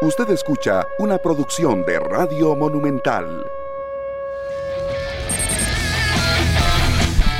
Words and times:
Usted 0.00 0.30
escucha 0.30 0.86
una 1.00 1.18
producción 1.18 1.84
de 1.84 1.98
Radio 1.98 2.54
Monumental. 2.54 3.44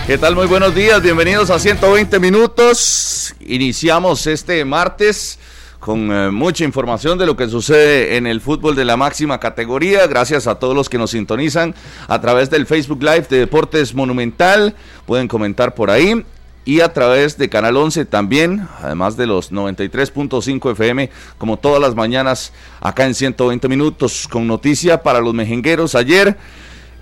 ¿Qué 0.09 0.19
tal? 0.19 0.35
Muy 0.35 0.49
buenos 0.49 0.75
días, 0.75 1.01
bienvenidos 1.01 1.51
a 1.51 1.61
120 1.61 2.19
minutos. 2.19 3.37
Iniciamos 3.47 4.27
este 4.27 4.65
martes 4.65 5.39
con 5.79 6.11
eh, 6.11 6.33
mucha 6.33 6.65
información 6.65 7.17
de 7.17 7.27
lo 7.27 7.37
que 7.37 7.47
sucede 7.47 8.17
en 8.17 8.27
el 8.27 8.41
fútbol 8.41 8.75
de 8.75 8.85
la 8.85 8.97
máxima 8.97 9.39
categoría. 9.39 10.09
Gracias 10.09 10.49
a 10.49 10.57
todos 10.57 10.75
los 10.75 10.89
que 10.89 10.99
nos 10.99 11.13
sintonizan 11.13 11.77
a 12.09 12.21
través 12.21 12.51
del 12.51 12.67
Facebook 12.67 13.05
Live 13.05 13.27
de 13.31 13.39
Deportes 13.39 13.95
Monumental. 13.95 14.75
Pueden 15.07 15.29
comentar 15.29 15.77
por 15.77 15.93
ahí 15.93 16.25
y 16.65 16.81
a 16.81 16.93
través 16.93 17.39
de 17.39 17.49
Canal 17.49 17.77
11 17.77 18.05
también, 18.05 18.69
además 18.83 19.17
de 19.17 19.27
los 19.27 19.53
93.5 19.53 20.73
FM, 20.73 21.11
como 21.39 21.57
todas 21.57 21.81
las 21.81 21.95
mañanas 21.95 22.53
acá 22.81 23.07
en 23.07 23.15
120 23.15 23.69
minutos, 23.69 24.29
con 24.29 24.47
noticia 24.47 25.03
para 25.03 25.21
los 25.21 25.33
mejengueros 25.33 25.95
ayer, 25.95 26.37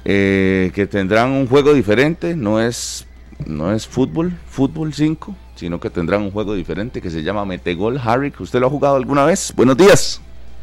eh, 0.05 0.71
que 0.75 0.87
tendrán 0.87 1.31
un 1.31 1.49
juego 1.49 1.75
diferente, 1.75 2.37
no 2.37 2.61
es, 2.61 3.07
no 3.45 3.73
es 3.73 3.87
fútbol, 3.89 4.33
fútbol 4.49 4.95
5, 4.95 5.35
sino 5.57 5.81
que 5.81 5.91
tendrán 5.91 6.23
un 6.23 6.31
juego 6.31 6.55
diferente 6.55 7.03
que 7.03 7.11
se 7.11 7.23
llama 7.25 7.45
Metegol 7.45 8.01
Harry, 8.05 8.33
usted 8.39 8.61
lo 8.61 8.69
ha 8.69 8.71
jugado 8.71 8.97
alguna 8.97 9.25
vez. 9.25 9.53
Buenos 9.57 9.77
días. 9.77 10.21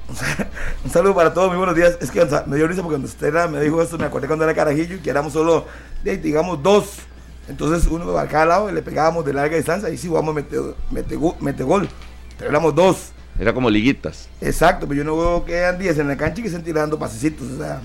un 0.83 0.89
saludo 0.89 1.15
para 1.15 1.33
todos, 1.33 1.49
muy 1.49 1.57
buenos 1.57 1.75
días. 1.75 1.97
Es 1.99 2.11
que 2.11 2.25
me 2.45 2.55
dio 2.55 2.67
risa 2.67 2.81
porque 2.81 2.93
cuando 2.93 3.07
usted 3.07 3.49
me 3.49 3.59
dijo 3.61 3.81
esto, 3.81 3.97
me 3.97 4.05
acordé 4.05 4.27
cuando 4.27 4.45
era 4.45 4.53
carajillo, 4.53 5.01
que 5.03 5.09
éramos 5.09 5.33
solo, 5.33 5.65
digamos, 6.03 6.61
dos 6.61 6.99
entonces 7.47 7.89
uno 7.91 8.17
a 8.17 8.27
cada 8.27 8.45
lado 8.45 8.69
y 8.69 8.73
le 8.73 8.81
pegábamos 8.81 9.25
de 9.25 9.33
larga 9.33 9.57
distancia 9.57 9.89
y 9.89 9.97
sí 9.97 10.07
jugamos 10.07 10.33
mete, 10.33 10.57
mete, 10.91 11.63
gol. 11.63 11.89
Pero 12.37 12.49
éramos 12.49 12.73
dos. 12.73 13.11
Era 13.37 13.53
como 13.53 13.69
liguitas. 13.69 14.29
Exacto, 14.41 14.87
pero 14.87 14.99
yo 14.99 15.03
no 15.03 15.17
veo 15.17 15.45
que 15.45 15.53
eran 15.53 15.77
10 15.77 15.99
en 15.99 16.07
la 16.07 16.15
cancha 16.15 16.39
y 16.39 16.43
que 16.43 16.47
estén 16.47 16.63
tirando 16.63 16.97
pasecitos. 16.97 17.47
O 17.51 17.57
sea, 17.57 17.81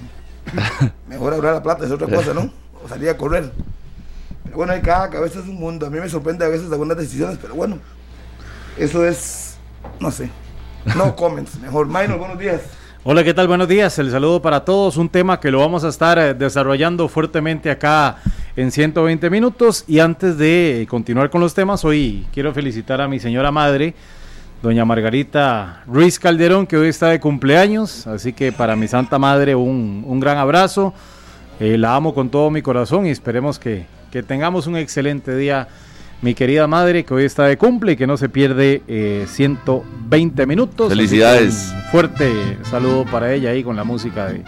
mejor 1.09 1.33
ahorrar 1.33 1.55
la 1.55 1.63
plata, 1.63 1.85
es 1.85 1.91
otra 1.91 2.07
cosa, 2.07 2.35
¿no? 2.35 2.53
O 2.85 2.89
salir 2.89 3.09
a 3.09 3.17
correr. 3.17 3.51
Pero 4.45 4.57
bueno, 4.57 4.73
hay 4.73 4.81
cada 4.81 5.11
cabeza 5.11 5.41
es 5.41 5.47
un 5.47 5.57
mundo. 5.57 5.87
A 5.87 5.91
mí 5.91 5.99
me 5.99 6.09
sorprende 6.09 6.45
a 6.45 6.49
veces 6.49 6.71
algunas 6.71 6.97
decisiones, 6.97 7.39
pero 7.41 7.55
bueno, 7.55 7.79
eso 8.77 9.07
es, 9.07 9.57
no 9.99 10.11
sé. 10.11 10.31
No 10.97 11.17
comments, 11.17 11.59
mejor. 11.59 11.87
Minor, 11.87 12.19
buenos 12.19 12.39
días. 12.39 12.61
Hola, 13.05 13.25
¿qué 13.25 13.33
tal? 13.33 13.49
Buenos 13.49 13.69
días. 13.69 13.99
El 13.99 14.11
saludo 14.11 14.43
para 14.43 14.65
todos. 14.65 14.97
Un 14.97 15.09
tema 15.09 15.41
que 15.41 15.51
lo 15.51 15.61
vamos 15.61 15.83
a 15.83 15.89
estar 15.89 16.19
eh, 16.19 16.35
desarrollando 16.35 17.09
fuertemente 17.09 17.71
acá 17.71 18.19
en 18.59 18.73
120 18.73 19.31
minutos. 19.31 19.85
Y 19.87 20.01
antes 20.01 20.37
de 20.37 20.85
continuar 20.91 21.31
con 21.31 21.41
los 21.41 21.55
temas, 21.55 21.85
hoy 21.85 22.27
quiero 22.33 22.53
felicitar 22.53 23.01
a 23.01 23.07
mi 23.07 23.21
señora 23.21 23.53
madre, 23.53 23.95
doña 24.61 24.85
Margarita 24.85 25.85
Ruiz 25.87 26.19
Calderón, 26.19 26.67
que 26.67 26.77
hoy 26.77 26.89
está 26.89 27.07
de 27.07 27.21
cumpleaños. 27.21 28.09
Así 28.09 28.33
que 28.33 28.51
para 28.51 28.75
mi 28.75 28.89
santa 28.89 29.17
madre 29.17 29.55
un, 29.55 30.03
un 30.05 30.19
gran 30.19 30.39
abrazo. 30.39 30.93
Eh, 31.61 31.79
la 31.79 31.95
amo 31.95 32.13
con 32.13 32.31
todo 32.31 32.51
mi 32.51 32.61
corazón 32.61 33.07
y 33.07 33.11
esperemos 33.11 33.61
que, 33.61 33.87
que 34.11 34.25
tengamos 34.25 34.67
un 34.67 34.77
excelente 34.77 35.37
día 35.37 35.69
mi 36.21 36.35
querida 36.35 36.67
madre 36.67 37.05
que 37.05 37.15
hoy 37.15 37.25
está 37.25 37.45
de 37.45 37.57
cumple 37.57 37.93
y 37.93 37.97
que 37.97 38.07
no 38.07 38.17
se 38.17 38.29
pierde 38.29 38.83
120 39.27 40.43
eh, 40.43 40.47
minutos. 40.47 40.89
Felicidades. 40.89 41.73
fuerte 41.91 42.59
saludo 42.69 43.05
para 43.05 43.33
ella 43.33 43.51
ahí 43.51 43.63
con 43.63 43.77
la 43.77 43.85
música 43.85 44.27
de, 44.27 44.43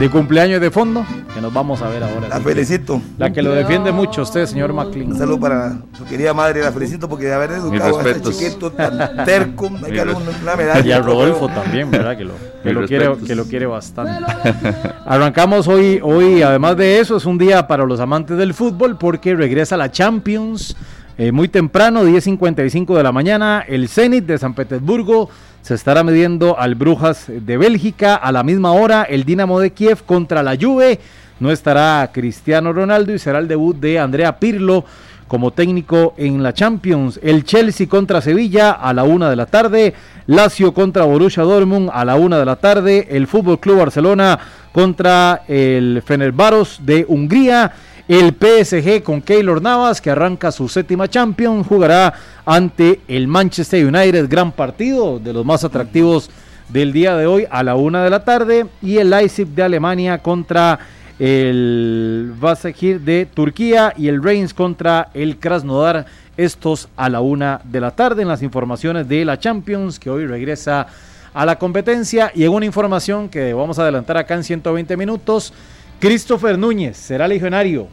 de, 0.00 0.10
cumpleaños 0.10 0.60
de 0.60 0.70
fondo 0.70 1.06
que 1.32 1.40
nos 1.40 1.52
vamos 1.52 1.82
a 1.82 1.88
ver 1.88 2.02
ahora. 2.02 2.28
La 2.28 2.40
felicito. 2.40 3.00
la 3.16 3.32
que 3.32 3.42
lo 3.42 3.52
defiende 3.52 3.92
mucho 3.92 4.22
usted, 4.22 4.46
señor 4.46 4.72
McLean. 4.72 5.12
Un 5.12 5.18
saludo 5.18 5.40
para 5.40 5.78
su 5.96 6.04
querida 6.04 6.34
madre, 6.34 6.62
la 6.62 6.72
felicito 6.72 7.08
porque 7.08 7.26
de 7.26 7.34
haber 7.34 7.52
educado 7.52 8.00
a 8.00 8.10
este 8.10 8.30
chiquito 8.30 8.72
tan 8.72 9.24
terco, 9.24 9.70
hay 9.84 9.92
que 9.92 9.98
darle 9.98 10.14
una 10.14 10.56
medalla. 10.56 10.86
Y 10.86 10.92
a 10.92 11.00
Rodolfo 11.00 11.48
también, 11.48 11.90
¿verdad? 11.90 12.16
Que 12.16 12.24
lo, 12.24 12.34
que 12.62 12.72
lo 12.72 12.86
quiere, 12.86 13.16
que 13.24 13.34
lo 13.34 13.44
quiere 13.44 13.66
bastante. 13.66 14.24
Arrancamos 15.06 15.68
hoy, 15.68 16.00
hoy, 16.02 16.42
además 16.42 16.76
de 16.76 16.98
eso, 16.98 17.16
es 17.16 17.24
un 17.24 17.38
día 17.38 17.66
para 17.66 17.84
los 17.84 18.00
amantes 18.00 18.36
del 18.36 18.52
fútbol 18.52 18.96
porque 18.98 19.34
regresa 19.34 19.76
la 19.76 19.90
Champions. 19.90 20.76
Eh, 21.16 21.30
muy 21.30 21.46
temprano, 21.46 22.02
10.55 22.04 22.96
de 22.96 23.02
la 23.04 23.12
mañana, 23.12 23.64
el 23.68 23.88
Zenit 23.88 24.24
de 24.24 24.36
San 24.36 24.54
Petersburgo 24.54 25.30
se 25.62 25.74
estará 25.74 26.02
midiendo 26.02 26.58
al 26.58 26.74
Brujas 26.74 27.26
de 27.28 27.56
Bélgica. 27.56 28.16
A 28.16 28.32
la 28.32 28.42
misma 28.42 28.72
hora, 28.72 29.04
el 29.04 29.22
Dinamo 29.22 29.60
de 29.60 29.70
Kiev 29.70 30.02
contra 30.04 30.42
la 30.42 30.56
Juve. 30.60 30.98
No 31.38 31.52
estará 31.52 32.10
Cristiano 32.12 32.72
Ronaldo 32.72 33.14
y 33.14 33.20
será 33.20 33.38
el 33.38 33.46
debut 33.46 33.76
de 33.76 34.00
Andrea 34.00 34.40
Pirlo 34.40 34.84
como 35.28 35.52
técnico 35.52 36.14
en 36.16 36.42
la 36.42 36.52
Champions. 36.52 37.20
El 37.22 37.44
Chelsea 37.44 37.88
contra 37.88 38.20
Sevilla 38.20 38.72
a 38.72 38.92
la 38.92 39.04
una 39.04 39.30
de 39.30 39.36
la 39.36 39.46
tarde. 39.46 39.94
Lazio 40.26 40.74
contra 40.74 41.04
Borussia 41.04 41.44
Dortmund 41.44 41.90
a 41.92 42.04
la 42.04 42.16
una 42.16 42.40
de 42.40 42.44
la 42.44 42.56
tarde. 42.56 43.06
El 43.08 43.28
Fútbol 43.28 43.60
Club 43.60 43.78
Barcelona 43.78 44.38
contra 44.72 45.44
el 45.46 46.02
Fenerbahce 46.04 46.82
de 46.82 47.06
Hungría. 47.08 47.72
El 48.06 48.34
PSG 48.34 49.02
con 49.02 49.22
Keylor 49.22 49.62
Navas, 49.62 49.98
que 49.98 50.10
arranca 50.10 50.52
su 50.52 50.68
séptima 50.68 51.08
Champions, 51.08 51.66
jugará 51.66 52.12
ante 52.44 53.00
el 53.08 53.26
Manchester 53.26 53.86
United, 53.86 54.28
gran 54.28 54.52
partido, 54.52 55.18
de 55.18 55.32
los 55.32 55.42
más 55.42 55.64
atractivos 55.64 56.28
del 56.68 56.92
día 56.92 57.16
de 57.16 57.24
hoy, 57.24 57.46
a 57.50 57.62
la 57.62 57.76
una 57.76 58.04
de 58.04 58.10
la 58.10 58.22
tarde. 58.22 58.66
Y 58.82 58.98
el 58.98 59.08
Leipzig 59.08 59.48
de 59.48 59.62
Alemania 59.62 60.18
contra 60.18 60.78
el 61.18 62.34
Vasakir 62.38 63.00
de 63.00 63.24
Turquía 63.24 63.94
y 63.96 64.08
el 64.08 64.22
Reims 64.22 64.52
contra 64.52 65.08
el 65.14 65.38
Krasnodar. 65.38 66.04
Estos 66.36 66.88
a 66.96 67.08
la 67.08 67.20
una 67.20 67.60
de 67.64 67.80
la 67.80 67.92
tarde 67.92 68.20
en 68.20 68.28
las 68.28 68.42
informaciones 68.42 69.08
de 69.08 69.24
la 69.24 69.38
Champions, 69.38 69.98
que 69.98 70.10
hoy 70.10 70.26
regresa 70.26 70.88
a 71.32 71.46
la 71.46 71.58
competencia. 71.58 72.32
Y 72.34 72.44
en 72.44 72.50
una 72.50 72.66
información 72.66 73.30
que 73.30 73.54
vamos 73.54 73.78
a 73.78 73.82
adelantar 73.82 74.18
acá 74.18 74.34
en 74.34 74.44
120 74.44 74.94
minutos. 74.98 75.54
Christopher 76.00 76.58
Núñez 76.58 76.96
será 76.96 77.26
legionario. 77.28 77.88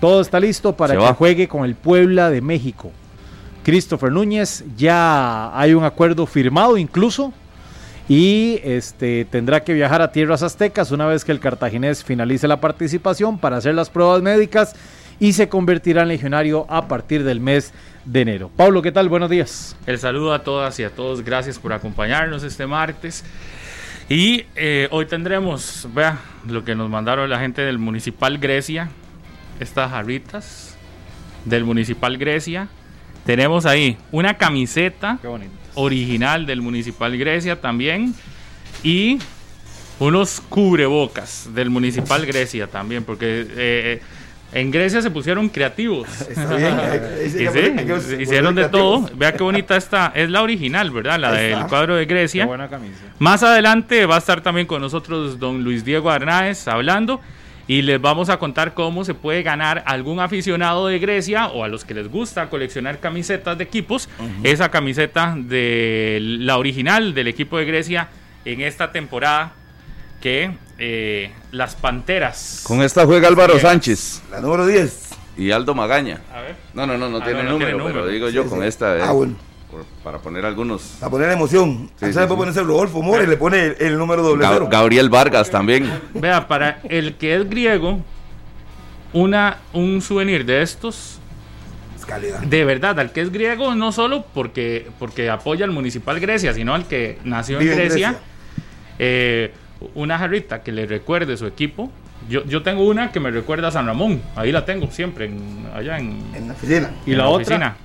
Todo 0.00 0.20
está 0.20 0.38
listo 0.40 0.76
para 0.76 0.96
que 0.96 1.14
juegue 1.14 1.48
con 1.48 1.64
el 1.64 1.74
Puebla 1.74 2.30
de 2.30 2.40
México. 2.40 2.92
Christopher 3.64 4.12
Núñez, 4.12 4.64
ya 4.76 5.58
hay 5.58 5.72
un 5.72 5.84
acuerdo 5.84 6.26
firmado 6.26 6.76
incluso 6.76 7.32
y 8.08 8.60
este 8.62 9.24
tendrá 9.24 9.64
que 9.64 9.72
viajar 9.72 10.02
a 10.02 10.12
tierras 10.12 10.42
aztecas 10.42 10.90
una 10.90 11.06
vez 11.06 11.24
que 11.24 11.32
el 11.32 11.40
cartaginés 11.40 12.04
finalice 12.04 12.46
la 12.46 12.60
participación 12.60 13.38
para 13.38 13.56
hacer 13.56 13.74
las 13.74 13.88
pruebas 13.88 14.20
médicas 14.20 14.74
y 15.18 15.32
se 15.32 15.48
convertirá 15.48 16.02
en 16.02 16.08
legionario 16.08 16.66
a 16.68 16.86
partir 16.86 17.24
del 17.24 17.40
mes 17.40 17.72
de 18.04 18.20
enero. 18.20 18.50
Pablo, 18.54 18.82
¿qué 18.82 18.92
tal? 18.92 19.08
Buenos 19.08 19.30
días. 19.30 19.76
El 19.86 19.98
saludo 19.98 20.34
a 20.34 20.42
todas 20.42 20.78
y 20.80 20.84
a 20.84 20.90
todos, 20.90 21.22
gracias 21.22 21.58
por 21.58 21.72
acompañarnos 21.72 22.42
este 22.42 22.66
martes. 22.66 23.24
Y 24.08 24.44
eh, 24.54 24.88
hoy 24.90 25.06
tendremos, 25.06 25.88
vea, 25.94 26.18
lo 26.46 26.64
que 26.64 26.74
nos 26.74 26.90
mandaron 26.90 27.30
la 27.30 27.38
gente 27.38 27.62
del 27.62 27.78
Municipal 27.78 28.38
Grecia, 28.38 28.90
estas 29.60 29.90
jarritas 29.90 30.76
del 31.46 31.64
Municipal 31.64 32.18
Grecia. 32.18 32.68
Tenemos 33.24 33.64
ahí 33.64 33.96
una 34.12 34.36
camiseta 34.36 35.18
original 35.74 36.44
del 36.44 36.60
Municipal 36.60 37.16
Grecia 37.16 37.60
también. 37.60 38.14
Y 38.82 39.18
unos 39.98 40.42
cubrebocas 40.48 41.48
del 41.54 41.70
Municipal 41.70 42.26
Grecia 42.26 42.66
también, 42.66 43.04
porque 43.04 43.40
eh, 43.40 43.46
eh, 43.56 44.02
en 44.54 44.70
Grecia 44.70 45.02
se 45.02 45.10
pusieron 45.10 45.48
creativos. 45.48 46.08
Está 46.30 46.56
bien. 46.56 48.00
hicieron 48.20 48.54
de 48.54 48.68
todo. 48.68 49.10
Vea 49.14 49.32
qué 49.32 49.42
bonita 49.42 49.76
esta. 49.76 50.12
Es 50.14 50.30
la 50.30 50.42
original, 50.42 50.90
¿verdad? 50.90 51.18
La 51.18 51.32
del 51.32 51.66
cuadro 51.66 51.96
de 51.96 52.06
Grecia. 52.06 52.46
buena 52.46 52.68
camisa. 52.68 53.00
Más 53.18 53.42
adelante 53.42 54.06
va 54.06 54.14
a 54.14 54.18
estar 54.18 54.40
también 54.40 54.66
con 54.66 54.80
nosotros 54.80 55.38
don 55.40 55.64
Luis 55.64 55.84
Diego 55.84 56.08
Arnaez 56.08 56.68
hablando. 56.68 57.20
Y 57.66 57.80
les 57.82 57.98
vamos 58.00 58.28
a 58.28 58.38
contar 58.38 58.74
cómo 58.74 59.04
se 59.04 59.14
puede 59.14 59.42
ganar 59.42 59.82
algún 59.86 60.20
aficionado 60.20 60.86
de 60.86 60.98
Grecia 60.98 61.46
o 61.46 61.64
a 61.64 61.68
los 61.68 61.84
que 61.84 61.94
les 61.94 62.08
gusta 62.08 62.50
coleccionar 62.50 63.00
camisetas 63.00 63.56
de 63.56 63.64
equipos. 63.64 64.08
Esa 64.42 64.70
camiseta 64.70 65.34
de 65.36 66.18
la 66.20 66.58
original 66.58 67.14
del 67.14 67.26
equipo 67.26 67.58
de 67.58 67.64
Grecia 67.64 68.08
en 68.44 68.60
esta 68.60 68.92
temporada 68.92 69.52
que 70.20 70.52
eh, 70.78 71.32
las 71.52 71.74
Panteras. 71.74 72.62
Con 72.66 72.82
esta 72.82 73.04
juega 73.06 73.28
Álvaro 73.28 73.58
Sánchez. 73.58 74.22
La 74.30 74.40
número 74.40 74.66
10. 74.66 75.10
Y 75.36 75.50
Aldo 75.50 75.74
Magaña. 75.74 76.20
A 76.32 76.40
ver. 76.40 76.56
No, 76.74 76.86
no, 76.86 76.96
no, 76.96 77.08
no, 77.08 77.22
tiene, 77.22 77.42
número, 77.42 77.84
pero 77.84 78.06
digo 78.06 78.28
yo 78.28 78.46
con 78.46 78.62
esta. 78.62 79.08
ah, 79.08 79.12
bueno. 79.12 79.34
para 80.02 80.18
poner 80.18 80.44
algunos. 80.46 80.82
Para 81.00 81.10
poner 81.10 81.30
emoción. 81.30 81.90
Sí, 81.96 82.06
sí, 82.06 82.12
puede 82.12 82.28
ponerse 82.28 82.62
Rodolfo 82.62 83.02
Mora 83.02 83.24
y 83.24 83.26
le 83.26 83.36
pone 83.36 83.74
el, 83.78 83.98
número 83.98 84.22
doble 84.22 84.46
cero. 84.48 84.68
Gabriel 84.70 85.08
Vargas 85.10 85.50
también. 85.50 85.90
Vea, 86.14 86.46
para 86.46 86.80
el 86.84 87.16
que 87.16 87.34
es 87.34 87.48
griego, 87.48 88.00
una, 89.12 89.58
un 89.72 90.00
souvenir 90.00 90.44
de 90.44 90.62
estos 90.62 91.18
de 92.46 92.64
verdad, 92.64 92.98
al 93.00 93.12
que 93.12 93.20
es 93.20 93.32
griego, 93.32 93.74
no 93.74 93.92
solo 93.92 94.24
porque, 94.34 94.88
porque 94.98 95.30
apoya 95.30 95.64
al 95.64 95.70
Municipal 95.70 96.20
Grecia, 96.20 96.52
sino 96.52 96.74
al 96.74 96.86
que 96.86 97.18
nació 97.24 97.60
en 97.60 97.66
Grecia, 97.66 98.18
eh, 98.98 99.52
una 99.94 100.18
jarrita 100.18 100.62
que 100.62 100.72
le 100.72 100.86
recuerde 100.86 101.36
su 101.36 101.46
equipo. 101.46 101.90
Yo, 102.28 102.44
yo 102.46 102.62
tengo 102.62 102.84
una 102.86 103.12
que 103.12 103.20
me 103.20 103.30
recuerda 103.30 103.68
a 103.68 103.70
San 103.70 103.86
Ramón, 103.86 104.22
ahí 104.34 104.50
la 104.50 104.64
tengo 104.64 104.90
siempre, 104.90 105.26
en, 105.26 105.66
allá 105.74 105.98
en, 105.98 106.22
en 106.34 106.48
la 106.48 106.54
oficina. 106.54 106.90
¿Y 107.04 107.14
la, 107.14 107.28
otra? 107.28 107.76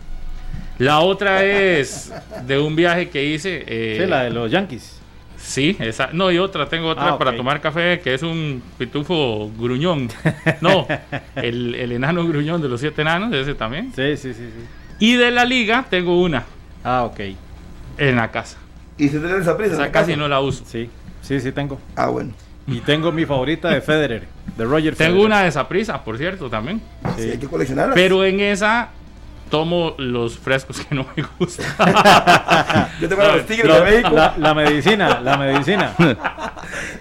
La 0.77 1.00
otra 1.01 1.44
es 1.44 2.13
de 2.47 2.57
un 2.57 2.75
viaje 2.75 3.09
que 3.09 3.25
hice. 3.25 3.63
Eh, 3.68 4.06
la 4.07 4.24
de 4.24 4.30
los 4.30 4.50
Yankees. 4.50 4.95
Sí, 5.38 5.75
esa. 5.80 6.09
No, 6.13 6.31
y 6.31 6.38
otra, 6.38 6.68
tengo 6.69 6.88
otra 6.89 7.09
Ah, 7.13 7.18
para 7.18 7.36
tomar 7.36 7.59
café, 7.62 8.00
que 8.01 8.13
es 8.13 8.24
un 8.24 8.62
pitufo 8.77 9.50
gruñón. 9.57 10.09
No, 10.62 10.86
el, 11.36 11.75
el 11.75 11.91
enano 11.94 12.25
gruñón 12.27 12.62
de 12.62 12.69
los 12.69 12.80
siete 12.80 13.01
enanos, 13.01 13.33
ese 13.33 13.56
también. 13.56 13.91
Sí, 13.95 14.15
sí, 14.18 14.33
sí, 14.33 14.50
sí. 14.53 14.65
Y 15.00 15.15
de 15.15 15.31
la 15.31 15.45
liga 15.45 15.86
tengo 15.89 16.21
una 16.21 16.44
Ah, 16.83 17.03
ok. 17.03 17.19
en 17.97 18.15
la 18.15 18.31
casa. 18.31 18.57
Y 18.97 19.07
se 19.09 19.19
tiene 19.19 19.38
esa 19.38 19.57
prisa. 19.57 19.74
O 19.74 19.77
sea, 19.77 19.91
casi 19.91 20.15
no 20.15 20.27
la 20.27 20.39
uso. 20.41 20.63
Sí, 20.65 20.89
sí, 21.21 21.39
sí 21.39 21.51
tengo. 21.51 21.80
Ah, 21.95 22.07
bueno. 22.07 22.33
Y 22.68 22.81
tengo 22.81 23.12
mi 23.12 23.25
favorita 23.25 23.69
de 23.69 23.81
Federer, 23.81 24.27
de 24.56 24.63
Roger 24.63 24.95
Federer. 24.95 25.13
Tengo 25.13 25.25
una 25.25 25.42
de 25.42 25.48
esa 25.50 25.68
prisa, 25.68 26.04
por 26.04 26.18
cierto, 26.18 26.50
también. 26.50 26.81
Sí, 27.18 27.31
hay 27.31 27.38
que 27.38 27.48
coleccionarlas. 27.48 27.95
Pero 27.95 28.24
en 28.24 28.39
esa 28.39 28.89
tomo 29.50 29.96
los 29.98 30.38
frescos 30.38 30.80
que 30.81 30.96
no 30.96 31.06
me 31.16 31.24
gustan. 31.38 31.66
Yo 33.01 33.07
No, 33.10 33.36
los 33.36 33.46
tigres 33.46 33.74
de 33.75 33.81
México. 33.81 34.10
la, 34.13 34.36
la 34.38 34.54
medicina, 34.54 35.19
la 35.22 35.38
medicina. 35.38 35.94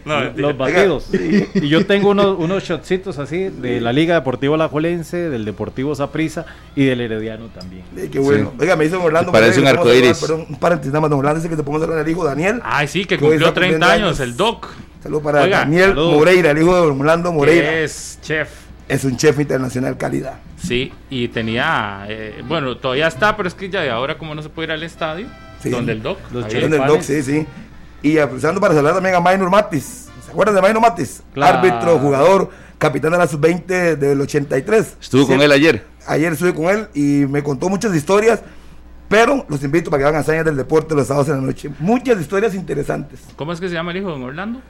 No, 0.04 0.22
los 0.34 0.56
batidos. 0.56 1.08
Y 1.12 1.68
yo 1.68 1.84
tengo 1.84 2.10
unos, 2.10 2.38
unos 2.38 2.62
shotcitos 2.64 3.18
así 3.18 3.50
de 3.50 3.80
la 3.82 3.92
Liga 3.92 4.14
Deportiva 4.14 4.54
Alajuelense, 4.54 5.28
del 5.28 5.44
Deportivo 5.44 5.94
Saprissa 5.94 6.46
y 6.74 6.86
del 6.86 7.02
Herediano 7.02 7.48
también. 7.48 7.84
Eh, 7.94 8.08
qué 8.10 8.18
bueno. 8.18 8.52
Sí. 8.54 8.62
Oiga, 8.62 8.76
me 8.76 8.84
dice 8.84 8.96
Orlando. 8.96 9.30
Me 9.30 9.38
parece 9.38 9.60
un 9.60 9.66
arcoíris. 9.66 10.18
Perdón, 10.20 10.46
un 10.48 10.56
paréntesis 10.56 10.90
nada 10.92 11.02
más, 11.02 11.10
don 11.10 11.18
Orlando 11.18 11.40
dice 11.40 11.50
que 11.50 11.56
te 11.56 11.62
pongo 11.62 11.78
a 11.80 11.84
hablar 11.84 11.98
al 11.98 12.08
hijo 12.08 12.24
Daniel. 12.24 12.60
Ay, 12.64 12.88
sí, 12.88 13.04
que 13.04 13.18
cumplió 13.18 13.48
está 13.48 13.52
30 13.60 13.76
cumpliendo 13.78 13.86
años, 13.86 14.18
años. 14.18 14.20
el 14.20 14.36
Doc. 14.38 14.68
Saludos 15.02 15.22
para 15.22 15.42
Oiga, 15.42 15.58
Daniel. 15.58 15.94
Moreira, 15.94 16.50
el 16.52 16.58
hijo 16.58 16.74
de 16.74 16.80
Orlando 16.80 17.30
Moreira. 17.32 17.68
Que 17.68 17.84
es 17.84 18.18
chef. 18.22 18.48
Es 18.88 19.04
un 19.04 19.16
chef 19.16 19.38
internacional 19.38 19.96
calidad. 19.98 20.38
Sí, 20.56 20.92
y 21.10 21.28
tenía, 21.28 22.06
eh, 22.08 22.42
bueno, 22.46 22.76
todavía 22.78 23.06
está, 23.06 23.36
pero 23.36 23.48
es 23.48 23.54
que 23.54 23.68
ya 23.68 23.82
de 23.82 23.90
ahora 23.90 24.16
como 24.16 24.34
no 24.34 24.42
se 24.42 24.48
puede 24.48 24.68
ir 24.68 24.72
al 24.72 24.82
estadio, 24.82 25.26
Sí. 25.62 25.70
donde 25.70 25.92
el 25.92 26.02
Doc. 26.02 26.18
Los. 26.32 26.52
En 26.54 26.72
el 26.72 26.86
doc, 26.86 27.02
sí, 27.02 27.22
sí. 27.22 27.46
Y 28.02 28.18
aprovechando 28.18 28.60
para 28.60 28.74
saludar 28.74 28.94
también 28.94 29.14
a 29.16 29.20
Maynor 29.20 29.50
Matis. 29.50 30.08
¿Se 30.24 30.30
acuerdan 30.30 30.54
de 30.54 30.62
Maynor 30.62 30.80
Matis? 30.80 31.22
Claro. 31.34 31.58
Árbitro, 31.58 31.98
jugador, 31.98 32.50
capitán 32.78 33.12
de 33.12 33.18
la 33.18 33.26
sub-20 33.26 33.96
del 33.96 34.20
83. 34.20 34.96
Estuvo 35.00 35.26
con 35.26 35.40
él 35.42 35.50
ayer. 35.52 35.84
Ayer 36.06 36.32
estuve 36.32 36.54
con 36.54 36.66
él 36.66 36.86
y 36.94 37.26
me 37.28 37.42
contó 37.42 37.68
muchas 37.68 37.94
historias. 37.94 38.42
Pero 39.08 39.44
los 39.48 39.64
invito 39.64 39.90
para 39.90 40.02
que 40.02 40.08
hagan 40.08 40.20
hazañas 40.20 40.44
del 40.44 40.56
deporte 40.56 40.94
los 40.94 41.06
sábados 41.08 41.28
en 41.28 41.36
la 41.36 41.40
noche. 41.40 41.70
Muchas 41.80 42.20
historias 42.20 42.54
interesantes. 42.54 43.20
¿Cómo 43.36 43.52
es 43.52 43.60
que 43.60 43.68
se 43.68 43.74
llama 43.74 43.90
el 43.90 43.96
hijo 43.98 44.08
de 44.08 44.12
don 44.12 44.22
Orlando? 44.22 44.60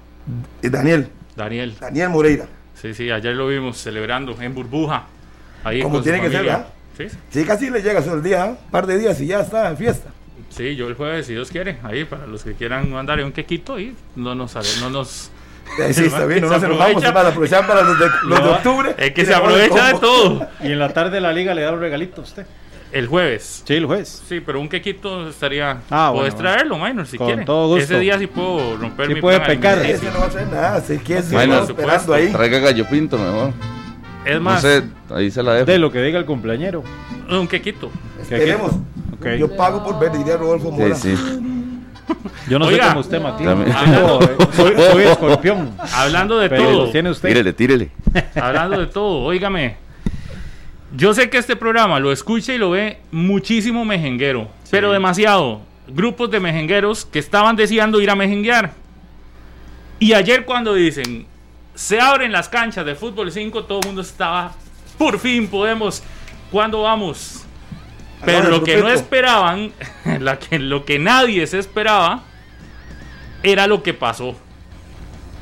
Eh, 0.62 0.70
Daniel, 0.70 1.08
Daniel. 1.36 1.74
Daniel 1.80 2.08
Moreira. 2.08 2.46
Sí, 2.80 2.94
sí, 2.94 3.10
ayer 3.10 3.34
lo 3.34 3.48
vimos 3.48 3.78
celebrando 3.78 4.36
en 4.40 4.54
burbuja. 4.54 5.04
Ahí 5.64 5.82
Como 5.82 6.00
tiene 6.00 6.20
que 6.20 6.30
ser. 6.30 6.44
¿verdad? 6.44 6.66
Sí, 6.96 7.08
sí. 7.08 7.16
Sí, 7.30 7.44
casi 7.44 7.70
le 7.70 7.82
llega 7.82 7.98
el 8.00 8.22
día, 8.22 8.46
¿eh? 8.46 8.50
un 8.50 8.70
par 8.70 8.86
de 8.86 8.98
días 8.98 9.20
y 9.20 9.26
ya 9.26 9.40
está 9.40 9.68
en 9.70 9.76
fiesta. 9.76 10.10
Sí, 10.50 10.76
yo 10.76 10.88
el 10.88 10.94
jueves, 10.94 11.26
si 11.26 11.32
Dios 11.34 11.50
quiere, 11.50 11.78
ahí 11.82 12.04
para 12.04 12.26
los 12.26 12.42
que 12.42 12.54
quieran 12.54 12.90
mandar 12.90 13.22
un 13.22 13.32
quequito 13.32 13.78
y 13.78 13.94
no 14.16 14.34
nos 14.34 14.52
sale- 14.52 14.68
no 14.80 14.90
nos 14.90 15.30
Sí, 15.92 16.04
está 16.06 16.24
bien, 16.24 16.40
no 16.42 16.48
nos 16.48 16.62
enojamos, 16.62 17.04
para 17.04 17.28
aprovechar 17.28 17.66
para 17.66 17.82
los 17.82 17.98
de, 17.98 18.06
los 18.24 18.38
de 18.38 18.44
No, 18.46 18.52
octubre. 18.52 18.94
es 18.96 19.12
que 19.12 19.26
se 19.26 19.34
aprovecha 19.34 19.92
de 19.92 19.98
todo. 19.98 20.48
Y 20.62 20.68
en 20.72 20.78
la 20.78 20.92
tarde 20.94 21.20
la 21.20 21.32
liga 21.32 21.52
le 21.54 21.62
da 21.62 21.72
un 21.72 21.80
regalito 21.80 22.22
a 22.22 22.24
usted. 22.24 22.46
El 22.90 23.06
jueves. 23.06 23.62
Sí, 23.66 23.74
el 23.74 23.84
juez. 23.86 24.22
Sí, 24.28 24.40
pero 24.40 24.60
un 24.60 24.68
quequito 24.68 25.28
estaría. 25.28 25.82
Ah, 25.90 26.10
Puedes 26.14 26.34
bueno, 26.34 26.50
traerlo, 26.50 26.78
Minor, 26.78 27.06
si 27.06 27.18
Con 27.18 27.26
quiere. 27.26 27.44
todo 27.44 27.68
gusto. 27.68 27.84
Ese 27.84 27.98
día 27.98 28.18
sí 28.18 28.26
puedo 28.26 28.76
romper 28.78 29.08
Sí 29.08 29.14
mi 29.14 29.20
puede 29.20 29.36
plan 29.40 29.48
pecar. 29.50 29.78
Ese 29.84 30.10
no 30.10 30.20
va 30.20 30.26
a 30.26 30.28
traer 30.30 30.48
nada, 30.48 30.80
sé 30.80 30.98
que 31.02 31.18
es 31.18 31.30
Bueno, 31.30 31.52
bueno, 31.58 31.66
por 31.66 31.80
esperando 31.84 32.14
ahí. 32.14 32.32
Traiga 32.32 32.58
gallo 32.60 32.86
pinto 32.88 33.18
mejor. 33.18 33.52
Es 34.24 34.34
No 34.36 34.40
más, 34.40 34.62
sé, 34.62 34.82
ahí 35.10 35.30
se 35.30 35.42
la 35.42 35.52
dejo. 35.54 35.66
De 35.66 35.78
lo 35.78 35.92
que 35.92 36.00
diga 36.02 36.18
el 36.18 36.24
cumpleañero. 36.24 36.82
un 37.30 37.46
quequito. 37.46 37.90
Esperemos. 38.22 38.72
Ok. 39.18 39.26
Yo 39.38 39.54
pago 39.54 39.84
por 39.84 39.98
ver, 39.98 40.12
diría 40.12 40.36
Rodolfo 40.36 40.70
Mora. 40.70 40.94
Sí, 40.94 41.14
sí. 41.16 41.40
Yo 42.48 42.58
no 42.58 42.66
Oiga. 42.66 42.84
sé 42.84 42.88
cómo 42.88 43.00
usted, 43.00 43.20
Matías. 43.20 43.58
Eh, 43.66 44.36
soy, 44.56 44.74
soy 44.76 45.02
escorpión. 45.08 45.72
Hablando 45.94 46.38
de 46.38 46.48
Pero 46.48 46.62
todo. 46.64 46.90
tiene 46.90 47.10
usted. 47.10 47.28
Tírele, 47.28 47.52
tírele. 47.52 47.90
Hablando 48.34 48.80
de 48.80 48.86
todo, 48.86 49.24
óigame. 49.24 49.76
Yo 50.96 51.12
sé 51.12 51.28
que 51.28 51.38
este 51.38 51.54
programa 51.54 52.00
lo 52.00 52.12
escucha 52.12 52.54
y 52.54 52.58
lo 52.58 52.70
ve 52.70 52.98
muchísimo 53.10 53.84
mejenguero, 53.84 54.48
pero 54.70 54.92
demasiado. 54.92 55.60
Grupos 55.86 56.30
de 56.30 56.40
mejengueros 56.40 57.04
que 57.04 57.18
estaban 57.18 57.56
deseando 57.56 58.00
ir 58.00 58.10
a 58.10 58.14
mejenguear. 58.14 58.72
Y 59.98 60.12
ayer 60.12 60.44
cuando 60.44 60.74
dicen, 60.74 61.26
se 61.74 62.00
abren 62.00 62.32
las 62.32 62.48
canchas 62.48 62.84
de 62.86 62.94
fútbol 62.94 63.32
5, 63.32 63.64
todo 63.64 63.80
el 63.80 63.86
mundo 63.86 64.02
estaba, 64.02 64.52
por 64.96 65.18
fin 65.18 65.48
podemos, 65.48 66.02
¿cuándo 66.50 66.82
vamos? 66.82 67.44
Pero 68.24 68.48
lo 68.48 68.64
que 68.64 68.78
no 68.78 68.88
esperaban, 68.88 69.72
la 70.20 70.38
que, 70.38 70.58
lo 70.58 70.84
que 70.84 70.98
nadie 70.98 71.46
se 71.46 71.58
esperaba, 71.58 72.24
era 73.42 73.66
lo 73.66 73.82
que 73.82 73.94
pasó. 73.94 74.36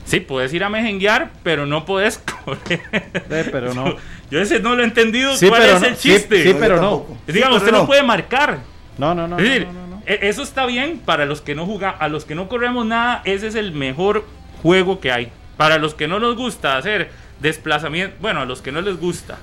Sí, 0.04 0.20
puedes 0.20 0.52
ir 0.54 0.62
a 0.62 0.68
mejenguear, 0.68 1.32
pero 1.42 1.66
no 1.66 1.84
puedes 1.84 2.18
correr. 2.44 2.80
Eh, 2.92 3.48
pero 3.50 3.74
no. 3.74 3.96
Yo 4.30 4.40
ese 4.40 4.60
no 4.60 4.74
lo 4.74 4.82
he 4.82 4.86
entendido. 4.86 5.36
Sí, 5.36 5.48
¿Cuál 5.48 5.62
pero 5.62 5.74
es 5.76 5.82
no. 5.82 5.88
el 5.88 5.96
chiste? 5.96 6.42
sí, 6.42 6.56
pero 6.58 6.80
no. 6.80 7.06
Digamos, 7.26 7.58
Sí, 7.58 7.64
usted 7.64 7.72
no. 7.78 7.86
puede 7.86 8.02
marcar. 8.02 8.58
No, 8.98 9.14
no, 9.14 9.28
no. 9.28 9.38
es 9.38 9.44
decir, 9.44 9.66
no, 9.66 9.72
no, 9.72 9.86
no. 9.96 10.02
e- 10.06 10.20
eso 10.22 10.42
está 10.42 10.66
bien 10.66 10.98
para 11.04 11.26
los 11.26 11.40
que 11.42 11.54
no 11.54 11.66
jugamos, 11.66 12.00
a 12.00 12.08
los 12.08 12.24
que 12.24 12.34
no 12.34 12.48
corremos 12.48 12.84
nada, 12.86 13.22
ese 13.24 13.46
es 13.46 13.54
el 13.54 13.72
mejor 13.72 14.24
juego 14.62 15.00
que 15.00 15.12
hay. 15.12 15.30
Para 15.56 15.78
los 15.78 15.94
que 15.94 16.08
no 16.08 16.18
nos 16.18 16.34
gusta 16.36 16.76
hacer 16.76 17.10
desplazamiento, 17.40 18.16
bueno, 18.20 18.40
a 18.40 18.44
los 18.46 18.62
que 18.62 18.72
no 18.72 18.80
les 18.80 18.98
gusta 18.98 19.38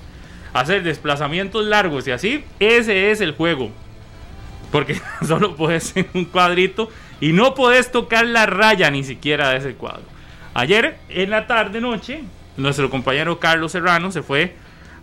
hacer 0.53 0.83
desplazamientos 0.83 1.65
largos 1.65 2.07
y 2.07 2.11
así, 2.11 2.43
ese 2.59 3.11
es 3.11 3.21
el 3.21 3.31
juego. 3.33 3.71
Porque 4.71 4.99
solo 5.27 5.55
puedes 5.55 5.95
en 5.95 6.07
un 6.13 6.25
cuadrito 6.25 6.89
y 7.21 7.31
no 7.31 7.53
puedes 7.55 7.91
tocar 7.91 8.25
la 8.25 8.45
raya 8.45 8.89
ni 8.91 9.03
siquiera 9.03 9.49
de 9.49 9.57
ese 9.57 9.75
cuadro. 9.75 10.03
Ayer 10.55 10.97
en 11.09 11.29
la 11.29 11.47
tarde 11.47 11.79
noche, 11.81 12.23
nuestro 12.57 12.89
compañero 12.89 13.39
Carlos 13.39 13.71
Serrano 13.71 14.11
se 14.11 14.21
fue 14.23 14.55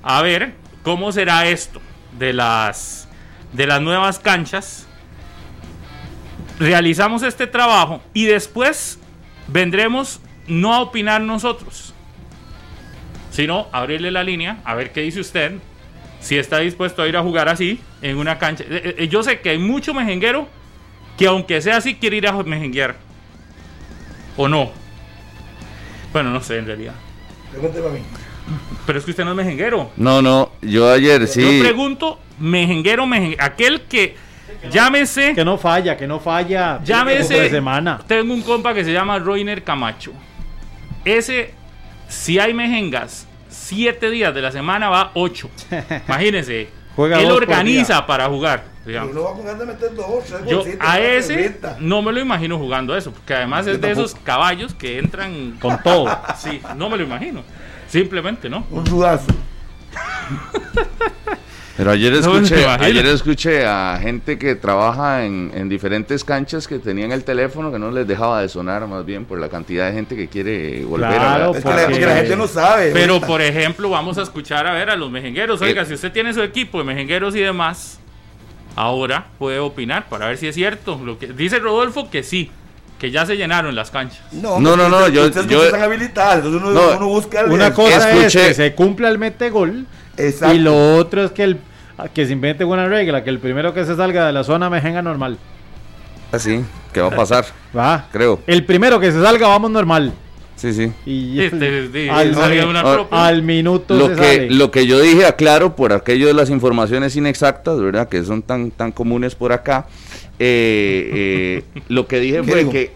a 0.02 0.22
ver 0.22 0.54
cómo 0.82 1.12
será 1.12 1.46
esto 1.46 1.80
de 2.18 2.32
las 2.32 3.08
de 3.52 3.66
las 3.66 3.80
nuevas 3.80 4.18
canchas. 4.18 4.86
Realizamos 6.58 7.22
este 7.22 7.46
trabajo 7.46 8.02
y 8.12 8.26
después 8.26 8.98
vendremos 9.48 10.20
no 10.46 10.74
a 10.74 10.80
opinar 10.80 11.20
nosotros, 11.20 11.94
sino 13.30 13.68
abrirle 13.72 14.10
la 14.10 14.22
línea, 14.22 14.58
a 14.64 14.74
ver 14.74 14.92
qué 14.92 15.00
dice 15.00 15.20
usted, 15.20 15.54
si 16.20 16.38
está 16.38 16.58
dispuesto 16.58 17.02
a 17.02 17.08
ir 17.08 17.16
a 17.16 17.22
jugar 17.22 17.48
así 17.48 17.80
en 18.02 18.18
una 18.18 18.38
cancha. 18.38 18.64
Eh, 18.68 18.94
eh, 18.98 19.08
Yo 19.08 19.22
sé 19.22 19.40
que 19.40 19.50
hay 19.50 19.58
mucho 19.58 19.94
mejenguero 19.94 20.48
que 21.16 21.26
aunque 21.26 21.60
sea 21.62 21.78
así 21.78 21.96
quiere 21.96 22.16
ir 22.16 22.26
a 22.26 22.32
mejenguear. 22.42 22.96
¿O 24.36 24.48
no? 24.48 24.70
Bueno, 26.12 26.30
no 26.30 26.40
sé 26.40 26.58
en 26.58 26.66
realidad. 26.66 26.94
Pregúnteme 27.50 27.86
a 27.86 27.90
mí. 27.90 28.00
Pero 28.86 28.98
es 28.98 29.04
que 29.04 29.10
usted 29.12 29.24
no 29.24 29.30
es 29.30 29.36
mejenguero. 29.36 29.90
No, 29.96 30.22
no, 30.22 30.50
yo 30.62 30.90
ayer 30.90 31.26
sí. 31.26 31.40
Yo 31.58 31.62
pregunto, 31.62 32.18
mejenguero, 32.38 33.06
mejenguero, 33.06 33.42
aquel 33.44 33.82
que 33.82 34.16
llámese, 34.70 35.34
Que 35.34 35.44
no 35.44 35.58
falla, 35.58 35.96
que 35.96 36.06
no 36.06 36.20
falla. 36.20 36.80
llámese, 36.84 37.40
De 37.40 37.50
semana. 37.50 38.00
tengo 38.06 38.32
un 38.34 38.42
compa 38.42 38.74
que 38.74 38.84
se 38.84 38.92
llama 38.92 39.18
Roiner 39.18 39.62
Camacho. 39.62 40.12
Ese, 41.04 41.54
si 42.08 42.38
hay 42.38 42.52
mejengas, 42.52 43.26
siete 43.48 44.10
días 44.10 44.34
de 44.34 44.42
la 44.42 44.52
semana 44.52 44.88
va 44.88 45.12
ocho. 45.14 45.50
Imagínense. 46.08 46.68
Juega 46.96 47.20
él 47.20 47.30
organiza 47.30 48.04
para 48.06 48.26
jugar. 48.26 48.64
Digamos. 48.84 49.14
no 49.14 49.24
va 49.24 49.30
a 49.30 49.34
jugar 49.34 49.58
de 49.58 49.66
meter 49.66 49.94
dos, 49.94 50.24
tres 50.24 50.40
Yo 50.48 50.58
golcitos, 50.58 50.88
a 50.88 50.98
ese 51.00 51.60
no 51.80 52.00
me 52.00 52.12
lo 52.12 52.20
imagino 52.20 52.56
jugando 52.56 52.96
eso, 52.96 53.12
porque 53.12 53.34
además 53.34 53.66
Yo 53.66 53.72
es 53.72 53.80
de 53.80 53.90
esos 53.90 54.14
caballos 54.14 54.72
que 54.74 54.98
entran 54.98 55.58
Con 55.60 55.82
todo. 55.82 56.06
Sí, 56.38 56.60
no 56.76 56.88
me 56.88 56.96
lo 56.96 57.04
imagino. 57.04 57.42
Simplemente 57.90 58.48
no. 58.48 58.64
Un 58.70 58.86
sudazo. 58.86 59.26
Pero 61.76 61.92
ayer 61.92 62.12
escuché, 62.12 62.66
ayer 62.66 63.06
escuché 63.06 63.64
a 63.66 63.98
gente 64.02 64.38
que 64.38 64.54
trabaja 64.54 65.24
en, 65.24 65.50
en 65.54 65.68
diferentes 65.70 66.22
canchas 66.24 66.68
que 66.68 66.78
tenían 66.78 67.10
el 67.10 67.24
teléfono 67.24 67.72
que 67.72 67.78
no 67.78 67.90
les 67.90 68.06
dejaba 68.06 68.42
de 68.42 68.50
sonar 68.50 68.86
más 68.86 69.06
bien 69.06 69.24
por 69.24 69.38
la 69.40 69.48
cantidad 69.48 69.86
de 69.88 69.94
gente 69.94 70.14
que 70.14 70.28
quiere 70.28 70.84
volver 70.84 71.08
Claro, 71.08 71.54
a 71.54 71.56
Es 71.58 71.64
la, 71.64 71.70
Porque- 71.70 71.92
es 71.92 71.98
que 71.98 72.06
la 72.06 72.16
gente 72.16 72.36
no 72.36 72.46
sabe. 72.48 72.90
Pero 72.92 73.18
por 73.20 73.40
ejemplo, 73.40 73.88
vamos 73.88 74.18
a 74.18 74.22
escuchar 74.22 74.66
a 74.66 74.74
ver 74.74 74.90
a 74.90 74.96
los 74.96 75.10
mejengueros. 75.10 75.62
Oiga, 75.62 75.82
Eh. 75.82 75.86
si 75.86 75.94
usted 75.94 76.12
tiene 76.12 76.34
su 76.34 76.42
equipo 76.42 76.78
de 76.78 76.84
mejengueros 76.84 77.34
y 77.34 77.40
demás, 77.40 77.98
ahora 78.76 79.28
puede 79.38 79.58
opinar 79.58 80.06
para 80.10 80.26
ver 80.28 80.36
si 80.36 80.48
es 80.48 80.54
cierto. 80.54 81.00
Lo 81.02 81.18
que 81.18 81.28
dice 81.28 81.60
Rodolfo 81.60 82.10
que 82.10 82.22
sí, 82.22 82.50
que 83.00 83.10
ya 83.10 83.24
se 83.26 83.36
llenaron 83.36 83.74
las 83.74 83.90
canchas. 83.90 84.20
No, 84.30 84.60
No, 84.60 84.76
no, 84.76 84.88
no, 84.88 84.98
ustedes- 85.06 85.34
yo- 85.34 85.42
yo- 85.48 85.64
están 85.64 85.82
habilitados. 85.82 86.44
Entonces 86.44 86.60
uno, 86.62 86.70
No, 86.72 86.96
uno 86.98 87.06
busca 87.08 87.40
el- 87.40 87.50
Una 87.50 87.72
cosa 87.72 88.12
es 88.12 88.32
que 88.32 88.54
se 88.54 88.74
cumpla 88.74 89.08
el 89.08 89.18
mete 89.18 89.50
gol. 89.50 89.86
Exacto. 90.18 90.54
Y 90.54 90.58
lo 90.58 90.96
otro 90.96 91.24
es 91.24 91.32
que 91.32 91.42
el 91.44 91.58
que 92.14 92.26
se 92.26 92.32
invente 92.32 92.64
una 92.64 92.86
regla, 92.88 93.24
que 93.24 93.30
el 93.30 93.38
primero 93.40 93.74
que 93.74 93.84
se 93.86 93.96
salga 93.96 94.26
de 94.26 94.32
la 94.32 94.44
zona 94.44 94.68
mejenga 94.70 95.00
normal. 95.02 95.38
Así, 96.32 96.62
que 96.92 97.00
va 97.00 97.08
a 97.08 97.16
pasar, 97.16 97.44
Va. 97.76 98.06
creo. 98.12 98.40
El 98.46 98.64
primero 98.64 99.00
que 99.00 99.10
se 99.10 99.20
salga, 99.22 99.48
vamos 99.48 99.70
normal. 99.70 100.12
Sí, 100.56 100.72
sí. 100.74 100.92
Y 101.06 101.40
Este, 101.40 102.10
al, 102.10 102.34
salga 102.34 102.66
una 102.66 102.80
ah, 102.80 102.94
propia. 102.94 103.26
al 103.26 103.42
minuto 103.42 103.94
Lo 103.96 104.08
se 104.08 104.14
que, 104.14 104.22
sale. 104.36 104.50
lo 104.50 104.70
que 104.70 104.86
yo 104.86 105.00
dije, 105.00 105.24
aclaro, 105.24 105.74
por 105.74 105.94
aquello 105.94 106.26
de 106.26 106.34
las 106.34 106.50
informaciones 106.50 107.16
inexactas, 107.16 107.80
¿verdad? 107.80 108.10
Que 108.10 108.22
son 108.24 108.42
tan, 108.42 108.70
tan 108.70 108.92
comunes 108.92 109.34
por 109.34 109.52
acá. 109.54 109.86
Eh, 110.42 111.62
eh, 111.74 111.80
lo 111.88 112.06
que 112.08 112.18
dije 112.18 112.38
¿Qué 112.42 112.50
fue 112.50 112.68
que 112.70 112.90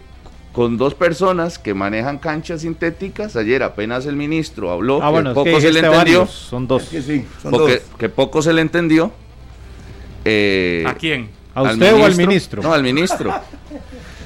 con 0.51 0.77
dos 0.77 0.93
personas 0.95 1.59
que 1.59 1.73
manejan 1.73 2.17
canchas 2.17 2.61
sintéticas. 2.61 3.35
Ayer 3.35 3.61
apenas 3.61 4.05
el 4.05 4.15
ministro 4.15 4.71
habló, 4.71 5.03
Ah, 5.03 5.09
bueno, 5.09 5.33
que 5.33 5.39
es 5.41 5.43
que 5.45 5.51
poco 5.51 5.61
se 5.61 5.71
le 5.73 5.79
entendió, 5.79 5.97
varios, 5.97 6.29
son 6.31 6.65
dos. 6.67 6.83
Es 6.83 6.89
que 6.89 7.01
sí, 7.01 7.25
son 7.41 7.51
porque- 7.51 7.73
dos. 7.73 7.81
que 7.99 8.09
poco 8.09 8.41
se 8.41 8.53
le 8.53 8.61
entendió. 8.61 9.11
eh, 10.23 10.83
¿A 10.87 10.93
quién? 10.95 11.29
¿A 11.53 11.61
usted 11.63 11.93
o 11.93 12.05
al 12.05 12.15
ministro? 12.17 12.61
No, 12.61 12.73
al 12.73 12.83
ministro. 12.83 13.33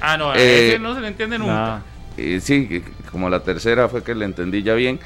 Ah, 0.01 0.15
no, 0.17 0.31
a 0.31 0.37
Eh, 0.37 0.69
ese 0.69 0.79
no 0.79 0.95
se 0.95 1.01
le 1.01 1.09
entiende 1.09 1.37
nunca. 1.37 1.51
Nah. 1.53 1.79
Eh, 2.15 2.39
sí, 2.41 2.67
que- 2.69 2.83
como 3.11 3.29
la 3.29 3.41
tercera 3.43 3.89
fue 3.89 4.01
que 4.01 4.15
le 4.15 4.23
entendí 4.23 4.63
ya 4.63 4.73
bien. 4.73 4.97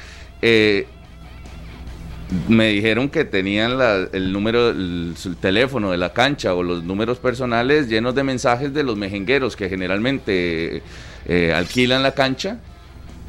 Me 2.48 2.68
dijeron 2.68 3.08
que 3.10 3.24
tenían 3.24 3.78
la- 3.78 4.08
el 4.12 4.32
número, 4.32 4.70
el, 4.70 5.14
teléfono 5.40 5.90
de 5.90 5.98
la 5.98 6.12
cancha 6.12 6.54
o 6.54 6.62
los 6.62 6.82
números 6.82 7.18
personales 7.18 7.88
llenos 7.88 8.14
de 8.14 8.24
mensajes 8.24 8.72
de 8.72 8.82
los 8.82 8.96
mejengueros 8.96 9.56
que 9.56 9.68
generalmente 9.68 10.82
eh, 11.26 11.52
alquilan 11.54 12.02
la 12.02 12.12
cancha 12.12 12.58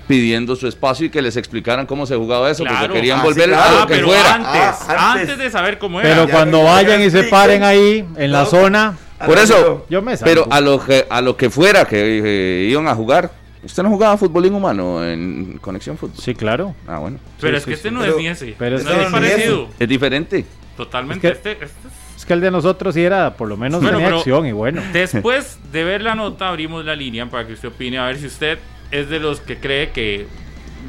pidiendo 0.08 0.56
su 0.56 0.68
espacio 0.68 1.08
y 1.08 1.10
que 1.10 1.22
les 1.22 1.36
explicaran 1.36 1.86
cómo 1.86 2.06
se 2.06 2.16
jugaba 2.16 2.50
eso, 2.52 2.64
Claro. 2.64 2.80
porque 2.82 2.94
querían 2.94 3.20
Ah, 3.20 3.24
volver 3.24 3.50
sí, 3.50 3.56
a 3.56 3.72
lo 3.82 3.88
que 3.88 3.94
pero 3.96 4.08
fuera. 4.08 4.34
antes, 4.36 4.52
Ah, 4.88 5.12
antes, 5.14 5.30
antes. 5.30 5.38
de 5.40 5.50
saber 5.52 5.78
cómo 5.80 6.00
era. 6.00 6.10
Pero 6.10 6.26
ya 6.28 6.32
cuando 6.34 6.64
vayan 6.64 7.02
y 7.02 7.10
se 7.10 7.24
paren 7.24 7.64
ahí 7.64 8.06
en 8.16 8.32
la 8.32 8.46
zona, 8.46 8.98
Por 9.26 9.38
eso, 9.40 9.86
yo 9.90 10.02
me 10.02 10.16
salgo. 10.16 10.44
pero 10.44 10.54
a 10.54 10.62
lo 10.62 10.84
que 10.84 11.06
a 11.10 11.22
lo 11.22 11.36
que 11.36 11.50
fuera 11.50 11.86
que 11.86 12.22
eh, 12.24 12.68
iban 12.70 12.88
a 12.88 12.94
jugar. 12.96 13.32
¿Usted 13.66 13.84
no 13.84 13.90
jugaba 13.90 14.16
fútbol 14.18 14.46
inhumano 14.46 15.04
en 15.04 15.58
Conexión 15.60 15.98
Fútbol? 15.98 16.18
Sí, 16.18 16.34
claro. 16.36 16.76
Ah, 16.88 17.00
bueno. 17.00 17.18
pero 17.42 17.54
sí, 17.54 17.58
es 17.58 17.66
que 17.66 17.72
sí, 17.72 17.76
este 17.76 17.90
sí. 17.90 17.96
no 17.96 18.04
es 18.06 18.16
ni 18.18 18.28
ese. 18.28 18.56
pero 18.58 18.78
no 18.78 18.82
este 18.82 18.92
es 18.94 18.98
no 18.98 19.04
es 19.06 19.12
parecido. 19.12 19.70
Es 19.80 19.90
diferente. 19.90 20.46
Totalmente. 20.78 21.28
Es 21.28 21.38
que- 21.40 21.52
este, 21.52 21.66
este 21.66 21.88
es- 21.88 21.94
Es 22.18 22.26
que 22.26 22.34
el 22.34 22.42
de 22.42 22.50
nosotros 22.52 22.94
sí 22.96 23.02
era, 23.04 23.36
por 23.36 23.48
lo 23.50 23.58
menos 23.58 23.82
Bueno, 23.82 23.98
tenía 23.98 24.16
acción 24.16 24.46
y 24.46 24.52
bueno. 24.54 24.82
Después 24.94 25.60
de 25.72 25.84
ver 25.84 26.02
la 26.02 26.16
nota, 26.16 26.48
abrimos 26.50 26.86
la 26.86 26.96
línea 26.96 27.30
para 27.30 27.46
que 27.46 27.54
usted 27.54 27.70
opine. 27.70 27.98
A 27.98 28.06
ver 28.06 28.18
si 28.18 28.28
usted 28.28 28.58
es 28.92 29.10
de 29.10 29.20
los 29.20 29.42
que 29.42 29.58
cree 29.58 29.90
que 29.92 30.26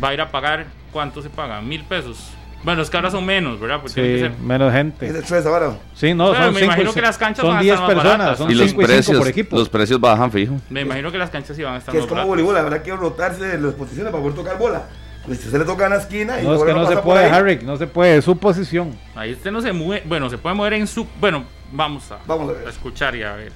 va 0.02 0.10
a 0.10 0.14
ir 0.14 0.20
a 0.20 0.30
pagar. 0.30 0.66
¿Cuánto 0.92 1.20
se 1.22 1.28
paga? 1.30 1.60
Mil 1.60 1.82
pesos. 1.84 2.30
Bueno, 2.66 2.82
es 2.82 2.90
que 2.90 2.96
ahora 2.96 3.12
son 3.12 3.24
menos, 3.24 3.60
¿verdad? 3.60 3.76
Porque 3.80 3.94
tiene 3.94 4.08
Sí, 4.08 4.14
que 4.24 4.28
ser- 4.28 4.38
menos 4.40 4.68
Es 4.70 4.74
gente. 4.74 5.12
de 5.12 5.22
tres 5.22 5.46
ahora. 5.46 5.78
Sí, 5.94 6.12
no, 6.14 6.34
son 6.34 6.52
me 6.52 6.58
cinco, 6.58 6.64
imagino 6.64 6.90
y 6.90 6.94
que 6.94 7.00
las 7.00 7.16
canchas 7.16 7.40
son 7.42 7.50
van 7.50 7.58
a 7.58 7.62
10 7.62 7.74
estar 7.74 7.86
más 7.86 7.94
personas, 7.94 8.18
baratas, 8.18 8.38
son. 8.38 8.50
Y 8.50 8.54
los 8.54 8.66
5 8.66 8.82
y 8.82 8.84
5 8.84 8.92
precios, 8.92 9.18
por 9.18 9.28
equipo. 9.28 9.56
los 9.56 9.68
precios 9.68 10.00
bajan 10.00 10.32
fijo. 10.32 10.54
Me 10.68 10.80
imagino 10.80 11.12
que 11.12 11.18
las 11.18 11.30
canchas 11.30 11.56
iban 11.60 11.74
a 11.74 11.78
estar 11.78 11.92
Que 11.94 12.00
es 12.00 12.06
como 12.06 12.26
voleibol, 12.26 12.56
habrá 12.56 12.82
que 12.82 12.90
rotarse 12.96 13.54
en 13.54 13.64
las 13.64 13.74
posiciones 13.74 14.10
para 14.10 14.20
poder 14.20 14.36
tocar 14.36 14.58
bola. 14.58 14.82
Pues 15.24 15.38
si 15.40 15.48
se 15.48 15.58
le 15.60 15.64
toca 15.64 15.84
en 15.84 15.90
la 15.90 15.96
esquina 15.98 16.40
y 16.40 16.44
No, 16.44 16.56
es 16.56 16.62
que 16.64 16.70
a 16.72 16.74
no 16.74 16.88
se 16.88 16.96
puede, 16.96 17.26
Harry, 17.30 17.60
no 17.62 17.76
se 17.76 17.86
puede, 17.86 18.16
es 18.16 18.24
su 18.24 18.36
posición. 18.36 18.98
Ahí 19.14 19.32
usted 19.32 19.52
no 19.52 19.60
se 19.60 19.72
mueve. 19.72 20.02
Bueno, 20.04 20.28
se 20.28 20.36
puede 20.36 20.56
mover 20.56 20.72
en 20.72 20.88
su. 20.88 21.06
Bueno, 21.20 21.44
vamos 21.70 22.10
a, 22.10 22.18
Vamos 22.26 22.50
a 22.50 22.52
ver. 22.58 22.66
escuchar 22.68 23.14
y 23.14 23.22
a 23.22 23.32
ver. 23.34 23.52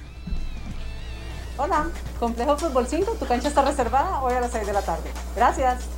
Hola, 1.57 1.87
Complejo 2.17 2.57
Fútbol 2.57 2.87
5, 2.87 3.17
tu 3.19 3.25
cancha 3.27 3.49
está 3.49 3.61
reservada 3.61 4.21
hoy 4.21 4.35
a 4.35 4.39
las 4.39 4.51
6 4.53 4.65
de 4.67 4.71
la 4.73 4.81
tarde. 4.81 5.11
Gracias. 5.35 5.89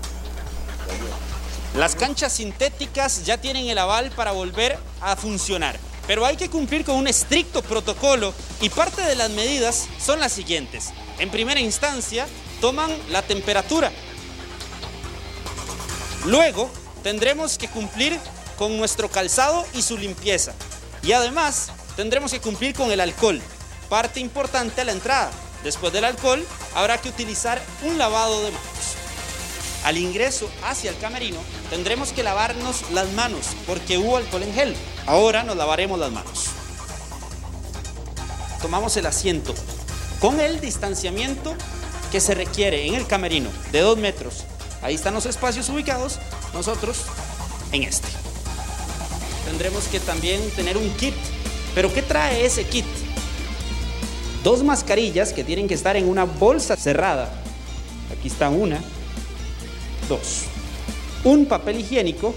Las 1.75 1.95
canchas 1.95 2.33
sintéticas 2.33 3.25
ya 3.25 3.39
tienen 3.39 3.67
el 3.67 3.79
aval 3.79 4.11
para 4.11 4.31
volver 4.31 4.77
a 5.01 5.15
funcionar, 5.15 5.75
pero 6.05 6.23
hay 6.23 6.37
que 6.37 6.47
cumplir 6.47 6.85
con 6.85 6.97
un 6.97 7.07
estricto 7.07 7.63
protocolo 7.63 8.31
y 8.61 8.69
parte 8.69 9.01
de 9.01 9.15
las 9.15 9.31
medidas 9.31 9.87
son 9.99 10.19
las 10.19 10.31
siguientes. 10.33 10.91
En 11.17 11.31
primera 11.31 11.59
instancia, 11.59 12.27
toman 12.61 12.91
la 13.09 13.23
temperatura. 13.23 13.91
Luego, 16.25 16.69
tendremos 17.01 17.57
que 17.57 17.67
cumplir 17.67 18.19
con 18.55 18.77
nuestro 18.77 19.09
calzado 19.09 19.65
y 19.73 19.81
su 19.81 19.97
limpieza. 19.97 20.53
Y 21.01 21.13
además, 21.13 21.71
tendremos 21.95 22.31
que 22.31 22.39
cumplir 22.39 22.75
con 22.75 22.91
el 22.91 23.01
alcohol, 23.01 23.41
parte 23.89 24.19
importante 24.19 24.81
a 24.81 24.85
la 24.85 24.91
entrada. 24.91 25.31
Después 25.63 25.91
del 25.91 26.05
alcohol, 26.05 26.45
habrá 26.75 26.99
que 26.99 27.09
utilizar 27.09 27.59
un 27.81 27.97
lavado 27.97 28.43
de 28.43 28.51
manos. 28.51 29.02
Al 29.83 29.97
ingreso 29.97 30.49
hacia 30.63 30.91
el 30.91 30.97
camerino 30.97 31.37
tendremos 31.69 32.13
que 32.13 32.23
lavarnos 32.23 32.89
las 32.91 33.11
manos 33.13 33.47
porque 33.67 33.97
hubo 33.97 34.17
alcohol 34.17 34.43
en 34.43 34.53
gel. 34.53 34.75
Ahora 35.05 35.43
nos 35.43 35.57
lavaremos 35.57 35.99
las 35.99 36.11
manos. 36.11 36.47
Tomamos 38.61 38.95
el 38.95 39.05
asiento 39.05 39.53
con 40.19 40.39
el 40.39 40.61
distanciamiento 40.61 41.53
que 42.11 42.21
se 42.21 42.33
requiere 42.33 42.87
en 42.87 42.95
el 42.95 43.07
camerino 43.07 43.49
de 43.71 43.81
dos 43.81 43.97
metros. 43.97 44.45
Ahí 44.81 44.95
están 44.95 45.13
los 45.13 45.25
espacios 45.25 45.67
ubicados, 45.69 46.19
nosotros 46.53 47.03
en 47.71 47.83
este. 47.83 48.07
Tendremos 49.45 49.85
que 49.87 49.99
también 49.99 50.41
tener 50.51 50.77
un 50.77 50.89
kit. 50.91 51.13
¿Pero 51.75 51.93
qué 51.93 52.01
trae 52.01 52.45
ese 52.45 52.65
kit? 52.65 52.85
Dos 54.43 54.63
mascarillas 54.63 55.33
que 55.33 55.43
tienen 55.43 55.67
que 55.67 55.73
estar 55.73 55.97
en 55.97 56.07
una 56.07 56.23
bolsa 56.23 56.75
cerrada. 56.75 57.33
Aquí 58.11 58.27
está 58.27 58.49
una, 58.49 58.81
dos. 60.07 60.43
Un 61.23 61.45
papel 61.45 61.79
higiénico 61.79 62.33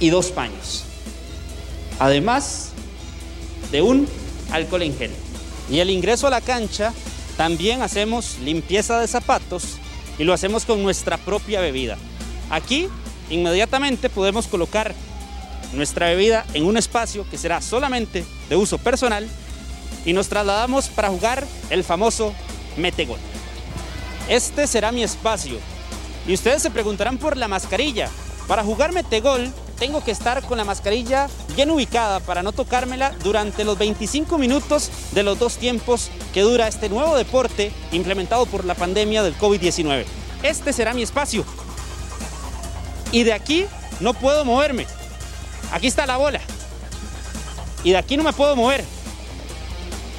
y 0.00 0.10
dos 0.10 0.30
paños. 0.30 0.84
Además 1.98 2.70
de 3.72 3.82
un 3.82 4.08
alcohol 4.52 4.82
en 4.82 4.96
gel. 4.96 5.10
Y 5.70 5.80
el 5.80 5.90
ingreso 5.90 6.26
a 6.26 6.30
la 6.30 6.40
cancha 6.40 6.92
también 7.36 7.82
hacemos 7.82 8.38
limpieza 8.38 9.00
de 9.00 9.08
zapatos 9.08 9.78
y 10.18 10.24
lo 10.24 10.32
hacemos 10.32 10.64
con 10.64 10.82
nuestra 10.82 11.16
propia 11.16 11.60
bebida. 11.60 11.98
Aquí 12.50 12.88
inmediatamente 13.30 14.08
podemos 14.08 14.46
colocar 14.46 14.94
nuestra 15.72 16.06
bebida 16.06 16.46
en 16.54 16.64
un 16.64 16.76
espacio 16.76 17.26
que 17.30 17.36
será 17.36 17.60
solamente 17.60 18.24
de 18.48 18.56
uso 18.56 18.78
personal 18.78 19.28
y 20.06 20.12
nos 20.12 20.28
trasladamos 20.28 20.88
para 20.88 21.10
jugar 21.10 21.46
el 21.70 21.84
famoso 21.84 22.32
metegol. 22.76 23.18
Este 24.28 24.66
será 24.66 24.92
mi 24.92 25.02
espacio 25.02 25.58
y 26.28 26.34
ustedes 26.34 26.62
se 26.62 26.70
preguntarán 26.70 27.18
por 27.18 27.36
la 27.36 27.48
mascarilla. 27.48 28.10
Para 28.46 28.62
jugar 28.62 28.92
metegol 28.92 29.50
tengo 29.78 30.04
que 30.04 30.10
estar 30.10 30.42
con 30.42 30.58
la 30.58 30.64
mascarilla 30.64 31.28
bien 31.56 31.70
ubicada 31.70 32.20
para 32.20 32.42
no 32.42 32.52
tocármela 32.52 33.12
durante 33.24 33.64
los 33.64 33.78
25 33.78 34.36
minutos 34.36 34.90
de 35.12 35.22
los 35.22 35.38
dos 35.38 35.56
tiempos 35.56 36.10
que 36.34 36.42
dura 36.42 36.68
este 36.68 36.90
nuevo 36.90 37.16
deporte 37.16 37.72
implementado 37.92 38.44
por 38.46 38.64
la 38.66 38.74
pandemia 38.74 39.22
del 39.22 39.36
COVID-19. 39.38 40.04
Este 40.42 40.72
será 40.72 40.92
mi 40.92 41.02
espacio. 41.02 41.44
Y 43.10 43.22
de 43.22 43.32
aquí 43.32 43.64
no 44.00 44.12
puedo 44.12 44.44
moverme. 44.44 44.86
Aquí 45.72 45.86
está 45.86 46.06
la 46.06 46.18
bola. 46.18 46.40
Y 47.84 47.92
de 47.92 47.96
aquí 47.96 48.18
no 48.18 48.22
me 48.22 48.34
puedo 48.34 48.54
mover. 48.54 48.84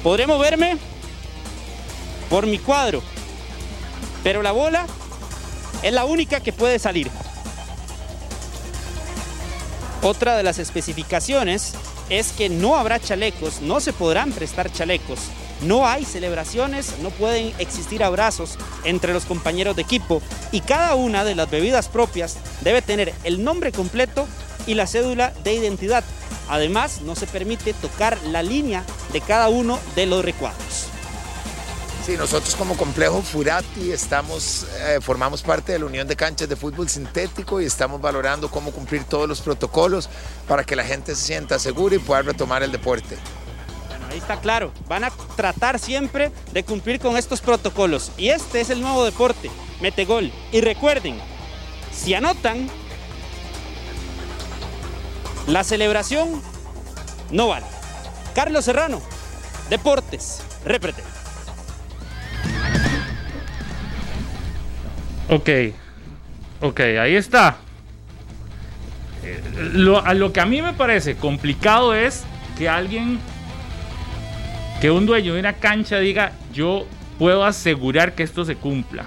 Podré 0.02 0.26
moverme 0.26 0.76
por 2.28 2.46
mi 2.46 2.58
cuadro. 2.58 3.00
Pero 4.24 4.42
la 4.42 4.52
bola 4.52 4.86
es 5.82 5.92
la 5.92 6.04
única 6.04 6.40
que 6.40 6.52
puede 6.52 6.78
salir. 6.78 7.10
Otra 10.02 10.36
de 10.36 10.42
las 10.42 10.58
especificaciones 10.58 11.74
es 12.08 12.32
que 12.32 12.48
no 12.48 12.76
habrá 12.76 12.98
chalecos, 12.98 13.60
no 13.60 13.80
se 13.80 13.92
podrán 13.92 14.32
prestar 14.32 14.72
chalecos, 14.72 15.20
no 15.62 15.86
hay 15.86 16.04
celebraciones, 16.04 16.94
no 17.02 17.10
pueden 17.10 17.52
existir 17.58 18.02
abrazos 18.02 18.58
entre 18.84 19.12
los 19.12 19.26
compañeros 19.26 19.76
de 19.76 19.82
equipo 19.82 20.22
y 20.52 20.60
cada 20.60 20.94
una 20.94 21.24
de 21.24 21.34
las 21.34 21.50
bebidas 21.50 21.88
propias 21.88 22.38
debe 22.62 22.80
tener 22.80 23.12
el 23.24 23.44
nombre 23.44 23.72
completo 23.72 24.26
y 24.66 24.74
la 24.74 24.86
cédula 24.86 25.32
de 25.44 25.54
identidad. 25.54 26.02
Además, 26.48 27.02
no 27.02 27.14
se 27.14 27.26
permite 27.26 27.74
tocar 27.74 28.18
la 28.24 28.42
línea 28.42 28.84
de 29.12 29.20
cada 29.20 29.48
uno 29.48 29.78
de 29.94 30.06
los 30.06 30.24
recuadros. 30.24 30.88
Sí, 32.04 32.16
nosotros 32.16 32.56
como 32.56 32.76
complejo 32.78 33.20
Furati 33.20 33.92
estamos, 33.92 34.66
eh, 34.86 35.00
formamos 35.02 35.42
parte 35.42 35.72
de 35.72 35.78
la 35.78 35.84
Unión 35.84 36.08
de 36.08 36.16
Canchas 36.16 36.48
de 36.48 36.56
Fútbol 36.56 36.88
Sintético 36.88 37.60
y 37.60 37.66
estamos 37.66 38.00
valorando 38.00 38.50
cómo 38.50 38.72
cumplir 38.72 39.04
todos 39.04 39.28
los 39.28 39.42
protocolos 39.42 40.08
para 40.48 40.64
que 40.64 40.74
la 40.74 40.84
gente 40.84 41.14
se 41.14 41.22
sienta 41.22 41.58
segura 41.58 41.96
y 41.96 41.98
pueda 41.98 42.22
retomar 42.22 42.62
el 42.62 42.72
deporte. 42.72 43.18
Bueno, 43.88 44.06
ahí 44.10 44.16
está 44.16 44.40
claro, 44.40 44.72
van 44.88 45.04
a 45.04 45.10
tratar 45.36 45.78
siempre 45.78 46.32
de 46.52 46.64
cumplir 46.64 47.00
con 47.00 47.18
estos 47.18 47.42
protocolos. 47.42 48.12
Y 48.16 48.30
este 48.30 48.62
es 48.62 48.70
el 48.70 48.80
nuevo 48.80 49.04
deporte, 49.04 49.50
metegol. 49.82 50.32
Y 50.52 50.62
recuerden, 50.62 51.20
si 51.92 52.14
anotan, 52.14 52.70
la 55.46 55.64
celebración 55.64 56.40
no 57.30 57.48
vale. 57.48 57.66
Carlos 58.34 58.64
Serrano, 58.64 59.02
Deportes, 59.68 60.40
Reprete. 60.64 61.19
Ok, 65.30 65.48
ok, 66.60 66.80
ahí 67.00 67.14
está. 67.14 67.58
Lo, 69.74 70.04
a 70.04 70.12
lo 70.12 70.32
que 70.32 70.40
a 70.40 70.46
mí 70.46 70.60
me 70.60 70.72
parece 70.72 71.14
complicado 71.14 71.94
es 71.94 72.24
que 72.58 72.68
alguien, 72.68 73.20
que 74.80 74.90
un 74.90 75.06
dueño 75.06 75.34
de 75.34 75.40
una 75.40 75.52
cancha 75.52 75.98
diga, 75.98 76.32
yo 76.52 76.84
puedo 77.16 77.44
asegurar 77.44 78.16
que 78.16 78.24
esto 78.24 78.44
se 78.44 78.56
cumpla. 78.56 79.04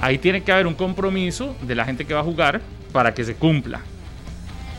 Ahí 0.00 0.16
tiene 0.16 0.42
que 0.42 0.50
haber 0.50 0.66
un 0.66 0.74
compromiso 0.74 1.54
de 1.60 1.74
la 1.74 1.84
gente 1.84 2.06
que 2.06 2.14
va 2.14 2.20
a 2.20 2.24
jugar 2.24 2.62
para 2.90 3.12
que 3.12 3.22
se 3.22 3.34
cumpla. 3.34 3.80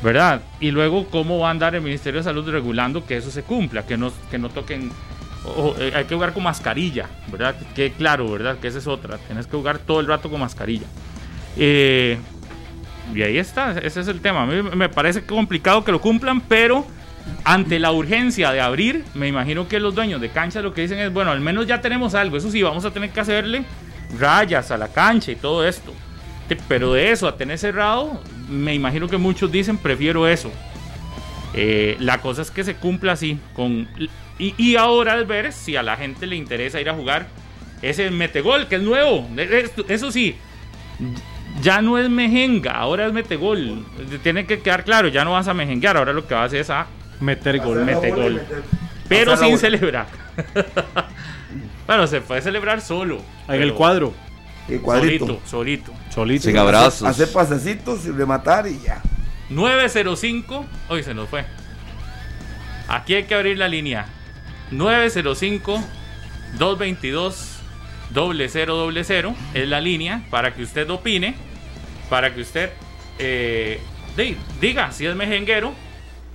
¿Verdad? 0.01 0.41
Y 0.59 0.71
luego, 0.71 1.07
¿cómo 1.09 1.37
va 1.37 1.49
a 1.49 1.51
andar 1.51 1.75
el 1.75 1.81
Ministerio 1.81 2.21
de 2.21 2.23
Salud 2.23 2.49
regulando 2.49 3.05
que 3.05 3.17
eso 3.17 3.29
se 3.29 3.43
cumpla? 3.43 3.85
Que 3.85 3.97
no, 3.97 4.11
que 4.31 4.39
no 4.39 4.49
toquen 4.49 4.91
eh, 5.79 5.91
hay 5.95 6.05
que 6.05 6.15
jugar 6.15 6.33
con 6.33 6.43
mascarilla, 6.43 7.07
¿verdad? 7.31 7.55
Que 7.75 7.91
claro, 7.91 8.29
¿verdad? 8.31 8.57
Que 8.59 8.67
esa 8.67 8.79
es 8.79 8.87
otra. 8.87 9.17
Tienes 9.17 9.47
que 9.47 9.55
jugar 9.55 9.79
todo 9.79 9.99
el 9.99 10.07
rato 10.07 10.29
con 10.29 10.39
mascarilla. 10.39 10.87
Eh, 11.57 12.17
y 13.13 13.21
ahí 13.21 13.37
está, 13.37 13.77
ese 13.77 14.01
es 14.01 14.07
el 14.07 14.21
tema. 14.21 14.43
A 14.43 14.45
mí 14.45 14.61
me 14.61 14.89
parece 14.89 15.25
complicado 15.25 15.83
que 15.83 15.91
lo 15.91 16.01
cumplan, 16.01 16.41
pero 16.41 16.85
ante 17.43 17.79
la 17.79 17.91
urgencia 17.91 18.51
de 18.51 18.61
abrir, 18.61 19.03
me 19.13 19.27
imagino 19.27 19.67
que 19.67 19.79
los 19.79 19.93
dueños 19.93 20.21
de 20.21 20.29
cancha 20.29 20.61
lo 20.61 20.73
que 20.73 20.81
dicen 20.81 20.99
es, 20.99 21.13
bueno, 21.13 21.31
al 21.31 21.41
menos 21.41 21.67
ya 21.67 21.81
tenemos 21.81 22.15
algo. 22.15 22.37
Eso 22.37 22.49
sí, 22.49 22.61
vamos 22.63 22.85
a 22.85 22.91
tener 22.91 23.11
que 23.11 23.19
hacerle 23.19 23.63
rayas 24.19 24.71
a 24.71 24.77
la 24.77 24.87
cancha 24.87 25.31
y 25.31 25.35
todo 25.35 25.67
esto. 25.67 25.93
Pero 26.67 26.93
de 26.93 27.11
eso 27.11 27.27
a 27.27 27.37
tener 27.37 27.57
cerrado, 27.57 28.21
me 28.49 28.73
imagino 28.73 29.07
que 29.07 29.17
muchos 29.17 29.51
dicen, 29.51 29.77
prefiero 29.77 30.27
eso. 30.27 30.51
Eh, 31.53 31.95
la 31.99 32.19
cosa 32.21 32.41
es 32.41 32.51
que 32.51 32.63
se 32.63 32.75
cumpla 32.75 33.13
así. 33.13 33.39
Con, 33.53 33.87
y, 34.37 34.75
ahora 34.75 35.19
es 35.19 35.27
ver 35.27 35.53
si 35.53 35.75
a 35.75 35.83
la 35.83 35.95
gente 35.95 36.27
le 36.27 36.35
interesa 36.35 36.81
ir 36.81 36.89
a 36.89 36.93
jugar 36.93 37.27
ese 37.81 38.09
metegol, 38.11 38.67
que 38.67 38.75
es 38.75 38.81
nuevo. 38.81 39.27
Eso 39.87 40.11
sí, 40.11 40.35
ya 41.61 41.81
no 41.81 41.97
es 41.97 42.09
mejenga, 42.09 42.73
ahora 42.73 43.05
es 43.05 43.13
metegol. 43.13 43.85
Tiene 44.23 44.45
que 44.45 44.59
quedar 44.59 44.83
claro, 44.83 45.07
ya 45.07 45.23
no 45.23 45.31
vas 45.31 45.47
a 45.47 45.53
mejenguear, 45.53 45.97
ahora 45.97 46.13
lo 46.13 46.27
que 46.27 46.33
vas 46.33 46.43
a 46.43 46.45
hacer 46.45 46.59
es 46.61 46.69
a 46.69 46.87
meter 47.21 47.59
gol, 47.59 47.85
meter 47.85 48.13
gol. 48.13 48.41
Pero 49.07 49.37
sin 49.37 49.57
celebrar. 49.57 50.07
bueno, 51.87 52.07
se 52.07 52.21
puede 52.21 52.41
celebrar 52.41 52.81
solo. 52.81 53.21
En 53.47 53.61
el 53.61 53.73
cuadro. 53.73 54.13
El 54.67 54.81
cuadrito. 54.81 55.39
Solito, 55.45 55.93
solito. 56.09 56.43
Sin 56.43 56.57
abrazos. 56.57 57.07
Hacer 57.07 57.31
pasecitos 57.31 58.05
y 58.05 58.11
rematar 58.11 58.67
y 58.67 58.79
ya. 58.79 59.01
905. 59.49 60.65
Hoy 60.89 61.03
se 61.03 61.13
nos 61.13 61.29
fue. 61.29 61.45
Aquí 62.87 63.13
hay 63.13 63.23
que 63.23 63.35
abrir 63.35 63.57
la 63.57 63.67
línea. 63.67 64.07
905 64.71 65.83
222 66.57 67.55
0000 68.13 69.35
es 69.53 69.67
la 69.67 69.81
línea 69.81 70.21
para 70.29 70.53
que 70.53 70.63
usted 70.63 70.89
opine, 70.89 71.35
para 72.09 72.33
que 72.33 72.41
usted 72.41 72.71
eh, 73.19 73.79
diga 74.61 74.91
si 74.91 75.05
es 75.05 75.15
mejenguero, 75.15 75.73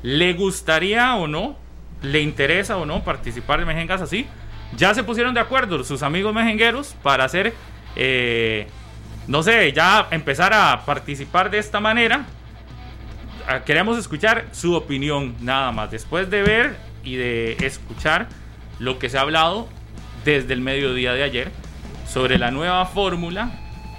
le 0.03 0.33
gustaría 0.35 1.15
o 1.17 1.27
no, 1.27 1.57
le 2.03 2.21
interesa 2.21 2.77
o 2.77 2.87
no 2.87 3.03
participar 3.05 3.61
en 3.61 3.67
mejengas 3.67 4.01
así. 4.01 4.27
Ya 4.77 4.95
se 4.95 5.03
pusieron 5.03 5.35
de 5.35 5.41
acuerdo 5.41 5.83
sus 5.85 6.03
amigos 6.03 6.33
mejengueros 6.33 6.95
para 7.03 7.25
hacer, 7.25 7.55
eh, 7.97 8.67
no 9.27 9.43
sé, 9.43 9.73
ya 9.73 10.07
empezar 10.11 10.53
a 10.55 10.85
participar 10.85 11.51
de 11.51 11.59
esta 11.59 11.81
manera. 11.81 12.27
Ah, 13.49 13.65
queremos 13.65 13.99
escuchar 13.99 14.47
su 14.53 14.75
opinión 14.75 15.35
nada 15.41 15.73
más. 15.73 15.91
Después 15.91 16.31
de 16.31 16.43
ver 16.43 16.90
y 17.05 17.17
de 17.17 17.57
escuchar 17.61 18.29
lo 18.79 18.99
que 18.99 19.09
se 19.09 19.19
ha 19.19 19.23
hablado 19.23 19.69
desde 20.25 20.53
el 20.53 20.61
mediodía 20.61 21.13
de 21.13 21.23
ayer 21.23 21.51
sobre 22.07 22.39
la 22.39 22.51
nueva 22.51 22.85
fórmula 22.87 23.51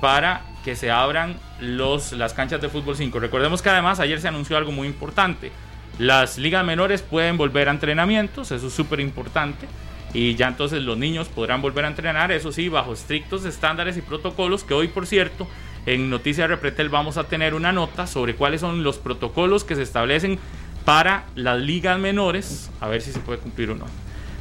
para 0.01 0.41
que 0.63 0.75
se 0.75 0.91
abran 0.91 1.37
los, 1.59 2.11
las 2.13 2.33
canchas 2.33 2.61
de 2.61 2.69
fútbol 2.69 2.95
5. 2.95 3.19
Recordemos 3.19 3.61
que 3.61 3.69
además 3.69 3.99
ayer 3.99 4.19
se 4.19 4.27
anunció 4.27 4.57
algo 4.57 4.71
muy 4.71 4.87
importante. 4.87 5.51
Las 5.97 6.37
ligas 6.37 6.65
menores 6.65 7.01
pueden 7.01 7.37
volver 7.37 7.67
a 7.67 7.71
entrenamientos, 7.71 8.51
eso 8.51 8.67
es 8.67 8.73
súper 8.73 8.99
importante. 8.99 9.67
Y 10.13 10.35
ya 10.35 10.49
entonces 10.49 10.83
los 10.83 10.97
niños 10.97 11.29
podrán 11.29 11.61
volver 11.61 11.85
a 11.85 11.87
entrenar, 11.87 12.31
eso 12.31 12.51
sí, 12.51 12.67
bajo 12.69 12.93
estrictos 12.93 13.45
estándares 13.45 13.97
y 13.97 14.01
protocolos, 14.01 14.63
que 14.63 14.73
hoy 14.73 14.89
por 14.89 15.07
cierto 15.07 15.47
en 15.85 16.09
Noticias 16.09 16.49
Repretel 16.49 16.89
vamos 16.89 17.17
a 17.17 17.23
tener 17.23 17.53
una 17.53 17.71
nota 17.71 18.07
sobre 18.07 18.35
cuáles 18.35 18.61
son 18.61 18.83
los 18.83 18.97
protocolos 18.97 19.63
que 19.63 19.75
se 19.75 19.81
establecen 19.81 20.37
para 20.85 21.25
las 21.35 21.59
ligas 21.59 21.99
menores, 21.99 22.71
a 22.79 22.87
ver 22.87 23.01
si 23.01 23.11
se 23.11 23.19
puede 23.19 23.39
cumplir 23.39 23.71
o 23.71 23.75
no. 23.75 23.87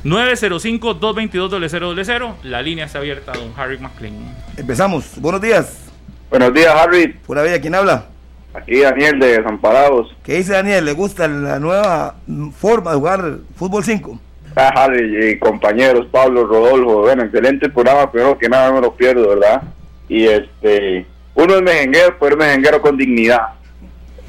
905-222-0000, 0.04 2.34
la 2.44 2.62
línea 2.62 2.84
está 2.86 3.00
abierta, 3.00 3.32
don 3.32 3.52
Harry 3.56 3.78
McLean. 3.78 4.14
Empezamos, 4.56 5.20
buenos 5.20 5.42
días. 5.42 5.86
Buenos 6.30 6.54
días, 6.54 6.72
Harry. 6.74 7.08
Pura 7.08 7.42
vida, 7.42 7.60
¿quién 7.60 7.74
habla? 7.74 8.06
Aquí 8.54 8.80
Daniel 8.80 9.18
de 9.20 9.38
Desamparados. 9.38 10.16
¿Qué 10.24 10.36
dice 10.36 10.52
Daniel? 10.52 10.84
¿Le 10.84 10.92
gusta 10.92 11.26
la 11.28 11.58
nueva 11.58 12.14
forma 12.56 12.92
de 12.92 12.96
jugar 12.96 13.38
fútbol 13.56 13.84
5? 13.84 14.18
Ah, 14.56 14.72
Harry 14.74 15.30
y 15.30 15.38
compañeros, 15.38 16.06
Pablo, 16.10 16.46
Rodolfo, 16.46 17.02
bueno, 17.02 17.22
excelente 17.22 17.68
programa, 17.68 18.10
primero 18.10 18.36
que 18.36 18.48
nada 18.48 18.72
me 18.72 18.80
lo 18.80 18.92
pierdo, 18.94 19.28
¿verdad? 19.28 19.62
Y 20.08 20.26
este, 20.26 21.06
uno 21.34 21.56
es 21.56 21.62
mejenguero, 21.62 22.16
pero 22.18 22.32
es 22.32 22.38
mejenguero 22.38 22.82
con 22.82 22.96
dignidad. 22.96 23.40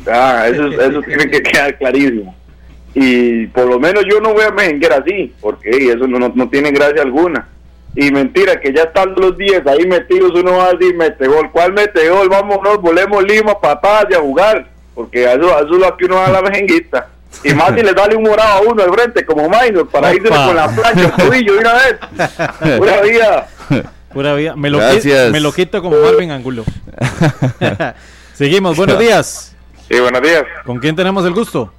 Ah, 0.08 0.48
eso, 0.52 0.68
eso 0.68 1.02
tiene 1.02 1.30
que 1.30 1.42
quedar 1.42 1.78
clarísimo. 1.78 2.36
Y 2.94 3.48
por 3.48 3.68
lo 3.68 3.80
menos 3.80 4.04
yo 4.10 4.20
no 4.20 4.34
voy 4.34 4.44
a 4.44 4.52
mejenguer 4.52 4.94
así, 4.94 5.34
porque 5.40 5.70
eso 5.70 6.08
no, 6.08 6.20
no, 6.20 6.50
tiene 6.50 6.72
gracia 6.72 7.02
alguna. 7.02 7.48
Y 7.96 8.12
mentira, 8.12 8.60
que 8.60 8.74
ya 8.74 8.84
están 8.84 9.14
los 9.16 9.38
10 9.38 9.66
ahí 9.68 9.86
metidos, 9.86 10.32
uno 10.34 10.58
va 10.58 10.68
a 10.68 10.74
decir, 10.74 10.96
mete 10.96 11.28
gol. 11.28 11.50
¿Cuál 11.52 11.74
mete 11.74 12.10
gol? 12.10 12.30
Vámonos, 12.30 12.82
volemos 12.82 13.24
Lima, 13.24 13.60
patadas 13.60 14.08
y 14.12 14.14
a 14.14 14.20
jugar. 14.20 14.68
Porque 14.96 15.24
eso, 15.24 15.58
eso 15.58 15.74
es 15.74 15.80
lo 15.80 15.98
que 15.98 16.06
uno 16.06 16.16
da 16.16 16.30
la 16.30 16.42
mejenguita. 16.42 17.08
Y 17.44 17.54
más 17.54 17.74
si 17.76 17.82
le 17.82 17.92
sale 17.92 18.16
un 18.16 18.24
morado 18.24 18.60
a 18.60 18.62
uno 18.62 18.84
al 18.84 18.94
frente, 18.94 19.26
como 19.26 19.50
Minor, 19.50 19.88
para 19.90 20.14
irse 20.14 20.30
con 20.30 20.56
la 20.56 20.70
plancha, 20.70 21.06
el 21.06 21.12
tobillo 21.12 21.54
de 21.54 21.60
una 21.60 21.74
vez. 21.74 22.78
Pura 22.78 23.02
vida. 23.02 23.48
Pura 24.14 24.34
vida. 24.36 24.56
Me 24.56 24.70
lo, 24.70 24.80
me 25.32 25.40
lo 25.40 25.52
quito 25.54 25.82
como 25.82 25.98
Marvin 25.98 26.32
Angulo. 26.32 26.64
Seguimos, 28.34 28.76
buenos 28.76 29.00
días. 29.00 29.51
Sí, 29.92 30.00
buenos 30.00 30.22
días. 30.22 30.46
¿Con 30.66 30.80
quién 30.80 30.96
tenemos 30.96 31.26
el 31.26 31.34
gusto? 31.34 31.70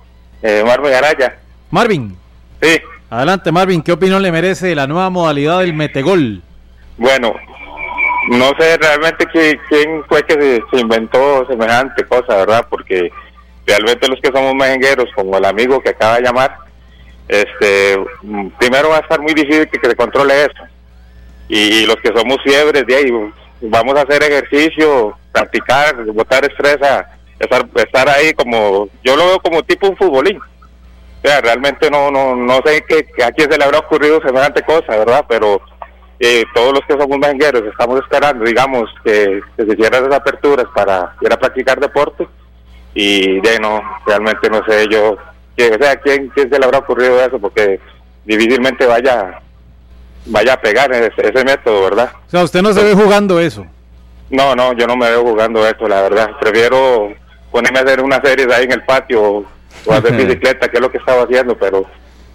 Eh, 0.42 0.62
Marvin 0.66 0.92
Araya. 0.92 1.38
Marvin. 1.70 2.14
Sí. 2.60 2.78
Adelante, 3.08 3.50
Marvin. 3.50 3.80
¿Qué 3.80 3.90
opinión 3.90 4.20
le 4.20 4.30
merece 4.30 4.74
la 4.74 4.86
nueva 4.86 5.08
modalidad 5.08 5.60
del 5.60 5.72
metegol? 5.72 6.42
Bueno, 6.98 7.34
no 8.28 8.52
sé 8.58 8.76
realmente 8.76 9.24
quién 9.32 10.04
fue 10.06 10.22
que 10.24 10.62
se, 10.70 10.78
inventó 10.78 11.46
semejante 11.48 12.04
cosa, 12.04 12.36
¿verdad? 12.36 12.66
Porque 12.68 13.10
realmente 13.66 14.06
los 14.08 14.20
que 14.20 14.30
somos 14.30 14.54
mejengueros, 14.56 15.06
como 15.14 15.38
el 15.38 15.46
amigo 15.46 15.80
que 15.80 15.88
acaba 15.88 16.16
de 16.16 16.24
llamar, 16.24 16.58
este, 17.28 17.96
primero 18.58 18.90
va 18.90 18.98
a 18.98 19.00
estar 19.00 19.22
muy 19.22 19.32
difícil 19.32 19.66
que, 19.70 19.88
se 19.88 19.96
controle 19.96 20.34
eso. 20.42 20.64
Y, 21.48 21.86
los 21.86 21.96
que 21.96 22.12
somos 22.14 22.42
fiebres 22.44 22.86
de 22.86 22.94
ahí, 22.94 23.10
vamos 23.62 23.94
a 23.96 24.02
hacer 24.02 24.22
ejercicio, 24.22 25.16
practicar, 25.32 26.04
botar 26.12 26.44
estrés, 26.44 26.76
estar, 27.42 27.68
estar 27.74 28.08
ahí 28.08 28.32
como, 28.34 28.88
yo 29.02 29.16
lo 29.16 29.26
veo 29.26 29.40
como 29.40 29.62
tipo 29.62 29.88
un 29.88 29.96
futbolín. 29.96 30.38
O 30.38 31.28
sea, 31.28 31.40
realmente 31.40 31.90
no, 31.90 32.10
no, 32.10 32.34
no 32.34 32.60
sé 32.64 32.84
qué, 32.88 33.06
a 33.22 33.30
quién 33.30 33.50
se 33.50 33.58
le 33.58 33.64
habrá 33.64 33.78
ocurrido 33.78 34.20
semejante 34.22 34.62
cosa, 34.62 34.96
¿verdad? 34.96 35.24
Pero 35.28 35.60
eh, 36.18 36.44
todos 36.54 36.72
los 36.72 36.80
que 36.86 37.00
somos 37.00 37.18
mejengueros 37.18 37.62
estamos 37.64 38.00
esperando, 38.00 38.44
digamos, 38.44 38.90
que, 39.04 39.40
se 39.56 39.72
hicieran 39.72 40.04
esas 40.04 40.16
aperturas 40.16 40.66
para 40.74 41.14
ir 41.20 41.32
a 41.32 41.38
practicar 41.38 41.78
deporte 41.78 42.26
y 42.94 43.40
de 43.40 43.58
no, 43.60 43.80
realmente 44.06 44.50
no 44.50 44.64
sé 44.66 44.86
yo, 44.90 45.16
que, 45.56 45.68
o 45.68 45.78
sea, 45.78 45.96
¿quién, 45.96 46.28
quién 46.28 46.50
se 46.50 46.58
le 46.58 46.64
habrá 46.64 46.78
ocurrido 46.78 47.20
eso, 47.24 47.38
porque 47.38 47.80
difícilmente 48.24 48.86
vaya 48.86 49.40
vaya 50.26 50.52
a 50.52 50.60
pegar 50.60 50.92
ese, 50.92 51.12
ese 51.16 51.44
método, 51.44 51.82
¿verdad? 51.82 52.12
O 52.26 52.30
sea, 52.30 52.44
usted 52.44 52.62
no 52.62 52.72
se 52.72 52.82
ve 52.82 52.94
jugando 52.94 53.40
eso. 53.40 53.66
No, 54.30 54.54
no, 54.54 54.72
yo 54.72 54.86
no 54.86 54.96
me 54.96 55.10
veo 55.10 55.22
jugando 55.22 55.66
eso, 55.66 55.86
la 55.86 56.02
verdad. 56.02 56.30
Prefiero 56.40 57.12
ponerme 57.52 57.78
a 57.78 57.82
hacer 57.82 58.00
una 58.00 58.20
serie 58.20 58.52
ahí 58.52 58.64
en 58.64 58.72
el 58.72 58.82
patio 58.82 59.22
o, 59.22 59.92
hacer 59.92 60.16
bicicleta, 60.16 60.68
que 60.68 60.78
es 60.78 60.80
lo 60.80 60.90
que 60.90 60.98
estaba 60.98 61.22
haciendo, 61.22 61.56
pero 61.56 61.86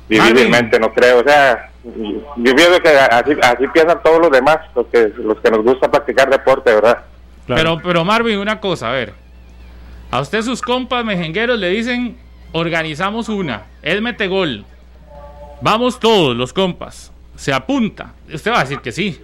difícilmente 0.08 0.80
no 0.80 0.93
creo. 0.93 1.19
O 1.19 1.23
sea, 1.23 1.69
yo 1.84 2.56
pienso 2.56 2.80
que 2.80 2.89
así, 2.89 3.32
así 3.41 3.67
piensan 3.73 4.01
todos 4.03 4.19
los 4.19 4.32
demás, 4.32 4.60
los 4.75 4.86
que, 4.88 5.12
los 5.17 5.39
que 5.41 5.51
nos 5.51 5.63
gusta 5.63 5.89
practicar 5.89 6.30
deporte, 6.30 6.73
¿verdad? 6.73 7.03
Pero, 7.47 7.82
pero 7.84 8.06
Marvin, 8.06 8.38
una 8.38 8.60
cosa, 8.60 8.89
a 8.89 8.93
ver. 8.93 9.13
A 10.12 10.21
usted 10.21 10.41
sus 10.41 10.62
compas 10.62 11.03
mejengueros 11.03 11.60
le 11.60 11.69
dicen, 11.69 12.17
organizamos 12.51 13.30
una, 13.30 13.63
él 13.82 14.01
mete 14.01 14.27
gol. 14.27 14.65
Vamos 15.62 15.99
todos 15.99 16.36
los 16.36 16.53
compas. 16.53 17.12
Se 17.36 17.51
apunta. 17.53 18.13
Usted 18.32 18.51
va 18.51 18.60
a 18.60 18.63
decir 18.63 18.80
que 18.80 18.91
sí. 18.91 19.21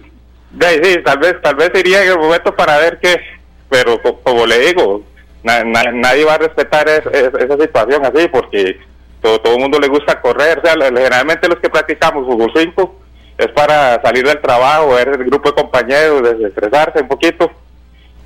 Sí, 0.60 0.98
tal 1.04 1.18
vez, 1.18 1.40
tal 1.42 1.56
vez 1.56 1.70
sería 1.74 2.04
el 2.04 2.18
momento 2.18 2.54
para 2.54 2.78
ver 2.78 2.98
qué, 3.00 3.20
pero 3.68 4.00
como 4.22 4.46
le 4.46 4.58
digo, 4.66 5.04
nadie 5.44 6.24
va 6.24 6.34
a 6.34 6.38
respetar 6.38 6.88
esa 6.88 7.56
situación 7.58 8.04
así 8.04 8.28
porque 8.28 8.80
todo, 9.20 9.38
todo 9.40 9.54
el 9.54 9.60
mundo 9.60 9.78
le 9.78 9.88
gusta 9.88 10.20
correr. 10.20 10.58
O 10.58 10.62
sea, 10.62 10.74
generalmente 10.74 11.48
los 11.48 11.58
que 11.58 11.70
practicamos 11.70 12.26
fútbol 12.26 12.52
5 12.54 13.00
es 13.38 13.48
para 13.48 14.00
salir 14.02 14.24
del 14.26 14.40
trabajo, 14.40 14.94
ver 14.94 15.08
el 15.08 15.24
grupo 15.24 15.50
de 15.50 15.62
compañeros, 15.62 16.22
desestresarse 16.22 17.02
un 17.02 17.08
poquito 17.08 17.50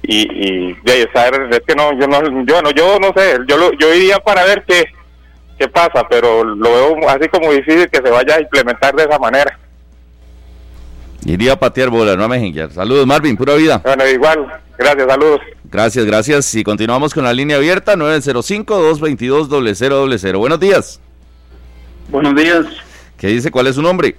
y, 0.03 0.71
y 0.71 0.75
de 0.85 1.03
estar, 1.03 1.33
es 1.51 1.61
que 1.67 1.75
no, 1.75 1.93
yo 1.99 2.07
no, 2.07 2.23
yo 2.45 2.63
no, 2.63 2.71
yo 2.71 2.99
no 2.99 3.13
sé, 3.17 3.39
yo 3.47 3.73
yo 3.73 3.95
iría 3.95 4.19
para 4.19 4.45
ver 4.45 4.65
qué, 4.67 4.87
qué 5.59 5.69
pasa, 5.69 6.07
pero 6.09 6.45
lo 6.45 6.71
veo 6.71 7.09
así 7.09 7.29
como 7.29 7.53
difícil 7.53 7.89
que 7.89 8.01
se 8.03 8.11
vaya 8.11 8.37
a 8.37 8.41
implementar 8.41 8.95
de 8.95 9.05
esa 9.05 9.19
manera. 9.19 9.59
Iría 11.25 11.55
a 11.55 11.59
patear 11.59 11.91
bola, 11.91 12.17
no 12.17 12.25
a. 12.25 12.71
Saludos, 12.71 13.07
Marvin, 13.07 13.37
pura 13.37 13.55
vida. 13.55 13.79
Bueno, 13.85 14.07
igual. 14.07 14.47
Gracias, 14.79 15.09
saludos. 15.09 15.41
Gracias, 15.71 16.07
gracias. 16.07 16.55
Y 16.55 16.65
continuamos 16.65 17.13
con 17.13 17.25
la 17.25 17.35
línea 17.35 17.59
abierta, 17.59 17.95
905-222-0000. 17.97 20.39
Buenos 20.39 20.61
días. 20.61 20.99
Buenos 22.09 22.35
días. 22.35 22.65
¿Qué 23.19 23.27
dice? 23.29 23.51
¿Cuál 23.51 23.67
es 23.67 23.75
su 23.75 23.83
nombre? 23.83 24.17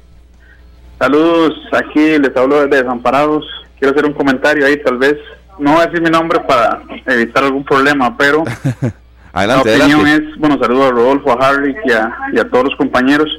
Saludos, 1.00 1.56
aquí 1.72 2.20
les 2.20 2.38
hablo 2.38 2.62
desde 2.62 2.84
Desamparados. 2.84 3.46
Quiero 3.80 3.94
hacer 3.94 4.06
un 4.06 4.14
comentario 4.14 4.66
ahí, 4.66 4.78
tal 4.84 4.98
vez. 4.98 5.16
No 5.58 5.74
voy 5.74 5.82
a 5.82 5.86
decir 5.88 6.02
mi 6.02 6.10
nombre 6.10 6.40
para 6.42 6.82
evitar 7.08 7.46
algún 7.46 7.64
problema, 7.64 8.16
pero 8.16 8.44
adelante, 9.34 9.78
la 9.78 9.86
opinión 9.86 10.02
adelante. 10.02 10.32
es, 10.32 10.38
bueno, 10.38 10.60
saludo 10.60 10.88
a 10.88 10.92
Rodolfo, 10.92 11.32
a 11.32 11.48
Harry 11.48 11.76
y 11.86 11.92
a, 11.92 12.16
y 12.34 12.40
a 12.40 12.50
todos 12.50 12.66
los 12.66 12.76
compañeros. 12.76 13.30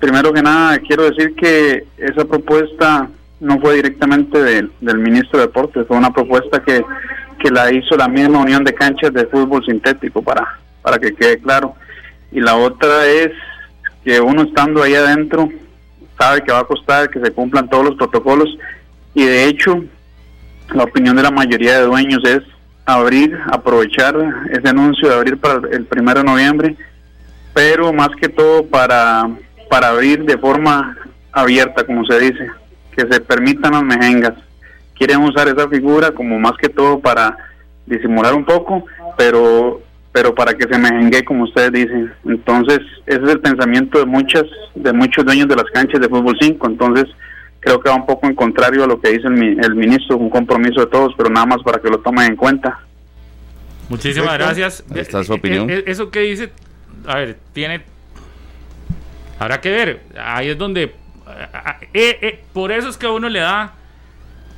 Primero 0.00 0.32
que 0.32 0.42
nada, 0.42 0.78
quiero 0.80 1.04
decir 1.04 1.34
que 1.34 1.86
esa 1.96 2.24
propuesta 2.24 3.08
no 3.40 3.60
fue 3.60 3.76
directamente 3.76 4.42
del 4.42 4.98
ministro 4.98 5.38
de 5.38 5.46
Deportes, 5.46 5.86
fue 5.86 5.96
una 5.96 6.12
propuesta 6.12 6.62
que, 6.62 6.84
que 7.36 7.50
la 7.50 7.72
hizo 7.72 7.96
la 7.96 8.08
misma 8.08 8.40
Unión 8.40 8.64
de 8.64 8.74
Canchas 8.74 9.12
de 9.12 9.26
Fútbol 9.26 9.64
Sintético, 9.64 10.22
para, 10.22 10.58
para 10.82 10.98
que 10.98 11.14
quede 11.14 11.38
claro. 11.38 11.74
Y 12.32 12.40
la 12.40 12.56
otra 12.56 13.06
es 13.06 13.30
que 14.04 14.20
uno 14.20 14.42
estando 14.42 14.82
ahí 14.82 14.94
adentro 14.94 15.48
sabe 16.18 16.42
que 16.42 16.52
va 16.52 16.60
a 16.60 16.64
costar 16.64 17.10
que 17.10 17.20
se 17.20 17.32
cumplan 17.32 17.68
todos 17.68 17.84
los 17.84 17.96
protocolos 17.96 18.48
y 19.14 19.24
de 19.24 19.46
hecho 19.46 19.84
la 20.72 20.84
opinión 20.84 21.16
de 21.16 21.22
la 21.22 21.30
mayoría 21.30 21.78
de 21.78 21.86
dueños 21.86 22.22
es 22.24 22.40
abrir, 22.84 23.38
aprovechar 23.50 24.14
ese 24.50 24.68
anuncio 24.68 25.08
de 25.08 25.14
abrir 25.14 25.38
para 25.38 25.60
el 25.70 25.84
primero 25.86 26.20
de 26.20 26.26
noviembre, 26.26 26.76
pero 27.52 27.92
más 27.92 28.10
que 28.20 28.28
todo 28.28 28.66
para, 28.66 29.28
para 29.70 29.88
abrir 29.88 30.24
de 30.24 30.38
forma 30.38 30.96
abierta, 31.32 31.84
como 31.84 32.04
se 32.04 32.18
dice, 32.18 32.48
que 32.96 33.06
se 33.10 33.20
permitan 33.20 33.72
las 33.72 33.82
mejengas. 33.82 34.34
Quieren 35.06 35.22
usar 35.22 35.46
esa 35.48 35.68
figura 35.68 36.12
como 36.12 36.38
más 36.38 36.52
que 36.56 36.70
todo 36.70 36.98
para 36.98 37.36
disimular 37.84 38.32
un 38.34 38.44
poco, 38.46 38.86
pero 39.18 39.82
pero 40.12 40.34
para 40.34 40.54
que 40.54 40.66
se 40.66 40.78
mejengue 40.78 41.22
como 41.26 41.44
ustedes 41.44 41.72
dicen. 41.72 42.10
Entonces, 42.24 42.78
ese 43.04 43.22
es 43.22 43.28
el 43.30 43.40
pensamiento 43.40 43.98
de 43.98 44.06
muchas 44.06 44.44
de 44.74 44.92
muchos 44.94 45.26
dueños 45.26 45.46
de 45.48 45.56
las 45.56 45.66
canchas 45.74 46.00
de 46.00 46.08
fútbol 46.08 46.34
5. 46.40 46.66
Entonces, 46.68 47.04
creo 47.60 47.80
que 47.80 47.90
va 47.90 47.96
un 47.96 48.06
poco 48.06 48.26
en 48.28 48.34
contrario 48.34 48.82
a 48.84 48.86
lo 48.86 48.98
que 48.98 49.10
dice 49.10 49.26
el, 49.26 49.34
mi- 49.34 49.58
el 49.62 49.74
ministro, 49.74 50.16
un 50.16 50.30
compromiso 50.30 50.80
de 50.80 50.86
todos, 50.86 51.12
pero 51.18 51.28
nada 51.28 51.44
más 51.44 51.62
para 51.62 51.80
que 51.80 51.90
lo 51.90 51.98
tomen 51.98 52.28
en 52.28 52.36
cuenta. 52.36 52.80
Muchísimas 53.90 54.30
Perfecto. 54.38 54.46
gracias. 54.46 54.84
Ahí 54.90 55.00
está 55.00 55.22
su 55.22 55.34
Eh, 55.34 55.36
opinión. 55.36 55.68
eh, 55.68 55.84
Eso 55.86 56.10
que 56.10 56.20
dice, 56.20 56.50
a 57.06 57.16
ver, 57.16 57.36
tiene. 57.52 57.82
Habrá 59.38 59.60
que 59.60 59.70
ver. 59.70 60.00
Ahí 60.18 60.48
es 60.48 60.56
donde. 60.56 60.84
eh, 60.84 60.92
eh, 61.92 62.18
eh, 62.22 62.44
por 62.54 62.72
eso 62.72 62.88
es 62.88 62.96
que 62.96 63.04
a 63.04 63.10
uno 63.10 63.28
le 63.28 63.40
da 63.40 63.74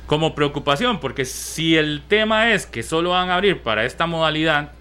como 0.07 0.33
preocupación, 0.35 0.99
porque 0.99 1.25
si 1.25 1.75
el 1.77 2.01
tema 2.07 2.51
es 2.53 2.65
que 2.65 2.81
solo 2.81 3.11
van 3.11 3.29
a 3.29 3.35
abrir 3.35 3.61
para 3.61 3.85
esta 3.85 4.07
modalidad, 4.07 4.71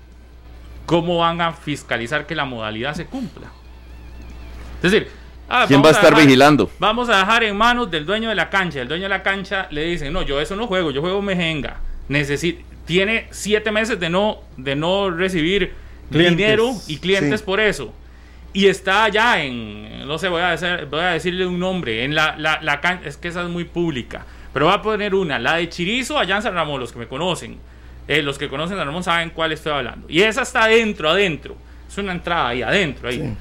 ¿cómo 0.87 1.19
van 1.19 1.41
a 1.41 1.53
fiscalizar 1.53 2.27
que 2.27 2.35
la 2.35 2.45
modalidad 2.45 2.95
se 2.95 3.07
cumpla? 3.07 3.49
Es 4.83 4.93
decir, 4.93 5.09
ah, 5.49 5.65
¿Quién 5.67 5.83
vamos 5.83 5.87
va 5.87 5.89
a 5.99 6.01
estar 6.01 6.11
dejar- 6.15 6.27
vigilando? 6.27 6.71
Vamos 6.79 7.09
a 7.09 7.19
dejar 7.19 7.43
en 7.45 7.57
manos 7.57 7.91
del 7.91 8.07
dueño 8.07 8.29
de 8.29 8.35
la 8.37 8.51
cancha. 8.51 8.81
El 8.81 8.89
dueño 8.89 9.05
de 9.05 9.09
la 9.09 9.23
cancha 9.23 9.67
le 9.71 9.85
dice, 9.85 10.11
no, 10.11 10.23
yo 10.23 10.41
eso 10.41 10.55
no 10.55 10.67
juego, 10.69 10.91
yo 10.93 11.01
juego 11.01 11.21
mejenga. 11.23 11.79
Necesi- 12.09 12.59
tiene 12.85 13.27
siete 13.33 13.73
meses 13.73 13.99
de 13.99 14.09
no, 14.09 14.39
de 14.57 14.77
no 14.77 15.11
recibir 15.11 15.73
Clientes. 16.11 16.37
dinero 16.37 16.71
y 16.87 16.99
clientes 16.99 17.41
Sí. 17.41 17.47
por 17.47 17.59
eso. 17.59 17.93
Y 18.53 18.69
está 18.69 19.05
allá 19.05 19.43
en, 19.43 20.07
no 20.07 20.19
sé, 20.19 20.29
voy 20.29 20.41
a, 20.43 20.51
decir- 20.57 20.87
voy 20.89 21.01
a 21.01 21.07
decirle 21.11 21.47
un 21.47 21.59
nombre, 21.59 22.05
en 22.05 22.15
la, 22.15 22.37
la, 22.39 22.61
la 22.63 22.81
can- 22.81 23.01
es 23.05 23.17
que 23.17 23.27
esa 23.27 23.43
es 23.43 23.49
muy 23.49 23.65
pública. 23.65 24.25
Pero 24.57 24.69
voy 24.69 24.75
a 24.75 24.81
poner 24.81 25.15
una, 25.15 25.39
la 25.39 25.57
de 25.57 25.69
Chirizo 25.69 26.19
allá 26.19 26.37
en 26.37 26.43
San 26.43 26.55
Ramón, 26.55 26.81
los 26.81 26.91
que 26.91 26.99
me 26.99 27.07
conocen. 27.07 27.59
eh, 28.09 28.23
los 28.23 28.39
que 28.39 28.49
conocen 28.49 28.79
San 28.79 28.87
Ramón 28.87 29.03
saben 29.03 29.29
cuál 29.29 29.53
estoy 29.53 29.71
hablando. 29.71 30.07
Y 30.09 30.23
esa 30.23 30.41
está 30.41 30.65
adentro, 30.65 31.11
adentro. 31.11 31.55
Es 31.87 31.99
una 31.99 32.13
entrada 32.13 32.49
ahí, 32.49 32.63
adentro, 32.63 33.07
ahí. 33.07 33.37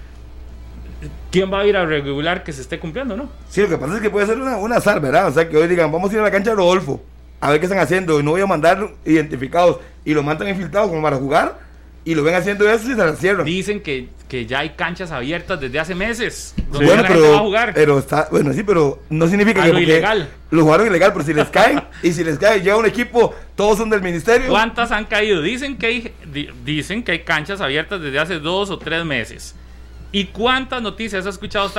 ¿Quién 1.31 1.53
va 1.53 1.61
a 1.61 1.65
ir 1.65 1.77
a 1.77 1.85
regular 1.85 2.43
que 2.43 2.51
se 2.51 2.59
esté 2.59 2.79
cumpliendo, 2.79 3.15
no? 3.15 3.29
Sí, 3.47 3.61
lo 3.61 3.69
que 3.69 3.77
pasa 3.77 3.95
es 3.95 4.01
que 4.01 4.09
puede 4.09 4.25
ser 4.25 4.41
una, 4.41 4.57
un 4.57 4.73
azar, 4.73 4.99
¿verdad? 4.99 5.29
O 5.29 5.31
sea, 5.31 5.47
que 5.47 5.55
hoy 5.55 5.69
digan, 5.69 5.89
vamos 5.89 6.11
a 6.11 6.15
ir 6.15 6.19
a 6.19 6.23
la 6.23 6.31
cancha 6.31 6.49
de 6.49 6.57
Rodolfo, 6.57 7.01
a 7.39 7.49
ver 7.49 7.61
qué 7.61 7.67
están 7.67 7.79
haciendo, 7.79 8.19
y 8.19 8.23
no 8.23 8.31
voy 8.31 8.41
a 8.41 8.45
mandar 8.45 8.85
identificados, 9.05 9.79
y 10.03 10.13
lo 10.13 10.21
mandan 10.21 10.49
infiltrados 10.49 10.89
como 10.89 11.01
para 11.01 11.15
jugar, 11.15 11.59
y 12.05 12.15
lo 12.15 12.23
ven 12.23 12.35
haciendo 12.35 12.69
eso 12.69 12.85
y 12.85 12.91
se 12.91 12.95
la 12.97 13.15
cierran. 13.15 13.45
Dicen 13.45 13.81
que, 13.81 14.07
que 14.29 14.45
ya 14.45 14.59
hay 14.59 14.69
canchas 14.71 15.11
abiertas 15.11 15.59
desde 15.59 15.79
hace 15.79 15.95
meses. 15.95 16.53
Donde 16.69 16.85
Bueno, 16.85 17.01
la 17.01 17.07
gente 17.07 17.21
va 17.21 17.27
a 17.27 17.31
pero, 17.31 17.43
jugar. 17.43 17.71
pero 17.73 17.99
está, 17.99 18.27
bueno, 18.31 18.53
sí, 18.53 18.63
pero 18.63 19.01
no 19.09 19.27
significa 19.27 19.63
A 19.63 19.71
que 19.71 19.81
ilegal. 19.81 20.29
lo 20.51 20.61
jugaron 20.63 20.87
ilegal, 20.87 21.11
pero 21.13 21.25
si 21.25 21.33
les 21.33 21.47
caen, 21.49 21.81
y 22.03 22.11
si 22.13 22.23
les 22.23 22.37
cae, 22.37 22.59
llega 22.61 22.77
un 22.77 22.85
equipo, 22.85 23.33
todos 23.55 23.77
son 23.79 23.89
del 23.89 24.01
ministerio. 24.01 24.49
¿Cuántas 24.49 24.91
han 24.91 25.05
caído? 25.05 25.41
Dicen 25.41 25.77
que 25.77 25.85
hay, 25.87 26.13
di- 26.31 26.49
dicen 26.63 27.03
que 27.03 27.11
hay 27.13 27.19
canchas 27.23 27.59
abiertas 27.59 27.99
desde 28.01 28.19
hace 28.19 28.39
dos 28.39 28.69
o 28.69 28.77
tres 28.77 29.03
meses. 29.03 29.55
¿Y 30.15 30.27
cuántas 30.27 30.81
noticias 30.81 31.25
ha 31.25 31.29
escuchado 31.29 31.69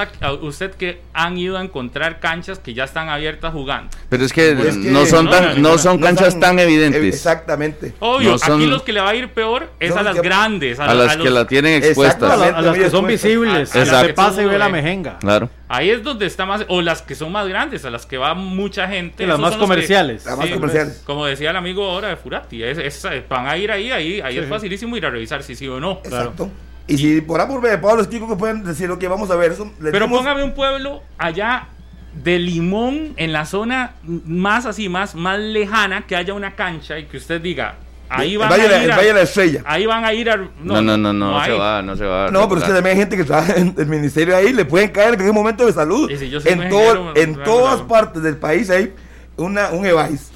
usted, 0.42 0.70
que 0.72 1.00
han 1.14 1.38
ido 1.38 1.56
a 1.56 1.62
encontrar 1.62 2.20
canchas 2.20 2.58
que 2.58 2.74
ya 2.74 2.84
están 2.84 3.08
abiertas 3.08 3.50
jugando? 3.50 3.88
Pero 4.10 4.26
es 4.26 4.32
que, 4.34 4.50
Es 4.50 4.76
que 4.76 4.90
no 4.90 5.06
son 5.06 5.24
no, 5.24 5.30
tan, 5.30 5.62
no 5.62 5.78
son 5.78 5.98
No 6.00 6.04
canchas 6.06 6.28
están- 6.28 6.40
tan 6.40 6.58
evidentes. 6.58 7.02
Exactamente. 7.02 7.94
Obvio, 7.98 8.32
No 8.32 8.38
son- 8.38 8.60
aquí 8.60 8.66
los 8.68 8.82
que 8.82 8.92
le 8.92 9.00
va 9.00 9.08
a 9.08 9.14
ir 9.14 9.30
peor 9.30 9.70
es 9.80 9.88
Son 9.88 10.00
a 10.00 10.02
las 10.02 10.16
que- 10.16 10.20
grandes, 10.20 10.78
a, 10.78 10.84
A 10.84 10.94
las 10.94 11.16
los- 11.16 11.24
que 11.24 11.30
la 11.30 11.46
tienen 11.46 11.82
expuestas. 11.82 12.30
A, 12.30 12.36
la- 12.36 12.58
a 12.58 12.60
las 12.60 12.76
que 12.76 12.90
son 12.90 13.06
visibles, 13.06 13.74
a- 13.74 13.78
las 13.86 14.02
que 14.02 14.06
que 14.08 14.12
pasa 14.12 14.42
y 14.42 14.44
ve 14.44 14.58
la 14.58 14.68
mejenga. 14.68 15.18
Claro. 15.18 15.48
Ahí 15.68 15.88
es 15.88 16.02
donde 16.02 16.26
está 16.26 16.44
más, 16.44 16.66
o 16.68 16.82
las 16.82 17.00
que 17.00 17.14
son 17.14 17.32
más 17.32 17.48
grandes, 17.48 17.86
a 17.86 17.90
las 17.90 18.04
que 18.04 18.18
va 18.18 18.34
mucha 18.34 18.86
gente. 18.86 19.24
Sí, 19.24 19.26
las 19.26 19.38
más 19.38 19.52
son 19.52 19.60
los 19.60 19.66
que- 19.70 19.74
comerciales. 19.74 20.26
Las 20.26 20.36
más 20.36 20.46
Sí, 20.46 20.52
comerciales. 20.52 21.02
Como 21.06 21.24
decía 21.24 21.48
el 21.52 21.56
amigo 21.56 21.90
ahora 21.90 22.08
de 22.08 22.16
Furati, 22.16 22.62
es, 22.62 22.76
es- 22.76 23.06
van 23.30 23.46
a 23.46 23.56
ir 23.56 23.72
ahí, 23.72 23.90
ahí, 23.92 24.20
ahí 24.20 24.34
Sí, 24.34 24.40
es 24.40 24.46
facilísimo 24.50 24.94
ir 24.98 25.06
a 25.06 25.10
revisar 25.10 25.42
si 25.42 25.56
sí 25.56 25.66
o 25.66 25.80
no. 25.80 26.02
Exacto. 26.04 26.50
Y 26.88 26.98
si 26.98 27.20
por 27.20 27.40
A 27.40 27.48
por 27.48 27.60
B, 27.60 27.76
Pablo, 27.78 28.04
chicos 28.04 28.28
que 28.28 28.36
pueden 28.36 28.62
decir, 28.64 28.90
ok, 28.90 29.02
vamos 29.08 29.30
a 29.30 29.36
ver 29.36 29.52
eso. 29.52 29.70
le 29.80 29.90
Pero 29.90 30.06
dimos- 30.06 30.18
póngame 30.20 30.42
un 30.44 30.54
pueblo 30.54 31.02
allá 31.18 31.68
de 32.14 32.38
Limón, 32.38 33.12
en 33.16 33.32
la 33.32 33.44
zona 33.44 33.94
más 34.04 34.66
así, 34.66 34.88
más, 34.88 35.14
más 35.14 35.38
lejana, 35.38 36.06
que 36.06 36.16
haya 36.16 36.32
una 36.32 36.54
cancha 36.54 36.98
y 36.98 37.04
que 37.06 37.16
usted 37.18 37.40
diga, 37.40 37.74
ahí 38.08 38.36
van 38.36 38.48
Valle, 38.48 38.66
a 38.66 38.68
la- 38.70 38.84
ir 38.84 38.92
a, 38.92 38.96
Valle 38.96 39.08
de 39.08 39.14
la 39.14 39.22
Estrella. 39.22 39.62
ahí 39.66 39.84
van 39.84 40.04
a 40.04 40.14
ir 40.14 40.30
a 40.30 40.36
No, 40.36 40.80
no, 40.80 40.96
no, 40.96 41.12
no, 41.12 41.44
se 41.44 41.50
hay. 41.50 41.58
va, 41.58 41.82
no 41.82 41.96
se 41.96 42.04
va. 42.06 42.30
No, 42.30 42.48
pero 42.48 42.60
es 42.60 42.66
que 42.66 42.72
también 42.72 42.94
hay 42.96 43.00
gente 43.02 43.16
que 43.16 43.24
trabaja 43.24 43.54
en 43.56 43.74
el 43.76 43.86
ministerio 43.86 44.36
ahí, 44.36 44.52
le 44.52 44.64
pueden 44.64 44.90
caer 44.90 45.08
en 45.08 45.14
cualquier 45.16 45.34
momento 45.34 45.66
de 45.66 45.72
salud. 45.72 46.08
Si 46.16 46.32
en 46.48 46.68
todo, 46.70 47.14
en 47.16 47.42
todas 47.42 47.82
partes 47.82 48.22
del 48.22 48.36
país 48.36 48.70
hay 48.70 48.94
una, 49.36 49.70
un 49.70 49.84
EVAIS. 49.84 50.30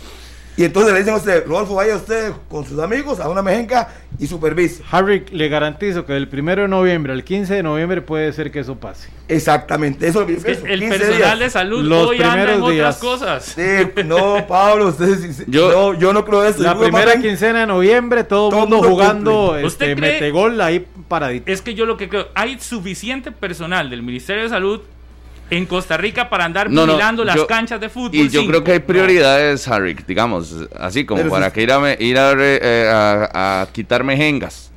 Y 0.57 0.65
entonces 0.65 0.93
le 0.93 0.99
dicen 0.99 1.15
a 1.15 1.17
usted, 1.17 1.47
Rodolfo, 1.47 1.77
vaya 1.77 1.97
usted 1.97 2.33
con 2.51 2.67
sus 2.67 2.79
amigos 2.81 3.19
a 3.21 3.29
una 3.31 3.41
mejenca 3.41 3.89
y 4.21 4.27
supervise. 4.27 4.83
Harry, 4.91 5.25
le 5.33 5.49
garantizo 5.49 6.05
que 6.05 6.13
del 6.13 6.29
1 6.31 6.55
de 6.63 6.69
noviembre 6.69 7.13
al 7.13 7.25
15 7.25 7.55
de 7.55 7.63
noviembre 7.63 8.03
puede 8.03 8.33
ser 8.33 8.51
que 8.53 8.61
eso 8.61 8.77
pase. 8.79 9.09
Exactamente, 9.29 10.07
eso 10.07 10.23
es 10.23 10.23
lo 10.23 10.27
que 10.27 10.33
yo 10.35 10.39
Es 10.39 10.45
que 10.45 10.51
pienso, 10.53 10.67
el 10.67 10.81
15 10.81 10.99
personal 10.99 11.19
días. 11.19 11.39
de 11.39 11.51
salud 11.51 11.83
Los 11.85 12.07
hoy 12.09 12.17
anda 12.17 12.27
en 12.27 12.33
primeros 12.33 12.63
otras 12.63 12.75
días. 12.75 12.97
cosas. 12.99 13.45
Sí, 13.45 14.03
no, 14.05 14.47
Pablo, 14.47 14.89
usted 14.89 15.15
sí- 15.19 15.33
sí- 15.33 15.45
Yo- 15.49 15.71
no, 15.73 15.99
yo 15.99 16.13
no 16.13 16.25
creo 16.25 16.45
eso. 16.45 16.63
La 16.63 16.79
primera 16.79 17.17
quincena 17.21 17.61
de 17.61 17.67
noviembre, 17.67 18.25
todo 18.25 18.51
mundo 18.51 18.77
mundo 18.77 18.89
jugando 18.91 19.47
cumple. 19.49 19.65
¿Usted 19.67 19.89
este, 19.91 20.01
cree- 20.01 20.13
metegol 20.13 20.61
ahí 20.61 20.87
paradito. 21.09 21.51
Es 21.51 21.63
que 21.63 21.75
yo 21.75 21.87
lo 21.87 21.97
que 21.97 22.09
creo, 22.09 22.29
hay 22.35 22.59
suficiente 22.61 23.33
personal 23.33 23.89
del 23.89 24.03
Ministerio 24.03 24.43
de 24.43 24.49
Salud 24.51 24.81
en 25.51 25.67
Costa 25.67 25.97
Rica 25.97 26.29
para 26.29 26.45
andar 26.45 26.71
No, 26.71 26.87
no, 26.87 26.93
vigilando 26.95 27.25
las 27.25 27.37
yo- 27.37 27.47
canchas 27.47 27.81
de 27.81 27.89
fútbol. 27.89 28.15
Y 28.15 28.29
yo 28.29 28.41
cinco. 28.41 28.49
creo 28.53 28.65
que 28.65 28.73
hay 28.73 28.79
No. 28.81 28.87
prioridades, 28.87 29.67
Harry, 29.69 29.97
digamos, 30.07 30.55
así 30.79 31.05
como 31.05 31.19
Pero 31.23 31.31
para 31.31 31.47
si- 31.47 31.53
que 31.53 31.63
ir 31.63 31.73
a, 31.73 31.81
me- 31.81 31.97
ir 31.99 32.19
a, 32.19 32.35
re- 32.35 32.61
eh, 32.63 32.89
a- 32.89 33.63
a 33.63 33.67
quitar 33.73 34.05
mejengas. 34.05 34.70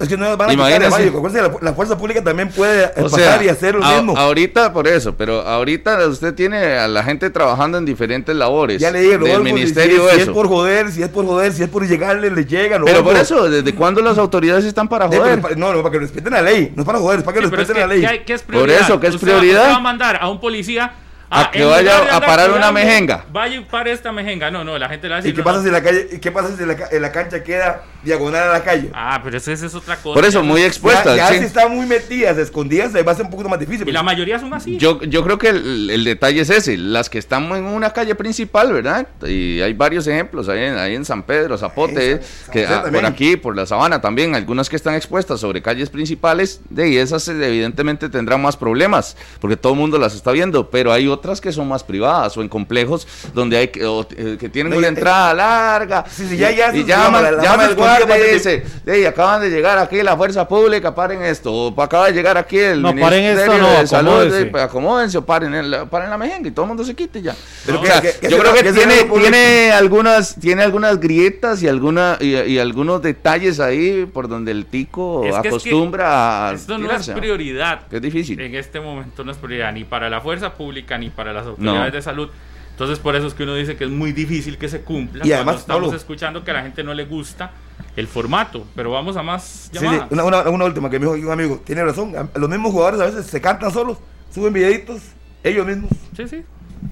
Es 0.00 0.08
que 0.08 0.16
no 0.16 0.36
van 0.36 0.48
a 0.48 0.52
que 0.52 1.40
la, 1.42 1.50
la 1.60 1.72
fuerza 1.74 1.98
pública 1.98 2.24
también 2.24 2.48
puede 2.48 2.84
eh, 2.84 2.90
O 2.96 3.02
pasar 3.10 3.20
sea, 3.38 3.44
y 3.44 3.48
hacer 3.48 3.74
lo 3.74 3.84
a- 3.84 3.96
mismo. 3.96 4.16
ahorita 4.16 4.72
por 4.72 4.88
eso, 4.88 5.14
pero 5.14 5.42
ahorita 5.42 6.06
usted 6.08 6.34
tiene 6.34 6.78
a 6.78 6.88
la 6.88 7.04
gente 7.04 7.28
trabajando 7.30 7.76
en 7.78 7.84
diferentes 7.84 8.34
labores. 8.34 8.80
ya 8.80 8.90
le 8.90 9.00
dije, 9.00 9.18
del 9.18 9.36
si- 9.36 9.42
ministerio 9.42 10.08
si, 10.08 10.14
si 10.16 10.20
es 10.22 10.28
por 10.30 10.48
joder, 10.48 10.90
si 10.90 11.02
es 11.02 11.08
por 11.10 11.26
joder, 11.26 11.52
si 11.52 11.62
es 11.62 11.68
por 11.68 11.86
llegarle, 11.86 12.30
le 12.30 12.44
llegan. 12.46 12.82
pero 12.84 13.04
por 13.04 13.14
eso, 13.16 13.48
¿desde 13.50 13.74
cuándo 13.74 14.00
las 14.00 14.16
autoridades 14.16 14.64
están 14.64 14.88
para 14.88 15.04
Sí, 15.04 15.18
pero 15.22 15.40
joder? 15.42 15.58
no, 15.58 15.72
no, 15.74 15.82
para 15.82 15.92
que 15.92 15.98
respeten 15.98 16.32
la 16.32 16.42
ley. 16.42 16.72
No 16.74 16.82
es 16.82 16.86
para 16.86 16.98
joder, 16.98 17.18
es 17.18 17.24
para 17.24 17.34
que 17.34 17.40
Sí, 17.40 17.44
es 17.46 17.50
respeten 17.50 17.74
que, 17.74 17.80
la 17.80 17.86
ley. 18.08 18.22
¿qué, 18.24 18.32
es 18.32 18.42
Por 18.42 18.54
prioridad? 18.54 18.80
eso, 18.80 19.00
¿qué 19.00 19.06
es 19.08 19.14
Usted 19.14 19.28
va- 19.28 19.38
prioridad? 19.38 19.70
va 19.70 19.76
a 19.76 19.80
mandar 19.80 20.16
a 20.20 20.28
un 20.30 20.40
policía 20.40 20.92
A 21.32 21.50
que 21.50 21.62
en 21.62 21.68
vaya 21.70 22.16
a 22.16 22.20
parar 22.20 22.50
una 22.50 22.72
mejenga. 22.72 23.24
Vaya 23.32 23.56
y 23.56 23.60
pare 23.60 23.92
esta 23.92 24.10
mejenga. 24.10 24.50
No, 24.50 24.64
no, 24.64 24.76
la 24.78 24.88
gente 24.88 25.06
le 25.06 25.12
va 25.12 25.16
a 25.18 25.20
¿Y 25.20 25.22
decir. 25.22 25.34
qué 25.36 25.40
no, 25.40 25.44
pasa 25.44 25.58
no. 25.58 25.64
si 25.64 25.70
la 25.70 25.82
calle, 25.82 26.08
y 26.12 26.18
qué 26.18 26.32
pasa 26.32 26.56
si 26.56 26.64
la, 26.66 26.76
ca- 26.76 26.88
la 26.98 27.12
cancha 27.12 27.42
queda 27.44 27.82
diagonal 28.02 28.48
a 28.48 28.52
la 28.54 28.64
calle? 28.64 28.90
Ah, 28.92 29.20
pero 29.22 29.36
eso, 29.36 29.52
eso 29.52 29.66
es 29.66 29.74
otra 29.74 29.96
cosa. 29.96 30.14
Por 30.14 30.24
eso, 30.24 30.42
muy 30.42 30.60
Ya, 30.62 30.66
expuestas. 30.66 31.16
ya 31.16 31.28
sí. 31.28 31.38
si 31.38 31.44
están 31.44 31.70
muy 31.74 31.86
metidas, 31.86 32.36
escondidas, 32.36 32.92
va 33.06 33.12
a 33.12 33.14
ser 33.14 33.26
un 33.26 33.30
poquito 33.30 33.48
más 33.48 33.60
difícil. 33.60 33.88
Y 33.88 33.92
la 33.92 34.02
mayoría 34.02 34.40
son 34.40 34.52
así. 34.52 34.76
Yo, 34.78 35.00
yo 35.04 35.22
creo 35.22 35.38
que 35.38 35.50
el, 35.50 35.88
el 35.90 36.02
detalle 36.04 36.40
es 36.40 36.50
ese, 36.50 36.76
las 36.76 37.08
que 37.08 37.18
están 37.18 37.44
en 37.52 37.64
una 37.64 37.92
calle 37.92 38.16
principal, 38.16 38.72
¿verdad? 38.72 39.06
Y 39.24 39.60
hay 39.60 39.72
varios 39.72 40.08
ejemplos 40.08 40.48
ahí 40.48 40.64
en, 40.64 40.78
ahí 40.78 40.96
en 40.96 41.04
San 41.04 41.22
Pedro, 41.22 41.56
Zapote, 41.56 42.16
Sí, 42.22 42.28
San- 42.46 42.52
que 42.52 42.66
San 42.66 42.78
ah, 42.88 42.90
por 42.92 43.06
aquí, 43.06 43.36
por 43.36 43.54
la 43.54 43.66
sabana 43.66 44.00
también, 44.00 44.34
algunas 44.34 44.68
que 44.68 44.74
están 44.74 44.94
expuestas 44.96 45.38
sobre 45.38 45.62
calles 45.62 45.90
principales, 45.90 46.60
de 46.70 46.88
y 46.88 46.96
esas 46.96 47.28
evidentemente 47.28 48.08
tendrán 48.08 48.42
más 48.42 48.56
problemas, 48.56 49.16
porque 49.40 49.56
todo 49.56 49.74
el 49.74 49.78
mundo 49.78 49.96
las 49.98 50.14
está 50.16 50.32
viendo, 50.32 50.70
pero 50.70 50.92
hay 50.92 51.06
otras 51.06 51.19
otras 51.20 51.40
que 51.40 51.52
son 51.52 51.68
más 51.68 51.84
privadas 51.84 52.36
o 52.36 52.42
en 52.42 52.48
complejos 52.48 53.06
donde 53.34 53.56
hay 53.58 53.68
que, 53.68 53.84
o, 53.84 54.06
eh, 54.16 54.36
que 54.40 54.48
tienen 54.48 54.72
una 54.72 54.88
entrada 54.88 55.34
larga. 55.34 56.04
Sí, 56.10 56.26
sí, 56.28 56.36
ya- 56.38 56.50
ya 56.50 56.74
y 56.74 56.80
se 56.80 56.84
llama, 56.86 57.20
el 57.28 57.74
guardia 57.74 58.18
y 58.18 58.32
dice, 58.34 58.64
"Ey, 58.86 59.04
acaban 59.04 59.40
de 59.42 59.50
llegar 59.50 59.78
aquí 59.78 60.02
la 60.02 60.16
fuerza 60.16 60.48
pública, 60.48 60.94
paren 60.94 61.22
esto. 61.22 61.52
O 61.52 61.82
acaba 61.82 62.06
de 62.06 62.12
llegar 62.12 62.38
aquí 62.38 62.58
el 62.58 62.80
No, 62.80 62.94
paren 62.96 63.24
esto, 63.24 63.58
no, 63.58 63.68
de 63.70 63.86
Salud, 63.86 64.34
eh, 64.34 64.46
pues, 64.46 64.64
acomódense 64.64 65.18
o 65.18 65.24
paren, 65.26 65.54
en 65.54 65.70
la, 65.70 65.84
paren 65.84 66.08
la 66.10 66.16
mejenga 66.16 66.48
y 66.48 66.52
todo 66.52 66.64
el 66.64 66.68
mundo 66.68 66.84
se 66.84 66.94
quite 66.94 67.20
ya. 67.20 67.34
Pero 67.66 67.78
O 67.78 67.82
que- 67.82 67.86
sea, 67.88 68.00
que- 68.00 68.12
que 68.14 68.30
yo 68.30 68.38
creo 68.38 68.54
que, 68.54 68.72
tiene, 68.72 69.04
tiene 69.04 69.72
algunas 69.72 70.34
tiene 70.36 70.62
algunas 70.62 70.98
grietas 70.98 71.62
y 71.62 71.68
alguna 71.68 72.16
y, 72.20 72.34
y 72.36 72.58
algunos 72.58 73.02
detalles 73.02 73.60
ahí 73.60 74.06
por 74.06 74.28
donde 74.28 74.52
el 74.52 74.64
tico 74.66 75.24
Es 75.24 75.32
que- 75.32 75.36
es 75.36 75.42
que 75.42 75.48
acostumbra 75.48 76.48
a 76.48 76.52
Esto 76.54 76.78
no 76.78 76.90
es 76.90 77.08
prioridad. 77.10 77.80
Es 77.90 78.00
difícil. 78.00 78.40
En 78.40 78.54
este 78.54 78.80
momento 78.80 79.24
no 79.24 79.32
es 79.32 79.38
prioridad 79.38 79.72
ni 79.72 79.84
para 79.84 80.08
la 80.08 80.20
fuerza 80.20 80.54
pública 80.54 80.96
ni 80.96 81.09
para 81.10 81.32
las 81.32 81.46
autoridades 81.46 81.92
No. 81.92 81.96
de 81.96 82.02
salud. 82.02 82.28
Entonces 82.70 82.98
por 82.98 83.14
eso 83.14 83.26
es 83.26 83.34
que 83.34 83.42
uno 83.42 83.54
dice 83.54 83.76
que 83.76 83.84
es 83.84 83.90
muy 83.90 84.12
difícil 84.12 84.56
que 84.56 84.68
se 84.68 84.80
cumpla. 84.80 85.26
Y 85.26 85.32
además, 85.32 85.60
estamos 85.60 85.82
Pablo- 85.84 85.96
escuchando 85.96 86.44
que 86.44 86.50
a 86.50 86.54
la 86.54 86.62
gente 86.62 86.82
no 86.82 86.94
le 86.94 87.04
gusta 87.04 87.50
el 87.96 88.06
formato. 88.06 88.66
Pero 88.74 88.90
vamos 88.90 89.16
a 89.18 89.22
más 89.22 89.68
Sí, 89.70 89.78
sí, 89.78 89.84
llamadas. 89.84 90.06
una, 90.10 90.24
una, 90.24 90.40
una 90.48 90.64
última 90.64 90.88
que 90.88 90.98
me 90.98 91.04
dijo 91.04 91.14
aquí 91.14 91.24
un 91.24 91.32
amigo. 91.32 91.60
Tiene 91.64 91.84
razón. 91.84 92.14
Los 92.34 92.48
mismos 92.48 92.72
jugadores 92.72 93.00
a 93.00 93.04
veces 93.06 93.26
se 93.26 93.40
cantan 93.40 93.70
solos, 93.70 93.98
suben 94.34 94.52
videitos, 94.54 95.02
ellos 95.44 95.66
mismos. 95.66 95.90
Sí, 96.16 96.26
sí. 96.26 96.42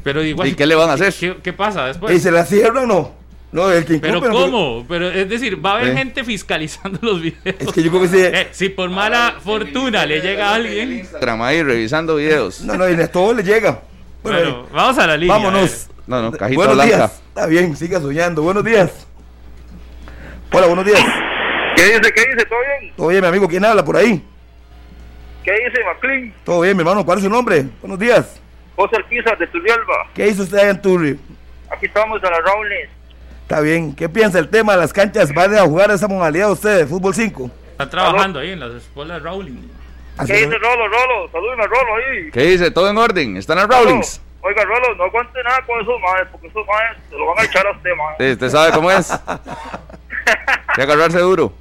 Pero 0.05 0.23
igual. 0.23 0.49
¿Y 0.49 0.55
qué 0.55 0.67
le 0.67 0.75
van 0.75 0.91
a 0.91 0.93
hacer? 0.95 1.15
¿Qué, 1.15 1.37
qué 1.43 1.53
pasa 1.55 1.87
después? 1.87 2.15
y 2.15 2.21
se 2.21 2.31
la 2.31 2.45
cierran, 2.45 2.87
no. 2.87 3.17
No, 3.51 3.71
el 3.73 3.87
que 3.87 3.99
Pero 3.99 4.19
incumple, 4.19 4.39
no, 4.39 4.45
¿cómo? 4.45 4.87
Pero 4.87 5.09
es 5.09 5.27
decir, 5.27 5.65
va 5.65 5.71
a 5.71 5.75
haber 5.79 5.89
Eh. 5.89 5.97
gente 5.97 6.23
fiscalizando 6.23 6.99
los 7.01 7.23
videos. 7.23 7.57
Es 7.61 7.73
que 7.73 7.83
yo 7.83 7.89
creo 7.91 8.03
que 8.03 8.09
sí. 8.09 8.19
Eh, 8.19 8.49
si 8.51 8.69
por 8.69 8.91
mala 8.91 9.37
fortuna 9.43 10.05
le 10.05 10.21
llega 10.21 10.51
a 10.51 10.55
alguien. 10.57 10.93
Instagram 10.99 11.41
ahí 11.41 11.63
revisando 11.63 12.17
videos. 12.17 12.61
No, 12.61 12.75
no, 12.77 12.87
y 12.91 12.93
a 12.93 13.11
todos 13.11 13.35
le 13.35 13.43
llega. 13.43 13.81
Bueno, 14.23 14.39
Bueno, 14.39 14.67
vamos 14.73 14.99
a 14.99 15.07
la 15.07 15.15
eh, 15.15 15.19
línea. 15.19 15.37
vámonos. 15.37 15.89
No, 16.07 16.23
no, 16.23 16.33
cajita 16.33 16.57
Buenos 16.57 16.77
blanca. 16.77 16.97
días. 16.97 17.23
Está 17.29 17.47
bien, 17.47 17.77
siga 17.77 18.01
soñando. 18.01 18.43
Buenos 18.43 18.65
días. 18.65 19.07
Hola, 20.53 20.67
buenos 20.67 20.85
días. 20.85 21.01
¿Qué 21.77 21.85
dice? 21.85 22.01
¿Qué 22.13 22.21
dice? 22.33 22.47
¿Todo 22.47 22.59
bien? 22.81 22.93
¿Todo 22.97 23.09
bien, 23.09 23.21
mi 23.21 23.27
amigo? 23.29 23.49
¿Quién 23.49 23.65
habla 23.65 23.85
por 23.85 23.97
ahí? 23.97 24.25
¿Qué 25.45 25.53
dice, 25.53 25.85
Maclin? 25.85 26.35
Todo 26.45 26.61
bien, 26.63 26.77
mi 26.77 26.81
hermano. 26.81 27.05
¿Cuál 27.05 27.19
es 27.19 27.25
su 27.25 27.31
nombre? 27.31 27.67
Buenos 27.81 27.99
días. 27.99 28.41
José 28.77 28.97
Alpizar 28.97 29.37
de 29.39 29.47
Turrialba. 29.49 30.09
¿Qué 30.15 30.29
hizo 30.29 30.43
usted 30.43 30.59
allá 30.59 30.71
en 30.71 30.83
Turri? 30.83 31.19
Aquí 31.71 31.87
estamos 31.87 32.23
en 32.23 32.31
la 32.31 32.41
Rawlins. 32.41 32.91
Está 33.43 33.61
bien. 33.61 33.95
¿Qué 33.95 34.09
piensa 34.09 34.39
el 34.39 34.49
tema 34.49 34.73
de 34.73 34.79
las 34.79 34.93
canchas? 34.93 35.33
¿Van 35.35 35.55
a 35.55 35.63
jugar 35.63 35.91
esa 35.91 36.09
modalidad 36.09 36.51
usted 36.51 36.79
de 36.79 36.87
fútbol 36.87 37.15
5? 37.15 37.51
Está 37.73 37.89
trabajando 37.91 38.39
ahí 38.41 38.51
en 38.53 38.61
las 38.61 38.73
escuelas 38.73 39.23
Rowling. 39.23 39.57
¿Qué 40.27 40.33
dice 40.33 40.59
Rolo, 40.59 40.89
Rolo? 40.89 41.31
Salúdeme 41.31 41.63
a 41.63 41.67
Rolo 41.67 41.97
ahí. 41.97 42.31
¿Qué 42.33 42.43
dice? 42.43 42.71
¿Todo 42.71 42.91
en 42.91 42.99
orden? 42.99 43.37
¿Están 43.37 43.59
en 43.59 43.71
Rawlings? 43.71 44.21
Oiga, 44.41 44.65
Rolo, 44.65 44.95
no 44.95 45.05
aguante 45.05 45.43
nada 45.43 45.61
con 45.67 45.81
esos 45.81 46.01
maes, 46.01 46.27
porque 46.31 46.47
esos 46.47 46.67
maes 46.67 46.97
se 47.09 47.17
lo 47.17 47.27
van 47.27 47.39
a 47.39 47.45
echar 47.45 47.67
a 47.67 47.73
usted, 47.73 47.91
mae. 47.97 48.17
Sí, 48.19 48.33
¿Usted 48.33 48.49
sabe 48.49 48.73
cómo 48.73 48.91
es? 48.91 49.09
que 50.75 50.83
agarrarse 50.83 51.19
duro. 51.19 51.53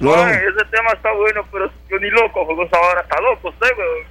Mae, 0.00 0.34
ese 0.34 0.64
tema 0.70 0.90
está 0.92 1.12
bueno, 1.12 1.44
pero 1.50 1.70
yo 1.90 1.98
ni 1.98 2.10
loco 2.10 2.44
juego 2.44 2.64
esa 2.64 2.78
hora. 2.80 3.00
Está 3.00 3.20
loco 3.20 3.48
usted, 3.48 3.68
weón. 3.78 4.06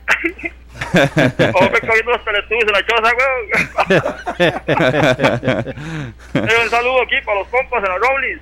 O 0.88 1.62
me 1.62 1.82
cogiendo 1.82 2.12
los 2.12 2.24
teletubbies 2.24 2.66
en 2.68 2.72
la 2.72 2.86
choza, 2.86 3.12
weón. 3.18 3.48
Eh, 6.34 6.64
un 6.64 6.70
saludo 6.70 7.02
aquí 7.02 7.16
para 7.26 7.40
los 7.40 7.48
compas 7.48 7.84
en 7.84 7.90
la 7.90 7.98
Rawlins. 7.98 8.42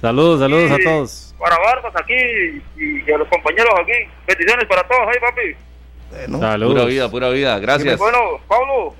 Saludos, 0.00 0.40
saludos 0.40 0.70
a 0.70 0.78
todos. 0.84 1.27
Para 1.38 1.56
Barbas 1.58 1.94
aquí 1.96 2.60
y 2.76 3.10
a 3.12 3.18
los 3.18 3.28
compañeros 3.28 3.72
aquí. 3.80 3.92
Bendiciones 4.26 4.66
para 4.66 4.82
todos 4.88 5.06
ahí, 5.08 5.20
papi. 5.20 5.54
Bueno, 6.10 6.38
Pura 6.38 6.50
Saludos. 6.52 6.86
vida, 6.88 7.08
pura 7.10 7.28
vida. 7.30 7.58
Gracias. 7.58 7.98
Bueno, 7.98 8.40
Pablo, 8.48 8.94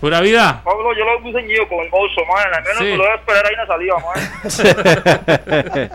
Pura 0.00 0.20
vida. 0.20 0.60
Pablo, 0.64 0.92
yo 0.94 1.04
lo 1.04 1.20
muy 1.20 1.32
ceñido 1.32 1.68
con 1.68 1.78
el 1.80 1.90
bolso, 1.90 2.22
man. 2.26 2.46
Al 2.54 2.62
menos 2.62 2.78
Sí. 2.78 2.84
me 2.84 2.96
lo 2.96 3.02
voy 3.04 3.12
a 3.12 3.16
esperar 3.16 3.44
ahí 3.46 3.52
en 3.52 3.58
la 3.58 3.66
salida, 3.66 3.94
man. 3.98 4.14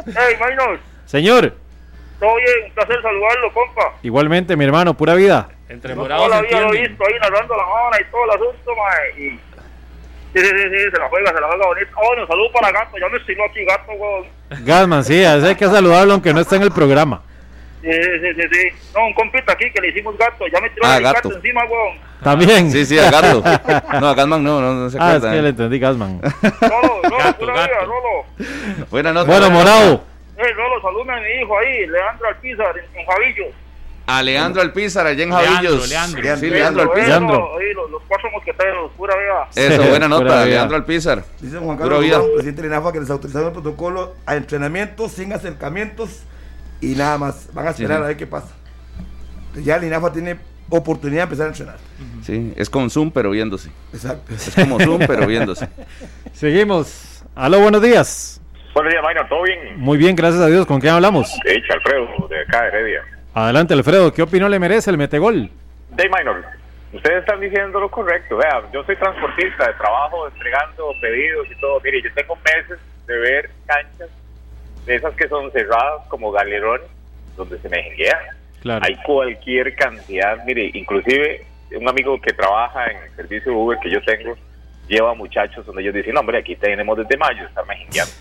Hey, 0.16 0.36
Minor, 0.40 0.80
Señor, 1.06 1.54
todo 2.20 2.36
bien, 2.36 2.66
un 2.68 2.72
placer 2.72 3.02
saludarlo, 3.02 3.52
compa. 3.54 3.94
igualmente, 4.04 4.56
mi 4.56 4.66
hermano, 4.66 4.94
pura 4.96 5.16
vida. 5.16 5.50
Entre 5.70 5.96
morados 5.96 6.26
toda 6.28 6.42
la 6.42 6.48
vida 6.48 6.62
lo 6.62 6.74
he 6.76 6.88
visto 6.88 7.04
ahí 7.08 7.16
narrando 7.20 7.58
la 7.58 7.66
hora 7.66 7.98
y 8.00 8.04
todo 8.12 8.24
el 8.26 8.30
asunto, 8.32 8.76
man. 8.76 8.94
Y... 9.18 9.40
Sí, 10.36 10.42
sí, 10.42 10.50
sí, 10.50 10.64
sí, 10.70 10.92
se 10.92 11.00
la 11.00 11.08
juega, 11.08 11.32
se 11.34 11.40
la 11.40 11.48
juega 11.48 11.66
bonito. 11.66 11.90
Oh, 11.96 12.22
un 12.22 12.28
saludo 12.28 12.52
para 12.52 12.72
Gato, 12.72 12.98
ya 13.00 13.08
me 13.08 13.18
estiló 13.18 13.46
aquí, 13.46 13.64
Gato, 13.64 13.92
weón. 13.94 14.26
Gasman, 14.66 15.04
sí, 15.06 15.24
hay 15.24 15.56
que 15.56 15.66
saludarlo 15.66 16.12
aunque 16.14 16.34
no 16.34 16.42
esté 16.42 16.58
en 16.58 16.64
el 16.64 16.72
programa. 16.72 17.22
Sí, 17.82 17.92
sí, 17.92 18.34
sí, 18.36 18.42
sí. 18.52 18.70
No, 18.94 19.06
un 19.06 19.14
compita 19.14 19.54
aquí 19.54 19.72
que 19.72 19.80
le 19.80 19.90
hicimos 19.90 20.18
Gato, 20.18 20.46
ya 20.52 20.60
me 20.60 20.70
tiró 20.72 20.86
Ah, 20.88 20.98
el 20.98 21.04
Gato. 21.04 21.30
gato 21.30 21.36
encima, 21.38 21.64
weón. 21.66 21.98
También. 22.22 22.70
Sí, 22.72 22.86
sí, 22.86 22.98
a 23.00 23.10
Gardo. 23.12 23.44
No, 24.02 24.10
a 24.10 24.14
Gatman 24.16 24.44
no, 24.44 24.60
no, 24.60 24.74
no 24.74 24.90
se 24.90 24.98
Ah, 25.00 25.12
es 25.12 25.16
acuerda. 25.18 25.32
que 25.32 25.38
¿eh? 25.38 25.42
le 25.44 25.50
entendí 25.50 25.80
Gasman. 25.80 26.20
Rolo, 26.22 27.02
Rolo, 27.04 27.18
Gato, 27.18 27.38
pura 27.40 27.54
gato. 27.54 27.68
vida, 27.68 27.80
Rolo. 27.86 28.86
Buenas 28.90 29.14
noches. 29.14 29.28
Bueno, 29.28 29.50
Morado. 29.52 30.04
Hey, 30.38 30.52
Rolo, 30.56 30.82
salúdame 30.82 31.14
a 31.14 31.22
mi 31.22 31.42
hijo 31.42 31.58
ahí, 31.60 31.88
Leandro 31.88 32.28
Alpizar, 32.28 32.76
en, 32.78 33.00
en 33.00 33.06
Javillos. 33.06 33.48
A 34.08 34.22
Leandro 34.22 34.62
Alpizar, 34.62 35.08
allá 35.08 35.24
en 35.24 35.30
Leandro, 35.30 35.52
Javillos. 35.56 35.90
Leandro. 35.90 36.38
Sí, 36.38 36.50
Leandro 36.50 36.84
Eso, 36.84 36.92
Alpizar. 36.92 37.10
Leandro. 37.22 37.50
los, 37.76 37.92
los 37.92 38.02
cuatro 38.08 38.30
mosqueteros, 38.32 38.92
pura 38.98 39.16
vida. 39.18 39.48
Eso, 39.56 39.90
buena 39.90 40.08
Pura 40.08 40.20
nota. 40.20 40.46
Leandro 40.46 40.78
Alpizar. 40.78 41.24
Dice 41.42 41.58
Juan 41.58 41.78
Pura 41.78 41.90
Carlos 41.90 42.04
vida. 42.04 42.18
Durán, 42.18 42.32
presidente 42.34 42.62
de 42.62 42.68
INAFA, 42.68 42.92
que 42.92 43.00
les 43.00 43.10
autorizaron 43.10 43.48
el 43.48 43.54
protocolo 43.54 44.16
a 44.28 44.36
entrenamientos 44.36 45.12
sin 45.14 45.34
acercamientos 45.34 46.20
y 46.82 46.96
nada 46.96 47.18
más. 47.18 47.50
Van 47.54 47.68
a 47.68 47.72
esperar 47.72 47.98
Sí. 47.98 48.04
a 48.04 48.08
ver 48.08 48.18
qué 48.18 48.28
pasa. 48.28 48.50
Entonces 49.48 49.66
ya 49.66 49.78
el 49.78 49.84
INAFA 49.86 50.12
tiene 50.14 50.38
oportunidad 50.70 51.22
de 51.22 51.24
empezar 51.24 51.46
a 51.46 51.50
entrenar. 51.50 51.78
Sí, 52.24 52.54
es 52.56 52.70
con 52.70 52.90
Zoom, 52.92 53.10
pero 53.12 53.32
viéndose. 53.32 53.70
Exacto. 53.94 54.34
Es 54.36 54.54
como 54.54 54.80
Zoom, 54.80 55.00
pero 55.08 55.26
viéndose. 55.26 55.68
Seguimos. 56.34 57.24
Aló, 57.36 57.60
buenos 57.60 57.82
días. 57.82 58.40
Buenos 58.74 58.92
días, 58.94 59.04
Minor, 59.08 59.30
¿todo 59.30 59.44
bien? 59.44 59.80
Muy 59.80 59.98
bien, 59.98 60.16
gracias 60.16 60.42
a 60.42 60.48
Dios. 60.48 60.66
¿Con 60.66 60.80
quién 60.82 60.94
hablamos? 60.94 61.32
Dicha, 61.46 61.74
Alfredo, 61.74 62.28
de 62.30 62.42
acá 62.42 62.62
de 62.64 62.68
Heredia. 62.68 63.02
Adelante, 63.36 63.74
Alfredo. 63.74 64.14
¿Qué 64.14 64.22
opinión 64.22 64.50
le 64.50 64.60
merece 64.60 64.90
el 64.90 64.98
metegol? 64.98 65.50
Day 65.92 66.08
Minor, 66.10 66.42
ustedes 66.94 67.20
están 67.20 67.42
diciendo 67.42 67.80
lo 67.82 67.92
correcto. 67.92 68.38
Vea, 68.38 68.64
yo 68.74 68.82
soy 68.86 68.96
transportista 68.96 69.68
de 69.68 69.74
trabajo, 69.74 70.28
entregando 70.28 70.92
pedidos 71.02 71.46
y 71.52 71.60
todo. 71.60 71.80
Mire, 71.84 72.02
yo 72.02 72.10
tengo 72.14 72.38
meses 72.38 72.80
de 73.06 73.18
ver 73.18 73.50
canchas 73.68 74.10
de 74.86 74.96
esas 74.96 75.14
que 75.16 75.28
son 75.28 75.52
cerradas 75.52 76.08
como 76.08 76.32
galerones, 76.32 76.88
donde 77.36 77.60
se 77.60 77.68
me 77.68 77.84
jenguea. 77.84 78.18
Claro. 78.62 78.86
Hay 78.86 78.96
cualquier 79.04 79.76
cantidad. 79.76 80.44
Mire, 80.46 80.72
inclusive 80.74 81.46
un 81.76 81.90
amigo 81.90 82.20
que 82.22 82.32
trabaja 82.32 82.88
en 82.88 82.98
el 83.04 83.16
servicio 83.18 83.54
Uber 83.54 83.78
que 83.80 83.90
yo 83.90 84.02
tengo, 84.04 84.36
lleva 84.88 85.14
muchachos 85.14 85.66
donde 85.66 85.82
ellos 85.82 85.94
dicen, 85.94 86.14
no, 86.14 86.22
hombre, 86.22 86.38
aquí 86.38 86.56
tenemos 86.56 86.98
desde 86.98 87.18
mayo, 87.18 87.44
estar 87.46 87.66
mejengueando. 87.66 88.14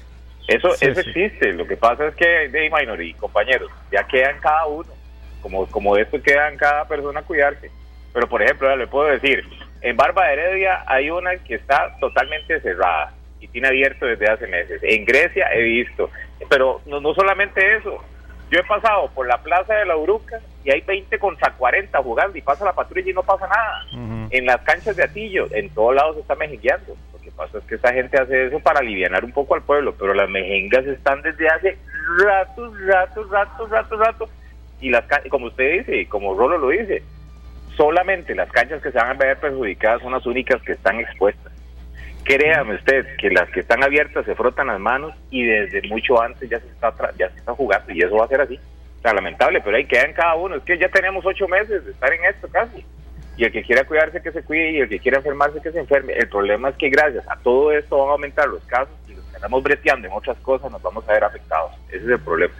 Eso, 0.49 0.73
Sí, 0.73 0.87
eso 0.87 1.03
sí. 1.03 1.11
existe. 1.11 1.53
Lo 1.53 1.67
que 1.67 1.77
pasa 1.77 2.09
es 2.09 2.17
que, 2.17 2.49
Day 2.49 2.69
Minor 2.69 3.01
y 3.01 3.15
compañeros, 3.15 3.71
ya 3.93 4.03
quedan 4.09 4.41
cada 4.41 4.67
uno. 4.67 4.91
Como, 5.45 5.67
como 5.67 5.95
esto 5.99 6.23
queda 6.23 6.49
en 6.49 6.57
cada 6.57 6.89
persona 6.89 7.21
cuidarse. 7.21 7.71
Pero, 8.15 8.27
por 8.27 8.41
ejemplo, 8.41 8.75
le 8.75 8.87
puedo 8.87 9.11
decir, 9.11 9.45
en 9.83 9.95
Barba 9.95 10.25
de 10.25 10.33
Heredia 10.33 10.85
hay 10.87 11.11
una 11.11 11.37
que 11.37 11.57
está 11.57 11.95
totalmente 12.01 12.59
cerrada 12.63 13.13
y 13.41 13.49
tiene 13.49 13.69
abierto 13.69 14.07
desde 14.07 14.27
hace 14.27 14.47
meses. 14.47 14.81
En 14.83 15.05
Grecia 15.05 15.53
he 15.53 15.61
visto. 15.61 16.11
Pero 16.49 16.81
no, 16.87 16.99
no 16.99 17.13
solamente 17.13 17.77
eso. 17.77 18.03
Yo 18.51 18.59
he 18.59 18.65
pasado 18.65 19.11
por 19.15 19.27
la 19.27 19.37
plaza 19.43 19.75
de 19.75 19.85
la 19.85 19.99
Uruca 19.99 20.41
y 20.65 20.71
hay 20.71 20.81
20 20.81 21.19
contra 21.19 21.53
40 21.53 22.03
jugando 22.03 22.39
y 22.39 22.41
pasa 22.41 22.65
la 22.65 22.73
patrulla 22.73 23.11
y 23.11 23.13
no 23.13 23.23
pasa 23.23 23.47
nada. 23.47 24.29
En 24.31 24.47
las 24.47 24.63
canchas 24.63 24.97
de 24.97 25.05
Atillo, 25.05 25.47
en 25.51 25.69
todos 25.75 25.95
lados 25.95 26.15
se 26.15 26.23
está 26.23 26.35
mejengueando. 26.37 26.97
Lo 27.13 27.19
que 27.21 27.31
pasa 27.33 27.59
es 27.59 27.65
que 27.65 27.75
esta 27.75 27.93
gente 27.93 28.19
hace 28.19 28.47
eso 28.47 28.61
para 28.61 28.81
aliviar 28.81 29.23
un 29.23 29.33
poco 29.33 29.55
al 29.55 29.63
pueblo, 29.63 29.95
pero 29.99 30.15
las 30.15 30.31
mejengas 30.31 30.87
están 30.87 31.21
desde 31.21 31.47
hace 31.49 31.77
ratos, 32.25 32.73
ratos, 32.87 33.29
ratos, 33.29 33.69
ratos, 33.69 33.99
ratos. 33.99 34.31
Y 34.85 34.91
las 34.91 35.07
como 35.31 35.47
usted 35.47 35.79
dice, 35.79 36.07
como 36.11 36.35
Rolo 36.35 36.59
lo 36.59 36.69
dice, 36.69 37.03
solamente 37.75 38.35
las 38.35 38.53
canchas 38.53 38.83
que 38.83 38.93
se 38.93 38.99
van 38.99 39.13
a 39.13 39.15
ver 39.15 39.39
perjudicadas 39.39 40.03
son 40.03 40.13
las 40.13 40.27
únicas 40.27 40.61
que 40.61 40.73
están 40.73 41.01
expuestas. 41.01 41.55
Créame 42.23 42.75
usted 42.75 43.17
que 43.17 43.31
las 43.31 43.49
que 43.49 43.61
están 43.61 43.83
abiertas 43.83 44.27
se 44.27 44.35
frotan 44.35 44.67
las 44.67 44.79
manos 44.79 45.15
y 45.31 45.43
desde 45.43 45.89
mucho 45.89 46.21
antes 46.21 46.51
ya 46.51 46.61
se 46.61 46.67
está 46.67 46.93
ya 47.19 47.31
se 47.31 47.39
está 47.39 47.55
jugando 47.55 47.91
y 47.95 48.03
eso 48.03 48.15
va 48.15 48.27
a 48.27 48.29
ser 48.29 48.43
así. 48.43 48.61
O 48.99 49.01
sea, 49.01 49.15
lamentable, 49.15 49.63
pero 49.65 49.75
ahí 49.75 49.87
quedan 49.87 50.13
cada 50.13 50.35
uno. 50.35 50.57
Es 50.57 50.63
que 50.65 50.77
ya 50.77 50.91
tenemos 50.91 51.25
ocho 51.25 51.49
meses 51.49 51.83
de 51.83 51.93
estar 51.93 52.13
en 52.13 52.27
esto 52.27 52.47
casi. 52.49 52.85
Y 53.39 53.45
el 53.45 53.53
que 53.53 53.63
quiera 53.63 53.85
cuidarse 53.85 54.21
que 54.21 54.33
se 54.33 54.43
cuide 54.43 54.71
y 54.71 54.81
el 54.81 54.89
que 54.91 54.99
quiera 54.99 55.17
enfermarse 55.17 55.63
que 55.63 55.73
se 55.73 55.81
enferme. 55.81 56.13
El 56.13 56.29
problema 56.29 56.69
es 56.69 56.77
que 56.77 56.91
gracias 56.91 57.25
a 57.27 57.37
todo 57.37 57.73
esto 57.73 57.97
van 57.97 58.11
a 58.11 58.13
aumentar 58.13 58.49
los 58.49 58.63
casos 58.65 58.95
y 59.09 59.15
los 59.15 59.25
que 59.25 59.37
andamos 59.37 59.63
breteando 59.63 60.09
en 60.09 60.13
otras 60.13 60.37
cosas 60.41 60.71
nos 60.71 60.83
vamos 60.83 61.09
a 61.09 61.13
ver 61.15 61.25
afectados. 61.25 61.73
Ese 61.89 62.05
es 62.05 62.11
el 62.11 62.21
problema. 62.21 62.53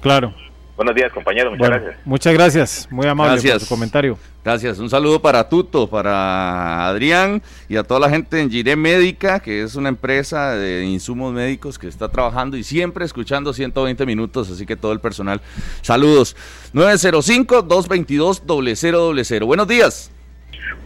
Claro. 0.00 0.34
Buenos 0.80 0.96
días, 0.96 1.12
compañeros. 1.12 1.52
Muchas 1.52 1.68
Bueno, 1.68 1.84
gracias. 1.84 2.06
muchas 2.06 2.32
gracias. 2.32 2.88
Muy 2.90 3.06
amable 3.06 3.32
Gracias. 3.34 3.52
por 3.52 3.60
su 3.60 3.68
comentario. 3.68 4.18
Gracias. 4.42 4.78
Un 4.78 4.88
saludo 4.88 5.20
para 5.20 5.46
Tuto, 5.46 5.90
para 5.90 6.88
Adrián 6.88 7.42
y 7.68 7.76
a 7.76 7.82
toda 7.82 8.00
la 8.00 8.08
gente 8.08 8.40
en 8.40 8.50
Giré 8.50 8.76
Médica, 8.76 9.40
que 9.40 9.60
es 9.60 9.74
una 9.74 9.90
empresa 9.90 10.54
de 10.54 10.86
insumos 10.86 11.34
médicos 11.34 11.78
que 11.78 11.86
está 11.86 12.08
trabajando 12.08 12.56
y 12.56 12.64
siempre 12.64 13.04
escuchando 13.04 13.52
120 13.52 14.06
minutos, 14.06 14.50
así 14.50 14.64
que 14.64 14.74
todo 14.74 14.92
el 14.92 15.00
personal. 15.00 15.42
Saludos. 15.82 16.34
905-222-0000. 16.72 19.44
Buenos 19.44 19.68
días. 19.68 20.10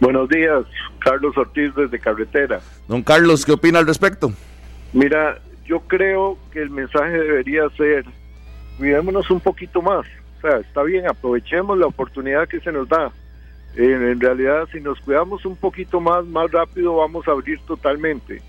Buenos 0.01 0.27
días, 0.27 0.65
Carlos 0.99 1.37
Ortiz 1.37 1.73
desde 1.73 1.97
Carretera. 1.99 2.59
Don 2.89 3.01
Carlos, 3.01 3.45
¿qué 3.45 3.53
opina 3.53 3.79
al 3.79 3.87
respecto? 3.87 4.33
Mira, 4.91 5.39
yo 5.65 5.79
creo 5.87 6.37
que 6.51 6.61
el 6.61 6.69
mensaje 6.69 7.17
debería 7.17 7.61
ser, 7.77 8.03
cuidémonos 8.77 9.29
un 9.31 9.39
poquito 9.39 9.81
más. 9.81 10.05
O 10.37 10.41
sea, 10.41 10.57
está 10.57 10.83
bien, 10.83 11.07
aprovechemos 11.07 11.77
la 11.77 11.87
oportunidad 11.87 12.47
que 12.47 12.59
se 12.59 12.71
nos 12.71 12.87
da. 12.87 13.11
en 13.75 14.19
realidad, 14.19 14.67
si 14.71 14.79
nos 14.79 14.99
cuidamos 15.01 15.45
un 15.45 15.55
poquito 15.55 15.99
más, 15.99 16.25
más 16.25 16.51
rápido 16.51 16.97
vamos 16.97 17.27
a 17.27 17.31
abrir 17.31 17.59
totalmente. 17.61 18.41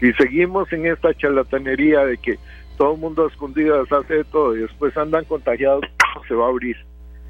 Si 0.00 0.12
seguimos 0.12 0.72
en 0.72 0.86
esta 0.86 1.12
charlatanería 1.14 2.04
de 2.04 2.18
que 2.18 2.38
todo 2.76 2.94
el 2.94 3.00
mundo 3.00 3.24
a 3.24 3.28
escondidas 3.28 3.90
hace 3.90 4.14
de 4.14 4.24
todo 4.24 4.56
y 4.56 4.60
después 4.60 4.96
andan 4.96 5.24
contagiados, 5.24 5.84
se 6.28 6.34
va 6.34 6.46
a 6.46 6.50
abrir. 6.50 6.76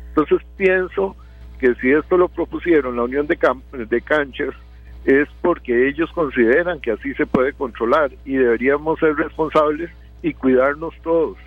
Entonces 0.09 0.47
pienso 0.57 1.17
que 1.59 1.75
si 1.77 1.91
esto 1.91 2.17
lo 2.17 2.29
propusieron 2.29 2.97
la 2.97 3.05
Unión 3.05 3.27
de, 3.27 3.39
de 3.73 4.01
Canchas, 4.03 4.55
es 5.05 5.29
porque 5.41 5.89
ellos 5.89 6.11
consideran 6.13 6.81
que 6.81 6.93
así 6.93 7.15
se 7.15 7.25
puede 7.25 7.53
controlar 7.53 8.11
y 8.25 8.37
deberíamos 8.37 8.99
ser 8.99 9.15
responsables 9.17 9.91
y 10.23 10.35
cuidarnos 10.35 10.95
todos. 11.03 11.39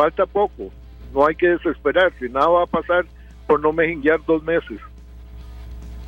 Falta 0.00 0.24
poco, 0.24 0.70
no 1.12 1.26
hay 1.26 1.34
que 1.34 1.46
desesperarse, 1.46 2.26
nada 2.30 2.48
va 2.48 2.62
a 2.62 2.66
pasar 2.66 3.04
por 3.46 3.60
no 3.60 3.70
mejenguear 3.70 4.18
dos 4.26 4.42
meses. 4.42 4.80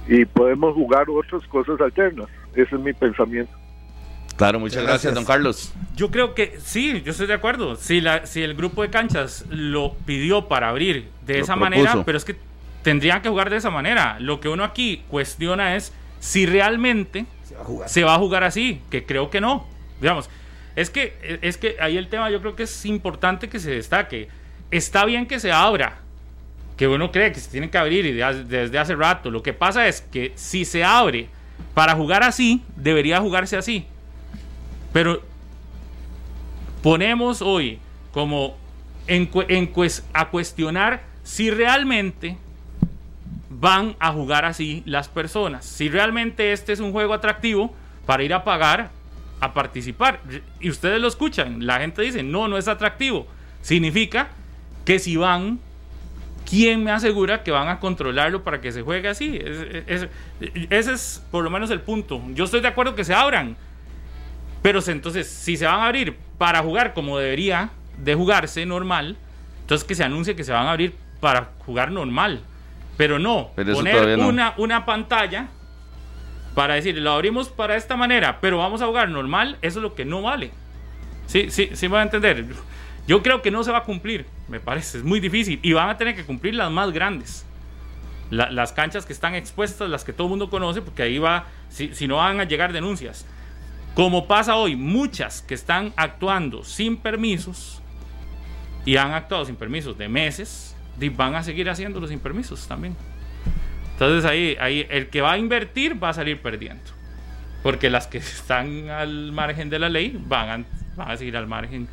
Y 0.09 0.25
podemos 0.25 0.75
jugar 0.75 1.11
otras 1.11 1.47
cosas 1.49 1.79
alternas. 1.79 2.27
Ese 2.55 2.75
es 2.75 2.81
mi 2.81 2.95
pensamiento. 2.95 3.53
Claro, 4.37 4.59
muchas 4.59 4.83
gracias, 4.83 5.13
don 5.15 5.27
Carlos. 5.27 5.75
Yo 5.95 6.11
creo 6.11 6.35
que 6.35 6.59
sí, 6.59 7.03
yo 7.05 7.11
estoy 7.11 7.27
de 7.27 7.35
acuerdo. 7.35 7.77
Si, 7.77 8.01
la, 8.01 8.25
si 8.25 8.43
el 8.43 8.55
grupo 8.55 8.81
de 8.81 8.89
canchas 8.89 9.45
lo 9.51 9.93
pidió 10.07 10.49
para 10.49 10.71
abrir 10.71 11.11
de 11.27 11.41
esa 11.41 11.55
manera, 11.55 12.03
pero 12.07 12.17
es 12.17 12.25
que 12.25 12.37
tendrían 12.83 13.21
que 13.21 13.29
jugar 13.29 13.51
de 13.51 13.57
esa 13.57 13.69
manera. 13.69 14.17
Lo 14.21 14.41
que 14.41 14.49
uno 14.49 14.65
aquí 14.65 15.05
cuestiona 15.09 15.77
es 15.77 15.93
si 16.19 16.47
realmente 16.47 17.27
se 17.85 18.05
va 18.05 18.15
a 18.15 18.19
jugar, 18.19 18.43
así, 18.43 18.81
que 18.89 19.05
creo 19.05 19.29
que 19.29 19.43
no. 19.43 19.67
Digamos, 20.01 20.31
es 20.77 20.91
que, 20.91 21.39
es 21.43 21.57
que 21.59 21.77
ahí 21.81 21.97
el 21.97 22.09
tema 22.09 22.31
yo 22.31 22.41
creo 22.41 22.57
que 22.57 22.63
es 22.63 22.87
importante 22.87 23.49
que 23.49 23.59
se 23.59 23.71
destaque. 23.71 24.29
Está 24.71 25.05
bien 25.05 25.27
que 25.27 25.39
se 25.39 25.53
abra, 25.53 25.99
que 26.77 26.89
uno 26.89 27.13
cree 27.13 27.33
que 27.33 27.41
se 27.41 27.51
tiene 27.51 27.71
que 27.71 27.79
abrir 27.79 28.15
desde 28.47 28.79
hace 28.79 28.95
rato. 28.97 29.31
Lo 29.31 29.43
que 29.43 29.53
pasa 29.53 29.87
es 29.87 30.01
que 30.01 30.33
si 30.35 30.65
se 30.65 30.83
abre 30.83 31.29
para 31.75 31.95
jugar 31.95 32.23
así, 32.23 32.63
debería 32.77 33.21
jugarse 33.21 33.57
así. 33.57 33.87
Pero 34.93 35.23
ponemos 36.83 37.43
hoy 37.43 37.79
como 38.13 38.57
en, 39.07 39.31
a 40.13 40.29
cuestionar 40.29 41.03
si 41.23 41.51
realmente 41.51 42.37
van 43.51 43.95
a 44.01 44.13
jugar 44.13 44.45
así 44.45 44.83
las 44.87 45.09
personas. 45.09 45.65
Si 45.65 45.89
realmente 45.89 46.53
este 46.53 46.73
es 46.73 46.81
un 46.81 46.93
juego 46.93 47.15
atractivo 47.15 47.75
para 48.07 48.23
ir 48.23 48.35
a 48.35 48.43
pagar, 48.43 48.91
a 49.43 49.53
participar. 49.53 50.21
Y 50.61 50.71
ustedes 50.71 51.01
lo 51.01 51.09
escuchan, 51.09 51.67
la 51.67 51.81
gente 51.81 52.01
dice, 52.01 52.23
no, 52.23 52.47
no 52.47 52.57
es 52.57 52.69
atractivo. 52.69 53.27
Significa 53.61 54.29
que 54.85 55.01
si 55.01 55.17
van, 55.17 55.59
¿quién 56.49 56.85
me 56.85 56.93
asegura 56.93 57.43
que 57.43 57.51
van 57.51 57.69
a 57.69 57.81
controlarlo 57.81 58.45
para 58.45 58.61
que 58.61 58.71
se 58.71 58.83
juegue 58.83 59.09
así? 59.09 59.41
ese 60.71 60.93
es 60.93 61.27
por 61.33 61.43
lo 61.43 61.51
menos 61.51 61.71
el 61.73 61.81
punto. 61.81 62.23
Yo 62.35 62.45
estoy 62.45 62.61
de 62.61 62.69
acuerdo 62.69 62.95
que 62.95 63.05
se 63.05 63.15
abran. 63.15 63.57
Pero 64.63 64.79
entonces, 64.87 65.29
si 65.29 65.57
se 65.57 65.67
van 65.67 65.81
a 65.81 65.87
abrir 65.87 66.17
para 66.39 66.63
jugar 66.63 66.95
como 66.95 67.19
debería 67.19 67.71
de 67.99 68.15
jugarse 68.15 68.65
normal, 68.65 69.17
entonces 69.63 69.85
que 69.85 69.97
se 69.97 70.05
anuncie 70.05 70.37
que 70.37 70.45
se 70.45 70.53
van 70.53 70.69
a 70.69 70.71
abrir 70.71 70.95
para 71.19 71.51
jugar 71.67 71.91
normal. 71.91 72.43
Pero 72.97 73.19
no, 73.19 73.51
poner 73.57 74.21
Una, 74.21 74.55
una 74.57 74.85
pantalla 74.87 75.49
para 76.55 76.75
decir, 76.75 76.97
lo 76.99 77.12
abrimos 77.12 77.49
para 77.49 77.77
esta 77.77 77.97
manera, 77.97 78.41
pero 78.41 78.59
vamos 78.59 78.83
a 78.83 78.87
jugar 78.87 79.09
normal, 79.09 79.59
eso 79.62 79.79
es 79.79 79.83
lo 79.83 79.95
que 79.95 80.05
no 80.05 80.23
vale. 80.23 80.51
Sí, 81.27 81.51
sí, 81.51 81.71
sí 81.73 81.88
me 81.88 81.95
va 81.95 82.01
a 82.01 82.05
entender. 82.05 82.47
Yo 83.07 83.23
creo 83.23 83.43
que 83.43 83.51
no 83.51 83.65
se 83.65 83.73
va 83.73 83.79
a 83.79 83.85
cumplir, 83.85 84.27
me 84.49 84.61
parece, 84.61 84.99
es 84.99 85.05
muy 85.05 85.19
difícil. 85.19 85.59
Y 85.62 85.73
van 85.73 85.88
a 85.88 85.97
tener 85.97 86.15
que 86.15 86.25
cumplir 86.25 86.55
las 86.55 86.71
más 86.71 86.93
grandes. 86.93 87.47
las 88.31 88.73
canchas 88.73 89.05
que 89.05 89.12
están 89.12 89.35
expuestas, 89.35 89.91
las 89.91 90.05
que 90.05 90.12
todo 90.15 90.27
el 90.27 90.31
mundo 90.31 90.49
conoce, 90.49 90.81
porque 90.81 91.03
ahí 91.03 91.19
va, 91.19 91.47
si, 91.69 92.07
no 92.07 92.17
van 92.17 92.41
a 92.41 92.45
llegar 92.45 92.73
denuncias. 92.73 93.27
Como 93.95 94.27
pasa 94.27 94.57
hoy, 94.57 94.75
muchas 94.75 95.43
que 95.43 95.53
están 95.53 95.93
actuando 95.97 96.65
sin 96.65 96.97
permisos 96.97 97.83
y 98.87 98.97
han 98.97 99.12
actuado 99.12 99.45
sin 99.45 99.57
permisos 99.57 99.99
de 99.99 100.09
meses, 100.09 100.75
van 101.15 101.35
a 101.35 101.43
seguir 101.43 101.69
haciéndolo 101.69 102.07
sin 102.07 102.21
permisos 102.21 102.67
también. 102.67 102.97
Entonces 104.03 104.29
ahí, 104.29 104.57
ahí 104.59 104.85
el 104.91 105.11
que 105.11 105.21
va 105.21 105.31
a 105.31 105.38
invertir 105.38 106.03
va 106.03 106.09
a 106.09 106.12
salir 106.12 106.43
perdiendo. 106.43 106.83
Porque 107.62 107.88
las 107.88 108.09
que 108.09 108.19
están 108.19 108.91
al 108.91 109.31
margen 109.31 109.71
de 109.71 109.79
la 109.79 109.88
ley 109.88 110.21
van 110.27 110.67
a, 110.99 111.03
a 111.05 111.17
seguir 111.17 111.37
al 111.37 111.47
margen 111.47 111.87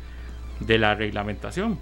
de 0.58 0.76
la 0.76 0.96
reglamentación. 0.96 1.78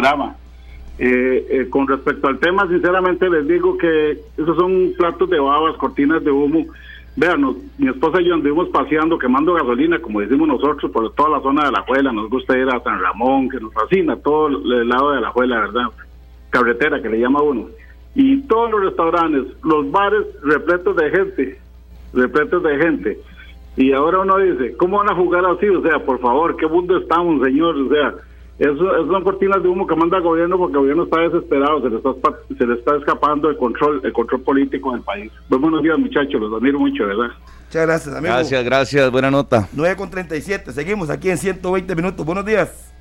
Eh, 1.03 1.47
eh, 1.49 1.67
con 1.67 1.87
respecto 1.87 2.27
al 2.27 2.37
tema, 2.37 2.67
sinceramente 2.67 3.27
les 3.27 3.47
digo 3.47 3.75
que 3.75 4.19
esos 4.37 4.55
son 4.55 4.93
platos 4.95 5.27
de 5.31 5.39
babas, 5.39 5.75
cortinas 5.77 6.23
de 6.23 6.29
humo. 6.29 6.67
Vean, 7.15 7.43
mi 7.79 7.87
esposa 7.87 8.21
y 8.21 8.25
yo 8.25 8.35
anduvimos 8.35 8.69
paseando, 8.69 9.17
quemando 9.17 9.55
gasolina, 9.55 9.97
como 9.97 10.19
decimos 10.19 10.47
nosotros, 10.47 10.91
por 10.91 11.11
toda 11.15 11.29
la 11.29 11.41
zona 11.41 11.65
de 11.65 11.71
la 11.71 11.81
Juela. 11.81 12.11
Nos 12.11 12.29
gusta 12.29 12.55
ir 12.55 12.69
a 12.69 12.83
San 12.83 13.01
Ramón, 13.01 13.49
que 13.49 13.59
nos 13.59 13.73
fascina, 13.73 14.15
todo 14.17 14.49
el 14.49 14.87
lado 14.87 15.13
de 15.13 15.21
la 15.21 15.31
Juela, 15.31 15.61
¿verdad? 15.61 15.85
Carretera, 16.51 17.01
que 17.01 17.09
le 17.09 17.19
llama 17.19 17.41
uno. 17.41 17.69
Y 18.13 18.41
todos 18.43 18.69
los 18.69 18.83
restaurantes, 18.83 19.45
los 19.63 19.89
bares 19.89 20.27
repletos 20.43 20.95
de 20.97 21.09
gente, 21.09 21.59
repletos 22.13 22.61
de 22.61 22.77
gente. 22.77 23.19
Y 23.75 23.91
ahora 23.91 24.19
uno 24.19 24.37
dice, 24.37 24.77
¿cómo 24.77 24.99
van 24.99 25.09
a 25.09 25.15
jugar 25.15 25.47
así? 25.47 25.67
O 25.67 25.81
sea, 25.81 25.97
por 26.05 26.19
favor, 26.19 26.55
¿qué 26.57 26.67
mundo 26.67 26.95
estamos, 26.99 27.41
señor? 27.41 27.75
O 27.75 27.89
sea, 27.89 28.13
eso, 28.59 29.07
son 29.07 29.23
cortinas 29.23 29.63
de 29.63 29.69
humo 29.69 29.87
que 29.87 29.95
manda 29.95 30.17
el 30.17 30.23
gobierno 30.23 30.57
porque 30.57 30.73
el 30.73 30.79
gobierno 30.79 31.03
está 31.03 31.19
desesperado, 31.21 31.81
se 31.81 31.89
le 31.89 31.97
está, 31.97 32.13
se 32.57 32.65
le 32.67 32.73
está 32.75 32.97
escapando 32.97 33.49
el 33.49 33.57
control, 33.57 34.01
el 34.03 34.13
control 34.13 34.41
político 34.41 34.91
del 34.91 35.01
país. 35.01 35.31
Pues 35.49 35.59
buenos 35.59 35.81
días, 35.81 35.97
muchachos, 35.97 36.39
los 36.39 36.53
admiro 36.53 36.79
mucho, 36.79 37.07
¿verdad? 37.07 37.31
Muchas 37.65 37.85
gracias, 37.85 38.15
amigo. 38.15 38.33
Gracias, 38.33 38.63
gracias, 38.63 39.11
buena 39.11 39.31
nota. 39.31 39.67
9 39.73 39.95
con 39.95 40.09
37, 40.09 40.73
seguimos 40.73 41.09
aquí 41.09 41.29
en 41.29 41.37
120 41.37 41.95
minutos. 41.95 42.25
Buenos 42.25 42.45
días. 42.45 42.93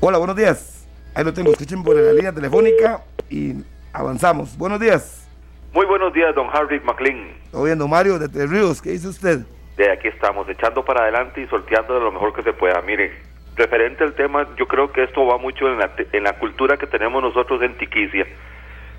Hola, 0.00 0.18
buenos 0.18 0.36
días. 0.36 0.86
Ahí 1.14 1.24
lo 1.24 1.32
tengo, 1.32 1.50
escuchen 1.50 1.82
por 1.82 1.96
la 1.96 2.12
línea 2.12 2.32
telefónica 2.32 3.04
y 3.30 3.54
avanzamos. 3.92 4.56
Buenos 4.58 4.80
días. 4.80 5.28
Muy 5.72 5.86
buenos 5.86 6.12
días, 6.12 6.34
don 6.34 6.48
Harry 6.52 6.80
McLean. 6.80 7.28
Estoy 7.44 7.66
viendo 7.66 7.86
Mario 7.86 8.18
de 8.18 8.28
Tres 8.28 8.50
Ríos, 8.50 8.82
¿qué 8.82 8.90
dice 8.90 9.08
usted? 9.08 9.40
De 9.76 9.92
aquí 9.92 10.08
estamos, 10.08 10.48
echando 10.48 10.84
para 10.84 11.02
adelante 11.02 11.42
y 11.42 11.46
sorteando 11.46 11.94
de 11.94 12.00
lo 12.00 12.12
mejor 12.12 12.34
que 12.34 12.42
se 12.42 12.52
pueda. 12.52 12.80
Mire, 12.82 13.12
referente 13.56 14.04
al 14.04 14.14
tema, 14.14 14.46
yo 14.56 14.66
creo 14.66 14.92
que 14.92 15.02
esto 15.02 15.26
va 15.26 15.38
mucho 15.38 15.68
en 15.68 15.78
la, 15.78 15.90
en 16.12 16.22
la 16.22 16.34
cultura 16.34 16.76
que 16.76 16.86
tenemos 16.86 17.22
nosotros 17.22 17.62
en 17.62 17.74
Tiquicia, 17.74 18.26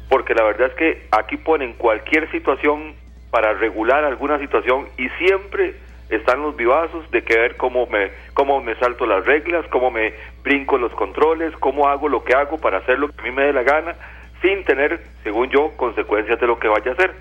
porque 0.10 0.34
la 0.34 0.44
verdad 0.44 0.70
es 0.70 0.74
que 0.74 1.08
aquí 1.12 1.38
ponen 1.38 1.74
cualquier 1.74 2.30
situación 2.32 2.96
para 3.30 3.54
regular 3.54 4.04
alguna 4.04 4.40
situación 4.40 4.88
y 4.98 5.10
siempre 5.10 5.76
están 6.10 6.42
los 6.42 6.56
vivazos 6.56 7.10
de 7.12 7.24
que 7.24 7.38
ver 7.38 7.58
cómo 7.58 7.86
me, 7.88 8.12
cómo 8.34 8.62
me 8.62 8.76
salto 8.76 9.06
las 9.06 9.26
reglas, 9.26 9.66
cómo 9.70 9.92
me 9.92 10.14
brinco 10.44 10.78
los 10.78 10.92
controles, 10.94 11.54
cómo 11.60 11.88
hago 11.88 12.08
lo 12.08 12.24
que 12.24 12.34
hago 12.34 12.58
para 12.58 12.78
hacer 12.80 12.98
lo 12.98 13.10
que 13.10 13.22
a 13.22 13.24
mí 13.24 13.32
me 13.32 13.44
dé 13.44 13.54
la 13.54 13.64
gana, 13.64 13.96
sin 14.42 14.64
tener, 14.64 15.02
según 15.24 15.50
yo, 15.50 15.76
consecuencias 15.76 16.40
de 16.40 16.48
lo 16.48 16.60
que 16.60 16.68
vaya 16.68 16.92
a 16.92 16.94
hacer. 16.94 17.14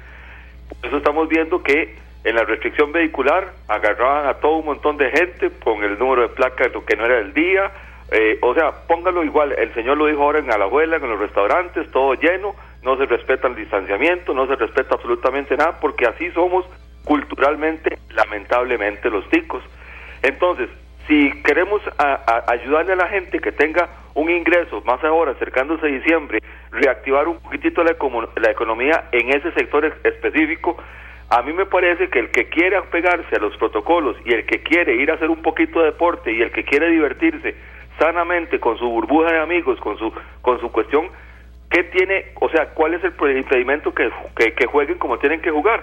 Por 0.69 0.87
eso 0.87 0.97
estamos 0.99 1.29
viendo 1.29 1.63
que 1.63 1.97
en 2.27 2.35
la 2.35 2.45
restricción 2.45 2.91
vehicular 2.91 3.53
agarraban 3.69 4.27
a 4.27 4.35
todo 4.35 4.57
un 4.57 4.67
montón 4.67 4.97
de 4.97 5.11
gente 5.13 5.49
con 5.63 5.85
el 5.85 5.97
número 5.97 6.23
de 6.23 6.29
placa 6.29 6.67
lo 6.75 6.85
que 6.85 6.97
no 6.97 7.07
era 7.07 7.21
el 7.21 7.33
día. 7.33 7.71
Eh, 8.11 8.39
o 8.43 8.53
sea, 8.53 8.73
póngalo 8.89 9.23
igual, 9.23 9.53
el 9.53 9.73
señor 9.75 9.97
lo 9.97 10.07
dijo 10.07 10.23
ahora 10.23 10.41
en 10.41 10.51
Alajuela, 10.51 10.97
en 10.97 11.09
los 11.09 11.21
restaurantes, 11.21 11.89
todo 11.93 12.15
lleno, 12.15 12.57
no 12.83 12.97
se 12.97 13.07
respeta 13.07 13.47
el 13.47 13.55
distanciamiento, 13.55 14.35
no 14.35 14.49
se 14.49 14.57
respeta 14.57 14.97
absolutamente 14.97 15.57
nada, 15.57 15.79
porque 15.81 16.07
así 16.07 16.31
somos 16.33 16.65
culturalmente, 17.05 17.97
lamentablemente, 18.11 19.09
los 19.09 19.29
ticos. 19.31 19.63
Entonces, 20.23 20.69
si 21.07 21.31
queremos 21.43 21.81
ayudarle 22.49 22.95
a 22.95 22.97
la 22.97 23.09
gente 23.09 23.39
que 23.39 23.53
tenga 23.53 23.89
un 24.15 24.31
ingreso, 24.31 24.83
más 24.85 25.03
ahora 25.05 25.33
acercándose 25.33 25.87
a 25.87 25.91
diciembre, 25.91 26.41
reactivar 26.73 27.29
un 27.29 27.39
poquitito 27.39 27.85
la, 27.85 27.95
la 28.37 28.51
economía 28.51 29.05
en 29.13 29.29
ese 29.31 29.53
sector 29.53 29.85
específico, 30.03 30.77
a 31.29 31.43
mí 31.43 31.53
me 31.53 31.67
parece 31.67 32.09
que 32.09 32.21
el 32.21 32.31
que 32.31 32.49
quiere 32.49 32.77
apegarse 32.77 33.37
a 33.37 33.41
los 33.41 33.57
protocolos 33.57 34.17
y 34.25 34.33
el 34.33 34.47
que 34.47 34.63
quiere 34.63 34.95
ir 34.95 35.11
a 35.11 35.15
hacer 35.15 35.29
un 35.29 35.43
poquito 35.43 35.81
de 35.81 35.87
deporte 35.87 36.33
y 36.33 36.41
el 36.41 36.53
que 36.53 36.65
quiere 36.65 36.89
divertirse 36.91 37.57
sanamente 37.99 38.61
con 38.61 38.79
su 38.79 38.89
burbuja 38.89 39.33
de 39.33 39.41
amigos, 39.41 39.81
con 39.81 39.99
su 39.99 40.13
con 40.43 40.61
su 40.61 40.71
cuestión, 40.71 41.09
¿qué 41.71 41.85
tiene, 41.85 42.27
o 42.41 42.49
sea, 42.49 42.71
cuál 42.71 42.95
es 42.95 43.03
el 43.03 43.37
impedimento 43.37 43.93
que, 43.93 44.11
que, 44.37 44.67
jueguen 44.67 44.99
como 44.99 45.19
tienen 45.19 45.41
que 45.41 45.51
jugar? 45.51 45.83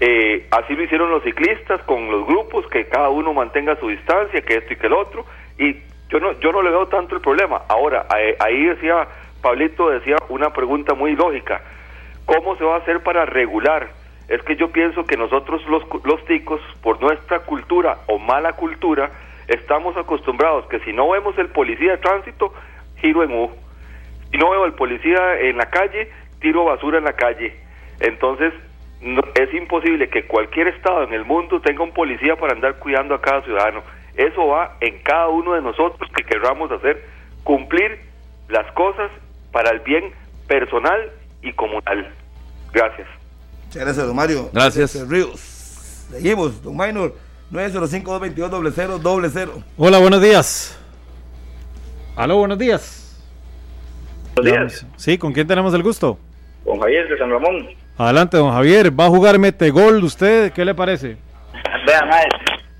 Eh, 0.00 0.46
así 0.50 0.74
lo 0.74 0.82
hicieron 0.82 1.10
los 1.10 1.22
ciclistas 1.22 1.82
con 1.82 2.10
los 2.10 2.26
grupos, 2.26 2.66
que 2.68 2.86
cada 2.86 3.10
uno 3.10 3.32
mantenga 3.32 3.76
su 3.76 3.88
distancia, 3.88 4.42
que 4.42 4.56
esto 4.56 4.72
y 4.72 4.76
que 4.76 4.86
el 4.86 4.92
otro, 4.92 5.24
y 5.58 5.76
yo 6.08 6.20
no, 6.20 6.38
yo 6.40 6.52
no 6.52 6.62
le 6.62 6.70
veo 6.70 6.86
tanto 6.88 7.14
el 7.14 7.20
problema. 7.20 7.62
Ahora, 7.68 8.06
ahí 8.10 8.64
decía, 8.64 9.06
Pablito 9.42 9.90
decía 9.90 10.16
una 10.28 10.52
pregunta 10.52 10.94
muy 10.94 11.14
lógica, 11.14 11.62
¿cómo 12.26 12.56
se 12.56 12.64
va 12.64 12.76
a 12.76 12.78
hacer 12.78 13.02
para 13.02 13.24
regular? 13.26 13.99
Es 14.30 14.40
que 14.44 14.54
yo 14.54 14.70
pienso 14.70 15.04
que 15.04 15.16
nosotros 15.16 15.60
los, 15.68 15.82
los 16.04 16.24
ticos, 16.24 16.60
por 16.82 17.02
nuestra 17.02 17.40
cultura 17.40 17.98
o 18.06 18.20
mala 18.20 18.52
cultura, 18.52 19.10
estamos 19.48 19.96
acostumbrados 19.96 20.66
que 20.66 20.78
si 20.80 20.92
no 20.92 21.10
vemos 21.10 21.36
el 21.36 21.48
policía 21.48 21.92
de 21.92 21.98
tránsito, 21.98 22.54
giro 23.00 23.24
en 23.24 23.32
U. 23.32 23.50
Si 24.30 24.38
no 24.38 24.50
veo 24.50 24.64
el 24.66 24.74
policía 24.74 25.40
en 25.40 25.56
la 25.56 25.66
calle, 25.66 26.12
tiro 26.40 26.64
basura 26.64 26.98
en 26.98 27.04
la 27.04 27.14
calle. 27.14 27.56
Entonces, 27.98 28.54
es 29.34 29.52
imposible 29.52 30.08
que 30.08 30.22
cualquier 30.28 30.68
estado 30.68 31.02
en 31.02 31.12
el 31.12 31.24
mundo 31.24 31.60
tenga 31.60 31.82
un 31.82 31.92
policía 31.92 32.36
para 32.36 32.52
andar 32.52 32.78
cuidando 32.78 33.16
a 33.16 33.20
cada 33.20 33.42
ciudadano. 33.42 33.82
Eso 34.14 34.46
va 34.46 34.76
en 34.80 35.02
cada 35.02 35.26
uno 35.26 35.54
de 35.54 35.62
nosotros 35.62 36.08
que 36.14 36.22
querramos 36.22 36.70
hacer, 36.70 37.04
cumplir 37.42 37.98
las 38.48 38.70
cosas 38.74 39.10
para 39.50 39.70
el 39.70 39.80
bien 39.80 40.12
personal 40.46 41.10
y 41.42 41.52
comunal. 41.52 42.14
Gracias. 42.72 43.19
Muchas 43.70 43.84
gracias, 43.84 44.04
don 44.04 44.16
Mario. 44.16 44.50
Gracias. 44.52 45.08
Ríos. 45.08 45.38
Seguimos, 46.10 46.60
don 46.60 46.76
Minor, 46.76 47.14
905-222-0000. 47.52 49.62
Hola, 49.76 49.98
buenos 49.98 50.20
días. 50.20 50.76
Aló, 52.16 52.38
buenos 52.38 52.58
días. 52.58 53.16
Buenos 54.34 54.52
días. 54.52 54.84
Sí, 54.96 55.16
¿con 55.18 55.32
quién 55.32 55.46
tenemos 55.46 55.72
el 55.72 55.84
gusto? 55.84 56.18
Con 56.64 56.80
Javier 56.80 57.08
de 57.10 57.16
San 57.16 57.30
Ramón. 57.30 57.68
Adelante, 57.96 58.38
don 58.38 58.50
Javier. 58.50 58.90
¿Va 58.98 59.06
a 59.06 59.08
jugar 59.08 59.38
mete 59.38 59.70
gol 59.70 60.02
usted? 60.02 60.52
¿Qué 60.52 60.64
le 60.64 60.74
parece? 60.74 61.16
Vean. 61.86 62.10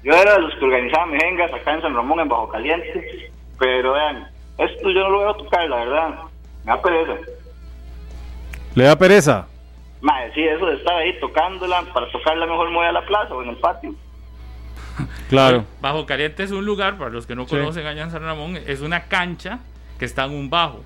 Yo 0.03 0.13
era 0.13 0.35
de 0.35 0.41
los 0.41 0.53
que 0.59 0.65
organizaba 0.65 1.07
mejengas 1.07 1.55
acá 1.55 1.75
en 1.75 1.83
San 1.83 1.95
Ramón, 1.95 2.19
en 2.19 2.29
Bajo 2.29 2.49
Caliente. 2.49 3.31
Pero 3.61 3.93
vean, 3.93 4.27
esto 4.59 4.91
yo 4.91 5.05
no 5.05 5.11
lo 5.11 5.21
voy 5.21 5.31
a 5.31 5.37
tocar, 5.37 5.71
la 5.71 5.77
verdad. 5.77 6.09
Me 6.65 6.73
da 6.73 6.83
pereza. 6.83 7.13
¿Le 8.75 8.85
da 8.85 8.99
pereza? 8.99 9.47
Madre, 10.01 10.33
sí, 10.35 10.43
eso 10.43 10.67
de 10.67 10.77
estar 10.77 10.95
ahí 10.95 11.19
tocándola, 11.21 11.83
para 11.93 12.11
tocarla 12.11 12.47
mejor 12.47 12.71
muy 12.71 12.87
a 12.87 12.93
la 12.93 13.05
plaza 13.05 13.35
o 13.35 13.43
en 13.43 13.51
el 13.51 13.57
patio. 13.57 13.95
Claro. 15.29 15.65
Bajo 15.81 16.07
Caliente 16.07 16.43
es 16.43 16.51
un 16.51 16.65
lugar, 16.65 16.97
para 16.99 17.11
los 17.11 17.27
que 17.27 17.35
no 17.35 17.47
conocen 17.47 17.87
allá 17.87 18.03
en 18.03 18.11
San 18.11 18.23
Ramón, 18.23 18.59
es 18.67 18.81
una 18.81 19.05
cancha 19.05 19.61
que 19.99 20.05
está 20.05 20.25
en 20.25 20.33
un 20.33 20.51
bajo. 20.51 20.85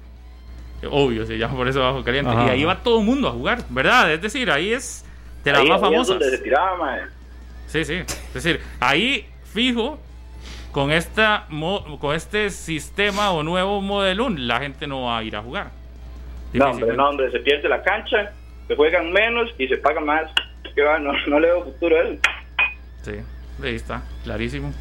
Obvio, 0.90 1.24
se 1.24 1.38
llama 1.38 1.56
por 1.56 1.68
eso 1.68 1.80
Bajo 1.80 2.04
Caliente. 2.04 2.30
y 2.34 2.50
ahí 2.50 2.64
va 2.64 2.82
todo 2.82 3.00
el 3.00 3.06
mundo 3.06 3.28
a 3.28 3.32
jugar, 3.32 3.64
¿verdad? 3.70 4.12
Es 4.12 4.20
decir, 4.20 4.50
ahí 4.50 4.72
es 4.72 5.04
de 5.42 5.52
las 5.52 5.64
más 5.64 5.80
famosas. 5.80 6.22
se 6.22 6.38
tiraba, 6.38 6.98
Sí, 7.66 7.84
sí. 7.84 7.94
Es 7.94 8.34
decir, 8.34 8.60
ahí 8.80 9.26
fijo, 9.44 9.98
con, 10.72 10.90
esta, 10.90 11.46
con 12.00 12.14
este 12.14 12.50
sistema 12.50 13.30
o 13.30 13.42
nuevo 13.42 13.80
modelo, 13.80 14.28
la 14.28 14.60
gente 14.60 14.86
no 14.86 15.04
va 15.04 15.18
a 15.18 15.22
ir 15.22 15.36
a 15.36 15.42
jugar. 15.42 15.70
No, 16.52 16.70
hombre, 16.70 16.96
no, 16.96 17.08
hombre, 17.08 17.30
se 17.30 17.40
pierde 17.40 17.68
la 17.68 17.82
cancha 17.82 18.32
se 18.68 18.76
juegan 18.76 19.12
menos 19.12 19.50
y 19.58 19.66
se 19.68 19.76
paga 19.78 20.00
más. 20.00 20.30
Que 20.74 20.82
va, 20.82 20.98
no, 20.98 21.12
no 21.28 21.38
le 21.38 21.46
veo 21.46 21.64
futuro 21.64 21.96
a 21.96 22.00
él. 22.00 22.18
Sí, 23.02 23.12
ahí 23.62 23.76
está, 23.76 24.02
clarísimo. 24.24 24.72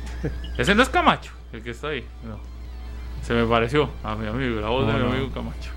Ese 0.58 0.74
no 0.74 0.82
es 0.82 0.90
Camacho, 0.90 1.32
el 1.52 1.62
que 1.62 1.70
está 1.70 1.90
ahí. 1.90 2.04
No. 2.24 2.40
Se 3.22 3.34
me 3.34 3.46
pareció 3.46 3.92
a 4.04 4.16
mi 4.16 4.28
amigo, 4.28 4.60
la 4.60 4.70
voz 4.70 4.88
de 4.88 4.94
mi 4.94 5.08
amigo 5.08 5.30
Camacho. 5.32 5.70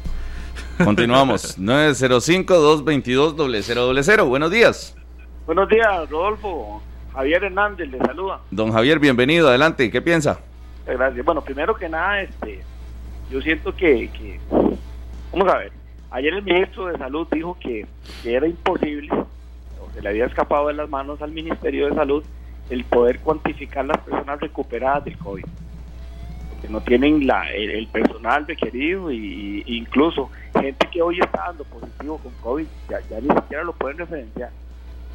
Continuamos. 0.83 1.59
905-222-0000. 1.63 4.27
Buenos 4.27 4.51
días. 4.51 4.97
Buenos 5.45 5.69
días, 5.69 6.09
Rodolfo. 6.11 6.83
Javier 7.13 7.45
Hernández 7.45 7.89
le 7.89 7.99
saluda. 7.99 8.41
Don 8.51 8.73
Javier, 8.73 8.99
bienvenido. 8.99 9.49
Adelante. 9.49 9.91
¿Qué 9.91 10.01
piensa? 10.03 10.41
Gracias. 10.87 11.25
Bueno, 11.25 11.43
primero 11.43 11.75
que 11.75 11.89
nada, 11.89 12.21
este, 12.23 12.63
yo 13.31 13.41
siento 13.41 13.75
que, 13.75 14.11
que 14.11 14.39
vamos 15.33 15.49
a 15.53 15.59
ver, 15.59 15.73
Ayer 16.11 16.35
el 16.35 16.43
ministro 16.43 16.87
de 16.87 16.99
Salud 16.99 17.27
dijo 17.31 17.57
que, 17.61 17.87
era 18.25 18.47
imposible, 18.47 19.13
o 19.13 19.91
se 19.93 20.01
le 20.01 20.09
había 20.09 20.27
escapado 20.27 20.69
de 20.69 20.75
las 20.75 20.89
manos 20.89 21.21
al 21.21 21.33
Ministerio 21.33 21.89
de 21.89 21.95
Salud, 21.95 22.25
el 22.71 22.85
poder 22.85 23.21
cuantificar 23.21 23.85
las 23.85 23.99
personas 23.99 24.41
recuperadas 24.41 25.05
del 25.05 25.19
COVID. 25.19 25.45
Porque 26.51 26.69
no 26.69 26.81
tienen 26.81 27.27
la, 27.27 27.51
el, 27.53 27.87
personal 27.89 28.47
requerido 28.47 29.11
e 29.11 29.63
incluso 29.67 30.31
gente 30.61 30.89
que 30.91 31.03
hoy 31.03 31.19
está 31.21 31.47
dando 31.47 31.65
positivo 31.65 32.19
con 32.19 32.33
COVID, 32.43 32.67
ya, 32.89 33.01
ni 33.21 33.29
siquiera 33.29 33.65
lo 33.65 33.73
pueden 33.73 33.99
referenciar. 33.99 34.51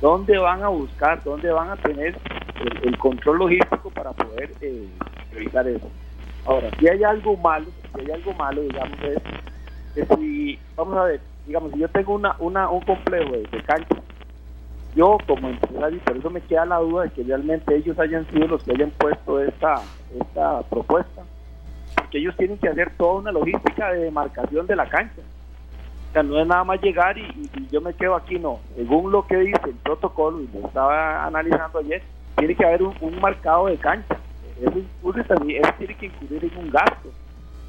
¿Dónde 0.02 0.38
van 0.38 0.64
a 0.64 0.68
buscar, 0.68 1.24
dónde 1.24 1.52
van 1.52 1.70
a 1.70 1.78
tener 1.78 2.18
el, 2.84 2.98
control 2.98 3.40
logístico 3.40 3.92
para 3.92 4.12
poder 4.12 4.52
eh, 4.62 4.88
revisar 5.32 5.68
eso? 5.68 5.90
Ahora, 6.46 6.70
si 6.80 6.88
hay 6.88 7.04
algo 7.04 7.38
malo, 7.38 7.68
si 7.94 8.02
hay 8.02 8.12
algo 8.12 8.34
malo, 8.34 8.62
digamos, 8.62 9.00
es 9.04 9.22
que 9.94 10.06
si, 10.16 10.60
vamos 10.76 10.98
a 10.98 11.04
ver, 11.04 11.22
digamos, 11.46 11.72
si 11.72 11.80
yo 11.80 11.88
tengo 11.90 12.14
una, 12.14 12.36
una, 12.40 12.70
un 12.70 12.82
complejo 12.82 13.32
de, 13.32 13.64
cancha, 13.64 13.96
yo 14.96 15.18
como 15.28 15.50
empresario, 15.50 16.00
por 16.00 16.18
eso 16.18 16.30
me 16.30 16.42
queda 16.42 16.66
la 16.66 16.78
duda 16.78 17.04
de 17.04 17.10
que 17.12 17.24
realmente 17.24 17.76
ellos 17.76 17.98
hayan 18.00 18.26
sido 18.30 18.48
los 18.48 18.64
que 18.64 18.72
hayan 18.72 18.92
puesto 18.92 19.42
esta, 19.42 19.82
esta 20.20 20.62
propuesta, 20.64 21.24
porque 21.96 22.18
ellos 22.18 22.36
tienen 22.38 22.58
que 22.58 22.70
hacer 22.70 22.92
toda 22.98 23.20
una 23.20 23.32
logística 23.32 23.92
de 23.92 24.00
demarcación 24.06 24.68
de 24.68 24.76
la 24.76 24.90
cancha. 24.90 25.22
O 26.10 26.14
sea, 26.14 26.24
no 26.24 26.38
es 26.42 26.46
nada 26.46 26.66
más 26.66 26.82
llegar 26.82 27.18
y, 27.18 27.50
yo 27.72 27.80
me 27.80 27.94
quedo 27.94 28.16
aquí, 28.16 28.38
no. 28.38 28.60
Según 28.76 29.14
lo 29.14 29.26
que 29.26 29.38
dice 29.38 29.62
el 29.64 29.76
protocolo, 29.76 30.42
y 30.42 30.50
lo 30.54 30.68
estaba 30.68 31.26
analizando 31.26 31.80
ayer, 31.80 32.04
tiene 32.36 32.54
que 32.56 32.66
haber 32.66 32.84
un, 32.84 33.22
marcado 33.22 33.68
de 33.68 33.78
cancha. 33.78 34.18
Eso, 34.62 35.24
también, 35.24 35.64
eso 35.64 35.74
tiene 35.78 35.96
que 35.96 36.08
incluir 36.08 36.52
en 36.52 36.58
un 36.58 36.70
gasto 36.70 37.10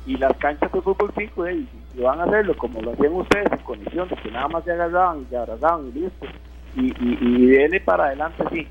y 0.06 0.16
las 0.16 0.36
canchas 0.38 0.72
de 0.72 0.80
fútbol 0.80 1.12
5 1.16 1.46
eh, 1.46 1.66
y, 1.94 2.00
van 2.00 2.20
a 2.20 2.24
hacerlo 2.24 2.56
como 2.56 2.80
lo 2.80 2.92
hacían 2.92 3.12
ustedes 3.12 3.52
en 3.52 3.58
condición 3.58 4.08
de 4.08 4.16
que 4.16 4.30
nada 4.30 4.48
más 4.48 4.64
se 4.64 4.72
agarraban 4.72 5.22
y 5.22 5.26
se 5.26 5.36
abrazaban 5.36 5.88
y 5.88 5.92
listo. 5.92 6.26
Y, 6.74 6.86
y, 6.86 7.78
para 7.80 8.06
adelante 8.06 8.44
sí. 8.50 8.66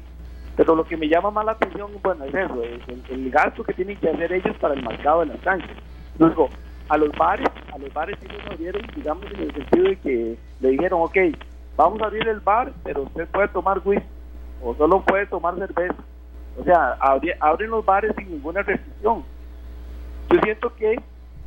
Pero 0.57 0.75
lo 0.75 0.83
que 0.83 0.97
me 0.97 1.07
llama 1.07 1.31
más 1.31 1.45
la 1.45 1.51
atención 1.53 1.91
bueno 2.03 2.25
es 2.25 2.33
eso 2.33 2.61
el, 3.09 3.31
gasto 3.31 3.63
que 3.63 3.73
tienen 3.73 3.97
que 3.97 4.09
hacer 4.09 4.33
ellos 4.33 4.55
para 4.57 4.73
el 4.73 4.83
mercado 4.83 5.21
de 5.21 5.27
las 5.27 5.39
canchas. 5.41 5.77
Luego 6.19 6.49
a 6.89 6.97
los 6.97 7.11
bares 7.11 7.47
a 7.73 7.77
los 7.77 7.93
bares 7.93 8.17
sí 8.19 8.27
nos 8.27 8.51
abrieron 8.51 8.81
digamos 8.93 9.25
en 9.31 9.39
el 9.39 9.53
sentido 9.53 9.85
de 9.85 9.95
que 9.97 10.37
le 10.59 10.69
dijeron 10.69 11.01
ok 11.03 11.17
vamos 11.77 12.01
a 12.01 12.05
abrir 12.07 12.27
el 12.27 12.41
bar 12.41 12.73
pero 12.83 13.03
usted 13.03 13.27
puede 13.29 13.47
tomar 13.47 13.81
whisky 13.85 14.05
o 14.61 14.75
solo 14.75 15.01
puede 15.01 15.25
tomar 15.27 15.55
cerveza. 15.55 15.95
O 16.59 16.63
sea 16.63 16.97
abren 17.39 17.69
los 17.69 17.85
bares 17.85 18.13
sin 18.17 18.29
ninguna 18.29 18.61
restricción. 18.61 19.23
Yo 20.29 20.39
siento 20.43 20.75
que 20.75 20.97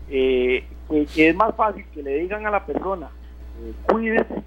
eh, 0.09 0.65
que, 0.89 1.29
es 1.29 1.37
más 1.37 1.55
fácil 1.55 1.85
que 1.93 2.03
le 2.03 2.19
digan 2.19 2.47
a 2.47 2.51
la 2.51 2.65
persona, 2.65 3.11
eh, 3.63 3.73
cuídese, 3.87 4.43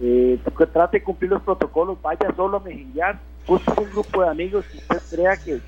eh, 0.00 0.38
que 0.56 0.66
trate 0.66 0.98
de 0.98 1.04
cumplir 1.04 1.30
los 1.30 1.42
protocolos, 1.42 2.00
vaya 2.02 2.34
solo 2.36 2.58
a 2.58 2.60
mejillar, 2.60 3.18
busque 3.46 3.72
un 3.80 3.90
grupo 3.90 4.22
de 4.22 4.28
amigos 4.28 4.64
que 4.66 4.78
usted 4.78 5.16
crea 5.16 5.36
que, 5.36 5.60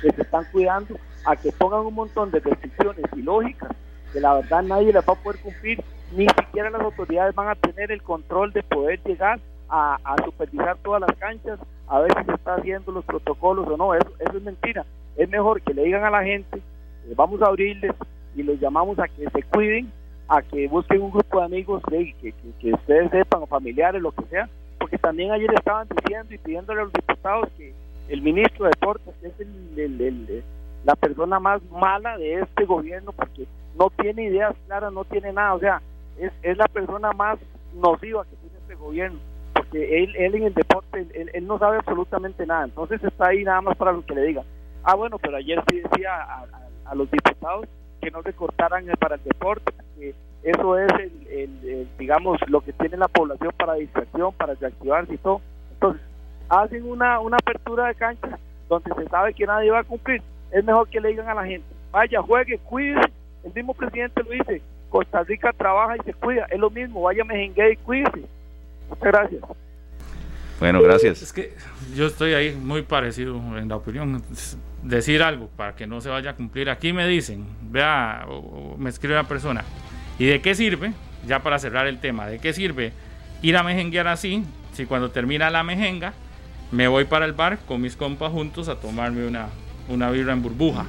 que, 0.00 0.10
se 0.10 0.22
están 0.22 0.44
cuidando, 0.52 0.96
a 1.24 1.36
que 1.36 1.52
pongan 1.52 1.86
un 1.86 1.94
montón 1.94 2.30
de 2.30 2.40
restricciones 2.40 3.04
ilógicas 3.16 3.70
que 4.12 4.20
la 4.20 4.34
verdad 4.34 4.62
nadie 4.62 4.92
las 4.92 5.08
va 5.08 5.14
a 5.14 5.16
poder 5.16 5.40
cumplir, 5.40 5.82
ni 6.14 6.26
siquiera 6.28 6.70
las 6.70 6.82
autoridades 6.82 7.34
van 7.34 7.48
a 7.48 7.54
tener 7.54 7.90
el 7.90 8.02
control 8.02 8.52
de 8.52 8.62
poder 8.62 9.00
llegar 9.04 9.40
a, 9.68 9.98
supervisar 10.22 10.76
todas 10.82 11.00
las 11.00 11.16
canchas, 11.16 11.58
a 11.88 12.00
ver 12.00 12.12
si 12.18 12.24
se 12.24 12.32
está 12.32 12.56
haciendo 12.56 12.92
los 12.92 13.04
protocolos 13.06 13.66
o 13.66 13.76
no, 13.78 13.94
eso, 13.94 14.10
eso 14.18 14.36
es 14.36 14.42
mentira. 14.42 14.84
Es 15.16 15.28
mejor 15.30 15.62
que 15.62 15.72
le 15.72 15.84
digan 15.84 16.04
a 16.04 16.10
la 16.10 16.22
gente, 16.22 16.58
eh, 16.58 17.14
vamos 17.16 17.40
a 17.40 17.46
abrirles, 17.46 17.92
y 18.34 18.42
los 18.42 18.58
llamamos 18.60 18.98
a 18.98 19.08
que 19.08 19.28
se 19.30 19.42
cuiden, 19.42 19.90
a 20.28 20.42
que 20.42 20.68
busquen 20.68 21.02
un 21.02 21.10
grupo 21.10 21.40
de 21.40 21.44
amigos 21.44 21.82
que, 21.88 22.32
que, 22.58 22.72
ustedes 22.72 23.10
sepan, 23.10 23.42
o 23.42 23.46
familiares, 23.46 24.00
lo 24.00 24.12
que 24.12 24.24
sea, 24.26 24.48
porque 24.78 24.98
también 24.98 25.30
ayer 25.32 25.52
estaban 25.54 25.88
diciendo 25.88 26.34
y 26.34 26.38
pidiéndole 26.38 26.80
a 26.80 26.84
los 26.84 26.92
diputados 26.92 27.48
que 27.56 27.74
el 28.08 28.22
ministro 28.22 28.64
de 28.64 28.70
Deportes 28.70 29.14
es 29.22 29.32
el, 29.40 30.42
la 30.84 30.96
persona 30.96 31.38
más 31.38 31.62
mala 31.70 32.18
de 32.18 32.40
este 32.40 32.64
gobierno 32.64 33.12
porque 33.12 33.46
no 33.78 33.90
tiene 33.90 34.24
ideas 34.24 34.54
claras, 34.66 34.92
no 34.92 35.04
tiene 35.04 35.32
nada, 35.32 35.54
o 35.54 35.60
sea, 35.60 35.82
es, 36.18 36.32
es 36.42 36.56
la 36.56 36.66
persona 36.66 37.12
más 37.12 37.38
nociva 37.74 38.24
que 38.24 38.36
tiene 38.36 38.56
este 38.58 38.74
gobierno, 38.74 39.18
porque 39.54 40.02
él, 40.02 40.16
él 40.16 40.34
en 40.34 40.42
el 40.44 40.54
deporte, 40.54 41.06
él, 41.32 41.46
no 41.46 41.58
sabe 41.58 41.78
absolutamente 41.78 42.46
nada, 42.46 42.64
entonces 42.64 43.02
está 43.04 43.28
ahí 43.28 43.44
nada 43.44 43.60
más 43.60 43.76
para 43.76 43.92
lo 43.92 44.04
que 44.04 44.14
le 44.14 44.22
diga. 44.22 44.42
Ah, 44.82 44.94
bueno, 44.94 45.18
pero 45.18 45.36
ayer 45.36 45.62
sí 45.70 45.80
decía 45.80 46.44
a 46.84 46.94
los 46.94 47.10
diputados 47.10 47.66
que 48.02 48.10
no 48.10 48.20
recortaran 48.20 48.88
el- 48.88 48.96
para 48.96 49.14
el 49.14 49.22
deporte, 49.24 49.72
que 49.98 50.14
eso 50.42 50.76
es, 50.78 50.92
el, 50.94 51.26
el- 51.28 51.68
el, 51.68 51.88
digamos, 51.98 52.38
lo 52.48 52.60
que 52.60 52.72
tiene 52.72 52.96
la 52.96 53.08
población 53.08 53.52
para 53.56 53.74
distracción, 53.74 54.32
para 54.34 54.54
reactivarse 54.54 55.14
y 55.14 55.18
todo. 55.18 55.40
Entonces, 55.74 56.02
hacen 56.48 56.84
una, 56.90 57.20
una 57.20 57.36
apertura 57.36 57.86
de 57.86 57.94
cancha 57.94 58.38
donde 58.68 58.92
se 58.94 59.08
sabe 59.08 59.32
que 59.34 59.46
nadie 59.46 59.70
va 59.70 59.78
a 59.80 59.84
cumplir. 59.84 60.20
Es 60.50 60.64
mejor 60.64 60.88
que 60.88 61.00
le 61.00 61.10
digan 61.10 61.28
a 61.28 61.34
la 61.34 61.44
gente, 61.46 61.66
vaya, 61.92 62.20
juegue, 62.20 62.58
cuídese. 62.58 63.10
El 63.44 63.52
mismo 63.54 63.72
presidente 63.74 64.22
lo 64.22 64.30
dice, 64.30 64.60
Costa 64.90 65.22
Rica 65.22 65.52
trabaja 65.52 65.96
y 65.96 66.00
se 66.04 66.12
cuida. 66.14 66.46
Es 66.50 66.58
lo 66.58 66.70
mismo, 66.70 67.02
vaya, 67.02 67.24
mejengue 67.24 67.72
y 67.72 67.76
cuídese. 67.76 68.22
Muchas 68.88 69.04
gracias. 69.12 69.42
Bueno, 70.60 70.80
gracias. 70.82 71.22
Es 71.22 71.32
que 71.32 71.54
yo 71.96 72.06
estoy 72.06 72.34
ahí 72.34 72.52
muy 72.54 72.82
parecido 72.82 73.36
en 73.58 73.68
la 73.68 73.76
opinión. 73.76 74.22
Decir 74.82 75.22
algo 75.22 75.48
para 75.56 75.74
que 75.74 75.86
no 75.86 76.00
se 76.00 76.08
vaya 76.08 76.30
a 76.30 76.34
cumplir. 76.36 76.70
Aquí 76.70 76.92
me 76.92 77.06
dicen, 77.06 77.46
vea, 77.70 78.24
o- 78.28 78.74
o 78.74 78.76
me 78.78 78.90
escribe 78.90 79.14
una 79.14 79.28
persona, 79.28 79.64
¿y 80.18 80.26
de 80.26 80.40
qué 80.40 80.54
sirve? 80.54 80.92
Ya 81.26 81.40
para 81.42 81.58
cerrar 81.58 81.86
el 81.86 81.98
tema, 82.00 82.26
¿de 82.26 82.38
qué 82.38 82.52
sirve 82.52 82.92
ir 83.42 83.56
a 83.56 83.62
mejenguear 83.62 84.08
así? 84.08 84.44
Si 84.72 84.86
cuando 84.86 85.10
termina 85.10 85.50
la 85.50 85.62
mejenga, 85.62 86.14
me 86.72 86.88
voy 86.88 87.04
para 87.04 87.26
el 87.26 87.32
bar 87.32 87.58
con 87.66 87.80
mis 87.80 87.94
compas 87.96 88.32
juntos 88.32 88.68
a 88.68 88.76
tomarme 88.76 89.26
una, 89.26 89.48
una 89.88 90.10
birra 90.10 90.32
en 90.32 90.42
burbuja. 90.42 90.86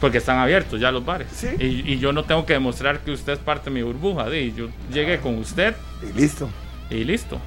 Porque 0.00 0.18
están 0.18 0.38
abiertos 0.38 0.80
ya 0.80 0.90
los 0.92 1.04
bares. 1.04 1.28
Y, 1.58 1.92
y 1.92 1.98
yo 1.98 2.12
no 2.12 2.24
tengo 2.24 2.44
que 2.44 2.52
demostrar 2.52 3.00
que 3.00 3.12
usted 3.12 3.32
es 3.34 3.38
parte 3.38 3.70
de 3.70 3.74
mi 3.74 3.82
burbuja. 3.82 4.28
di, 4.28 4.52
Yo 4.54 4.68
llegué 4.92 5.18
con 5.20 5.38
usted. 5.38 5.74
Y 6.02 6.18
listo. 6.20 6.48
Y 6.90 7.04
listo. 7.04 7.40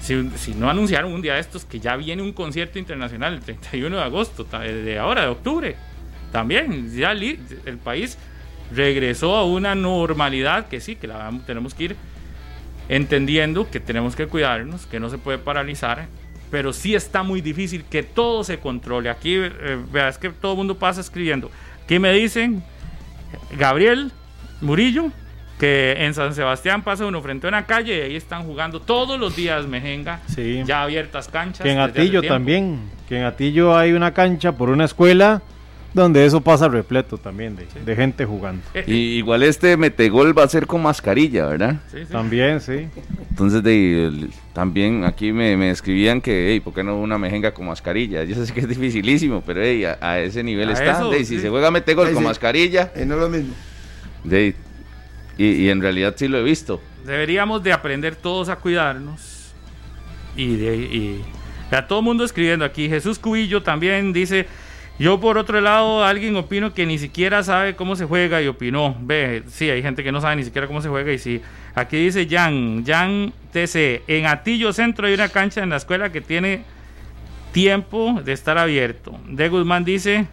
Si, 0.00 0.54
no 0.54 0.70
anunciaron 0.70 1.12
un 1.12 1.20
día 1.22 1.34
de 1.34 1.40
estos 1.40 1.64
que 1.64 1.78
ya 1.78 1.94
viene 1.96 2.22
un 2.22 2.32
concierto 2.32 2.78
internacional 2.78 3.34
el 3.34 3.40
31 3.40 3.96
de 3.96 4.02
agosto, 4.02 4.44
ta- 4.44 4.60
de 4.60 4.98
ahora, 4.98 5.22
de 5.22 5.28
octubre, 5.28 5.76
también 6.32 6.90
ya 6.96 7.12
el 7.12 7.78
país 7.82 8.16
regresó 8.74 9.36
a 9.36 9.44
una 9.44 9.74
normalidad 9.74 10.68
que 10.68 10.80
sí, 10.80 10.96
que 10.96 11.06
la 11.06 11.30
tenemos 11.46 11.74
que 11.74 11.84
ir 11.84 11.96
entendiendo 12.88 13.70
que 13.70 13.78
tenemos 13.80 14.16
que 14.16 14.26
cuidarnos, 14.26 14.86
que 14.86 14.98
no 15.00 15.10
se 15.10 15.18
puede 15.18 15.38
paralizar, 15.38 16.06
pero 16.50 16.72
sí 16.72 16.94
está 16.94 17.22
muy 17.22 17.40
difícil 17.40 17.84
que 17.84 18.02
todo 18.02 18.42
se 18.42 18.58
controle. 18.58 19.10
Aquí, 19.10 19.34
eh, 19.36 19.78
es 20.08 20.18
que 20.18 20.30
todo 20.30 20.52
el 20.52 20.58
mundo 20.58 20.78
pasa 20.78 21.00
escribiendo. 21.00 21.50
Aquí 21.84 21.98
me 21.98 22.12
dicen, 22.12 22.62
Gabriel 23.56 24.10
Murillo, 24.60 25.12
que 25.60 25.92
en 25.98 26.14
San 26.14 26.34
Sebastián 26.34 26.82
pasa 26.82 27.04
uno 27.06 27.20
frente 27.22 27.46
a 27.46 27.48
una 27.50 27.66
calle 27.66 27.98
y 27.98 28.00
ahí 28.00 28.16
están 28.16 28.44
jugando 28.44 28.80
todos 28.80 29.20
los 29.20 29.36
días 29.36 29.66
mejenga, 29.66 30.20
Sí. 30.26 30.62
ya 30.66 30.82
abiertas 30.82 31.28
canchas. 31.28 31.62
Que 31.62 31.70
en 31.72 31.78
Atillo 31.78 32.22
también. 32.22 32.80
Que 33.08 33.18
en 33.18 33.24
Atillo 33.24 33.76
hay 33.76 33.92
una 33.92 34.12
cancha 34.14 34.52
por 34.52 34.70
una 34.70 34.86
escuela 34.86 35.42
donde 35.92 36.24
eso 36.24 36.40
pasa 36.40 36.68
repleto 36.68 37.18
también 37.18 37.56
de, 37.56 37.66
de 37.84 37.96
gente 37.96 38.24
jugando. 38.24 38.62
Y 38.86 38.92
igual 39.18 39.42
este 39.42 39.76
metegol 39.76 40.36
va 40.38 40.44
a 40.44 40.48
ser 40.48 40.66
con 40.66 40.82
mascarilla, 40.82 41.46
¿verdad? 41.46 41.76
También, 42.10 42.60
sí. 42.60 42.86
Entonces 43.28 43.60
de, 43.62 44.06
el- 44.06 44.30
también 44.52 45.04
aquí 45.04 45.32
me, 45.32 45.56
me 45.56 45.70
escribían 45.70 46.20
que, 46.20 46.50
hey, 46.52 46.60
¿por 46.60 46.72
qué 46.74 46.84
no 46.84 46.96
una 46.98 47.18
mejenga 47.18 47.52
con 47.52 47.66
mascarilla? 47.66 48.22
Yo 48.24 48.36
sé 48.44 48.52
que 48.54 48.60
es 48.60 48.68
dificilísimo, 48.68 49.42
pero 49.44 49.62
hey, 49.62 49.84
a, 49.84 49.98
a 50.00 50.20
ese 50.20 50.42
nivel 50.44 50.68
A 50.70 50.72
está. 50.74 50.92
eso, 50.92 51.10
de, 51.10 51.18
si 51.24 51.34
sí. 51.36 51.40
se 51.40 51.50
juega 51.50 51.70
metegol 51.72 52.06
Sí, 52.06 52.14
con 52.14 52.22
sí. 52.22 52.28
mascarilla, 52.28 52.92
Eh, 52.94 53.04
no 53.04 53.16
es 53.16 53.20
lo 53.20 53.28
mismo. 53.28 53.52
de, 54.22 54.54
y, 55.44 55.52
y 55.52 55.70
en 55.70 55.80
realidad 55.80 56.14
sí 56.16 56.28
lo 56.28 56.38
he 56.38 56.42
visto. 56.42 56.80
Deberíamos 57.04 57.62
de 57.62 57.72
aprender 57.72 58.16
todos 58.16 58.48
a 58.48 58.56
cuidarnos. 58.56 59.52
Y 60.36 60.56
de 60.56 60.76
y, 60.76 61.24
a 61.70 61.86
todo 61.86 62.02
mundo 62.02 62.24
escribiendo 62.24 62.64
aquí. 62.64 62.88
Jesús 62.88 63.18
Cubillo 63.18 63.62
también 63.62 64.12
dice, 64.12 64.46
yo 64.98 65.20
por 65.20 65.38
otro 65.38 65.60
lado, 65.60 66.04
alguien 66.04 66.36
opino 66.36 66.74
que 66.74 66.84
ni 66.86 66.98
siquiera 66.98 67.42
sabe 67.42 67.76
cómo 67.76 67.96
se 67.96 68.04
juega 68.04 68.42
y 68.42 68.48
opinó. 68.48 68.96
Ve, 69.00 69.44
sí, 69.48 69.70
hay 69.70 69.82
gente 69.82 70.02
que 70.02 70.12
no 70.12 70.20
sabe 70.20 70.36
ni 70.36 70.44
siquiera 70.44 70.66
cómo 70.66 70.82
se 70.82 70.88
juega 70.88 71.12
y 71.12 71.18
sí. 71.18 71.40
Aquí 71.74 71.96
dice 71.96 72.26
Jan, 72.28 72.84
Jan 72.84 73.32
TC, 73.52 74.02
en 74.08 74.26
Atillo 74.26 74.72
Centro 74.72 75.06
hay 75.06 75.14
una 75.14 75.28
cancha 75.28 75.62
en 75.62 75.70
la 75.70 75.76
escuela 75.76 76.10
que 76.10 76.20
tiene 76.20 76.64
tiempo 77.52 78.20
de 78.24 78.32
estar 78.32 78.58
abierto. 78.58 79.18
De 79.26 79.48
Guzmán 79.48 79.84
dice, 79.84 80.26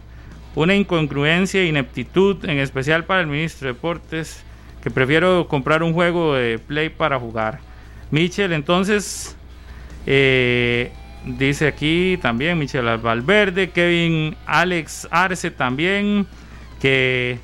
una 0.54 0.74
incongruencia 0.74 1.64
ineptitud, 1.64 2.44
en 2.44 2.58
especial 2.58 3.04
para 3.04 3.20
el 3.20 3.26
ministro 3.28 3.68
de 3.68 3.74
Deportes, 3.74 4.44
que 4.88 4.94
prefiero 4.94 5.46
comprar 5.48 5.82
un 5.82 5.92
juego 5.92 6.34
de 6.34 6.58
Play 6.58 6.88
para 6.88 7.18
jugar. 7.18 7.60
Michel, 8.10 8.54
entonces, 8.54 9.36
eh, 10.06 10.90
dice 11.26 11.66
aquí 11.66 12.18
también 12.22 12.58
Michel 12.58 12.86
Valverde, 12.96 13.68
Kevin 13.68 14.34
Alex 14.46 15.06
Arce 15.10 15.50
también, 15.50 16.26
que 16.80 17.38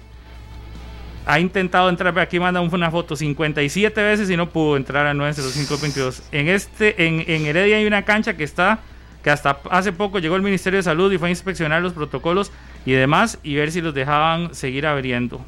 ha 1.27 1.39
intentado 1.39 1.91
entrar, 1.91 2.19
aquí 2.19 2.41
manda 2.41 2.63
una 2.63 2.91
foto 2.91 3.15
57 3.15 4.03
veces 4.03 4.31
y 4.31 4.39
no 4.39 4.49
pudo 4.49 4.79
entrar 4.79 5.07
a 5.07 5.13
90522. 5.13 6.23
En 6.33 6.49
este, 6.49 7.07
en, 7.07 7.25
en 7.27 7.45
Heredia 7.45 7.77
hay 7.77 7.85
una 7.85 8.07
cancha 8.07 8.39
que 8.39 8.45
está, 8.45 8.79
que 9.23 9.29
hasta 9.29 9.59
hace 9.71 9.93
poco 9.93 10.19
llegó 10.19 10.37
el 10.37 10.43
Ministerio 10.43 10.79
de 10.79 10.83
Salud 10.83 11.13
y 11.13 11.19
fue 11.19 11.29
a 11.29 11.31
inspeccionar 11.31 11.83
los 11.83 11.93
protocolos 11.93 12.51
y 12.87 12.93
demás 12.93 13.39
y 13.43 13.55
ver 13.57 13.71
si 13.71 13.83
los 13.83 13.93
dejaban 13.93 14.55
seguir 14.55 14.87
abriendo. 14.87 15.45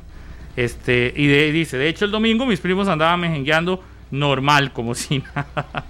Este, 0.57 1.13
y 1.15 1.27
de- 1.27 1.53
dice, 1.53 1.77
de 1.77 1.89
hecho 1.89 2.05
el 2.05 2.11
domingo 2.11 2.47
mis 2.47 2.61
primos 2.61 2.89
andaban 2.89 3.21
mejengueando 3.21 3.83
normal, 4.11 4.73
como 4.73 4.95
si 4.95 5.19
nada. 5.35 5.85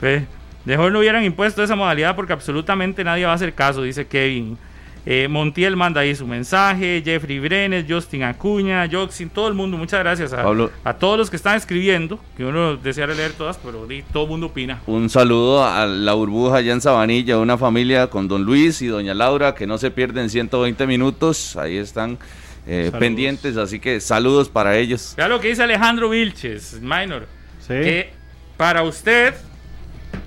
Ve, 0.00 0.24
Mejor 0.64 0.92
no 0.92 0.98
hubieran 0.98 1.24
impuesto 1.24 1.62
esa 1.62 1.74
modalidad 1.74 2.14
porque 2.14 2.32
absolutamente 2.34 3.02
nadie 3.02 3.24
va 3.24 3.32
a 3.32 3.34
hacer 3.34 3.54
caso, 3.54 3.82
dice 3.82 4.06
Kevin. 4.06 4.58
Eh, 5.06 5.26
Montiel 5.28 5.76
manda 5.76 6.02
ahí 6.02 6.14
su 6.14 6.26
mensaje, 6.26 7.00
Jeffrey 7.02 7.38
Brenes, 7.38 7.86
Justin 7.88 8.22
Acuña, 8.24 8.86
Joxin, 8.92 9.30
todo 9.30 9.48
el 9.48 9.54
mundo, 9.54 9.78
muchas 9.78 10.00
gracias 10.00 10.34
a, 10.34 10.42
Pablo. 10.42 10.70
a 10.84 10.92
todos 10.92 11.16
los 11.16 11.30
que 11.30 11.36
están 11.36 11.56
escribiendo, 11.56 12.20
que 12.36 12.44
uno 12.44 12.76
deseara 12.76 13.14
leer 13.14 13.32
todas, 13.32 13.56
pero 13.56 13.88
todo 14.12 14.24
el 14.24 14.28
mundo 14.28 14.48
opina. 14.48 14.82
Un 14.86 15.08
saludo 15.08 15.64
a 15.64 15.86
la 15.86 16.12
burbuja 16.12 16.58
allá 16.58 16.74
en 16.74 16.82
Sabanilla, 16.82 17.38
una 17.38 17.56
familia 17.56 18.08
con 18.08 18.28
don 18.28 18.42
Luis 18.44 18.82
y 18.82 18.88
doña 18.88 19.14
Laura 19.14 19.54
que 19.54 19.66
no 19.66 19.78
se 19.78 19.90
pierden 19.90 20.28
120 20.28 20.86
minutos, 20.86 21.56
ahí 21.56 21.78
están 21.78 22.18
eh, 22.66 22.90
pendientes, 22.98 23.56
así 23.56 23.78
que 23.80 24.00
saludos 24.00 24.48
para 24.48 24.76
ellos. 24.76 25.14
Vea 25.16 25.28
lo 25.28 25.40
que 25.40 25.48
dice 25.48 25.62
Alejandro 25.62 26.10
Vilches, 26.10 26.80
minor, 26.80 27.26
Sí. 27.60 27.68
que 27.74 28.10
para 28.56 28.82
usted 28.82 29.34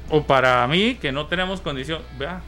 o 0.10 0.24
para 0.24 0.68
mí, 0.68 0.96
que 1.02 1.12
no 1.12 1.28
tenemos 1.28 1.62
condición, 1.62 2.02
vea, 2.18 2.42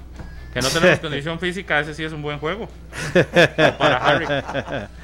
que 0.53 0.61
no 0.61 0.69
tenemos 0.69 0.99
condición 1.01 1.39
física, 1.39 1.79
ese 1.79 1.93
sí 1.93 2.03
es 2.03 2.13
un 2.13 2.21
buen 2.21 2.39
juego. 2.39 2.63
O 2.65 3.77
para 3.77 3.97
Harry. 3.97 4.25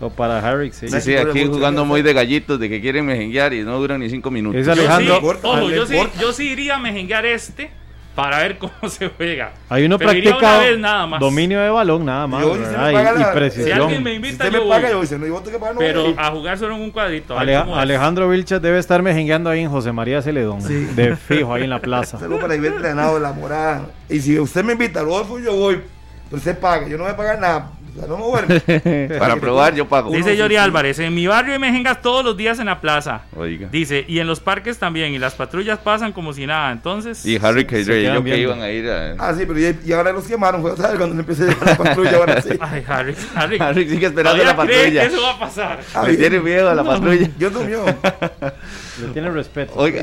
O 0.00 0.10
para 0.10 0.38
Harry, 0.38 0.70
sí. 0.70 0.86
Sí, 0.88 1.00
sí, 1.00 1.16
aquí 1.16 1.44
jugando 1.46 1.84
muy 1.84 2.02
de 2.02 2.12
gallitos, 2.12 2.60
de 2.60 2.68
que 2.68 2.80
quieren 2.80 3.04
mejenguear 3.04 3.52
y 3.52 3.64
no 3.64 3.76
duran 3.80 3.98
ni 3.98 4.08
cinco 4.08 4.30
minutos. 4.30 4.60
Es 4.60 4.66
Yo 4.68 4.74
sí, 4.74 4.80
Alejandro- 4.82 5.16
ojo, 5.42 5.70
yo 5.70 5.86
sí, 5.86 5.96
yo 6.20 6.32
sí 6.32 6.50
iría 6.50 6.76
a 6.76 6.78
mejenguear 6.78 7.26
este 7.26 7.72
para 8.18 8.38
ver 8.40 8.58
cómo 8.58 8.72
se 8.88 9.08
juega. 9.10 9.52
Ahí 9.68 9.84
uno 9.84 9.96
Pero 9.96 10.10
practica 10.10 10.36
una 10.38 10.58
vez 10.58 10.78
nada 10.80 11.06
más. 11.06 11.20
dominio 11.20 11.60
de 11.60 11.70
balón, 11.70 12.04
nada 12.04 12.26
más. 12.26 12.42
Yo, 12.42 12.56
si 12.56 12.62
Y- 12.62 12.74
paga 12.74 13.30
y, 13.30 13.34
precisión. 13.34 13.66
Si 13.66 13.72
alguien 13.72 14.02
me 14.02 14.14
invita, 14.14 14.44
usted 14.44 14.58
yo 14.58 14.64
me 14.64 14.68
paga, 14.70 14.82
voy. 14.88 14.90
yo 14.90 15.00
dice, 15.02 15.18
no, 15.20 15.26
yo 15.28 15.34
tengo 15.36 15.50
que 15.52 15.58
pagar, 15.60 15.74
no 15.74 15.78
Pero 15.78 16.02
voy. 16.02 16.14
a 16.18 16.30
jugar 16.32 16.58
solo 16.58 16.74
en 16.74 16.82
un 16.82 16.90
cuadrito. 16.90 17.38
Ale-. 17.38 17.54
Alejandro 17.54 18.28
Vilches 18.28 18.60
debe 18.60 18.80
estar 18.80 19.02
mejengueando 19.02 19.50
ahí 19.50 19.60
en 19.60 19.70
José 19.70 19.92
María 19.92 20.20
Celedón. 20.20 20.58
De 20.96 21.14
fijo, 21.14 21.54
ahí 21.54 21.62
en 21.62 21.70
la 21.70 21.78
plaza. 21.78 22.18
Salgo 22.18 22.40
para 22.40 22.56
ir 22.56 22.66
entrenado 22.66 23.14
de 23.14 23.20
la 23.20 23.32
morada. 23.32 23.82
Y 24.08 24.18
si 24.18 24.36
usted 24.40 24.64
me 24.64 24.72
invita, 24.72 25.00
Rodolfo, 25.02 25.38
yo 25.38 25.54
voy. 25.54 25.80
Pero 26.28 26.38
usted 26.38 26.58
paga, 26.58 26.88
yo 26.88 26.98
no 26.98 27.04
voy 27.04 27.12
a 27.12 27.16
pagar 27.16 27.38
nada. 27.38 27.70
No 27.96 28.32
me. 28.32 28.60
Para 29.18 29.36
probar 29.40 29.74
yo 29.74 29.88
pago. 29.88 30.10
Dice 30.10 30.36
Yori. 30.36 30.56
Álvarez, 30.56 30.98
en 30.98 31.14
mi 31.14 31.26
barrio 31.26 31.52
hay 31.52 31.58
mejengas 31.58 32.02
todos 32.02 32.24
los 32.24 32.36
días 32.36 32.58
en 32.58 32.66
la 32.66 32.80
plaza. 32.80 33.22
Oiga. 33.36 33.68
Dice, 33.70 34.04
y 34.08 34.18
en 34.18 34.26
los 34.26 34.40
parques 34.40 34.78
también, 34.78 35.14
y 35.14 35.18
las 35.18 35.34
patrullas 35.34 35.78
pasan 35.78 36.12
como 36.12 36.32
si 36.32 36.46
nada. 36.46 36.72
Entonces, 36.72 37.24
Y 37.24 37.36
Harry 37.36 37.64
que 37.64 37.84
se 37.84 37.92
quedan 37.92 38.16
yo 38.16 38.24
que 38.24 38.38
iban 38.38 38.60
a 38.60 38.70
ir 38.70 38.88
a... 38.90 39.12
Ah, 39.18 39.34
sí, 39.34 39.44
pero 39.46 39.58
ya, 39.58 39.74
y 39.84 39.92
ahora 39.92 40.12
los 40.12 40.24
quemaron, 40.26 40.62
fue, 40.62 40.76
¿sabes? 40.76 40.96
Cuando 40.96 41.14
le 41.14 41.20
empecé 41.20 41.44
a 41.44 41.46
llevar 41.46 41.66
la 41.66 41.76
patrulla, 41.76 42.16
ahora 42.16 42.42
sí. 42.42 42.50
ay, 42.60 42.84
Harry, 42.88 43.14
Harry, 43.34 43.58
Harry 43.60 43.88
sigue 43.88 44.06
esperando 44.06 44.42
la 44.42 44.56
cree 44.56 44.66
patrulla. 44.66 45.00
que 45.00 45.06
eso 45.06 45.22
va 45.22 45.30
a 45.30 45.38
pasar. 45.38 45.80
Me 46.04 46.16
tiene 46.16 46.40
miedo 46.40 46.70
a 46.70 46.74
la 46.74 46.84
patrulla. 46.84 47.30
Yo 47.38 47.50
durmió. 47.50 47.84
Le 47.84 49.08
tiene 49.12 49.30
respeto. 49.30 49.72
Oiga. 49.76 50.02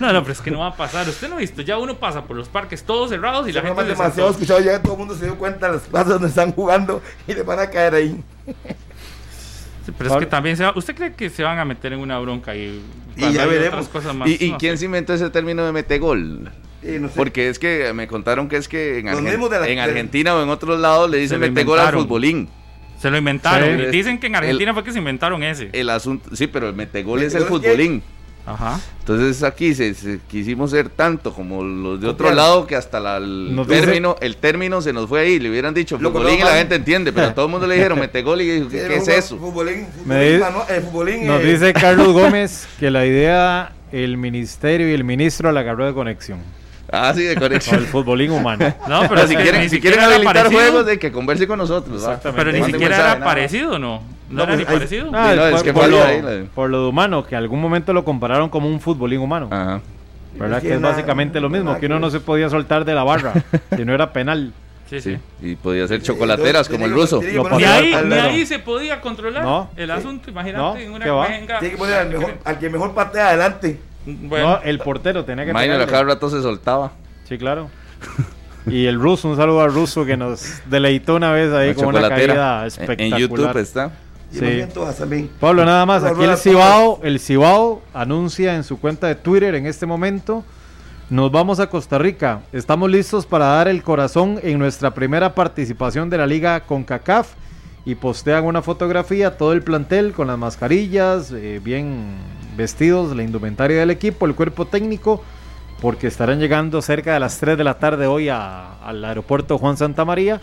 No, 0.00 0.12
no, 0.12 0.22
pero 0.22 0.32
es 0.32 0.40
que 0.40 0.50
no 0.50 0.60
va 0.60 0.68
a 0.68 0.76
pasar. 0.76 1.06
Usted 1.08 1.28
no 1.28 1.36
ha 1.36 1.38
visto, 1.38 1.60
ya 1.62 1.76
uno 1.78 1.96
pasa 1.96 2.24
por 2.24 2.36
los 2.36 2.48
parques 2.48 2.82
todos 2.82 3.10
cerrados 3.10 3.46
y 3.48 3.52
la 3.52 3.60
gente... 3.62 3.84
demasiado 3.84 4.30
escuchado, 4.30 4.60
ya 4.60 4.80
todo 4.82 4.94
el 4.94 4.98
mundo 4.98 5.14
se 5.14 5.26
dio 5.26 5.36
cuenta 5.36 5.66
de 5.68 5.74
las 5.74 5.82
plazas 5.82 6.08
donde 6.14 6.28
están 6.28 6.52
jugando 6.52 7.02
y 7.28 7.34
le 7.34 7.42
van 7.42 7.58
a 7.60 7.68
caer 7.70 7.94
ahí. 7.94 8.16
Sí, 9.86 9.92
pero 9.96 10.10
es 10.10 10.16
que 10.16 10.26
también 10.26 10.56
se 10.56 10.64
va... 10.64 10.72
¿Usted 10.76 10.94
cree 10.94 11.14
que 11.14 11.30
se 11.30 11.42
van 11.42 11.58
a 11.58 11.64
meter 11.64 11.92
en 11.92 12.00
una 12.00 12.18
bronca 12.18 12.54
y... 12.56 12.82
Y 13.16 13.32
ya 13.32 13.46
veremos. 13.46 13.88
cosas 13.88 14.14
más? 14.14 14.28
¿Y, 14.28 14.36
y 14.44 14.50
No 14.52 14.58
quién 14.58 14.72
sé. 14.74 14.78
se 14.78 14.84
inventó 14.86 15.12
ese 15.14 15.28
término 15.30 15.64
de 15.64 15.72
no 16.98 17.08
sé. 17.08 17.14
Porque 17.16 17.48
es 17.48 17.58
que 17.58 17.92
me 17.92 18.06
contaron 18.06 18.48
que 18.48 18.56
es 18.56 18.68
que 18.68 18.98
en, 19.00 19.06
Argen- 19.06 19.50
la- 19.50 19.66
en 19.68 19.74
de- 19.76 19.80
Argentina 19.80 20.34
o 20.34 20.42
en 20.42 20.48
otros 20.48 20.78
lados 20.80 21.10
le 21.10 21.18
dicen 21.18 21.40
lo 21.40 21.46
metegol 21.46 21.78
al 21.80 21.92
futbolín. 21.92 22.48
Se 22.98 23.10
lo 23.10 23.16
inventaron. 23.18 23.78
Sí. 23.78 23.84
y 23.84 23.90
dicen 23.90 24.18
que 24.18 24.28
en 24.28 24.36
Argentina 24.36 24.70
El- 24.70 24.74
fue 24.74 24.84
que 24.84 24.92
se 24.92 24.98
inventaron 24.98 25.42
ese. 25.42 25.70
El 25.72 25.90
asunto, 25.90 26.34
sí, 26.36 26.46
pero 26.46 26.68
el 26.68 26.74
metegol 26.74 27.22
es 27.22 27.34
el 27.34 27.42
que- 27.42 27.48
futbolín. 27.48 28.02
Ajá. 28.52 28.80
Entonces 29.00 29.42
aquí 29.42 29.74
se, 29.74 29.94
se- 29.94 30.20
quisimos 30.28 30.70
ser 30.70 30.88
tanto 30.88 31.32
como 31.32 31.62
los 31.64 32.00
de 32.00 32.06
otro 32.08 32.30
lado 32.32 32.66
que 32.66 32.76
hasta 32.76 33.00
la- 33.00 33.16
el, 33.16 33.58
término, 33.68 34.16
el 34.20 34.36
término 34.36 34.80
se 34.82 34.92
nos 34.92 35.08
fue 35.08 35.20
ahí. 35.20 35.38
Le 35.38 35.50
hubieran 35.50 35.74
dicho 35.74 35.98
futbolín 35.98 36.38
y 36.40 36.42
la 36.42 36.56
gente 36.56 36.74
entiende, 36.76 37.12
pero 37.12 37.28
a 37.28 37.34
todo 37.34 37.46
el 37.46 37.50
mundo 37.50 37.66
le 37.66 37.74
dijeron 37.76 37.98
mete 37.98 38.22
gol 38.22 38.40
y 38.40 38.48
dijo, 38.50 38.68
¿qué, 38.68 38.86
qué 38.88 38.96
es 38.96 39.08
eso? 39.08 39.36
Futbolín, 39.38 39.86
Me 40.04 40.14
futbolín, 40.16 40.32
di- 40.34 40.38
mano- 40.40 40.64
eh, 40.68 40.80
futbolín, 40.80 41.26
Nos 41.26 41.40
eh, 41.40 41.44
dice 41.52 41.72
Carlos 41.72 42.12
Gómez 42.12 42.68
que 42.78 42.90
la 42.90 43.04
idea, 43.06 43.72
el 43.92 44.16
ministerio 44.16 44.88
y 44.88 44.92
el 44.92 45.04
ministro 45.04 45.50
la 45.52 45.60
agarró 45.60 45.86
de 45.86 45.92
conexión. 45.94 46.38
Ah, 46.92 47.12
sí, 47.14 47.22
de 47.22 47.36
O 47.36 47.40
conexión. 47.40 47.76
el 47.80 47.86
futbolín 47.86 48.32
humano. 48.32 48.74
No, 48.88 49.08
pero 49.08 49.26
si 49.28 49.36
quieren, 49.36 49.60
ni 49.62 49.68
si 49.68 49.76
siquiera 49.76 49.96
quieren 49.96 50.14
habilitar 50.14 50.34
parecido. 50.44 50.60
juegos, 50.60 50.86
de 50.86 50.98
que 50.98 51.12
converse 51.12 51.46
con 51.46 51.58
nosotros. 51.58 51.96
Exactamente. 52.02 52.44
Pero 52.52 52.58
ni 52.66 52.72
siquiera 52.72 52.96
era 52.96 53.24
parecido, 53.24 53.78
¿no? 53.78 54.02
No, 54.30 54.44
era 54.44 54.56
ni 54.56 54.64
pues, 54.64 54.74
parecido. 54.78 55.10
Ah, 55.12 55.32
no, 55.36 55.46
es 55.46 55.54
por, 55.54 55.62
que 55.64 55.72
por 55.72 55.82
fue 55.82 55.90
lo, 55.92 56.02
ahí 56.04 56.22
la- 56.22 56.44
por 56.54 56.70
lo 56.70 56.82
de 56.82 56.88
humano, 56.88 57.24
que 57.26 57.36
algún 57.36 57.60
momento 57.60 57.92
lo 57.92 58.04
compararon 58.04 58.48
como 58.48 58.68
un 58.68 58.80
futbolín 58.80 59.20
humano. 59.20 59.48
Ajá. 59.50 59.80
¿Verdad? 60.38 60.58
Es 60.58 60.62
Que 60.62 60.68
que 60.68 60.74
es 60.76 60.80
nada- 60.80 60.94
básicamente 60.94 61.40
lo 61.40 61.50
mismo, 61.50 61.76
que 61.78 61.86
uno 61.86 61.96
que 61.96 62.00
no 62.00 62.10
se 62.10 62.20
podía 62.20 62.48
soltar 62.48 62.84
de 62.84 62.94
la 62.94 63.02
barra, 63.04 63.32
si 63.76 63.84
no 63.84 63.92
era 63.92 64.12
penal. 64.12 64.52
Sí, 64.88 65.00
sí. 65.00 65.16
Sí, 65.40 65.50
y 65.52 65.54
podía 65.56 65.86
ser 65.86 66.02
chocolateras 66.02 66.68
como 66.68 66.84
el 66.86 66.92
ruso. 66.92 67.20
Ni 67.22 67.64
ahí, 67.64 67.94
ni 68.06 68.14
ahí 68.14 68.46
se 68.46 68.58
podía 68.58 69.00
controlar 69.00 69.44
No. 69.44 69.70
el 69.76 69.88
asunto. 69.90 70.30
Imagínate 70.30 70.62
No, 70.62 70.76
en 70.76 70.90
una 70.92 71.22
mejenga. 71.28 71.58
Tiene 71.60 71.72
que 71.74 71.78
poner 71.78 71.94
al, 71.94 72.08
mejor, 72.10 72.34
al 72.44 72.58
que 72.58 72.70
mejor 72.70 72.94
patea 72.94 73.28
adelante. 73.28 73.78
Bueno, 74.04 74.48
No, 74.48 74.62
el 74.62 74.78
portero 74.80 75.24
tenía 75.24 75.44
que 75.46 75.52
pegarle. 75.54 75.86
cada 75.86 76.02
rato 76.04 76.28
se 76.30 76.42
soltaba. 76.42 76.90
Sí, 77.28 77.38
claro. 77.38 77.68
Y 78.66 78.86
el 78.86 78.98
ruso, 78.98 79.28
un 79.28 79.36
saludo 79.36 79.60
al 79.62 79.72
ruso 79.72 80.04
que 80.04 80.16
nos 80.16 80.60
deleitó 80.66 81.14
una 81.16 81.30
vez 81.32 81.52
ahí 81.52 81.68
La 81.68 81.74
con 81.74 81.86
una 81.94 82.08
caída 82.08 82.66
espectacular. 82.66 83.20
En 83.20 83.28
YouTube 83.28 83.56
está. 83.58 83.90
Sí. 84.30 84.38
también. 84.98 85.30
Pablo, 85.40 85.64
nada 85.64 85.84
más, 85.86 86.04
aquí 86.04 86.22
el 86.24 86.36
Cibao, 86.36 87.00
el 87.02 87.18
Cibao 87.20 87.82
anuncia 87.92 88.54
en 88.54 88.64
su 88.64 88.78
cuenta 88.78 89.06
de 89.08 89.14
Twitter 89.16 89.54
en 89.54 89.66
este 89.66 89.86
momento, 89.86 90.44
nos 91.08 91.32
vamos 91.32 91.58
a 91.58 91.68
Costa 91.68 91.98
Rica, 91.98 92.42
estamos 92.52 92.88
listos 92.90 93.26
para 93.26 93.46
dar 93.46 93.66
el 93.68 93.82
corazón 93.82 94.38
en 94.42 94.58
nuestra 94.58 94.92
primera 94.94 95.34
participación 95.34 96.08
de 96.10 96.18
la 96.18 96.26
liga 96.26 96.60
con 96.60 96.84
CACAF 96.84 97.32
y 97.84 97.96
postean 97.96 98.44
una 98.44 98.62
fotografía, 98.62 99.36
todo 99.36 99.52
el 99.52 99.62
plantel 99.62 100.12
con 100.12 100.28
las 100.28 100.38
mascarillas, 100.38 101.32
eh, 101.32 101.60
bien 101.64 102.14
vestidos, 102.56 103.16
la 103.16 103.22
indumentaria 103.24 103.80
del 103.80 103.90
equipo, 103.90 104.26
el 104.26 104.34
cuerpo 104.36 104.66
técnico, 104.66 105.24
porque 105.80 106.06
estarán 106.06 106.38
llegando 106.38 106.80
cerca 106.82 107.14
de 107.14 107.20
las 107.20 107.38
3 107.38 107.56
de 107.58 107.64
la 107.64 107.78
tarde 107.78 108.06
hoy 108.06 108.28
a- 108.28 108.74
al 108.84 109.04
aeropuerto 109.04 109.56
Juan 109.58 109.76
Santa 109.78 110.04
María, 110.04 110.40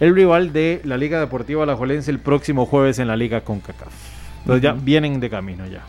el 0.00 0.14
rival 0.14 0.52
de 0.52 0.80
la 0.84 0.96
Liga 0.96 1.20
Deportiva 1.20 1.62
Alajuelense 1.62 2.10
el 2.10 2.18
próximo 2.18 2.66
jueves 2.66 2.98
en 2.98 3.08
la 3.08 3.16
Liga 3.16 3.40
con 3.42 3.60
CACAF. 3.60 3.92
Entonces 4.40 4.62
ya 4.62 4.72
vienen 4.72 5.20
de 5.20 5.30
camino 5.30 5.66
ya. 5.66 5.82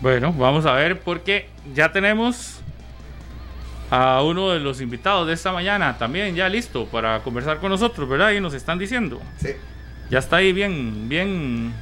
Bueno, 0.00 0.32
vamos 0.32 0.66
a 0.66 0.72
ver 0.72 1.00
porque 1.00 1.48
ya 1.74 1.92
tenemos 1.92 2.60
a 3.90 4.22
uno 4.22 4.50
de 4.50 4.60
los 4.60 4.80
invitados 4.80 5.26
de 5.26 5.34
esta 5.34 5.52
mañana 5.52 5.96
también 5.96 6.34
ya 6.34 6.48
listo 6.48 6.86
para 6.86 7.20
conversar 7.20 7.58
con 7.58 7.70
nosotros, 7.70 8.08
¿verdad? 8.08 8.32
Y 8.32 8.40
nos 8.40 8.54
están 8.54 8.78
diciendo. 8.78 9.20
Sí. 9.38 9.50
Ya 10.10 10.18
está 10.18 10.36
ahí 10.36 10.52
bien, 10.52 11.08
bien 11.08 11.72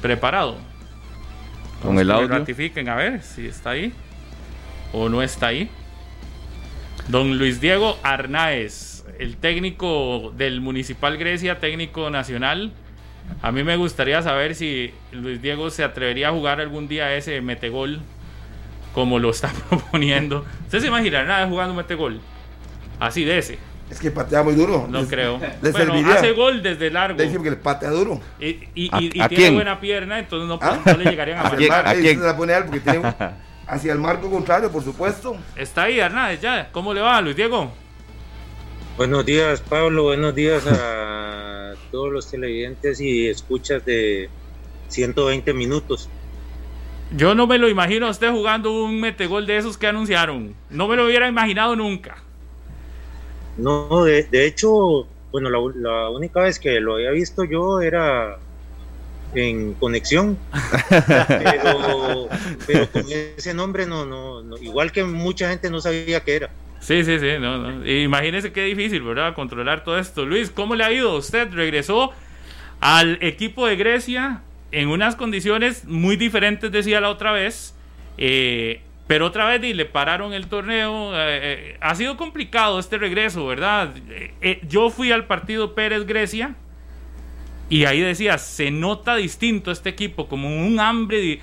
preparado. 0.00 0.56
Con 1.82 1.98
el 1.98 2.06
Que 2.06 2.12
audio. 2.12 2.28
Ratifiquen 2.28 2.88
a 2.88 2.94
ver 2.94 3.22
si 3.22 3.46
está 3.46 3.70
ahí 3.70 3.92
o 4.92 5.08
no 5.08 5.22
está 5.22 5.48
ahí. 5.48 5.68
Don 7.08 7.38
Luis 7.38 7.60
Diego 7.60 7.98
Arnaez, 8.02 8.91
el 9.22 9.36
técnico 9.36 10.32
del 10.36 10.60
Municipal 10.60 11.16
Grecia, 11.16 11.58
técnico 11.60 12.10
nacional. 12.10 12.72
A 13.40 13.52
mí 13.52 13.62
me 13.62 13.76
gustaría 13.76 14.20
saber 14.22 14.54
si 14.54 14.92
Luis 15.12 15.40
Diego 15.40 15.70
se 15.70 15.84
atrevería 15.84 16.28
a 16.28 16.32
jugar 16.32 16.60
algún 16.60 16.88
día 16.88 17.14
ese 17.14 17.40
metegol 17.40 18.00
como 18.92 19.18
lo 19.18 19.30
está 19.30 19.48
proponiendo. 19.68 20.44
¿Usted 20.64 20.80
se 20.80 20.88
imagina 20.88 21.20
Arnaez 21.20 21.48
jugando 21.48 21.72
metegol? 21.74 22.20
Así 22.98 23.24
de 23.24 23.38
ese. 23.38 23.58
Es 23.90 24.00
que 24.00 24.10
patea 24.10 24.42
muy 24.42 24.54
duro. 24.54 24.86
No 24.90 25.00
Les- 25.00 25.08
creo. 25.08 25.38
Les 25.62 25.72
bueno, 25.72 25.92
serviría. 25.94 26.14
hace 26.14 26.32
gol 26.32 26.62
desde 26.62 26.90
largo. 26.90 27.18
Le 27.18 27.24
dicen 27.26 27.42
que 27.42 27.50
le 27.50 27.56
patea 27.56 27.90
duro. 27.90 28.20
Y, 28.40 28.46
y- 28.46 28.70
y- 28.74 28.88
¿A- 28.92 29.00
y 29.02 29.20
a 29.20 29.28
tiene 29.28 29.44
quién? 29.44 29.54
buena 29.54 29.78
pierna, 29.80 30.18
entonces 30.18 30.48
no, 30.48 30.58
¿Ah? 30.60 30.80
no 30.84 30.96
le 30.96 31.04
llegarían 31.10 31.38
a 31.38 31.42
Hacia 31.42 31.68
mar, 31.68 31.86
¿A 31.86 31.90
ahí 31.90 32.00
quién? 32.00 32.18
se 32.18 32.24
la 32.26 32.36
pone 32.36 32.52
a 32.54 32.58
él 32.58 32.64
porque 32.64 32.80
tiene 32.80 32.98
un- 33.00 33.14
hacia 33.68 33.92
el 33.92 33.98
marco 33.98 34.28
contrario, 34.30 34.70
por 34.72 34.82
supuesto. 34.82 35.36
Está 35.54 35.84
ahí, 35.84 36.00
Arnaez, 36.00 36.40
ya. 36.40 36.68
¿Cómo 36.72 36.92
le 36.92 37.00
va, 37.02 37.20
Luis 37.20 37.36
Diego? 37.36 37.72
Buenos 38.96 39.24
días, 39.24 39.62
Pablo. 39.62 40.04
Buenos 40.04 40.34
días 40.34 40.66
a 40.66 41.74
todos 41.90 42.12
los 42.12 42.30
televidentes 42.30 43.00
y 43.00 43.26
escuchas 43.26 43.84
de 43.86 44.28
120 44.88 45.54
minutos. 45.54 46.08
Yo 47.16 47.34
no 47.34 47.46
me 47.46 47.58
lo 47.58 47.68
imagino 47.68 48.06
a 48.06 48.10
usted 48.10 48.30
jugando 48.30 48.72
un 48.84 49.00
metegol 49.00 49.46
de 49.46 49.56
esos 49.56 49.78
que 49.78 49.86
anunciaron. 49.86 50.54
No 50.70 50.88
me 50.88 50.96
lo 50.96 51.06
hubiera 51.06 51.26
imaginado 51.26 51.74
nunca. 51.74 52.22
No, 53.56 54.04
de, 54.04 54.24
de 54.24 54.46
hecho, 54.46 55.06
bueno, 55.30 55.48
la, 55.48 55.58
la 55.74 56.10
única 56.10 56.40
vez 56.40 56.58
que 56.58 56.80
lo 56.80 56.94
había 56.94 57.10
visto 57.10 57.44
yo 57.44 57.80
era 57.80 58.38
en 59.34 59.72
conexión, 59.74 60.38
pero, 61.28 62.28
pero 62.66 62.90
con 62.90 63.04
ese 63.08 63.54
nombre 63.54 63.86
no, 63.86 64.04
no, 64.04 64.42
no, 64.42 64.58
igual 64.58 64.92
que 64.92 65.04
mucha 65.04 65.48
gente 65.48 65.70
no 65.70 65.80
sabía 65.80 66.20
qué 66.20 66.36
era. 66.36 66.50
Sí, 66.82 67.04
sí, 67.04 67.18
sí. 67.20 67.26
No, 67.40 67.58
no. 67.58 67.86
Imagínese 67.86 68.52
qué 68.52 68.64
difícil, 68.64 69.02
¿verdad? 69.02 69.34
Controlar 69.34 69.84
todo 69.84 69.98
esto. 69.98 70.26
Luis, 70.26 70.50
¿cómo 70.50 70.74
le 70.74 70.82
ha 70.84 70.92
ido? 70.92 71.14
Usted 71.16 71.52
regresó 71.52 72.10
al 72.80 73.18
equipo 73.22 73.66
de 73.68 73.76
Grecia 73.76 74.42
en 74.72 74.88
unas 74.88 75.14
condiciones 75.16 75.84
muy 75.86 76.16
diferentes, 76.16 76.72
decía 76.72 77.00
la 77.00 77.10
otra 77.10 77.32
vez. 77.32 77.74
eh, 78.18 78.82
pero 79.06 79.26
otra 79.26 79.44
vez 79.46 79.62
y 79.64 79.74
le 79.74 79.84
pararon 79.84 80.32
el 80.32 80.48
torneo. 80.48 81.12
eh, 81.14 81.40
eh, 81.74 81.78
ha 81.80 81.94
sido 81.94 82.16
complicado 82.16 82.78
este 82.80 82.98
regreso, 82.98 83.46
¿verdad? 83.46 83.94
Yo 84.68 84.90
fui 84.90 85.12
al 85.12 85.26
partido 85.26 85.74
Pérez 85.74 86.06
Grecia 86.06 86.56
y 87.68 87.84
ahí 87.86 88.00
decía, 88.00 88.38
se 88.38 88.70
nota 88.70 89.16
distinto 89.16 89.70
este 89.70 89.90
equipo, 89.90 90.28
como 90.28 90.48
un 90.48 90.80
hambre, 90.80 91.40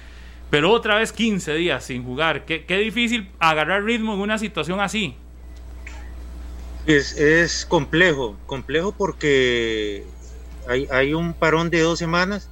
pero 0.50 0.72
otra 0.72 0.96
vez 0.98 1.12
15 1.12 1.54
días 1.56 1.84
sin 1.86 2.04
jugar. 2.04 2.46
Qué, 2.46 2.66
qué 2.66 2.78
difícil 2.78 3.30
agarrar 3.40 3.84
ritmo 3.84 4.14
en 4.16 4.20
una 4.22 4.38
situación 4.38 4.80
así. 4.80 5.16
Es, 6.86 7.18
es 7.18 7.66
complejo, 7.66 8.36
complejo 8.46 8.92
porque 8.92 10.04
hay, 10.68 10.88
hay 10.92 11.14
un 11.14 11.34
parón 11.34 11.70
de 11.70 11.82
dos 11.82 12.00
semanas, 12.00 12.50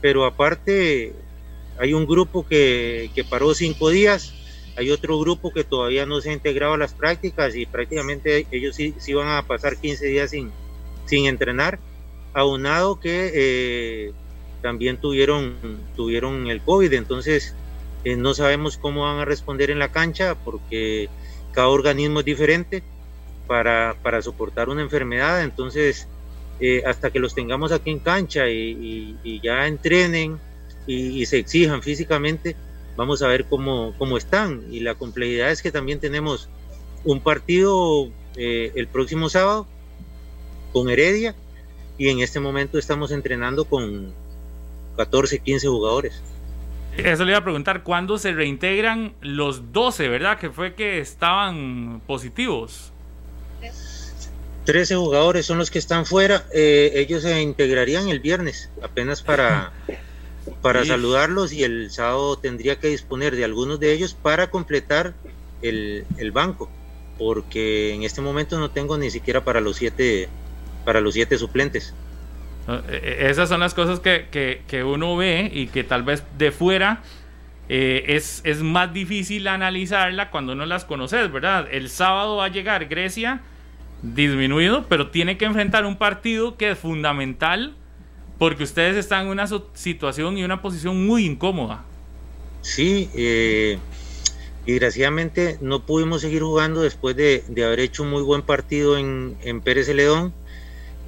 pero 0.00 0.24
aparte 0.24 1.14
hay 1.78 1.92
un 1.92 2.06
grupo 2.06 2.46
que, 2.46 3.10
que 3.14 3.24
paró 3.24 3.54
cinco 3.54 3.90
días, 3.90 4.34
hay 4.76 4.90
otro 4.90 5.18
grupo 5.18 5.52
que 5.52 5.64
todavía 5.64 6.06
no 6.06 6.20
se 6.20 6.30
ha 6.30 6.32
integrado 6.32 6.74
a 6.74 6.78
las 6.78 6.92
prácticas 6.92 7.54
y 7.56 7.66
prácticamente 7.66 8.46
ellos 8.50 8.76
sí, 8.76 8.94
sí 8.98 9.12
van 9.12 9.28
a 9.28 9.42
pasar 9.42 9.76
15 9.76 10.06
días 10.06 10.30
sin, 10.30 10.52
sin 11.04 11.26
entrenar, 11.26 11.78
aunado 12.32 13.00
que 13.00 13.32
eh, 13.34 14.12
también 14.62 14.98
tuvieron, 14.98 15.56
tuvieron 15.96 16.46
el 16.48 16.60
COVID, 16.62 16.92
entonces 16.92 17.54
eh, 18.04 18.16
no 18.16 18.34
sabemos 18.34 18.78
cómo 18.78 19.02
van 19.02 19.18
a 19.18 19.24
responder 19.24 19.70
en 19.70 19.78
la 19.78 19.90
cancha 19.90 20.36
porque 20.44 21.08
cada 21.52 21.68
organismo 21.68 22.20
es 22.20 22.26
diferente 22.26 22.82
para, 23.48 23.96
para 24.02 24.22
soportar 24.22 24.68
una 24.68 24.82
enfermedad. 24.82 25.42
Entonces, 25.42 26.06
eh, 26.60 26.82
hasta 26.86 27.10
que 27.10 27.18
los 27.18 27.34
tengamos 27.34 27.72
aquí 27.72 27.90
en 27.90 27.98
cancha 27.98 28.48
y, 28.48 29.40
ya 29.42 29.66
entrenen 29.66 30.38
y, 30.86 31.20
y 31.20 31.26
se 31.26 31.38
exijan 31.38 31.82
físicamente, 31.82 32.54
vamos 32.96 33.22
a 33.22 33.28
ver 33.28 33.46
cómo, 33.46 33.94
cómo 33.98 34.16
están. 34.16 34.62
Y 34.70 34.80
la 34.80 34.94
complejidad 34.94 35.50
es 35.50 35.62
que 35.62 35.72
también 35.72 35.98
tenemos 35.98 36.48
un 37.04 37.20
partido 37.20 38.10
eh, 38.36 38.72
el 38.74 38.86
próximo 38.86 39.28
sábado 39.28 39.66
con 40.72 40.88
Heredia 40.88 41.34
y 41.96 42.08
en 42.08 42.20
este 42.20 42.40
momento 42.40 42.78
estamos 42.78 43.10
entrenando 43.10 43.64
con 43.64 44.12
14, 44.96 45.38
15 45.38 45.68
jugadores. 45.68 46.22
Eso 46.96 47.24
le 47.24 47.30
iba 47.30 47.38
a 47.38 47.44
preguntar, 47.44 47.84
¿cuándo 47.84 48.18
se 48.18 48.32
reintegran 48.32 49.14
los 49.20 49.72
12, 49.72 50.08
verdad? 50.08 50.38
Que 50.38 50.50
fue 50.50 50.74
que 50.74 50.98
estaban 50.98 52.02
positivos. 52.06 52.92
13 54.64 54.96
jugadores 54.96 55.46
son 55.46 55.58
los 55.58 55.70
que 55.70 55.78
están 55.78 56.04
fuera. 56.06 56.44
eh, 56.54 56.92
ellos 56.96 57.22
se 57.22 57.40
integrarían 57.40 58.08
el 58.08 58.20
viernes, 58.20 58.68
apenas 58.82 59.22
para, 59.22 59.72
para 60.62 60.82
Sí. 60.82 60.88
saludarlos 60.88 61.52
y 61.52 61.64
el 61.64 61.90
sábado 61.90 62.36
tendría 62.38 62.76
que 62.76 62.88
disponer 62.88 63.34
de 63.36 63.44
algunos 63.44 63.80
de 63.80 63.92
ellos 63.92 64.14
para 64.14 64.50
completar 64.50 65.14
el, 65.62 66.04
el 66.18 66.32
banco, 66.32 66.68
porque 67.18 67.94
en 67.94 68.02
este 68.02 68.20
momento 68.20 68.58
no 68.58 68.70
tengo 68.70 68.98
ni 68.98 69.10
siquiera 69.10 69.42
para 69.42 69.60
los 69.60 69.76
siete, 69.76 70.28
para 70.84 71.00
los 71.00 71.14
siete 71.14 71.38
suplentes. 71.38 71.94
¿no? 72.66 72.80
Eh, 72.90 73.26
Esas 73.30 73.48
son 73.48 73.60
las 73.60 73.72
cosas 73.72 74.00
que, 74.00 74.26
que- 74.30 74.62
que 74.68 74.84
uno 74.84 75.16
ve 75.16 75.50
y 75.52 75.68
que 75.68 75.82
tal 75.82 76.02
vez 76.02 76.22
de 76.36 76.52
fuera 76.52 77.02
eh, 77.68 78.04
es, 78.08 78.40
es 78.44 78.62
más 78.62 78.92
difícil 78.92 79.46
analizarla 79.48 80.30
cuando 80.30 80.54
no 80.54 80.66
las 80.66 80.84
conoces, 80.84 81.30
¿verdad? 81.30 81.68
El 81.70 81.90
sábado 81.90 82.36
va 82.36 82.46
a 82.46 82.48
llegar 82.48 82.86
Grecia 82.86 83.42
disminuido, 84.02 84.86
pero 84.88 85.10
tiene 85.10 85.36
que 85.36 85.44
enfrentar 85.44 85.84
un 85.84 85.96
partido 85.96 86.56
que 86.56 86.70
es 86.70 86.78
fundamental 86.78 87.74
porque 88.38 88.62
ustedes 88.62 88.96
están 88.96 89.26
en 89.26 89.32
una 89.32 89.46
situación 89.74 90.38
y 90.38 90.44
una 90.44 90.62
posición 90.62 91.06
muy 91.06 91.26
incómoda. 91.26 91.84
Sí, 92.62 93.10
eh, 93.14 93.78
y 94.64 94.72
desgraciadamente 94.72 95.58
no 95.60 95.84
pudimos 95.84 96.20
seguir 96.20 96.42
jugando 96.42 96.82
después 96.82 97.16
de, 97.16 97.42
haber 97.64 97.80
hecho 97.80 98.04
un 98.04 98.10
muy 98.10 98.22
buen 98.22 98.42
partido 98.42 98.96
en, 98.96 99.60
Pérez 99.64 99.86
Celedón, 99.86 100.32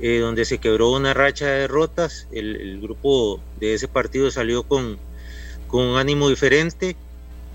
eh, 0.01 0.19
donde 0.19 0.45
se 0.45 0.59
quebró 0.59 0.91
una 0.91 1.15
racha 1.15 1.47
de 1.47 1.61
derrotas. 1.61 2.27
El, 2.33 2.81
grupo 2.81 3.41
de 3.61 3.75
ese 3.75 3.87
partido 3.87 4.31
salió 4.31 4.65
con, 4.65 4.99
con 5.71 5.87
un 5.87 5.99
ánimo 5.99 6.29
diferente 6.29 6.97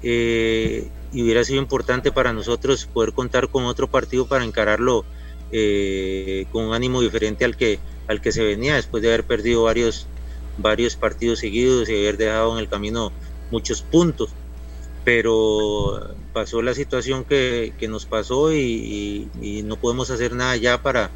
eh, 0.04 0.88
y 1.14 1.24
hubiera 1.24 1.44
sido 1.44 1.62
importante 1.62 2.12
para 2.12 2.34
nosotros 2.34 2.86
poder 2.86 3.14
contar 3.14 3.50
con 3.50 3.66
otro 3.66 3.88
partido 3.88 4.28
para 4.28 4.44
encararlo 4.44 5.06
eh, 5.52 6.46
con 6.52 6.66
un 6.66 6.74
ánimo 6.74 7.02
diferente 7.02 7.46
al 7.46 7.56
que, 7.56 7.80
al 8.08 8.22
que 8.22 8.32
se 8.32 8.44
venía 8.44 8.76
después 8.76 9.04
de 9.04 9.10
haber 9.10 9.24
perdido 9.24 9.64
varios, 9.64 10.08
varios 10.58 10.96
partidos 10.96 11.40
seguidos 11.40 11.90
y 11.90 11.94
haber 11.94 12.18
dejado 12.18 12.54
en 12.54 12.60
el 12.60 12.70
camino 12.70 13.12
muchos 13.52 13.82
puntos 13.82 14.32
pero 15.06 16.16
pasó 16.34 16.64
la 16.64 16.74
situación 16.74 17.24
que, 17.24 17.74
nos 17.88 18.06
pasó 18.06 18.52
y, 18.52 19.30
no 19.64 19.78
podemos 19.78 20.10
hacer 20.10 20.34
nada 20.34 20.58
ya 20.58 20.82
para, 20.82 21.12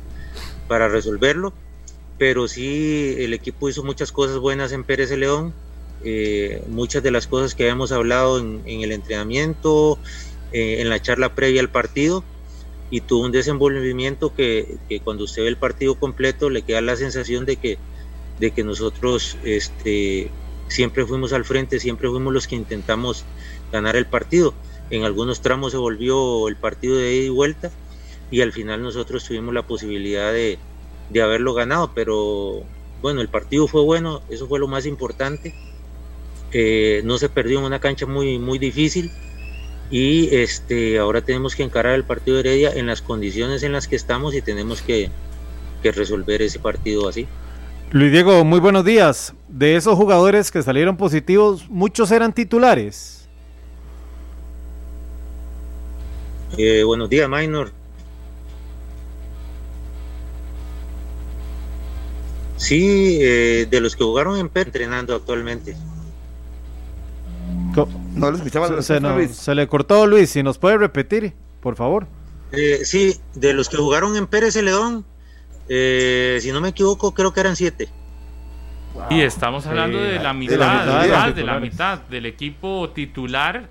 para 0.70 0.88
resolverlo. 0.88 1.52
Pero 2.20 2.48
sí, 2.48 3.16
el 3.18 3.34
equipo 3.34 3.68
hizo 3.68 3.84
muchas 3.84 4.12
cosas 4.12 4.38
buenas 4.38 4.72
en 4.72 4.84
Pérez 4.84 5.10
de 5.10 5.18
León, 5.18 5.54
eh, 6.04 6.64
muchas 6.68 7.04
de 7.04 7.12
las 7.12 7.28
cosas 7.28 7.56
que 7.56 7.64
habíamos 7.64 7.92
hablado 7.92 8.40
en, 8.40 8.62
el 8.66 8.92
entrenamiento, 8.92 10.00
eh, 10.52 10.78
en 10.80 10.90
la 10.90 11.02
charla 11.02 11.36
previa 11.36 11.62
al 11.62 11.70
partido, 11.70 12.24
y 12.92 13.02
tuvo 13.02 13.26
un 13.26 13.32
desenvolvimiento 13.32 14.34
que, 14.34 14.80
cuando 15.04 15.24
usted 15.26 15.44
ve 15.44 15.50
el 15.50 15.58
partido 15.58 15.96
completo 15.96 16.50
le 16.50 16.64
queda 16.64 16.82
la 16.82 16.96
sensación 16.96 17.46
de 17.46 17.58
que, 17.58 17.78
de 18.40 18.52
que 18.52 18.64
nosotros 18.64 19.38
este, 19.44 20.32
siempre 20.70 21.06
fuimos 21.06 21.34
al 21.34 21.46
frente, 21.46 21.80
siempre 21.80 22.10
fuimos 22.10 22.34
los 22.34 22.48
que 22.48 22.56
intentamos 22.56 23.26
ganar 23.72 23.96
el 23.96 24.06
partido. 24.06 24.54
En 24.90 25.04
algunos 25.04 25.42
tramos 25.42 25.72
se 25.72 25.78
volvió 25.78 26.48
el 26.48 26.56
partido 26.56 26.98
de 26.98 27.14
ida 27.14 27.26
y 27.26 27.30
vuelta 27.30 27.72
y 28.32 28.42
al 28.42 28.52
final 28.52 28.82
nosotros 28.82 29.24
tuvimos 29.26 29.54
la 29.54 29.64
posibilidad 29.64 30.32
de, 30.32 30.58
haberlo 31.22 31.54
ganado, 31.54 31.92
pero 31.94 32.64
bueno, 33.02 33.22
el 33.22 33.30
partido 33.30 33.68
fue 33.68 33.82
bueno, 33.82 34.22
eso 34.30 34.48
fue 34.48 34.60
lo 34.60 34.68
más 34.68 34.86
importante. 34.86 35.54
Eh, 36.52 37.02
no 37.06 37.18
se 37.18 37.30
perdió 37.30 37.60
en 37.60 37.66
una 37.66 37.80
cancha 37.80 38.06
muy, 38.06 38.40
muy 38.40 38.58
difícil 38.58 39.12
y 39.92 40.36
este, 40.36 40.98
ahora 40.98 41.22
tenemos 41.22 41.56
que 41.56 41.64
encarar 41.64 41.94
el 41.94 42.04
partido 42.04 42.38
de 42.38 42.42
Heredia 42.42 42.72
en 42.74 42.88
las 42.88 43.02
condiciones 43.02 43.64
en 43.64 43.72
las 43.72 43.88
que 43.88 43.96
estamos 43.96 44.36
y 44.36 44.42
tenemos 44.42 44.82
que, 44.82 45.10
que 45.82 45.92
resolver 45.92 46.42
ese 46.42 46.60
partido 46.60 47.08
así. 47.08 47.28
Luis 47.92 48.12
Diego, 48.12 48.44
muy 48.44 48.60
buenos 48.60 48.86
días. 48.86 49.34
De 49.48 49.76
esos 49.76 49.96
jugadores 49.96 50.52
que 50.52 50.62
salieron 50.62 50.96
positivos, 50.96 51.68
muchos 51.70 52.12
eran 52.12 52.34
titulares. 52.34 53.28
Eh, 56.58 56.84
buenos 56.84 57.10
días, 57.10 57.30
Minor. 57.30 57.72
Sí, 62.58 63.20
eh, 63.22 63.68
de 63.70 63.82
los 63.82 63.96
que 63.96 64.04
jugaron 64.04 64.38
en 64.38 64.50
PER, 64.50 64.68
entrenando 64.68 65.16
actualmente. 65.16 65.76
No 68.16 68.32
lo 68.32 68.38
escuchaba. 68.38 68.82
Se, 68.82 69.56
le 69.56 69.68
cortó 69.68 70.08
Luis, 70.08 70.30
si 70.30 70.44
nos 70.44 70.58
puede 70.58 70.78
repetir, 70.78 71.34
por 71.62 71.76
favor. 71.76 72.08
Eh, 72.52 72.80
sí, 72.84 73.20
de 73.36 73.54
los 73.54 73.70
que 73.70 73.78
jugaron 73.78 74.16
en 74.16 74.28
Pérez 74.28 74.54
Celedón, 74.54 75.06
eh, 75.68 76.40
si 76.42 76.52
no 76.52 76.62
me 76.62 76.70
equivoco, 76.70 77.14
creo 77.14 77.34
que 77.34 77.40
eran 77.40 77.56
siete. 77.56 77.90
Y 79.10 79.22
estamos 79.22 79.66
hablando 79.68 80.00
de 80.00 80.20
la 80.20 80.34
mitad, 80.34 81.34
de 81.34 81.44
la 81.44 81.60
mitad 81.60 82.00
del 82.10 82.26
equipo 82.26 82.90
titular 82.90 83.70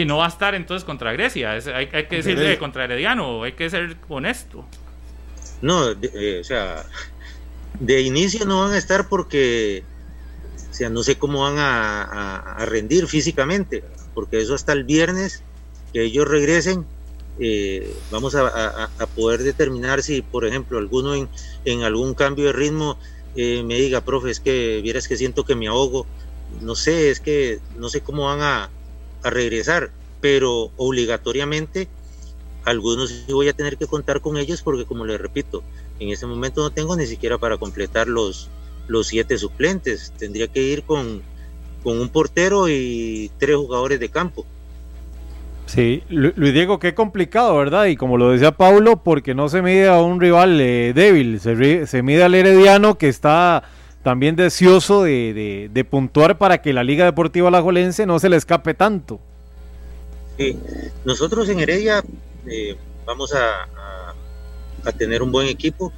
y 0.00 0.04
no 0.04 0.18
va 0.18 0.26
a 0.26 0.28
estar 0.28 0.54
entonces 0.54 0.84
contra 0.84 1.12
Grecia. 1.12 1.52
hay, 1.52 1.86
que 1.88 2.16
decirle 2.16 2.58
contra 2.58 2.84
Herediano, 2.84 3.42
hay 3.42 3.52
que 3.52 3.68
ser 3.70 3.96
honesto. 4.08 4.64
No, 5.62 5.90
eh, 5.90 6.38
o 6.40 6.44
sea, 6.44 6.84
de 7.80 8.02
inicio 8.02 8.44
no 8.44 8.60
van 8.60 8.72
a 8.72 8.78
estar 8.78 9.08
porque, 9.08 9.84
o 10.76 10.78
sea, 10.78 10.90
no 10.90 11.02
sé 11.02 11.16
cómo 11.16 11.40
van 11.40 11.54
a, 11.56 12.54
rendir 12.66 13.06
físicamente, 13.06 13.82
porque 14.12 14.42
eso 14.42 14.54
hasta 14.54 14.74
el 14.74 14.84
viernes 14.84 15.42
que 15.94 16.02
ellos 16.02 16.28
regresen, 16.28 16.84
eh, 17.38 17.96
vamos 18.10 18.34
a, 18.34 18.90
poder 19.14 19.42
determinar 19.42 20.02
si, 20.02 20.20
por 20.20 20.44
ejemplo, 20.44 20.76
alguno 20.76 21.14
en, 21.14 21.82
algún 21.82 22.12
cambio 22.12 22.48
de 22.48 22.52
ritmo 22.52 22.98
eh, 23.36 23.62
me 23.62 23.76
diga, 23.76 24.02
profe, 24.02 24.30
es 24.30 24.38
que 24.38 24.82
vieras 24.82 25.08
que 25.08 25.16
siento 25.16 25.46
que 25.46 25.54
me 25.54 25.66
ahogo. 25.66 26.04
No 26.60 26.74
sé, 26.74 27.08
es 27.08 27.20
que 27.20 27.58
no 27.78 27.88
sé 27.88 28.02
cómo 28.02 28.26
van 28.26 28.42
a, 28.42 28.68
a 29.22 29.30
regresar, 29.30 29.90
pero 30.20 30.72
obligatoriamente 30.76 31.88
algunos 32.66 33.08
sí 33.08 33.32
voy 33.32 33.48
a 33.48 33.54
tener 33.54 33.78
que 33.78 33.86
contar 33.86 34.20
con 34.20 34.36
ellos 34.36 34.60
porque 34.60 34.84
como 34.84 35.06
les 35.06 35.18
repito, 35.18 35.62
en 36.00 36.10
este 36.10 36.26
momento 36.26 36.60
no 36.60 36.70
tengo 36.70 36.96
ni 36.96 37.06
siquiera 37.06 37.38
para 37.38 37.56
completar 37.56 38.08
los, 38.08 38.50
los 38.88 39.08
siete 39.08 39.38
suplentes, 39.38 40.12
tendría 40.16 40.48
que 40.48 40.62
ir 40.62 40.82
con, 40.82 41.22
con 41.82 42.00
un 42.00 42.08
portero 42.08 42.68
y 42.68 43.30
tres 43.38 43.56
jugadores 43.56 44.00
de 44.00 44.08
campo. 44.08 44.46
Sí, 45.66 46.04
Luis 46.08 46.54
Diego, 46.54 46.78
qué 46.78 46.94
complicado, 46.94 47.56
¿verdad? 47.56 47.86
Y 47.86 47.96
como 47.96 48.16
lo 48.16 48.30
decía 48.30 48.52
Paulo, 48.52 49.02
porque 49.02 49.34
no 49.34 49.48
se 49.48 49.62
mide 49.62 49.88
a 49.88 50.00
un 50.00 50.20
rival 50.20 50.60
eh, 50.60 50.92
débil, 50.94 51.40
se, 51.40 51.86
se 51.86 52.02
mide 52.02 52.22
al 52.22 52.36
Herediano 52.36 52.96
que 52.96 53.08
está 53.08 53.64
también 54.06 54.36
deseoso 54.36 55.02
de, 55.02 55.86
puntuar 55.90 56.38
para 56.38 56.62
que 56.62 56.72
la 56.72 56.84
Liga 56.84 57.04
Deportiva 57.04 57.48
Alajuelense 57.48 58.06
no 58.06 58.20
se 58.20 58.28
le 58.28 58.36
escape 58.36 58.72
tanto. 58.72 59.18
Sí, 60.38 60.56
nosotros 61.04 61.48
en 61.48 61.58
Heredia 61.58 62.04
eh, 62.46 62.76
vamos 63.04 63.34
a, 63.34 64.14
tener 64.96 65.24
un 65.24 65.32
buen 65.32 65.48
equipo. 65.48 65.92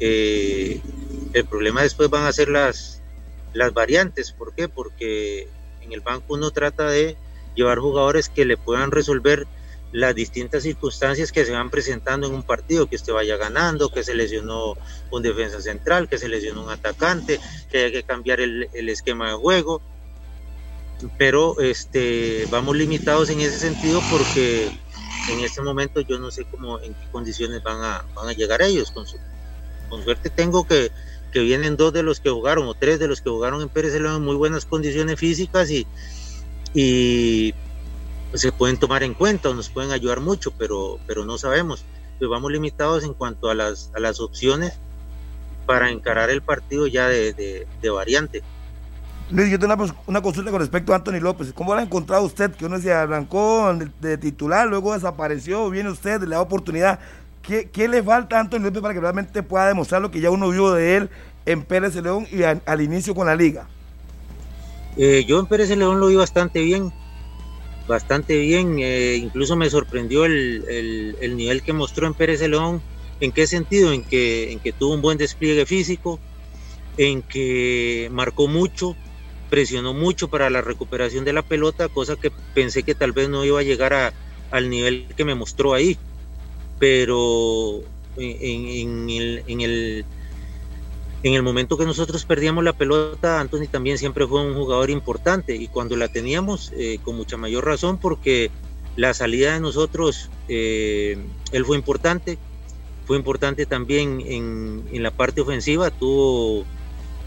Eh, 0.00 0.80
el 1.32 1.44
problema 1.44 1.82
después 1.82 2.10
van 2.10 2.26
a 2.26 2.32
ser 2.32 2.48
las, 2.48 3.02
las 3.52 3.72
variantes. 3.72 4.32
¿Por 4.32 4.54
qué? 4.54 4.68
Porque 4.68 5.48
en 5.80 5.92
el 5.92 6.00
banco 6.00 6.34
uno 6.34 6.50
trata 6.50 6.88
de 6.88 7.16
llevar 7.54 7.78
jugadores 7.78 8.28
que 8.28 8.44
le 8.44 8.56
puedan 8.56 8.90
resolver 8.90 9.46
las 9.92 10.14
distintas 10.14 10.64
circunstancias 10.64 11.32
que 11.32 11.44
se 11.44 11.52
van 11.52 11.70
presentando 11.70 12.26
en 12.26 12.34
un 12.34 12.42
partido, 12.42 12.86
que 12.86 12.96
usted 12.96 13.12
vaya 13.12 13.36
ganando, 13.36 13.88
que 13.88 14.04
se 14.04 14.14
lesionó 14.14 14.76
un 15.10 15.22
defensa 15.22 15.60
central, 15.60 16.08
que 16.08 16.18
se 16.18 16.28
lesionó 16.28 16.64
un 16.64 16.70
atacante, 16.70 17.40
que 17.70 17.84
hay 17.84 17.92
que 17.92 18.02
cambiar 18.02 18.40
el, 18.40 18.88
esquema 18.88 19.30
de 19.30 19.36
juego. 19.36 19.80
Pero 21.18 21.60
este, 21.60 22.46
vamos 22.50 22.76
limitados 22.76 23.30
en 23.30 23.40
ese 23.40 23.58
sentido 23.58 24.02
porque 24.10 24.66
en 25.30 25.40
este 25.40 25.62
momento 25.62 26.00
yo 26.00 26.18
no 26.18 26.30
sé 26.30 26.44
cómo, 26.50 26.80
en 26.80 26.94
qué 26.94 27.06
condiciones 27.12 27.62
van 27.62 27.82
a, 27.82 28.04
van 28.14 28.28
a 28.28 28.32
llegar 28.32 28.62
ellos. 28.62 28.90
Con, 28.90 29.06
con 29.88 30.04
suerte 30.04 30.30
tengo 30.30 30.66
que, 30.66 30.90
que 31.36 31.42
vienen 31.42 31.76
dos 31.76 31.92
de 31.92 32.02
los 32.02 32.18
que 32.18 32.30
jugaron 32.30 32.66
o 32.66 32.72
tres 32.72 32.98
de 32.98 33.08
los 33.08 33.20
que 33.20 33.28
jugaron 33.28 33.60
en 33.60 33.68
Pérez 33.68 33.94
en 33.94 34.22
muy 34.22 34.36
buenas 34.36 34.64
condiciones 34.64 35.20
físicas 35.20 35.70
y, 35.70 35.86
y 36.72 37.52
se 38.32 38.52
pueden 38.52 38.78
tomar 38.78 39.02
en 39.02 39.12
cuenta 39.12 39.50
o 39.50 39.54
nos 39.54 39.68
pueden 39.68 39.92
ayudar 39.92 40.20
mucho, 40.20 40.50
pero, 40.52 40.98
pero 41.06 41.26
no 41.26 41.36
sabemos. 41.36 41.84
Pues 42.18 42.30
vamos 42.30 42.50
limitados 42.50 43.04
en 43.04 43.12
cuanto 43.12 43.50
a 43.50 43.54
las, 43.54 43.90
a 43.94 44.00
las 44.00 44.18
opciones 44.18 44.78
para 45.66 45.90
encarar 45.90 46.30
el 46.30 46.40
partido 46.40 46.86
ya 46.86 47.06
de, 47.06 47.34
de, 47.82 47.90
variante. 47.90 48.42
Luis, 49.28 49.50
yo 49.50 49.58
tengo 49.58 49.74
una, 50.06 50.22
consulta 50.22 50.50
con 50.50 50.60
respecto 50.60 50.94
a 50.94 50.96
Anthony 50.96 51.20
López. 51.20 51.52
¿Cómo 51.52 51.74
lo 51.74 51.80
ha 51.80 51.82
encontrado 51.82 52.24
usted? 52.24 52.50
Que 52.52 52.64
uno 52.64 52.78
se 52.78 52.94
arrancó 52.94 53.76
de, 54.00 54.16
titular, 54.16 54.66
luego 54.66 54.94
desapareció, 54.94 55.68
viene 55.68 55.90
usted, 55.90 56.22
le 56.22 56.30
da 56.30 56.40
oportunidad. 56.40 56.98
¿Qué, 57.46 57.68
¿Qué, 57.70 57.88
le 57.88 58.02
falta 58.02 58.36
a 58.36 58.40
Anthony 58.40 58.60
López 58.60 58.82
para 58.82 58.94
que 58.94 59.00
realmente 59.00 59.42
pueda 59.42 59.68
demostrar 59.68 60.02
lo 60.02 60.10
que 60.10 60.20
ya 60.20 60.30
uno 60.30 60.50
vio 60.50 60.72
de 60.72 60.96
él 60.96 61.10
en 61.44 61.62
Pérez 61.62 61.94
León 61.94 62.26
y 62.32 62.42
al 62.42 62.80
inicio 62.80 63.14
con 63.14 63.26
la 63.26 63.36
liga? 63.36 63.68
Eh, 64.96 65.24
yo 65.28 65.38
en 65.38 65.46
Pérez 65.46 65.70
León 65.70 66.00
lo 66.00 66.08
vi 66.08 66.16
bastante 66.16 66.60
bien 66.60 66.92
bastante 67.86 68.38
bien, 68.38 68.78
eh, 68.80 69.16
incluso 69.16 69.56
me 69.56 69.70
sorprendió 69.70 70.24
el, 70.24 71.14
el, 71.20 71.36
nivel 71.36 71.62
que 71.62 71.72
mostró 71.72 72.06
en 72.06 72.14
Pérez 72.14 72.40
de 72.40 72.48
León. 72.48 72.82
¿En 73.20 73.32
qué 73.32 73.46
sentido? 73.46 73.92
En 73.92 74.04
que, 74.04 74.52
en 74.52 74.60
que 74.60 74.72
tuvo 74.72 74.94
un 74.94 75.02
buen 75.02 75.18
despliegue 75.18 75.64
físico, 75.64 76.20
en 76.98 77.22
que 77.22 78.08
marcó 78.12 78.46
mucho, 78.46 78.96
presionó 79.48 79.94
mucho 79.94 80.28
para 80.28 80.50
la 80.50 80.60
recuperación 80.60 81.24
de 81.24 81.32
la 81.32 81.42
pelota, 81.42 81.88
cosa 81.88 82.16
que 82.16 82.30
pensé 82.54 82.82
que 82.82 82.94
tal 82.94 83.12
vez 83.12 83.28
no 83.28 83.44
iba 83.44 83.60
a 83.60 83.62
llegar 83.62 83.94
a, 83.94 84.12
al 84.50 84.68
nivel 84.68 85.06
que 85.16 85.24
me 85.24 85.34
mostró 85.34 85.72
ahí. 85.72 85.96
Pero 86.78 87.80
en, 88.16 88.68
en, 88.68 89.10
el, 89.10 89.42
en 89.46 89.60
el 89.60 90.04
en 91.22 91.34
el 91.34 91.42
momento 91.42 91.76
que 91.76 91.84
nosotros 91.84 92.24
perdíamos 92.24 92.62
la 92.62 92.72
pelota, 92.72 93.40
Anthony 93.40 93.66
también 93.68 93.98
siempre 93.98 94.28
fue 94.28 94.42
un 94.42 94.54
jugador 94.54 94.90
importante 94.90 95.56
y 95.56 95.66
cuando 95.66 95.96
la 95.96 96.06
teníamos, 96.06 96.72
eh, 96.76 97.00
con 97.02 97.16
mucha 97.16 97.36
mayor 97.36 97.64
razón, 97.64 97.98
porque 97.98 98.50
la 98.94 99.12
salida 99.12 99.54
de 99.54 99.60
nosotros, 99.60 100.30
eh, 100.48 101.18
él 101.50 101.64
fue 101.64 101.76
importante, 101.76 102.38
fue 103.06 103.16
importante 103.16 103.66
también 103.66 104.20
en, 104.24 105.02
la 105.02 105.10
parte 105.10 105.40
ofensiva, 105.40 105.90
tuvo, 105.90 106.64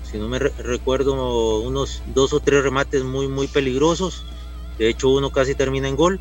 si 0.09 0.17
no 0.17 0.29
me 0.29 0.39
recuerdo, 0.39 1.59
unos 1.61 2.01
dos 2.13 2.31
o 2.31 2.39
tres 2.39 2.63
remates 2.63 3.03
muy, 3.03 3.27
muy 3.27 3.47
peligrosos. 3.47 4.23
De 4.77 4.87
hecho, 4.89 5.09
uno 5.09 5.29
casi 5.29 5.55
termina 5.55 5.89
en 5.89 5.95
gol. 5.95 6.19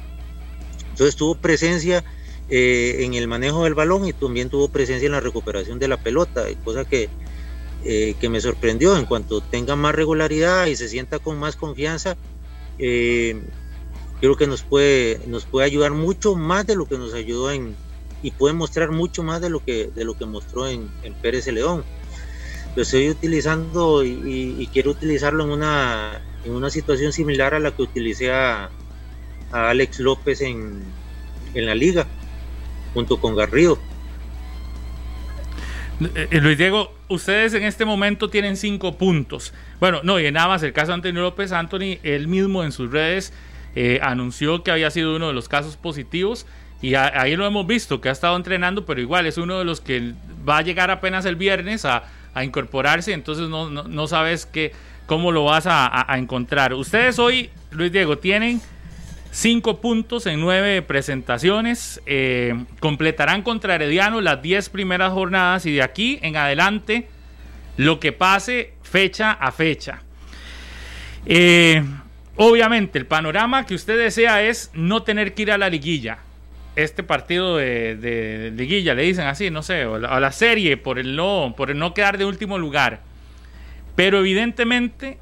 Entonces 0.91 1.15
tuvo 1.15 1.37
presencia 1.37 2.05
eh, 2.51 3.05
en 3.05 3.15
el 3.15 3.29
manejo 3.29 3.65
del 3.65 3.75
balón 3.75 4.07
y 4.07 4.13
también 4.15 4.49
tuvo 4.49 4.69
presencia 4.69 5.07
en 5.07 5.13
la 5.13 5.21
recuperación 5.21 5.79
de 5.79 5.89
la 5.89 5.99
pelota, 5.99 6.45
cosa 6.65 6.85
que, 6.87 7.11
eh, 7.85 8.15
que 8.19 8.29
me 8.29 8.41
sorprendió. 8.41 8.97
En 8.97 9.05
cuanto 9.05 9.41
tenga 9.41 9.77
más 9.77 9.95
regularidad 9.95 10.67
y 10.67 10.77
se 10.77 10.89
sienta 10.89 11.19
con 11.19 11.39
más 11.39 11.57
confianza, 11.57 12.17
eh, 12.79 13.39
creo 14.21 14.37
que 14.37 14.47
nos 14.47 14.63
puede, 14.63 15.21
nos 15.27 15.45
puede 15.45 15.67
ayudar 15.67 15.93
mucho 15.93 16.35
más 16.37 16.67
de 16.67 16.77
lo 16.77 16.87
que 16.87 16.97
nos 16.97 17.13
ayudó 17.13 17.51
en, 17.51 17.77
y 18.23 18.31
puede 18.31 18.55
mostrar 18.55 18.91
mucho 18.91 19.23
más 19.23 19.41
de 19.41 19.51
lo 19.51 19.65
que, 19.65 19.91
de 19.95 20.05
lo 20.05 20.15
que 20.17 20.25
mostró 20.25 20.67
en, 20.69 20.89
en 21.03 21.15
Pérez 21.15 21.47
León. 21.49 21.85
Lo 22.77 22.83
estoy 22.83 23.11
utilizando 23.11 24.05
y, 24.05 24.69
quiero 24.73 24.93
utilizarlo 24.93 25.45
en 25.45 25.51
una, 25.51 26.23
en 26.45 26.53
una 26.53 26.71
situación 26.71 27.13
similar 27.13 27.55
a 27.55 27.59
la 27.59 27.75
que 27.75 27.83
utilicé 27.83 28.31
a, 28.31 28.71
a 29.51 29.71
Alex 29.71 30.01
López 30.01 30.41
en, 30.41 30.83
en 31.55 31.67
la 31.67 31.75
liga, 31.75 32.07
junto 32.95 33.21
con 33.21 33.37
Garrido. 33.37 33.79
Eh, 36.01 36.29
eh, 36.31 36.41
Luis 36.41 36.57
Diego, 36.57 36.95
ustedes 37.09 37.55
en 37.55 37.65
este 37.65 37.85
momento 37.85 38.31
tienen 38.31 38.57
cinco 38.57 38.97
puntos. 38.97 39.53
Bueno, 39.81 40.01
no, 40.05 40.21
y 40.21 40.31
nada 40.31 40.49
más 40.49 40.63
el 40.63 40.73
caso 40.73 40.89
de 40.89 40.95
Antonio 40.95 41.23
López, 41.23 41.53
Anthony, 41.53 41.99
él 42.03 42.29
mismo 42.29 42.63
en 42.63 42.73
sus 42.73 42.91
redes 42.91 43.33
eh, 43.75 44.01
anunció 44.03 44.63
que 44.63 44.71
había 44.71 44.91
sido 44.91 45.17
uno 45.17 45.29
de 45.29 45.35
los 45.35 45.49
casos 45.49 45.77
positivos 45.77 46.47
y 46.81 46.95
ahí 46.95 47.35
lo 47.35 47.45
hemos 47.45 47.67
visto, 47.67 48.01
que 48.01 48.09
ha 48.09 48.13
estado 48.13 48.37
entrenando, 48.37 48.87
pero 48.87 49.01
igual 49.01 49.27
es 49.27 49.37
uno 49.37 49.59
de 49.59 49.65
los 49.65 49.81
que 49.81 50.15
va 50.49 50.59
a 50.59 50.63
llegar 50.63 50.93
apenas 50.93 51.25
el 51.25 51.35
viernes 51.35 51.85
a, 51.85 52.05
incorporarse, 52.41 53.15
entonces 53.15 53.49
no, 53.49 53.69
no, 53.69 54.07
sabes 54.07 54.47
que, 54.47 54.71
cómo 55.07 55.33
lo 55.33 55.43
vas 55.43 55.65
a, 55.67 56.07
encontrar. 56.17 56.73
Ustedes 56.73 57.19
hoy, 57.19 57.51
Luis 57.73 57.91
Diego, 57.91 58.19
tienen 58.19 58.61
cinco 59.31 59.81
puntos 59.81 60.27
en 60.27 60.41
nueve 60.41 60.83
presentaciones, 60.83 62.01
eh, 62.07 62.55
completarán 62.81 63.43
contra 63.43 63.75
Herediano 63.75 64.21
las 64.21 64.43
diez 64.43 64.69
primeras 64.69 65.13
jornadas 65.13 65.67
y 65.67 65.73
de 65.73 65.83
aquí 65.83 66.19
en 66.23 66.37
adelante 66.37 67.09
lo 67.77 68.01
que 68.01 68.13
pase 68.13 68.73
fecha 68.83 69.33
a 69.33 69.53
fecha. 69.53 70.03
Eh, 71.27 71.85
obviamente 72.37 72.99
el 72.99 73.07
panorama 73.07 73.67
que 73.67 73.75
usted 73.75 73.99
desea 73.99 74.43
es 74.43 74.71
no 74.75 75.03
tener 75.03 75.35
que 75.35 75.43
ir 75.43 75.53
a 75.53 75.59
la 75.59 75.69
liguilla 75.69 76.19
este 76.79 77.03
partido 77.03 77.57
de, 77.57 78.53
liguilla, 78.57 78.95
le 78.95 79.03
dicen 79.03 79.27
así, 79.27 79.51
no 79.51 79.63
sé, 79.63 79.85
o 79.85 79.99
la, 79.99 80.21
la, 80.21 80.31
serie 80.31 80.77
por 80.77 81.01
el, 81.01 81.17
no, 81.17 81.55
por 81.57 81.73
el 81.73 81.79
no 81.79 81.93
quedar 81.93 82.19
de 82.19 82.25
último 82.25 82.57
lugar. 82.57 83.01
Pero 83.97 84.21
evidentemente 84.21 85.19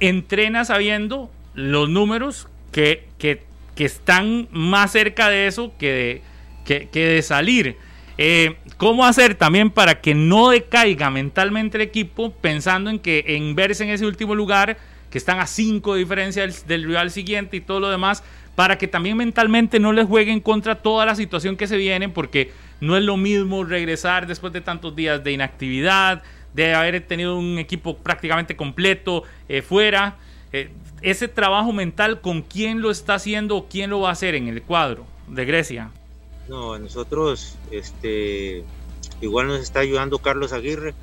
entrena 0.00 0.64
sabiendo 0.64 1.30
los 1.52 1.90
números 1.90 2.48
que, 2.72 3.06
que, 3.18 3.48
están 3.76 4.46
más 4.50 4.92
cerca 4.92 5.30
de 5.30 5.46
eso 5.46 5.72
que 5.78 6.22
de, 6.66 6.88
que, 6.92 7.06
de 7.06 7.22
salir. 7.22 7.76
Eh, 8.18 8.56
¿Cómo 8.76 9.06
hacer 9.06 9.34
también 9.34 9.70
para 9.70 10.02
que 10.02 10.14
no 10.14 10.50
decaiga 10.50 11.08
mentalmente 11.08 11.78
el 11.78 11.82
equipo 11.82 12.30
pensando 12.30 12.90
en 12.90 12.98
que 12.98 13.24
en 13.26 13.54
verse 13.54 13.84
en 13.84 13.90
ese 13.90 14.04
último 14.04 14.34
lugar, 14.34 14.76
que 15.08 15.16
están 15.16 15.40
a 15.40 15.46
cinco 15.46 15.94
de 15.94 16.00
diferencia 16.00 16.42
del, 16.42 16.54
del 16.66 16.84
rival 16.84 17.10
siguiente 17.10 17.56
y 17.56 17.60
todo 17.62 17.80
lo 17.80 17.88
demás, 17.88 18.22
para 18.54 18.76
que 18.76 18.86
también 18.86 19.16
mentalmente 19.16 19.80
no 19.80 19.94
les 19.94 20.06
jueguen 20.06 20.40
contra 20.40 20.74
toda 20.74 21.06
la 21.06 21.14
situación 21.14 21.56
que 21.56 21.66
se 21.66 21.78
viene, 21.78 22.10
porque 22.10 22.52
no 22.80 22.96
es 22.98 23.02
lo 23.02 23.16
mismo 23.16 23.64
regresar 23.64 24.26
después 24.26 24.52
de 24.52 24.60
tantos 24.60 24.94
días 24.94 25.24
de 25.24 25.32
inactividad, 25.32 26.22
de 26.52 26.74
haber 26.74 27.00
tenido 27.06 27.38
un 27.38 27.58
equipo 27.58 27.96
prácticamente 27.96 28.56
completo 28.56 29.22
eh, 29.48 29.62
fuera. 29.62 30.16
Eh, 30.52 30.68
ese 31.02 31.28
trabajo 31.28 31.72
mental, 31.72 32.20
¿con 32.20 32.42
quién 32.42 32.80
lo 32.80 32.90
está 32.90 33.14
haciendo 33.14 33.56
o 33.56 33.68
quién 33.68 33.90
lo 33.90 34.00
va 34.00 34.10
a 34.10 34.12
hacer 34.12 34.34
en 34.34 34.48
el 34.48 34.62
cuadro 34.62 35.06
de 35.28 35.44
Grecia? 35.44 35.90
No, 36.48 36.78
nosotros, 36.78 37.56
este, 37.70 38.64
igual 39.20 39.48
nos 39.48 39.60
está 39.60 39.80
ayudando 39.80 40.18
Carlos 40.18 40.52
Aguirre 40.52 40.94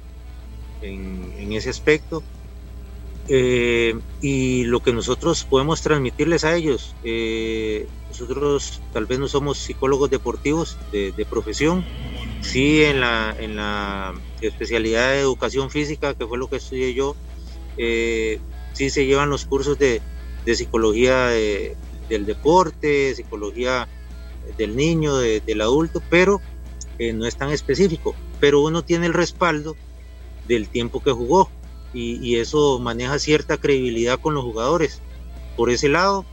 en, 0.81 1.51
ese 1.53 1.69
aspecto. 1.69 2.21
Eh, 3.29 3.97
y 4.21 4.63
lo 4.65 4.81
que 4.81 4.93
nosotros 4.93 5.43
podemos 5.43 5.81
transmitirles 5.81 6.45
a 6.45 6.55
ellos, 6.55 6.95
eh, 7.03 7.85
nosotros 8.07 8.81
tal 8.93 9.05
vez 9.05 9.19
no 9.19 9.27
somos 9.27 9.57
psicólogos 9.57 10.09
deportivos 10.09 10.77
de, 10.93 11.27
profesión, 11.29 11.83
sí 12.41 12.83
en 12.83 13.01
la, 13.01 13.35
en 13.37 13.57
la 13.57 14.13
especialidad 14.39 15.11
de 15.11 15.19
educación 15.19 15.69
física, 15.69 16.13
que 16.13 16.25
fue 16.25 16.37
lo 16.37 16.49
que 16.49 16.55
estudié 16.55 16.93
yo, 16.93 17.17
eh, 17.77 18.39
sí 18.77 18.89
se 18.91 19.05
llevan 19.05 19.29
los 19.29 19.45
cursos 19.45 19.79
de, 19.79 20.01
de 20.45 20.55
psicología 20.55 21.27
del 21.27 22.25
deporte, 22.25 23.15
psicología 23.15 23.87
del 24.57 24.75
niño, 24.75 25.17
del 25.17 25.61
adulto, 25.61 26.01
pero 26.09 26.39
no 27.13 27.25
es 27.25 27.35
tan 27.35 27.49
específico, 27.49 28.15
pero 28.39 28.61
uno 28.61 28.83
tiene 28.83 29.07
el 29.07 29.13
respaldo 29.13 29.75
del 30.47 30.69
tiempo 30.69 31.01
que 31.01 31.11
jugó 31.11 31.49
y, 31.93 32.35
eso 32.35 32.77
maneja 32.79 33.17
cierta 33.17 33.57
credibilidad 33.57 34.19
con 34.19 34.35
los 34.35 34.43
jugadores. 34.43 35.01
Por 35.55 35.71
ese 35.71 35.89
lado, 35.89 36.25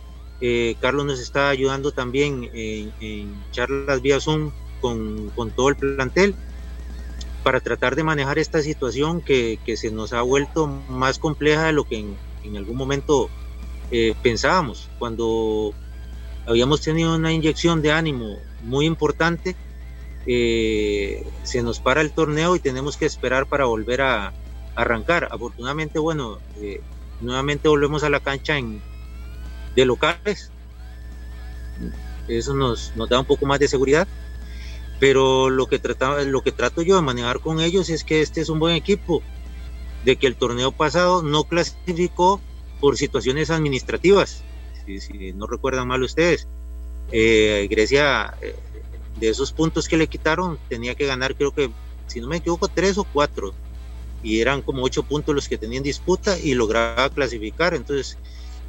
eh, 0.42 0.76
Carlos 0.80 1.06
nos 1.06 1.20
está 1.20 1.48
ayudando 1.48 1.92
también 1.92 2.50
en, 2.52 3.34
charlas 3.50 4.02
vía 4.02 4.20
Zoom 4.20 4.50
con, 4.82 5.30
con, 5.30 5.50
todo 5.50 5.70
el 5.70 5.76
plantel 5.76 6.34
para 7.42 7.60
tratar 7.60 7.96
de 7.96 8.02
manejar 8.02 8.38
esta 8.38 8.60
situación 8.60 9.22
que, 9.22 9.58
que, 9.64 9.76
se 9.76 9.90
nos 9.90 10.12
ha 10.12 10.20
vuelto 10.20 10.66
más 10.66 11.18
compleja 11.18 11.64
de 11.64 11.72
lo 11.72 11.84
que 11.84 11.98
en, 11.98 12.16
en 12.44 12.56
algún 12.56 12.76
momento 12.76 13.28
eh, 13.90 14.14
pensábamos. 14.22 14.88
Cuando 14.98 15.72
habíamos 16.46 16.80
tenido 16.80 17.14
una 17.14 17.32
inyección 17.32 17.82
de 17.82 17.92
ánimo 17.92 18.36
muy 18.62 18.86
importante, 18.86 19.56
eh, 20.26 21.26
se 21.42 21.62
nos 21.62 21.80
para 21.80 22.00
el 22.00 22.12
torneo 22.12 22.56
y 22.56 22.60
tenemos 22.60 22.96
que 22.96 23.06
esperar 23.06 23.46
para 23.46 23.66
volver 23.66 24.02
a, 24.02 24.32
arrancar. 24.74 25.28
Afortunadamente, 25.30 25.98
bueno, 25.98 26.38
eh, 26.56 26.80
nuevamente 27.20 27.68
volvemos 27.68 28.02
a 28.04 28.10
la 28.10 28.20
cancha 28.20 28.58
en, 28.58 28.82
de 29.76 29.84
locales. 29.84 30.50
Eso 32.28 32.54
nos, 32.54 32.92
nos 32.96 33.08
da 33.08 33.20
un 33.20 33.26
poco 33.26 33.46
más 33.46 33.60
de 33.60 33.68
seguridad. 33.68 34.08
Pero 35.00 35.50
lo 35.50 35.66
que, 35.66 35.78
trataba, 35.78 36.22
lo 36.22 36.42
que 36.42 36.52
trato 36.52 36.82
yo 36.82 36.96
de 36.96 37.02
manejar 37.02 37.40
con 37.40 37.60
ellos 37.60 37.90
es 37.90 38.04
que 38.04 38.22
este 38.22 38.40
es 38.40 38.48
un 38.48 38.58
buen 38.58 38.76
equipo, 38.76 39.22
de 40.04 40.16
que 40.16 40.26
el 40.26 40.36
torneo 40.36 40.72
pasado 40.72 41.22
no 41.22 41.44
clasificó 41.44 42.40
por 42.80 42.96
situaciones 42.96 43.50
administrativas, 43.50 44.42
si, 44.86 45.32
no 45.32 45.46
recuerdan 45.46 45.88
mal 45.88 46.02
ustedes. 46.02 46.46
Eh, 47.10 47.66
Grecia, 47.70 48.34
eh, 48.40 48.54
de 49.18 49.28
esos 49.28 49.52
puntos 49.52 49.88
que 49.88 49.96
le 49.96 50.06
quitaron, 50.06 50.58
tenía 50.68 50.94
que 50.94 51.06
ganar 51.06 51.36
creo 51.36 51.52
que, 51.52 51.70
si 52.06 52.20
no 52.20 52.28
me 52.28 52.38
equivoco, 52.38 52.68
tres 52.68 52.98
o 52.98 53.04
cuatro 53.04 53.54
y 54.24 54.40
eran 54.40 54.62
como 54.62 54.82
ocho 54.82 55.02
puntos 55.02 55.34
los 55.34 55.48
que 55.48 55.58
tenían 55.58 55.82
disputa 55.82 56.38
y 56.38 56.54
lograba 56.54 57.10
clasificar. 57.10 57.74
Entonces, 57.74 58.18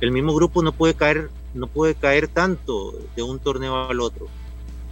el 0.02 0.12
mismo 0.12 0.36
grupo 0.36 0.62
no 0.62 0.74
puede 0.74 0.94
caer, 0.94 1.30
no 1.54 1.68
puede 1.68 1.96
caer 1.96 2.28
tanto 2.28 2.94
de 3.16 3.24
un 3.24 3.40
torneo 3.40 3.90
al 3.90 4.02
otro. 4.02 4.28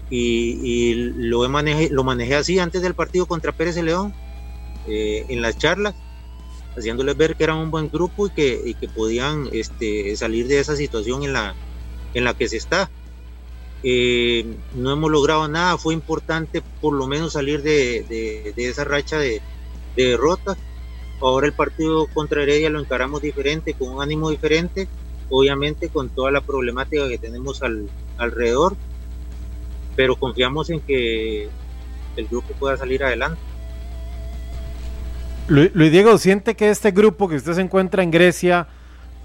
Y, 0.10 0.94
lo, 0.94 1.48
manejé, 1.50 1.89
lo 1.89 2.04
manejé 2.04 2.36
así 2.36 2.60
antes 2.60 2.82
del 2.82 2.94
partido 2.94 3.26
contra 3.26 3.52
Pérez 3.52 3.76
de 3.76 3.84
León, 3.84 4.14
eh, 4.88 5.26
en 5.28 5.41
las 5.41 5.58
charlas, 5.58 5.96
haciéndoles 6.78 7.16
ver 7.16 7.36
que 7.36 7.44
eran 7.44 7.58
un 7.58 7.72
buen 7.72 7.90
grupo 7.90 8.28
y 8.28 8.74
que, 8.74 8.90
podían 8.96 9.50
este, 9.52 10.16
salir 10.16 10.48
de 10.48 10.60
esa 10.60 10.76
situación 10.76 11.24
en 11.24 11.34
la, 11.34 12.34
que 12.34 12.48
se 12.48 12.58
está. 12.58 12.90
Eh, 13.84 14.46
no 14.76 14.94
hemos 14.94 15.12
logrado 15.12 15.48
nada, 15.48 15.78
fue 15.78 15.94
importante 15.94 16.64
por 16.82 16.94
lo 16.94 17.06
menos 17.06 17.34
salir 17.34 17.62
de 17.62 18.54
esa 18.56 18.84
racha 18.84 19.18
de, 19.18 19.42
de 19.96 20.06
derrota. 20.06 20.58
Ahora 21.22 21.48
el 21.48 21.54
partido 21.54 22.08
contra 22.08 22.44
Heredia 22.44 22.70
lo 22.70 22.80
encaramos 22.80 23.22
diferente, 23.22 23.74
con 23.74 23.90
un 23.90 24.02
ánimo 24.02 24.30
diferente, 24.30 24.88
obviamente 25.30 25.90
con 25.90 26.10
toda 26.10 26.32
la 26.32 26.42
problemática 26.42 27.08
que 27.08 27.18
tenemos 27.18 27.62
al, 27.64 27.90
alrededor, 28.18 28.76
pero 29.96 30.16
confiamos 30.16 30.70
en 30.70 30.82
que 30.82 31.50
el 32.18 32.28
grupo 32.28 32.54
pueda 32.60 32.78
salir 32.78 33.04
adelante. 33.04 33.40
Luis, 35.50 35.91
Diego, 35.91 36.18
¿siente 36.18 36.56
que 36.56 36.70
este 36.70 36.91
grupo 36.91 37.28
que 37.28 37.36
usted 37.36 37.54
se 37.54 37.62
encuentra 37.62 38.02
en 38.02 38.12
Grecia, 38.12 38.66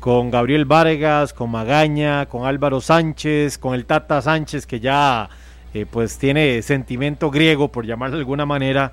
con 0.01 0.33
Gabriel 0.33 0.65
Vargas, 0.65 1.33
con 1.33 1.51
Magaña, 1.51 2.27
con 2.27 2.45
Álvaro 2.45 2.81
Sánchez, 2.81 3.57
con 3.57 3.75
el 3.75 3.85
Tata 3.85 4.21
Sánchez, 4.21 4.67
que 4.67 4.81
ya 4.81 5.29
eh, 5.75 5.87
pues 5.89 6.19
tiene 6.19 6.61
sentimiento 6.63 7.31
griego, 7.31 7.69
por 7.69 7.87
llamarlo 7.87 8.17
de 8.17 8.23
alguna 8.23 8.47
manera, 8.47 8.93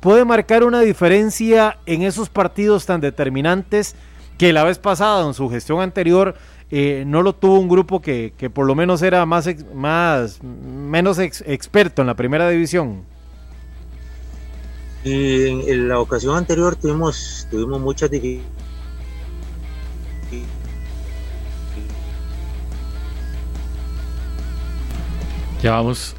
puede 0.00 0.24
marcar 0.24 0.64
una 0.64 0.80
diferencia 0.80 1.78
en 1.86 2.02
esos 2.02 2.28
partidos 2.28 2.86
tan 2.86 3.00
determinantes 3.00 3.94
que 4.36 4.52
la 4.52 4.64
vez 4.64 4.80
pasada 4.80 5.24
en 5.26 5.34
su 5.34 5.48
gestión 5.48 5.80
anterior 5.80 6.34
eh, 6.72 7.04
no 7.06 7.22
lo 7.22 7.36
tuvo 7.36 7.60
un 7.60 7.68
grupo 7.68 8.02
que, 8.02 8.32
por 8.52 8.66
lo 8.66 8.74
menos 8.74 9.00
era 9.02 9.24
más, 9.26 9.48
más 9.72 10.42
menos 10.42 11.20
experto 11.20 12.02
en 12.02 12.08
la 12.08 12.14
primera 12.14 12.48
división. 12.48 13.13
Y 15.04 15.46
en, 15.46 15.68
en 15.68 15.88
la 15.88 16.00
ocasión 16.00 16.36
anterior 16.36 16.76
tuvimos, 16.76 17.46
tuvimos 17.50 17.80
muchas 17.80 18.10
dificultades. 18.10 18.54
Ya 25.62 25.72
vamos. 25.72 26.14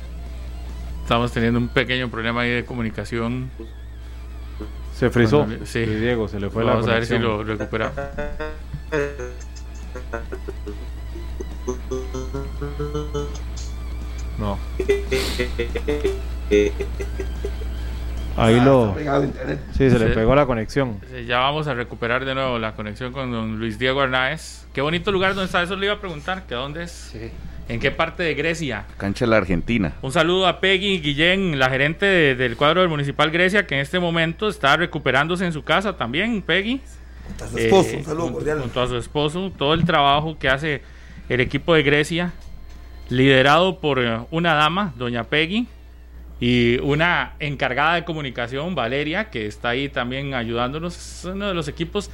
Estamos 1.03 1.31
teniendo 1.31 1.59
un 1.59 1.67
pequeño 1.67 2.09
problema 2.09 2.41
ahí 2.41 2.49
de 2.49 2.65
comunicación. 2.65 3.51
Se 4.97 5.11
frizó. 5.11 5.45
Bueno, 5.45 5.65
sí. 5.65 5.85
Diego, 5.85 6.27
se 6.27 6.39
le 6.39 6.49
fue 6.49 6.63
Vamos 6.63 6.87
la 6.87 6.93
a 6.93 6.95
ver 6.95 7.05
si 7.05 7.19
lo 7.19 7.43
recuperamos. 7.43 7.95
No. 14.39 14.57
Ahí 18.37 18.59
lo. 18.59 18.95
Sí, 19.77 19.89
se 19.89 19.97
le 19.99 20.09
Sí. 20.09 20.13
pegó 20.13 20.35
la 20.35 20.45
conexión. 20.45 20.99
Sí, 21.09 21.25
Ya 21.25 21.39
vamos 21.39 21.67
a 21.67 21.73
recuperar 21.73 22.25
de 22.25 22.35
nuevo 22.35 22.59
la 22.59 22.73
conexión 22.73 23.13
con 23.13 23.31
don 23.31 23.59
Luis 23.59 23.79
Diego 23.79 24.01
Arnaez. 24.01 24.67
Qué 24.73 24.81
bonito 24.81 25.11
lugar 25.11 25.35
donde 25.35 25.45
está, 25.45 25.63
eso 25.63 25.75
le 25.75 25.85
iba 25.85 25.95
a 25.95 25.99
preguntar, 26.01 26.43
que 26.45 26.53
dónde 26.55 26.83
es, 26.83 27.15
en 27.69 27.79
qué 27.79 27.91
parte 27.91 28.23
de 28.23 28.33
Grecia. 28.33 28.85
Cancha 28.97 29.23
de 29.25 29.31
la 29.31 29.37
Argentina. 29.37 29.93
Un 30.01 30.11
saludo 30.11 30.47
a 30.47 30.59
Peggy 30.59 30.99
Guillén, 30.99 31.57
la 31.57 31.69
gerente 31.69 32.05
de- 32.05 32.35
del 32.35 32.57
cuadro 32.57 32.81
del 32.81 32.89
Municipal 32.89 33.31
Grecia, 33.31 33.65
que 33.65 33.75
en 33.75 33.81
este 33.81 33.99
momento 33.99 34.49
está 34.49 34.75
recuperándose 34.75 35.45
en 35.45 35.53
su 35.53 35.63
casa 35.63 35.95
también, 35.95 36.41
Peggy. 36.41 36.81
A 37.41 37.47
su 37.47 37.57
esposo, 37.57 37.89
Eh, 37.91 37.95
un 37.99 38.03
saludo 38.03 38.21
junto- 38.23 38.37
cordial. 38.39 38.59
Junto 38.59 38.81
a 38.81 38.87
su 38.87 38.97
esposo, 38.97 39.51
todo 39.57 39.73
el 39.73 39.85
trabajo 39.85 40.37
que 40.37 40.49
hace 40.49 40.81
el 41.29 41.39
equipo 41.39 41.73
de 41.73 41.83
Grecia, 41.83 42.33
liderado 43.09 43.79
por 43.79 43.99
eh, 43.99 44.19
una 44.31 44.53
dama, 44.55 44.93
doña 44.97 45.23
Peggy, 45.23 45.67
y 46.39 46.77
una 46.79 47.33
encargada 47.39 47.95
de 47.95 48.03
comunicación, 48.03 48.75
Valeria, 48.75 49.29
que 49.29 49.45
está 49.47 49.69
ahí 49.69 49.89
también 49.89 50.33
ayudándonos. 50.33 50.95
Es 50.97 51.25
uno 51.25 51.47
de 51.47 51.53
los 51.53 51.67
equipos 51.67 52.11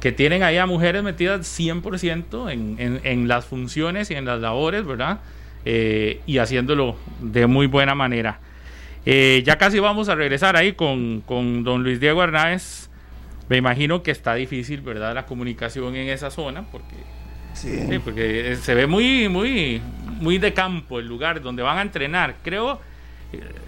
que 0.00 0.12
tienen 0.12 0.42
ahí 0.42 0.58
a 0.58 0.66
mujeres 0.66 1.02
metidas 1.02 1.40
100% 1.58 2.50
en, 2.52 2.76
en, 2.78 3.00
en 3.04 3.28
las 3.28 3.44
funciones 3.46 4.10
y 4.10 4.14
en 4.14 4.24
las 4.24 4.40
labores, 4.40 4.84
¿verdad? 4.84 5.20
Eh, 5.64 6.20
y 6.26 6.38
haciéndolo 6.38 6.96
de 7.20 7.46
muy 7.46 7.66
buena 7.66 7.94
manera. 7.94 8.40
Eh, 9.06 9.42
ya 9.46 9.58
casi 9.58 9.78
vamos 9.78 10.08
a 10.08 10.14
regresar 10.14 10.56
ahí 10.56 10.72
con, 10.72 11.22
con 11.22 11.64
don 11.64 11.82
Luis 11.82 11.98
Diego 12.00 12.22
Hernández. 12.22 12.88
Me 13.48 13.56
imagino 13.56 14.02
que 14.02 14.10
está 14.10 14.34
difícil, 14.34 14.80
¿verdad? 14.80 15.14
La 15.14 15.26
comunicación 15.26 15.94
en 15.96 16.08
esa 16.08 16.30
zona, 16.30 16.64
porque, 16.70 16.96
Sí. 17.54 17.98
porque 18.04 18.56
se 18.60 18.74
ve 18.74 18.86
muy, 18.86 19.28
muy, 19.28 19.80
muy 20.20 20.38
de 20.38 20.52
campo 20.52 20.98
el 20.98 21.06
lugar 21.06 21.42
donde 21.42 21.62
van 21.62 21.78
a 21.78 21.82
entrenar. 21.82 22.36
Creo, 22.42 22.74
eh, 22.74 22.78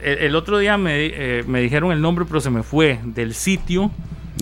el, 0.02 0.18
el 0.18 0.36
otro 0.36 0.58
día 0.58 0.76
me, 0.76 1.06
eh, 1.06 1.44
me 1.46 1.60
dijeron 1.60 1.92
el 1.92 2.00
nombre, 2.00 2.24
pero 2.26 2.40
se 2.40 2.50
me 2.50 2.62
fue, 2.62 3.00
del 3.04 3.34
sitio 3.34 3.90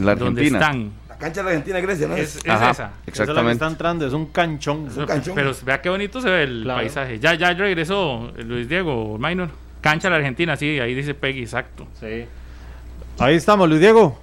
La 0.01 0.15
donde 0.15 0.45
están. 0.47 0.91
La 1.09 1.19
cancha 1.19 1.41
de 1.41 1.45
la 1.45 1.51
Argentina 1.51 1.81
Grecia, 1.81 2.09
¿no? 2.09 2.17
Es, 2.17 2.37
es 2.37 2.49
Ajá, 2.49 2.71
esa. 2.71 2.91
Esa 3.07 3.23
es 3.23 3.29
la 3.29 3.43
que 3.43 3.51
está 3.53 3.67
entrando, 3.69 4.07
es 4.07 4.13
un 4.13 4.27
canchón. 4.27 4.89
un 4.97 5.07
canchón. 5.07 5.35
Pero 5.35 5.53
vea 5.65 5.81
qué 5.81 5.89
bonito 5.89 6.21
se 6.21 6.29
ve 6.29 6.43
el 6.45 6.63
Claro. 6.65 6.81
paisaje. 6.81 7.19
Ya, 7.21 7.35
ya 7.35 7.53
regresó 7.55 8.33
Luis 8.45 8.69
Diego 8.69 9.17
Minor. 9.19 9.49
Cancha 9.81 10.09
la 10.11 10.17
Argentina, 10.17 10.57
sí, 10.57 10.79
ahí 10.81 10.95
dice 10.95 11.15
Peggy, 11.15 11.43
exacto. 11.43 11.87
Sí. 12.01 12.25
Ahí 13.19 13.35
estamos, 13.37 13.69
Luis 13.69 13.81
Diego. 13.81 14.19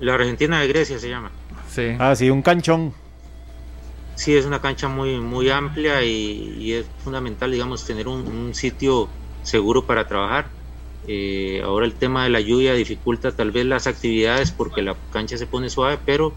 La 0.00 0.14
Argentina 0.14 0.60
de 0.60 0.68
Grecia 0.68 0.98
se 0.98 1.08
llama. 1.08 1.30
Sí. 1.70 1.96
Ah, 1.98 2.14
sí, 2.14 2.30
un 2.30 2.42
canchón. 2.42 2.92
Sí, 4.14 4.34
es 4.36 4.44
una 4.46 4.60
cancha 4.60 4.88
muy, 4.88 5.18
muy 5.20 5.50
amplia 5.50 6.02
y, 6.02 6.56
y 6.58 6.72
es 6.72 6.86
fundamental, 7.04 7.50
digamos, 7.52 7.84
tener 7.86 8.08
un, 8.08 8.26
un 8.26 8.54
sitio 8.54 9.08
seguro 9.46 9.86
para 9.86 10.06
trabajar. 10.06 10.48
Eh, 11.08 11.62
ahora 11.64 11.86
el 11.86 11.94
tema 11.94 12.24
de 12.24 12.30
la 12.30 12.40
lluvia 12.40 12.74
dificulta 12.74 13.30
tal 13.30 13.52
vez 13.52 13.64
las 13.64 13.86
actividades 13.86 14.50
porque 14.50 14.82
la 14.82 14.96
cancha 15.12 15.38
se 15.38 15.46
pone 15.46 15.70
suave, 15.70 15.98
pero 16.04 16.32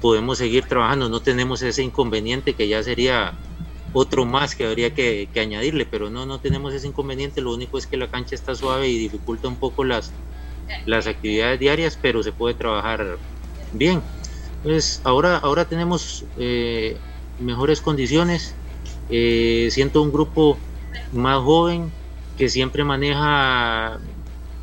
podemos 0.00 0.38
seguir 0.38 0.64
trabajando. 0.64 1.08
No 1.08 1.20
tenemos 1.20 1.62
ese 1.62 1.82
inconveniente 1.82 2.54
que 2.54 2.66
ya 2.66 2.82
sería 2.82 3.34
otro 3.92 4.24
más 4.24 4.54
que 4.54 4.66
habría 4.66 4.94
que, 4.94 5.28
que 5.32 5.40
añadirle, 5.40 5.86
pero 5.86 6.10
no, 6.10 6.26
no 6.26 6.40
tenemos 6.40 6.72
ese 6.72 6.86
inconveniente. 6.86 7.40
Lo 7.40 7.52
único 7.52 7.78
es 7.78 7.86
que 7.86 7.96
la 7.96 8.08
cancha 8.10 8.34
está 8.34 8.54
suave 8.54 8.88
y 8.88 8.98
dificulta 8.98 9.48
un 9.48 9.56
poco 9.56 9.84
las, 9.84 10.12
las 10.86 11.06
actividades 11.06 11.60
diarias, 11.60 11.98
pero 12.00 12.22
se 12.22 12.32
puede 12.32 12.54
trabajar 12.54 13.18
bien. 13.72 14.02
Entonces, 14.58 15.00
ahora, 15.04 15.36
ahora 15.36 15.66
tenemos 15.66 16.24
eh, 16.38 16.96
mejores 17.38 17.80
condiciones. 17.82 18.54
Eh, 19.10 19.68
siento 19.70 20.02
un 20.02 20.10
grupo 20.10 20.58
más 21.12 21.42
joven 21.42 21.92
que 22.36 22.48
siempre 22.48 22.84
maneja 22.84 23.98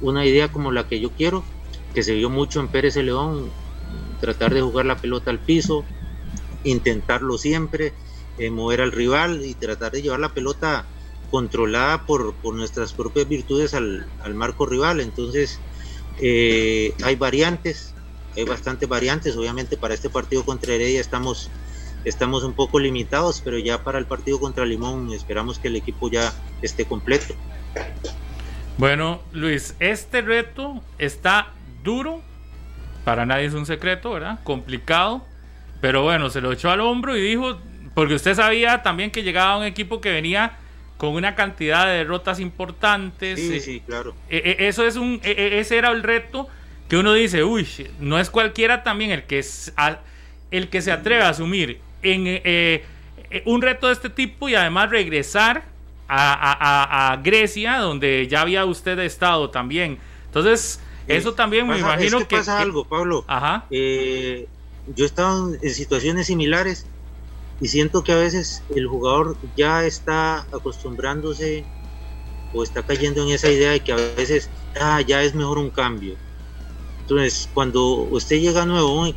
una 0.01 0.26
idea 0.26 0.51
como 0.51 0.71
la 0.71 0.88
que 0.88 0.99
yo 0.99 1.11
quiero, 1.11 1.43
que 1.93 2.03
se 2.03 2.13
vio 2.13 2.30
mucho 2.30 2.59
en 2.59 2.67
Pérez 2.67 2.93
de 2.95 3.03
León, 3.03 3.49
tratar 4.19 4.53
de 4.53 4.61
jugar 4.61 4.86
la 4.86 4.97
pelota 4.97 5.32
al 5.32 5.39
piso, 5.39 5.84
intentarlo 6.63 7.38
siempre, 7.38 7.93
eh, 8.38 8.49
mover 8.49 8.82
al 8.82 8.91
rival 8.91 9.45
y 9.45 9.53
tratar 9.53 9.91
de 9.91 10.01
llevar 10.01 10.19
la 10.19 10.34
pelota 10.34 10.86
controlada 11.30 12.05
por, 12.05 12.34
por 12.36 12.55
nuestras 12.55 12.93
propias 12.93 13.28
virtudes 13.28 13.74
al, 13.74 14.05
al 14.24 14.34
marco 14.34 14.65
rival. 14.65 14.99
Entonces, 14.99 15.59
eh, 16.19 16.93
hay 17.03 17.15
variantes, 17.15 17.93
hay 18.36 18.43
bastantes 18.43 18.88
variantes. 18.88 19.36
Obviamente 19.36 19.78
para 19.78 19.93
este 19.93 20.09
partido 20.09 20.45
contra 20.45 20.74
Heredia 20.74 21.01
estamos, 21.01 21.49
estamos 22.06 22.43
un 22.43 22.54
poco 22.54 22.80
limitados, 22.80 23.41
pero 23.43 23.58
ya 23.58 23.84
para 23.84 23.99
el 23.99 24.06
partido 24.06 24.39
contra 24.39 24.66
Limón 24.66 25.12
esperamos 25.14 25.60
que 25.60 25.68
el 25.70 25.76
equipo 25.76 26.10
ya 26.10 26.34
esté 26.62 26.86
completo. 26.86 27.34
Bueno, 28.78 29.22
Luis, 29.32 29.76
este 29.80 30.22
reto 30.22 30.82
está 30.97 31.47
duro. 31.84 32.22
Para 33.06 33.26
nadie 33.26 33.45
es 33.45 33.54
un 33.54 33.66
secreto, 33.66 34.12
¿verdad? 34.12 34.39
Complicado. 34.43 35.26
Pero 35.82 36.04
bueno, 36.04 36.30
se 36.30 36.41
lo 36.41 36.51
echó 36.51 36.72
al 36.72 36.80
hombro 36.82 37.18
y 37.18 37.22
dijo, 37.22 37.60
porque 37.93 38.16
usted 38.16 38.36
sabía 38.36 38.82
también 38.84 39.12
que 39.12 39.24
llegaba 39.24 39.58
un 39.58 39.66
equipo 39.66 39.99
que 40.01 40.12
venía 40.12 40.54
con 40.97 41.10
una 41.14 41.36
cantidad 41.36 41.86
de 41.86 41.93
derrotas 41.93 42.39
importantes. 42.39 43.39
Sí, 43.39 43.56
eh, 43.56 43.60
sí, 43.60 43.82
claro. 43.86 44.16
e- 44.30 44.56
e- 44.60 44.68
eso 44.68 44.86
es 44.86 44.95
un, 44.95 45.20
e- 45.24 45.60
ese 45.60 45.78
era 45.78 45.89
el 45.91 46.01
reto 46.01 46.47
que 46.88 46.95
uno 46.97 47.12
dice, 47.14 47.43
uy, 47.43 47.68
no 47.99 48.18
es 48.20 48.30
cualquiera 48.30 48.84
también 48.84 49.12
el 49.12 49.24
que 49.24 49.39
es, 49.39 49.74
a- 49.76 49.99
el 50.51 50.70
que 50.70 50.82
se 50.82 50.91
atreve 50.93 51.24
a 51.24 51.30
asumir 51.30 51.80
en 52.04 52.28
eh, 52.28 52.84
eh, 53.30 53.43
un 53.45 53.62
reto 53.62 53.88
de 53.88 53.93
este 53.93 54.10
tipo 54.10 54.47
y 54.49 54.56
además 54.56 54.89
regresar 54.89 55.66
a, 56.08 56.34
a- 56.34 57.14
a- 57.14 57.18
Grecia, 57.18 57.78
donde 57.78 58.28
ya 58.28 58.41
había 58.41 58.66
usted 58.66 58.99
estado 58.99 59.49
también. 59.49 59.97
Entonces, 60.26 60.80
eso 61.08 61.34
también 61.34 61.68
me 61.68 61.76
Pasa- 61.76 61.86
imagino 61.93 62.18
es 62.20 62.28
que, 62.28 62.36
pasa 62.38 62.58
que- 62.58 62.64
algo, 62.64 62.86
Pablo. 62.86 63.24
Ajá. 63.28 63.66
Eh, 63.72 64.47
yo 64.86 65.06
he 65.06 65.08
estado 65.08 65.54
en 65.62 65.70
situaciones 65.74 66.28
similares 66.28 66.86
y 67.60 67.68
siento 67.70 68.04
que 68.04 68.12
a 68.12 68.18
veces 68.18 68.64
el 68.76 68.88
jugador 68.88 69.38
ya 69.56 69.86
está 69.86 70.39
acostumbrándose 70.51 71.66
o 72.51 72.64
está 72.64 72.84
cayendo 72.84 73.24
en 73.24 73.30
esa 73.30 73.49
idea 73.49 73.72
de 73.72 73.80
que 73.80 73.93
a 73.93 73.95
veces 73.95 74.51
ah, 74.80 75.01
ya 75.01 75.24
es 75.24 75.34
mejor 75.34 75.58
un 75.58 75.70
cambio. 75.72 76.18
Entonces, 77.01 77.49
cuando 77.54 77.84
usted 77.95 78.38
llega 78.39 78.66
nuevo 78.66 78.89
a 78.89 79.08
un 79.08 79.16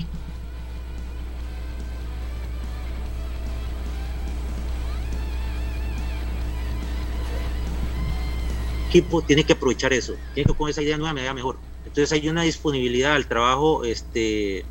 equipo, 8.86 9.24
tiene 9.24 9.44
que 9.44 9.54
aprovechar 9.54 9.92
eso, 9.92 10.20
tiene 10.32 10.46
que 10.48 10.56
con 10.56 10.68
esa 10.70 10.82
idea 10.82 10.96
nueva 10.98 11.14
me 11.14 11.22
da 11.24 11.34
mejor. 11.34 11.62
Entonces 11.84 12.12
hay 12.12 12.28
una 12.28 12.42
disponibilidad 12.42 13.14
al 13.14 13.28
trabajo 13.28 13.84
este, 13.84 14.70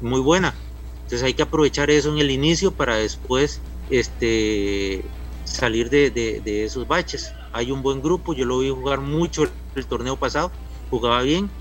muy 0.00 0.20
buena. 0.20 0.58
Entonces 1.02 1.22
hay 1.26 1.34
que 1.34 1.42
aprovechar 1.42 1.90
eso 1.90 2.12
en 2.12 2.18
el 2.18 2.30
inicio 2.30 2.76
para 2.76 2.96
después 2.96 3.66
este, 3.88 5.14
salir 5.44 5.90
de, 5.90 6.10
de- 6.10 6.40
de 6.40 6.64
esos 6.64 6.86
baches. 6.86 7.38
Hay 7.52 7.70
un 7.70 7.82
buen 7.82 8.00
grupo, 8.02 8.34
yo 8.34 8.44
lo 8.46 8.58
vi 8.60 8.70
jugar 8.70 9.00
mucho 9.00 9.44
el 9.74 9.86
torneo 9.88 10.18
pasado, 10.18 10.52
jugaba 10.88 11.22
bien. 11.22 11.52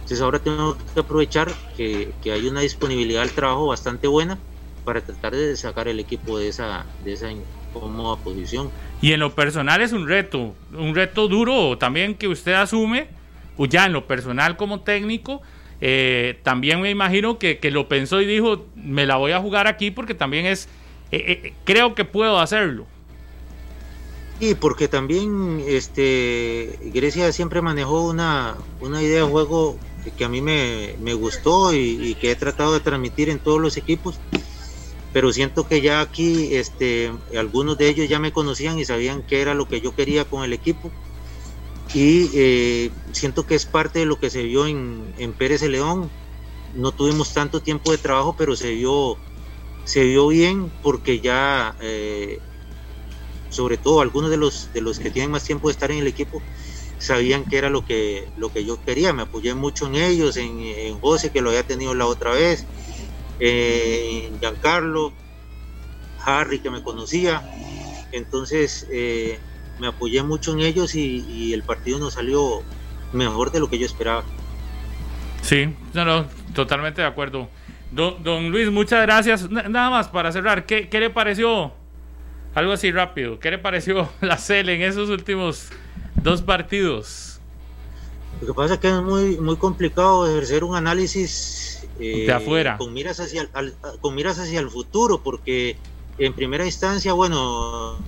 Entonces 0.00 0.22
ahora 0.22 0.42
tengo 0.42 0.76
que 0.94 1.00
aprovechar 1.00 1.52
que, 1.74 2.16
que 2.20 2.32
hay 2.32 2.46
una 2.48 2.60
disponibilidad 2.62 3.22
al 3.22 3.32
trabajo 3.34 3.66
bastante 3.68 4.08
buena 4.08 4.44
para 4.84 5.04
tratar 5.04 5.34
de 5.36 5.56
sacar 5.56 5.88
el 5.88 6.00
equipo 6.00 6.38
de 6.38 6.48
esa, 6.48 6.92
de 6.98 7.12
esa 7.12 7.30
incómoda 7.74 8.16
posición. 8.16 8.70
Y 9.00 9.12
en 9.12 9.20
lo 9.20 9.34
personal 9.34 9.80
es 9.80 9.92
un 9.92 10.06
reto, 10.06 10.54
un 10.72 10.94
reto 10.94 11.28
duro 11.28 11.76
también 11.78 12.14
que 12.14 12.28
usted 12.28 12.52
asume, 12.52 13.08
o 13.56 13.66
ya 13.66 13.86
en 13.86 13.92
lo 13.92 14.06
personal 14.06 14.56
como 14.56 14.80
técnico, 14.80 15.42
eh, 15.80 16.38
también 16.44 16.80
me 16.80 16.90
imagino 16.90 17.38
que, 17.38 17.58
que 17.58 17.70
lo 17.70 17.88
pensó 17.88 18.20
y 18.20 18.26
dijo, 18.26 18.66
me 18.76 19.04
la 19.06 19.16
voy 19.16 19.32
a 19.32 19.40
jugar 19.40 19.66
aquí 19.66 19.90
porque 19.90 20.14
también 20.14 20.46
es, 20.46 20.68
eh, 21.10 21.40
eh, 21.44 21.54
creo 21.64 21.94
que 21.94 22.04
puedo 22.04 22.38
hacerlo. 22.38 22.86
Y 24.38 24.54
porque 24.54 24.88
también 24.88 25.62
este 25.66 26.78
Grecia 26.92 27.30
siempre 27.32 27.62
manejó 27.62 28.08
una, 28.08 28.56
una 28.80 29.02
idea 29.02 29.24
de 29.24 29.30
juego 29.30 29.76
que 30.16 30.24
a 30.24 30.28
mí 30.28 30.40
me, 30.40 30.96
me 31.00 31.14
gustó 31.14 31.72
y, 31.72 31.78
y 31.78 32.14
que 32.14 32.32
he 32.32 32.36
tratado 32.36 32.74
de 32.74 32.80
transmitir 32.80 33.28
en 33.28 33.38
todos 33.38 33.60
los 33.60 33.76
equipos. 33.76 34.18
Pero 35.12 35.32
siento 35.32 35.66
que 35.68 35.80
ya 35.82 36.00
aquí 36.00 36.54
este, 36.56 37.12
algunos 37.36 37.78
de 37.78 37.88
ellos 37.88 38.08
ya 38.08 38.18
me 38.18 38.32
conocían 38.32 38.78
y 38.78 38.84
sabían 38.84 39.22
qué 39.24 39.42
era 39.42 39.54
lo 39.54 39.68
que 39.68 39.80
yo 39.80 39.94
quería 39.94 40.24
con 40.26 40.44
el 40.44 40.52
equipo. 40.52 40.94
y 41.94 42.30
eh, 42.34 42.90
siento 43.12 43.46
que 43.46 43.54
es 43.54 43.66
parte 43.66 44.00
de 44.00 44.06
lo 44.06 44.18
que 44.18 44.30
se 44.30 44.42
vio 44.44 44.66
en, 44.66 45.14
en 45.18 45.34
Pérez 45.34 45.62
León. 45.62 46.12
No 46.74 46.92
tuvimos 46.92 47.32
tanto 47.34 47.62
tiempo 47.62 47.92
de 47.92 47.98
trabajo, 47.98 48.36
pero 48.36 48.56
se 48.56 48.72
vio, 48.74 49.20
se 49.84 50.04
vio 50.04 50.28
bien 50.28 50.72
porque 50.82 51.20
ya, 51.20 51.76
eh, 51.80 52.42
sobre 53.48 53.78
todo 53.78 54.00
algunos 54.00 54.30
de 54.30 54.36
los, 54.38 54.72
de 54.72 54.80
los 54.80 54.98
que 54.98 55.10
tienen 55.10 55.30
más 55.30 55.44
tiempo 55.44 55.68
de 55.68 55.72
estar 55.72 55.90
en 55.90 55.98
el 55.98 56.06
equipo, 56.06 56.44
sabían 56.98 57.44
que 57.46 57.58
era 57.58 57.70
lo 57.70 57.84
que, 57.84 58.30
lo 58.36 58.50
que 58.52 58.64
yo 58.64 58.80
quería. 58.82 59.12
Me 59.12 59.22
apoyé 59.22 59.54
mucho 59.54 59.86
en 59.86 59.96
ellos, 59.96 60.36
en, 60.36 60.60
en 60.60 60.98
José, 60.98 61.30
que 61.30 61.42
lo 61.42 61.50
había 61.50 61.64
tenido 61.66 61.94
la 61.94 62.06
otra 62.06 62.32
vez, 62.32 62.68
en 63.44 64.38
Giancarlo, 64.38 65.12
Harry, 66.24 66.60
que 66.60 66.70
me 66.70 66.82
conocía. 66.82 67.42
Entonces, 68.12 68.86
eh, 68.90 69.40
me 69.80 69.88
apoyé 69.88 70.22
mucho 70.22 70.52
en 70.52 70.60
ellos 70.60 70.94
y, 70.94 71.52
el 71.52 71.64
partido 71.64 71.98
nos 71.98 72.14
salió 72.14 72.62
mejor 73.12 73.50
de 73.50 73.58
lo 73.58 73.68
que 73.68 73.78
yo 73.78 73.86
esperaba. 73.86 74.22
Sí, 75.42 75.74
no, 75.92 76.04
no, 76.04 76.26
totalmente 76.54 77.00
de 77.00 77.08
acuerdo. 77.08 77.48
Don, 77.90 78.50
Luis, 78.50 78.70
muchas 78.70 79.02
gracias. 79.02 79.50
nada 79.50 79.90
más 79.90 80.08
para 80.08 80.30
cerrar, 80.30 80.64
¿qué, 80.64 80.88
¿qué, 80.88 81.00
le 81.00 81.10
pareció? 81.10 81.72
Algo 82.54 82.72
así 82.72 82.92
rápido, 82.92 83.40
¿qué 83.40 83.50
le 83.50 83.58
pareció 83.58 84.08
la 84.20 84.38
CEL 84.38 84.68
en 84.68 84.82
esos 84.82 85.10
últimos 85.10 85.70
dos 86.14 86.42
partidos? 86.42 87.31
Lo 88.42 88.48
que 88.48 88.54
pasa 88.54 88.74
es 88.74 88.80
que 88.80 88.88
es 88.88 89.00
muy, 89.00 89.38
muy 89.38 89.56
complicado 89.56 90.26
ejercer 90.26 90.64
un 90.64 90.74
análisis 90.74 91.86
eh, 92.00 92.26
de 92.26 92.32
afuera. 92.32 92.76
Con 92.76 92.92
miras, 92.92 93.20
hacia 93.20 93.48
con 94.00 94.16
miras 94.16 94.40
hacia 94.40 94.58
el 94.58 94.68
futuro, 94.68 95.22
porque 95.22 95.76
en 96.18 96.32
primera 96.32 96.66
instancia, 96.66 97.12
bueno, 97.12 97.98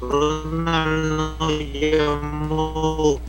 Ronald 0.00 1.38
no 1.38 1.50
llamó 1.50 3.20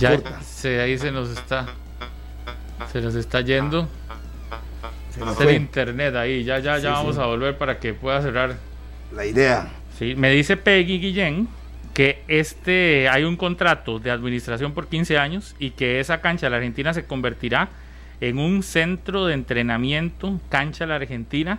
ya, 0.00 0.42
se, 0.42 0.80
ahí 0.80 0.98
se 0.98 1.12
nos 1.12 1.28
está 1.28 1.66
se 2.90 3.02
nos 3.02 3.14
está 3.14 3.42
yendo. 3.42 3.86
Se 5.36 5.44
el 5.44 5.56
internet 5.56 6.14
ahí. 6.14 6.42
Ya 6.42 6.58
ya 6.58 6.78
ya 6.78 6.92
vamos 6.92 7.18
a 7.18 7.26
volver 7.26 7.58
para 7.58 7.78
que 7.78 7.92
pueda 7.92 8.22
cerrar. 8.22 8.56
La 9.12 9.26
idea. 9.26 9.70
Sí 9.98 10.14
me 10.14 10.30
dice 10.30 10.56
Peggy 10.56 10.98
Guillén 10.98 11.57
que 11.98 12.22
este 12.28 13.08
hay 13.08 13.24
un 13.24 13.34
contrato 13.34 13.98
de 13.98 14.12
administración 14.12 14.72
por 14.72 14.86
15 14.86 15.18
años 15.18 15.56
y 15.58 15.70
que 15.70 15.98
esa 15.98 16.20
cancha 16.20 16.46
de 16.46 16.50
la 16.50 16.58
Argentina 16.58 16.94
se 16.94 17.06
convertirá 17.06 17.70
en 18.20 18.38
un 18.38 18.62
centro 18.62 19.26
de 19.26 19.34
entrenamiento, 19.34 20.40
cancha 20.48 20.86
la 20.86 20.94
Argentina, 20.94 21.58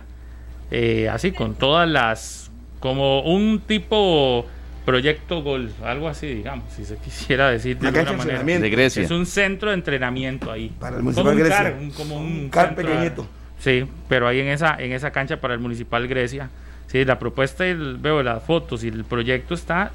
eh, 0.70 1.10
así 1.10 1.32
con 1.32 1.56
todas 1.56 1.86
las, 1.86 2.50
como 2.78 3.20
un 3.20 3.60
tipo 3.60 4.46
proyecto 4.86 5.42
golf, 5.42 5.74
algo 5.82 6.08
así, 6.08 6.28
digamos, 6.28 6.72
si 6.72 6.86
se 6.86 6.96
quisiera 6.96 7.50
decir 7.50 7.78
de 7.78 7.88
alguna 7.88 8.14
manera. 8.14 8.42
De 8.42 8.70
Grecia. 8.70 9.02
Es 9.02 9.10
un 9.10 9.26
centro 9.26 9.68
de 9.68 9.74
entrenamiento 9.74 10.50
ahí. 10.50 10.72
Para 10.80 10.96
el 10.96 11.02
municipal 11.02 11.34
como 11.34 11.44
Grecia. 11.44 11.76
Un 11.78 11.90
como 11.90 12.16
un, 12.16 12.48
car 12.48 12.74
pequeñito. 12.74 13.26
Sí, 13.58 13.84
pero 14.08 14.26
ahí 14.26 14.40
en 14.40 14.48
esa, 14.48 14.76
en 14.78 14.92
esa 14.92 15.10
cancha 15.10 15.38
para 15.38 15.52
el 15.52 15.60
municipal 15.60 16.08
Grecia. 16.08 16.48
Sí, 16.90 17.04
la 17.04 17.20
propuesta, 17.20 17.68
y 17.68 17.74
veo 17.74 18.20
las 18.20 18.42
fotos 18.42 18.82
y 18.82 18.88
el 18.88 19.04
proyecto 19.04 19.54
está 19.54 19.92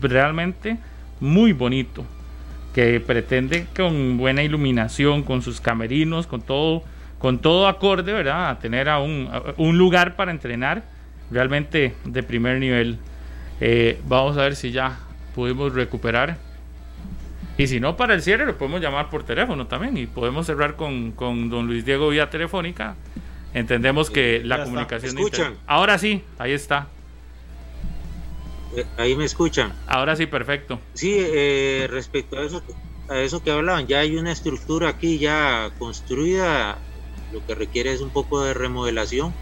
realmente 0.00 0.78
muy 1.20 1.52
bonito 1.52 2.06
que 2.72 3.00
pretende 3.00 3.66
con 3.76 4.16
buena 4.16 4.42
iluminación, 4.42 5.24
con 5.24 5.42
sus 5.42 5.60
camerinos, 5.60 6.26
con 6.26 6.40
todo, 6.40 6.84
con 7.18 7.40
todo 7.40 7.68
acorde, 7.68 8.14
¿verdad? 8.14 8.48
A 8.48 8.58
tener 8.58 8.88
a 8.88 8.98
un, 8.98 9.28
un 9.58 9.76
lugar 9.76 10.16
para 10.16 10.30
entrenar 10.30 10.84
realmente 11.30 11.94
de 12.06 12.22
primer 12.22 12.60
nivel. 12.60 12.98
Eh, 13.60 14.00
vamos 14.08 14.38
a 14.38 14.40
ver 14.44 14.56
si 14.56 14.70
ya 14.72 15.00
pudimos 15.34 15.74
recuperar. 15.74 16.38
Y 17.58 17.66
si 17.66 17.78
no, 17.78 17.94
para 17.98 18.14
el 18.14 18.22
cierre 18.22 18.46
lo 18.46 18.56
podemos 18.56 18.80
llamar 18.80 19.10
por 19.10 19.22
teléfono 19.22 19.66
también 19.66 19.98
y 19.98 20.06
podemos 20.06 20.46
cerrar 20.46 20.76
con, 20.76 21.12
con 21.12 21.50
don 21.50 21.66
Luis 21.66 21.84
Diego 21.84 22.08
vía 22.08 22.30
telefónica. 22.30 22.96
Entendemos 23.54 24.10
que 24.10 24.42
la 24.44 24.64
comunicación... 24.64 25.16
¿Escuchan? 25.16 25.56
Ahora 25.66 25.98
sí, 25.98 26.22
ahí 26.38 26.52
está. 26.52 26.88
Eh, 28.76 28.86
ahí 28.96 29.14
me 29.14 29.24
escuchan. 29.24 29.72
Ahora 29.86 30.16
sí, 30.16 30.26
perfecto. 30.26 30.80
Sí, 30.94 31.14
eh, 31.18 31.86
respecto 31.90 32.38
a 32.38 32.44
eso, 32.44 32.62
a 33.08 33.18
eso 33.18 33.42
que 33.42 33.50
hablaban, 33.50 33.86
ya 33.86 34.00
hay 34.00 34.16
una 34.16 34.32
estructura 34.32 34.88
aquí 34.88 35.18
ya 35.18 35.70
construida, 35.78 36.78
lo 37.32 37.44
que 37.46 37.54
requiere 37.54 37.92
es 37.92 38.00
un 38.00 38.10
poco 38.10 38.42
de 38.42 38.54
remodelación 38.54 39.34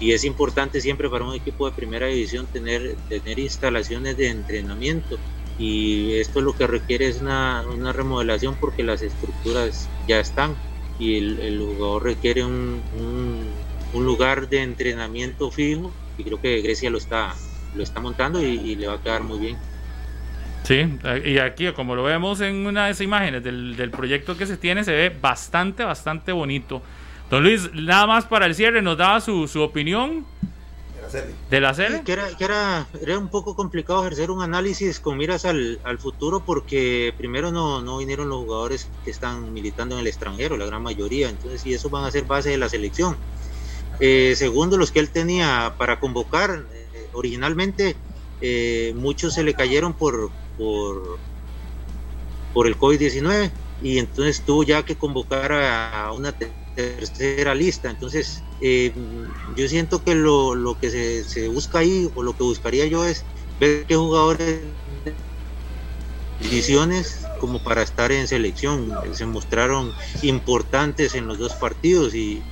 y 0.00 0.12
es 0.12 0.24
importante 0.24 0.80
siempre 0.80 1.08
para 1.08 1.24
un 1.24 1.34
equipo 1.34 1.68
de 1.68 1.76
primera 1.76 2.06
división 2.06 2.46
tener, 2.46 2.96
tener 3.08 3.38
instalaciones 3.38 4.16
de 4.16 4.28
entrenamiento 4.28 5.18
y 5.58 6.14
esto 6.14 6.40
lo 6.40 6.54
que 6.54 6.66
requiere 6.66 7.08
es 7.08 7.20
una, 7.20 7.64
una 7.72 7.92
remodelación 7.92 8.56
porque 8.60 8.82
las 8.82 9.02
estructuras 9.02 9.88
ya 10.06 10.20
están 10.20 10.54
y 10.98 11.16
el, 11.16 11.58
jugador 11.58 12.04
requiere 12.04 12.44
un, 12.44 12.80
un, 12.98 13.44
un 13.92 14.04
lugar 14.04 14.48
de 14.48 14.62
entrenamiento 14.62 15.50
fijo 15.50 15.92
y 16.18 16.24
creo 16.24 16.40
que 16.40 16.60
Grecia 16.62 16.90
lo 16.90 16.98
está 16.98 17.34
lo 17.74 17.82
está 17.82 18.00
montando 18.00 18.42
y, 18.42 18.74
le 18.74 18.86
va 18.86 18.94
a 18.94 19.02
quedar 19.02 19.22
muy 19.22 19.38
bien. 19.38 19.56
Sí, 20.62 20.98
y 21.24 21.38
aquí 21.38 21.70
como 21.72 21.94
lo 21.94 22.02
vemos 22.02 22.40
en 22.40 22.66
una 22.66 22.86
de 22.86 22.92
esas 22.92 23.02
imágenes 23.02 23.44
del, 23.44 23.76
del 23.76 23.90
proyecto 23.90 24.36
que 24.36 24.46
se 24.46 24.56
tiene, 24.56 24.82
se 24.82 24.92
ve 24.92 25.10
bastante, 25.20 25.84
bastante 25.84 26.32
bonito. 26.32 26.82
Don 27.30 27.42
Luis, 27.42 27.70
nada 27.74 28.06
más 28.06 28.24
para 28.24 28.46
el 28.46 28.54
cierre, 28.54 28.82
nos 28.82 28.96
daba 28.96 29.20
su, 29.20 29.46
su 29.46 29.60
opinión 29.60 30.24
de 31.50 31.60
la 31.60 31.74
serie. 31.74 32.02
que, 32.04 32.12
era, 32.12 32.28
que 32.36 32.44
era, 32.44 32.86
era, 33.00 33.18
un 33.18 33.28
poco 33.28 33.54
complicado 33.54 34.00
ejercer 34.00 34.30
un 34.30 34.42
análisis 34.42 35.00
con 35.00 35.16
miras 35.16 35.44
al, 35.44 35.80
al 35.84 35.98
futuro 35.98 36.40
porque 36.44 37.12
primero 37.16 37.52
no, 37.52 37.82
no, 37.82 37.98
vinieron 37.98 38.28
los 38.28 38.38
jugadores 38.38 38.88
que 39.04 39.10
están 39.10 39.52
militando 39.52 39.94
en 39.94 40.02
el 40.02 40.06
extranjero, 40.06 40.56
la 40.56 40.66
gran 40.66 40.82
mayoría, 40.82 41.28
entonces 41.28 41.64
y 41.66 41.74
eso 41.74 41.90
van 41.90 42.04
a 42.04 42.10
ser 42.10 42.24
base 42.24 42.50
de 42.50 42.58
la 42.58 42.68
selección. 42.68 43.16
Eh, 44.00 44.34
segundo, 44.36 44.76
los 44.76 44.92
que 44.92 45.00
él 45.00 45.10
tenía 45.10 45.74
para 45.78 46.00
convocar, 46.00 46.64
originalmente 47.12 47.96
eh, 48.40 48.92
muchos 48.96 49.34
se 49.34 49.42
le 49.42 49.54
cayeron 49.54 49.94
por, 49.94 50.30
por, 50.58 51.18
por 52.52 52.66
el 52.66 52.76
COVID-19 52.76 53.50
y 53.80 53.98
entonces 53.98 54.42
tuvo 54.44 54.62
ya 54.62 54.82
que 54.82 54.96
convocar 54.96 55.52
a, 55.52 56.12
una 56.12 56.34
tercera 56.74 57.54
lista. 57.54 57.90
Entonces, 57.90 58.44
eh, 58.60 58.94
yo 59.56 59.68
siento 59.68 60.02
que 60.02 60.14
lo, 60.14 60.54
lo 60.54 60.78
que 60.78 61.24
se, 61.24 61.48
busca 61.48 61.80
ahí, 61.80 62.10
o 62.14 62.22
lo 62.22 62.34
que 62.36 62.44
buscaría 62.44 62.86
yo 62.86 63.04
es 63.04 63.24
ver 63.58 63.86
qué 63.86 63.96
jugadores 63.96 64.62
como 67.40 67.62
para 67.62 67.82
estar 67.82 68.12
en 68.12 68.28
selección 68.28 68.92
se 69.12 69.26
mostraron 69.26 69.92
importantes 70.22 71.14
en 71.14 71.26
los 71.26 71.38
dos 71.38 71.54
partidos 71.54 72.14
y, 72.14 72.42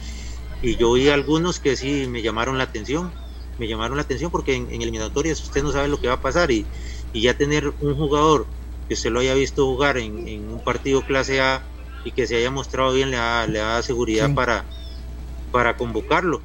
y 0.63 0.77
yo 0.77 0.93
vi 0.93 1.09
algunos 1.09 1.59
que 1.61 1.77
sí 1.77 2.07
me 2.09 2.23
llamaron 2.23 2.59
la 2.59 2.65
atención 2.65 3.13
me 3.59 3.69
llamaron 3.69 3.97
la 3.97 4.03
atención 4.03 4.31
porque 4.31 4.55
en, 4.55 4.71
eliminatorias 4.71 5.43
usted 5.43 5.63
no 5.63 5.73
sabe 5.73 5.89
lo 5.89 6.01
que 6.01 6.09
va 6.09 6.15
a 6.15 6.21
pasar 6.21 6.51
y, 6.51 6.67
y, 7.13 7.23
ya 7.23 7.35
tener 7.35 7.75
un 7.81 7.95
jugador 7.95 8.47
que 8.95 9.01
se 9.01 9.11
lo 9.11 9.19
haya 9.19 9.35
visto 9.35 9.67
jugar 9.67 9.99
en, 9.99 10.53
un 10.53 10.61
partido 10.63 11.03
clase 11.03 11.41
A 11.41 11.65
y 12.05 12.13
que 12.13 12.29
se 12.29 12.37
haya 12.37 12.53
mostrado 12.53 12.93
bien 12.93 13.11
le 13.11 13.17
da, 13.17 13.45
le 13.49 13.59
da 13.59 13.83
seguridad 13.83 14.33
para, 14.35 14.65
para 15.51 15.77
convocarlo. 15.77 16.41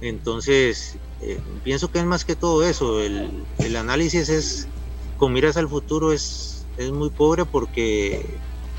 Entonces, 0.00 0.96
eh, 1.20 1.40
pienso 1.64 1.90
que 1.90 1.98
es 1.98 2.04
más 2.04 2.24
que 2.24 2.36
todo 2.36 2.62
eso. 2.62 3.00
El, 3.00 3.44
el, 3.58 3.74
análisis 3.74 4.28
es, 4.28 4.68
con 5.16 5.32
miras 5.32 5.56
al 5.56 5.68
futuro, 5.68 6.12
es, 6.12 6.66
es 6.76 6.92
muy 6.92 7.10
pobre 7.10 7.44
porque 7.44 8.24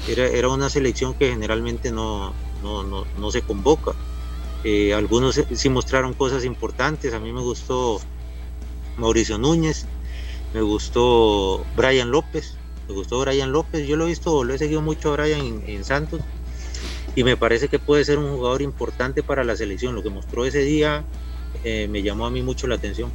era, 0.08 0.26
era 0.26 0.48
una 0.48 0.70
selección 0.70 1.14
que 1.14 1.30
generalmente 1.30 1.92
no, 1.92 2.32
no, 2.64 2.84
no, 2.84 3.06
no 3.18 3.32
se 3.32 3.42
convoca. 3.42 3.92
Eh, 4.64 4.94
algunos 4.94 5.42
sí 5.52 5.68
mostraron 5.68 6.14
cosas 6.14 6.46
importantes. 6.46 7.14
A 7.14 7.20
mí 7.20 7.34
me 7.34 7.42
gustó 7.42 8.00
Mauricio 8.96 9.38
Núñez, 9.38 9.88
me 10.54 10.62
gustó 10.62 11.66
Brian 11.76 12.12
López, 12.12 12.59
me 12.90 12.96
gustó 12.96 13.20
Brian 13.20 13.52
López. 13.52 13.88
Yo 13.88 13.96
lo 13.96 14.06
he 14.06 14.08
visto, 14.08 14.44
lo 14.44 14.54
he 14.54 14.58
seguido 14.58 14.82
mucho 14.82 15.14
a 15.14 15.18
Brian 15.18 15.64
en, 15.68 15.84
Santos 15.86 16.22
y 17.16 17.24
me 17.24 17.38
parece 17.38 17.68
que 17.68 17.80
puede 17.80 18.04
ser 18.04 18.18
un 18.18 18.32
jugador 18.36 18.62
importante 18.62 19.22
para 19.22 19.44
la 19.44 19.56
selección. 19.56 19.94
Lo 19.94 20.02
que 20.02 20.10
mostró 20.10 20.44
ese 20.44 20.64
día 20.64 21.04
eh, 21.64 21.88
me 21.90 22.02
llamó 22.02 22.26
a 22.26 22.32
mí 22.32 22.42
mucho 22.42 22.68
la 22.68 22.76
atención. 22.76 23.12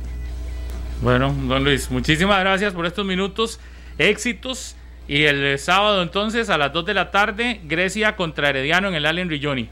Bueno, 1.03 1.35
don 1.49 1.65
Luis, 1.65 1.91
muchísimas 1.91 2.39
gracias 2.41 2.73
por 2.73 2.87
estos 2.87 3.05
minutos. 3.05 3.59
Éxitos. 3.99 4.77
Y 5.07 5.25
el 5.25 5.59
sábado 5.59 6.03
entonces 6.03 6.49
a 6.49 6.57
las 6.57 6.73
2 6.73 6.87
de 6.87 6.95
la 6.95 7.11
tarde, 7.11 7.61
Grecia 7.65 8.17
contra 8.17 8.49
Herediano 8.49 8.89
en 8.89 8.95
el 8.95 9.05
Allen 9.05 9.29
Rilloni. 9.29 9.69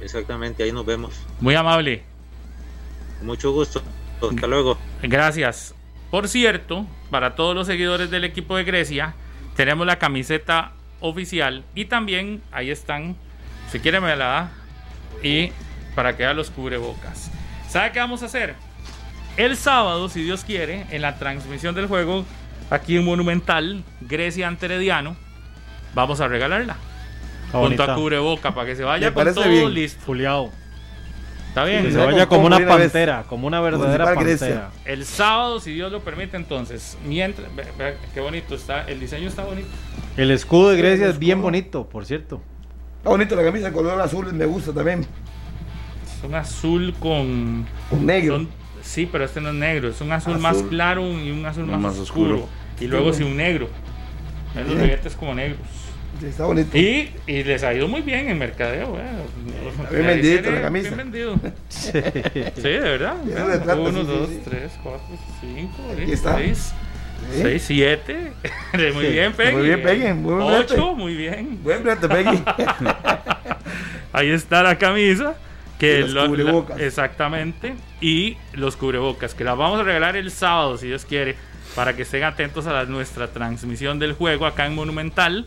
Exactamente, 0.00 0.64
ahí 0.64 0.72
nos 0.72 0.84
vemos. 0.84 1.14
Muy 1.40 1.54
amable. 1.54 2.02
Mucho 3.22 3.52
gusto. 3.52 3.80
Hasta 4.20 4.46
luego. 4.46 4.76
Gracias. 5.02 5.74
Por 6.10 6.28
cierto, 6.28 6.86
para 7.10 7.34
todos 7.34 7.54
los 7.54 7.66
seguidores 7.66 8.10
del 8.10 8.24
equipo 8.24 8.56
de 8.56 8.64
Grecia, 8.64 9.14
tenemos 9.56 9.86
la 9.86 9.98
camiseta 9.98 10.72
oficial 11.00 11.64
y 11.74 11.86
también 11.86 12.42
ahí 12.52 12.70
están, 12.70 13.16
si 13.70 13.80
quieren 13.80 14.02
me 14.02 14.14
la 14.16 14.26
da, 14.26 14.52
y 15.22 15.50
para 15.94 16.16
que 16.16 16.22
vean 16.22 16.36
los 16.36 16.50
cubrebocas. 16.50 17.30
¿Sabe 17.68 17.92
qué 17.92 17.98
vamos 17.98 18.22
a 18.22 18.26
hacer? 18.26 18.54
El 19.36 19.56
sábado, 19.56 20.08
si 20.08 20.22
Dios 20.22 20.44
quiere, 20.44 20.86
en 20.90 21.02
la 21.02 21.18
transmisión 21.18 21.74
del 21.74 21.88
juego, 21.88 22.24
aquí 22.70 22.96
en 22.96 23.04
Monumental, 23.04 23.82
Grecia 24.00 24.46
ante 24.46 24.66
Herediano, 24.66 25.16
vamos 25.94 26.20
a 26.20 26.28
regalarla. 26.28 26.76
Junto 27.50 27.82
a 27.82 27.94
cubreboca, 27.94 28.54
para 28.54 28.66
que 28.66 28.76
se 28.76 28.82
vaya 28.82 29.14
con 29.14 29.32
todo 29.32 29.48
bien. 29.48 29.72
listo. 29.74 30.00
Fuleado. 30.04 30.50
Está 31.54 31.64
bien. 31.66 31.84
Que 31.84 31.92
se 31.92 31.98
vaya 31.98 32.26
como 32.26 32.46
una 32.46 32.58
vez. 32.58 32.66
pantera, 32.66 33.22
como 33.28 33.46
una 33.46 33.60
verdadera 33.60 34.12
Grecia. 34.14 34.48
pantera. 34.48 34.70
El 34.84 35.04
sábado, 35.04 35.60
si 35.60 35.72
Dios 35.72 35.92
lo 35.92 36.00
permite, 36.00 36.36
entonces, 36.36 36.98
mientras, 37.06 37.46
ve- 37.54 37.68
ve- 37.78 37.96
qué 38.12 38.18
bonito 38.18 38.56
está, 38.56 38.82
el 38.88 38.98
diseño 38.98 39.28
está 39.28 39.44
bonito. 39.44 39.68
El 40.16 40.32
escudo 40.32 40.70
de 40.70 40.78
Grecia 40.78 41.06
es 41.08 41.18
bien 41.20 41.40
bonito, 41.40 41.88
por 41.88 42.06
cierto. 42.06 42.42
Está 42.98 43.10
bonito 43.10 43.36
la 43.36 43.44
camisa, 43.44 43.68
el 43.68 43.72
color 43.72 44.00
azul 44.00 44.32
me 44.32 44.46
gusta 44.46 44.72
también. 44.72 45.02
Es 45.02 46.24
un 46.24 46.34
azul 46.34 46.92
con. 46.98 47.66
Con 47.88 48.04
negro. 48.04 48.34
son- 48.38 48.48
sí, 48.82 49.08
pero 49.10 49.24
este 49.24 49.40
no 49.40 49.50
es 49.50 49.54
negro, 49.54 49.88
es 49.90 50.00
un 50.00 50.10
azul, 50.10 50.38
más 50.40 50.56
claro 50.64 51.02
y 51.08 51.30
un 51.30 51.46
azul 51.46 51.66
más, 51.66 51.78
Más 51.80 51.98
oscuro. 51.98 52.34
oscuro. 52.34 52.48
Y 52.80 52.86
luego 52.88 53.12
Sí. 53.12 53.18
sí 53.18 53.24
un 53.24 53.36
negro. 53.36 53.68
Los 54.56 54.66
Bien. 54.66 54.80
reguetes 54.80 55.14
como 55.14 55.34
negros. 55.36 55.60
Está 56.22 56.44
bonito. 56.44 56.76
Y, 56.76 57.10
y 57.26 57.42
les 57.44 57.62
ha 57.64 57.72
ido 57.74 57.88
muy 57.88 58.02
bien 58.02 58.28
en 58.28 58.38
mercadeo. 58.38 58.98
eh. 58.98 59.90
bien 59.90 60.06
vendidito 60.06 60.50
la 60.50 60.62
camisa. 60.62 60.88
Bien 60.88 60.98
vendido. 60.98 61.34
Sí. 61.68 61.90
Sí, 61.92 62.62
de 62.62 62.78
verdad. 62.80 63.16
Trata, 63.62 63.76
Uno, 63.76 64.00
sí, 64.00 64.06
dos, 64.06 64.28
sí. 64.28 64.40
tres, 64.44 64.72
cuatro, 64.82 65.06
cinco, 65.40 65.76
seis, 65.96 66.10
está. 66.10 66.36
seis, 66.36 66.72
seis, 67.42 67.62
siete. 67.66 68.32
muy 68.94 69.06
bien, 69.08 69.32
Peggy. 69.32 69.52
Muy 69.56 69.62
bien, 69.66 69.82
Peggy, 69.82 70.12
muy 70.14 70.34
brete. 70.44 70.74
Ocho, 70.74 70.94
muy 70.94 71.14
bien. 71.16 71.58
Buen 71.62 71.82
brete, 71.82 72.08
Peggy. 72.08 72.42
Ahí 74.12 74.30
está 74.30 74.62
la 74.62 74.78
camisa. 74.78 75.34
Que 75.78 75.98
Y 75.98 76.00
los 76.02 76.10
lo- 76.12 76.22
la- 76.22 76.28
cubrebocas. 76.28 76.80
exactamente. 76.80 77.74
Y 78.00 78.36
los 78.52 78.76
cubrebocas, 78.76 79.34
que 79.34 79.42
las 79.44 79.56
vamos 79.56 79.80
a 79.80 79.82
regalar 79.82 80.16
el 80.16 80.30
sábado, 80.30 80.78
si 80.78 80.86
Dios 80.86 81.04
quiere, 81.04 81.34
para 81.74 81.94
que 81.96 82.02
estén 82.02 82.22
atentos 82.22 82.66
a 82.68 82.72
la- 82.72 82.84
nuestra 82.84 83.28
transmisión 83.28 83.98
del 83.98 84.12
juego 84.12 84.46
acá 84.46 84.66
en 84.66 84.74
Monumental. 84.76 85.46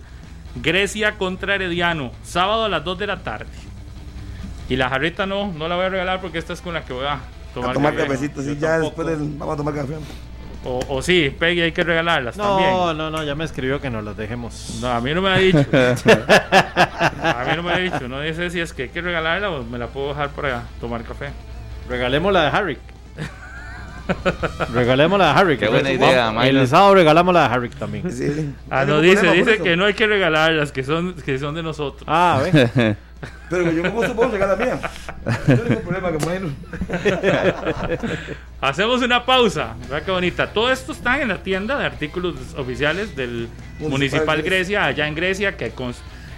Grecia 0.62 1.14
contra 1.18 1.56
Herediano, 1.56 2.12
sábado 2.24 2.66
a 2.66 2.70
las 2.70 2.84
2 2.84 3.00
de 3.00 3.08
la 3.08 3.18
tarde. 3.24 3.48
Y 4.70 4.76
la 4.76 4.90
jarrita 4.90 5.26
no, 5.26 5.52
no 5.54 5.68
la 5.68 5.76
voy 5.76 5.86
a 5.86 5.90
regalar 5.90 6.22
porque 6.22 6.38
esta 6.40 6.54
es 6.54 6.62
con 6.62 6.74
la 6.74 6.84
que 6.84 6.94
voy 6.94 7.06
a 7.06 7.20
tomar, 7.54 7.70
A 7.72 7.74
tomar 7.74 7.96
café. 7.96 8.08
cafecito, 8.08 8.42
sí, 8.42 8.58
ya 8.60 8.80
tampoco. 8.80 8.86
después 9.04 9.08
del, 9.20 9.38
vamos 9.38 9.54
a 9.54 9.58
tomar 9.58 9.74
café. 9.76 9.94
O, 10.66 10.80
o 10.90 11.02
sí, 11.02 11.34
Peggy, 11.40 11.62
hay 11.62 11.72
que 11.72 11.84
regalarlas 11.84 12.36
también. 12.36 12.72
No, 12.72 12.94
no, 12.94 13.10
no, 13.10 13.24
ya 13.24 13.36
me 13.36 13.46
escribió 13.46 13.80
que 13.80 13.90
nos 13.90 14.04
las 14.04 14.18
dejemos. 14.18 14.80
No, 14.82 14.90
a 14.90 15.00
mí 15.00 15.14
no 15.14 15.22
me 15.22 15.30
ha 15.30 15.38
dicho. 15.38 15.60
a 15.72 17.46
mí 17.48 17.56
no 17.56 17.64
me 17.64 17.72
ha 17.72 17.78
dicho. 17.78 18.08
No 18.10 18.20
dice 18.20 18.50
si 18.50 18.60
es 18.60 18.74
que 18.74 18.84
hay 18.84 18.90
que 18.90 19.02
regalarla 19.02 19.50
o 19.52 19.64
me 19.64 19.78
la 19.78 19.88
puedo 19.88 20.10
dejar 20.10 20.30
para 20.32 20.64
tomar 20.82 21.04
café. 21.04 21.30
Regalemos 21.88 22.34
la 22.34 22.42
de 22.44 22.48
Harrick. 22.50 22.80
regalemos 24.74 25.18
la 25.20 25.34
de 25.34 25.40
Harrick. 25.40 25.60
Qué 25.60 25.68
buena 25.68 25.90
El 25.90 25.96
idea, 25.98 26.32
Milo. 26.32 26.66
sábado 26.68 26.96
regalamos 26.96 27.34
la 27.34 27.48
de 27.48 27.56
Harrick 27.56 27.76
también. 27.76 28.12
Sí. 28.12 28.54
Ah, 28.70 28.86
no 28.86 29.02
dice, 29.02 29.32
dice 29.32 29.58
que 29.60 29.76
no 29.78 29.86
hay 29.86 29.94
que 29.94 30.08
regalarlas, 30.08 30.72
que 30.72 30.84
son, 30.84 31.14
que 31.14 31.38
son 31.40 31.56
de 31.56 31.64
nosotros. 31.64 32.04
Ah, 32.08 32.42
ve. 32.44 32.96
Pero 33.50 33.72
yo 33.72 33.82
como 33.82 34.06
supongo 34.06 34.32
regalar 34.34 34.60
la 34.60 34.66
mía. 34.66 34.80
Yo 35.48 35.56
no 35.56 35.62
tengo 35.64 35.82
problema 35.82 36.12
que 36.12 36.18
bueno. 36.24 36.50
Hacemos 38.62 39.02
una 39.02 39.26
pausa. 39.26 39.76
Vea 39.90 40.02
qué 40.02 40.12
bonita. 40.12 40.48
Todo 40.52 40.72
esto 40.72 40.92
está 40.92 41.22
en 41.22 41.30
la 41.30 41.38
tienda 41.44 41.78
de 41.78 41.86
artículos 41.86 42.36
oficiales 42.58 43.16
del 43.16 43.48
Municipal 43.80 43.90
Municipal 43.92 44.38
Grecia. 44.42 44.50
Grecia, 44.50 44.86
allá 44.86 45.08
en 45.08 45.16
Grecia, 45.16 45.58
que 45.58 45.74
cons- 45.74 45.96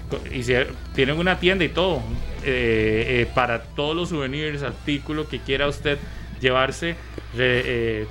co- 0.09 0.21
hice- 0.33 0.67
tienen 0.95 1.17
una 1.17 1.39
tienda 1.39 1.63
y 1.65 1.69
todo. 1.69 2.01
eh, 2.45 3.23
eh, 3.27 3.31
para 3.35 3.61
todos 3.63 3.93
los 3.95 4.07
souvenirs, 4.09 4.63
artículos 4.63 5.27
que 5.27 5.39
quiera 5.39 5.67
usted 5.67 5.97
llevarse, 6.40 6.95
eh, 7.38 8.07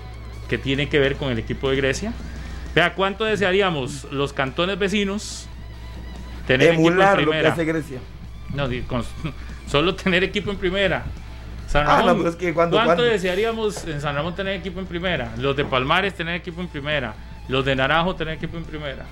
que 0.48 0.58
tiene 0.58 0.88
que 0.88 0.98
ver 0.98 1.16
con 1.16 1.30
el 1.30 1.38
equipo 1.38 1.70
de 1.70 1.76
Grecia. 1.76 2.12
Vea 2.74 2.94
cuánto 2.94 3.24
desearíamos 3.24 4.04
los 4.12 4.32
cantones 4.32 4.78
vecinos 4.78 5.46
tener 6.46 6.68
equipo 6.68 6.88
en 6.88 6.92
Emular 6.94 7.12
lo 7.14 7.18
que 7.18 7.26
primera. 7.30 7.52
hace 7.52 7.64
Grecia. 7.64 7.98
No, 8.54 8.68
con- 8.86 9.04
solo 9.70 9.94
tener 9.94 10.24
equipo 10.24 10.50
en 10.50 10.56
primera. 10.56 11.04
San 11.66 11.82
Ah, 11.86 11.98
no, 12.00 12.06
Ramón, 12.06 12.16
pero 12.18 12.28
es 12.30 12.36
que 12.36 12.54
cuando- 12.54 12.76
¿cuánto 12.76 12.94
cuando- 12.94 13.02
desearíamos 13.04 13.84
en 13.86 14.00
San 14.00 14.14
Ramón 14.14 14.34
tener 14.34 14.54
equipo 14.54 14.80
en 14.80 14.86
primera? 14.86 15.32
Los 15.36 15.54
de 15.56 15.64
Palmares 15.66 16.14
tener 16.14 16.34
equipo 16.36 16.60
en 16.62 16.68
primera. 16.68 17.14
Los 17.48 17.64
de 17.64 17.76
Naranjo 17.76 18.14
tener 18.16 18.34
equipo 18.34 18.56
en 18.56 18.64
primera. 18.64 19.04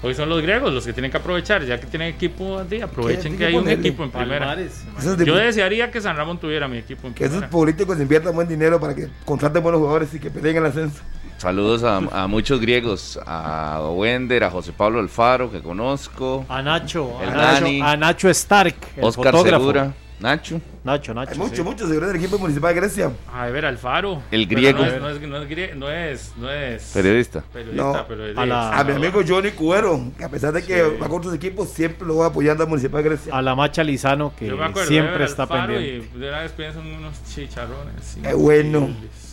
Hoy 0.00 0.14
son 0.14 0.28
los 0.28 0.40
griegos 0.40 0.72
los 0.72 0.86
que 0.86 0.92
tienen 0.92 1.10
que 1.10 1.16
aprovechar, 1.16 1.64
ya 1.64 1.80
que 1.80 1.86
tienen 1.86 2.14
equipo, 2.14 2.62
di, 2.62 2.80
aprovechen 2.80 3.32
¿Qué 3.32 3.38
que 3.38 3.46
hay 3.46 3.54
un 3.56 3.68
equipo 3.68 4.04
en 4.04 4.10
primera. 4.12 4.46
Palmares. 4.46 4.84
De- 5.18 5.24
Yo 5.24 5.34
desearía 5.34 5.90
que 5.90 6.00
San 6.00 6.16
Ramón 6.16 6.38
tuviera 6.38 6.68
mi 6.68 6.78
equipo 6.78 7.08
en 7.08 7.14
que 7.14 7.24
esos 7.24 7.32
primera. 7.38 7.50
políticos 7.50 7.98
inviertan 8.00 8.32
buen 8.34 8.46
dinero 8.46 8.78
para 8.78 8.94
que 8.94 9.08
contraten 9.24 9.60
buenos 9.60 9.80
jugadores 9.80 10.14
y 10.14 10.20
que 10.20 10.30
peleen 10.30 10.58
el 10.58 10.66
ascenso. 10.66 11.02
Saludos 11.38 11.82
a, 11.84 11.96
a 11.96 12.26
muchos 12.28 12.60
griegos, 12.60 13.18
a 13.26 13.80
Wender, 13.92 14.44
a 14.44 14.50
José 14.50 14.72
Pablo 14.72 15.00
Alfaro, 15.00 15.50
que 15.50 15.60
conozco, 15.62 16.44
A 16.48 16.62
Nacho, 16.62 17.16
a 17.20 17.26
Nacho, 17.26 17.64
Dani. 17.64 17.80
a 17.80 17.96
Nacho 17.96 18.28
Stark, 18.30 18.74
el 18.96 19.04
Oscar 19.04 19.32
fotógrafo. 19.32 19.58
Segura, 19.64 19.92
Nacho, 20.20 20.60
Nacho, 20.82 21.14
Nacho. 21.14 21.30
Hay 21.32 21.38
muchos, 21.38 21.56
sí. 21.56 21.62
muchos 21.62 21.82
seguidores 21.88 22.12
del 22.12 22.20
equipo 22.20 22.38
municipal 22.38 22.74
de 22.74 22.80
Grecia. 22.80 23.12
A 23.32 23.46
ver, 23.46 23.64
Alfaro. 23.64 24.22
El 24.32 24.48
Pero 24.48 24.60
griego. 24.60 24.78
No 24.80 24.84
es, 24.86 25.00
no 25.00 25.08
es, 25.10 25.20
no 25.20 25.36
es 25.42 25.48
grie- 25.48 25.74
no 25.74 25.88
es, 25.90 26.32
no 26.36 26.50
es 26.50 26.90
periodista. 26.92 27.44
periodista, 27.52 27.82
No, 27.82 28.14
es 28.24 28.38
a 28.38 28.46
la- 28.46 28.78
A 28.80 28.84
mi 28.84 28.92
amigo 28.94 29.20
Johnny 29.26 29.52
Cuero, 29.52 30.00
que 30.18 30.24
a 30.24 30.28
pesar 30.28 30.52
de 30.52 30.62
que 30.64 30.74
Sí. 30.74 30.90
va 31.00 31.08
con 31.08 31.18
otros 31.18 31.34
equipos, 31.34 31.68
siempre 31.68 32.06
lo 32.06 32.16
va 32.16 32.26
apoyando 32.26 32.64
al 32.64 32.68
municipal 32.68 33.02
de 33.02 33.08
Grecia. 33.10 33.32
A 33.34 33.40
la 33.42 33.54
Macha 33.54 33.84
Lizano, 33.84 34.32
que 34.36 34.52
siempre 34.86 35.24
está 35.24 35.44
Alfaro 35.44 35.72
pendiente. 35.74 36.08
Y 36.16 36.18
de 36.18 36.28
una 36.28 36.40
vez 36.40 36.52
pienso 36.52 36.80
en 36.80 36.86
unos 36.94 37.14
chicharrones. 37.32 38.18
Qué 38.20 38.34
bueno. 38.34 38.78
increíbles. 38.80 39.27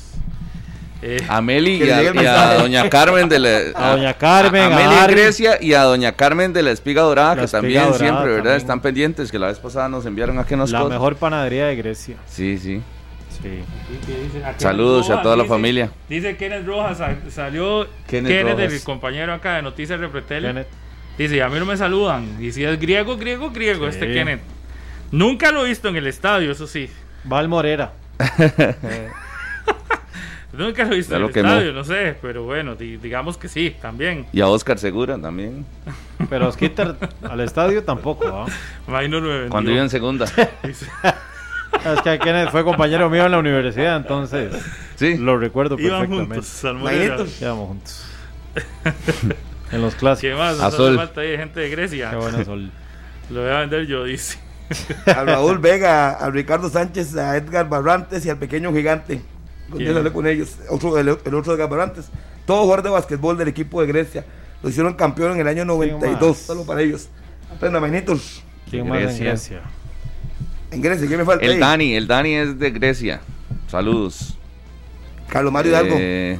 Eh, 1.07 1.23
A 1.29 1.39
Meli 1.39 1.75
y 1.83 1.89
a, 1.91 2.01
y 2.01 2.25
a 2.25 2.53
doña 2.55 2.89
Carmen 2.89 3.29
de 3.29 3.37
la 3.37 3.59
A 3.75 3.91
doña 3.95 4.13
Carmen, 4.15 4.63
a, 4.63 4.65
a 4.65 4.69
Meli 4.79 4.95
Ari. 4.95 5.13
Grecia 5.13 5.57
y 5.61 5.73
a 5.73 5.83
doña 5.83 6.13
Carmen 6.13 6.51
de 6.51 6.63
la 6.63 6.71
Espiga 6.71 7.03
Dorada 7.03 7.35
La 7.35 7.41
que 7.41 7.45
Espiga 7.45 7.61
también 7.61 7.83
Dorada 7.83 7.97
siempre, 7.99 8.25
¿verdad? 8.31 8.37
también. 8.43 8.57
Están 8.57 8.79
pendientes 8.81 9.31
que 9.31 9.37
la 9.37 9.47
vez 9.47 9.59
pasada 9.59 9.87
nos 9.87 10.05
enviaron 10.07 10.39
a 10.39 10.45
que 10.45 10.55
nos 10.55 10.71
La 10.71 10.83
mejor 10.85 11.15
panadería 11.17 11.67
de 11.67 11.75
Grecia. 11.75 12.15
Sí, 12.25 12.57
sí. 12.57 12.81
A 14.43 14.59
Saludos 14.59 15.05
a 15.05 15.09
Rojas, 15.09 15.23
toda 15.23 15.35
la 15.35 15.43
dice- 15.43 15.53
familia. 15.53 15.91
Dice 16.09 16.35
Kenneth 16.37 16.65
Rojas, 16.65 16.97
sa- 16.97 17.15
salió 17.29 17.85
Kenneth 18.07 18.31
Kenneth, 18.31 18.57
Rojas. 18.57 18.73
el 18.73 18.83
compañero 18.83 19.33
acá 19.33 19.57
de 19.57 19.61
Noticias 19.61 19.99
Repretel. 19.99 20.43
Kenneth. 20.45 20.67
Dice, 21.19 21.43
a 21.43 21.49
mí 21.49 21.59
no 21.59 21.65
me 21.65 21.77
saludan. 21.77 22.37
Y 22.41 22.51
si 22.51 22.63
es 22.63 22.79
griego, 22.79 23.15
griego, 23.17 23.51
griego, 23.51 23.85
Sí. 23.85 23.99
este 23.99 24.11
Kenneth. 24.11 24.41
Nunca 25.11 25.51
lo 25.51 25.63
he 25.65 25.69
visto 25.69 25.87
en 25.89 25.97
el 25.97 26.07
estadio, 26.07 26.51
eso 26.51 26.65
sí. 26.65 26.89
Val 27.25 27.47
Morera. 27.47 27.93
Nunca 30.57 30.83
lo 30.85 30.93
he 30.93 30.97
visto 30.97 31.11
Ya 31.11 31.15
en 31.17 31.21
lo 31.23 31.27
el 31.27 31.33
quemó. 31.33 31.49
estadio, 31.49 31.73
no 31.73 31.83
sé, 31.83 32.15
pero 32.21 32.43
bueno, 32.43 32.75
di- 32.75 32.97
digamos 32.97 33.37
que 33.37 33.47
sí, 33.47 33.75
también. 33.81 34.25
Y 34.31 34.41
a 34.41 34.47
Oscar 34.47 34.77
Segura 34.79 35.17
también. 35.17 35.65
Pero 36.29 36.47
Osquitar 36.47 36.95
al 37.29 37.39
estadio 37.41 37.83
tampoco. 37.83 38.45
vendió. 38.87 39.49
Cuando 39.49 39.71
iba 39.71 39.81
en 39.81 39.89
segunda. 39.89 40.25
Es 41.85 42.01
que 42.03 42.17
Kenneth 42.19 42.49
fue 42.51 42.63
compañero 42.63 43.09
mío 43.09 43.25
en 43.25 43.31
la 43.31 43.37
universidad, 43.37 43.97
entonces 43.97 44.53
Sí. 44.95 45.17
lo 45.17 45.37
recuerdo 45.37 45.77
Iban 45.77 46.07
perfectamente. 46.09 46.35
juntos. 46.35 47.41
Íbamos 47.41 47.67
juntos. 47.67 48.05
en 49.71 49.81
los 49.81 49.95
clásicos. 49.95 50.21
¿Qué 50.31 50.35
más? 50.35 50.57
No 50.57 50.95
falta 50.95 51.21
ahí 51.21 51.35
gente 51.35 51.59
de 51.59 51.69
Grecia. 51.69 52.11
Qué 52.11 52.15
bueno 52.15 52.45
sol. 52.45 52.71
Lo 53.29 53.41
voy 53.41 53.49
a 53.51 53.59
vender 53.59 53.85
yo, 53.87 54.05
dice. 54.05 54.39
A 55.05 55.23
Raúl 55.25 55.59
Vega, 55.59 56.11
a 56.11 56.29
Ricardo 56.31 56.69
Sánchez, 56.69 57.15
a 57.17 57.35
Edgar 57.37 57.67
Barrantes 57.67 58.25
y 58.25 58.29
al 58.29 58.37
pequeño 58.37 58.71
gigante. 58.73 59.21
Con 59.69 59.77
¿Quién? 59.79 59.91
él 59.91 59.97
hablé 59.97 60.11
con 60.11 60.27
ellos. 60.27 60.55
Otro, 60.69 60.97
el, 60.97 61.07
el 61.09 61.33
otro 61.35 61.53
Edgar 61.55 61.69
Barrantes. 61.69 62.05
Todos 62.45 62.61
jugadores 62.61 62.83
de 62.83 62.89
basquetbol 62.91 63.37
del 63.37 63.47
equipo 63.47 63.81
de 63.81 63.87
Grecia. 63.87 64.25
Lo 64.61 64.69
hicieron 64.69 64.93
campeón 64.93 65.33
en 65.33 65.39
el 65.39 65.47
año 65.47 65.65
92. 65.65 66.21
más? 66.29 66.37
Solo 66.37 66.63
para 66.65 66.81
ellos. 66.81 67.09
Aprenda, 67.53 67.79
manitos. 67.79 68.43
¿Quién 68.69 68.87
más 68.87 68.99
en 68.99 69.19
Grecia. 69.19 69.61
En 70.71 70.81
Grecia, 70.81 71.07
¿qué 71.07 71.17
me 71.17 71.25
falta? 71.25 71.45
El 71.45 71.53
ahí? 71.53 71.59
Dani, 71.59 71.93
el 71.95 72.07
Dani 72.07 72.33
es 72.35 72.59
de 72.59 72.71
Grecia. 72.71 73.21
Saludos. 73.67 74.37
Carlos 75.29 75.51
Mario 75.53 75.71
Hidalgo. 75.71 75.95
Eh, 75.97 76.39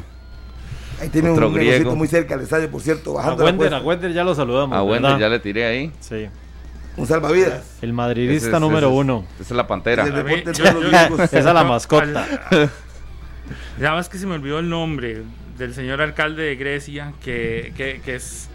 Ahí 1.02 1.10
tiene 1.10 1.30
un 1.30 1.36
otro 1.36 1.52
griego. 1.52 1.96
muy 1.96 2.08
cerca 2.08 2.36
del 2.36 2.44
estadio, 2.46 2.70
por 2.72 2.82
cierto. 2.82 3.12
A 3.12 3.16
Bajando 3.16 3.44
la 3.44 3.46
Wender, 3.50 3.74
a. 3.74 3.82
Wender 3.82 4.14
ya 4.14 4.24
lo 4.24 4.34
saludamos. 4.34 4.78
a 4.78 5.20
ya 5.20 5.28
le 5.30 5.40
tiré 5.40 5.66
ahí. 5.66 5.92
Sí. 6.00 6.28
Un 6.98 7.06
salvavidas. 7.06 7.64
El 7.82 7.92
madridista 7.92 8.48
Ese 8.48 8.56
es- 8.56 8.62
número 8.62 8.88
ese 8.88 8.96
uno. 8.96 9.26
Esa 9.40 9.54
es 9.54 9.58
la 9.58 9.68
pantera. 9.68 10.04
A 10.04 10.10
de. 10.10 10.44
Esa 11.24 11.40
es 11.40 11.46
la 11.46 11.64
mascota. 11.66 12.26
Ya 13.80 13.92
más 13.94 14.10
que 14.10 14.18
se 14.18 14.26
me 14.28 14.36
olvidó 14.36 14.60
el 14.60 14.70
nombre 14.70 15.24
del 15.58 15.74
señor 15.74 16.02
alcalde 16.02 16.44
de 16.44 16.56
Grecia, 16.56 17.14
que, 17.24 17.74
que, 17.78 18.02
que 18.04 18.16
es, 18.16 18.50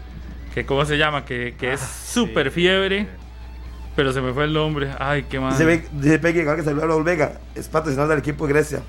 que 0.53 0.65
¿cómo 0.65 0.85
se 0.85 0.97
llama? 0.97 1.25
Que, 1.25 1.55
que 1.57 1.73
es 1.73 1.79
súper 1.81 2.51
fiebre, 2.51 3.07
pero 3.95 4.13
se 4.13 4.21
me 4.21 4.33
fue 4.33 4.45
el 4.45 4.53
nombre. 4.53 4.89
Ay, 4.99 5.23
qué 5.29 5.39
mal. 5.39 5.51
Dice, 5.51 5.65
Ve- 5.65 5.87
dice 5.93 6.19
Peque 6.19 6.43
que 6.43 6.63
saludar 6.63 6.85
a 6.85 6.87
Raúl 6.89 7.03
Vega. 7.03 7.39
Es 7.55 7.67
patrocinador 7.67 8.09
del 8.09 8.19
equipo 8.19 8.45
de 8.47 8.53
Grecia. 8.53 8.81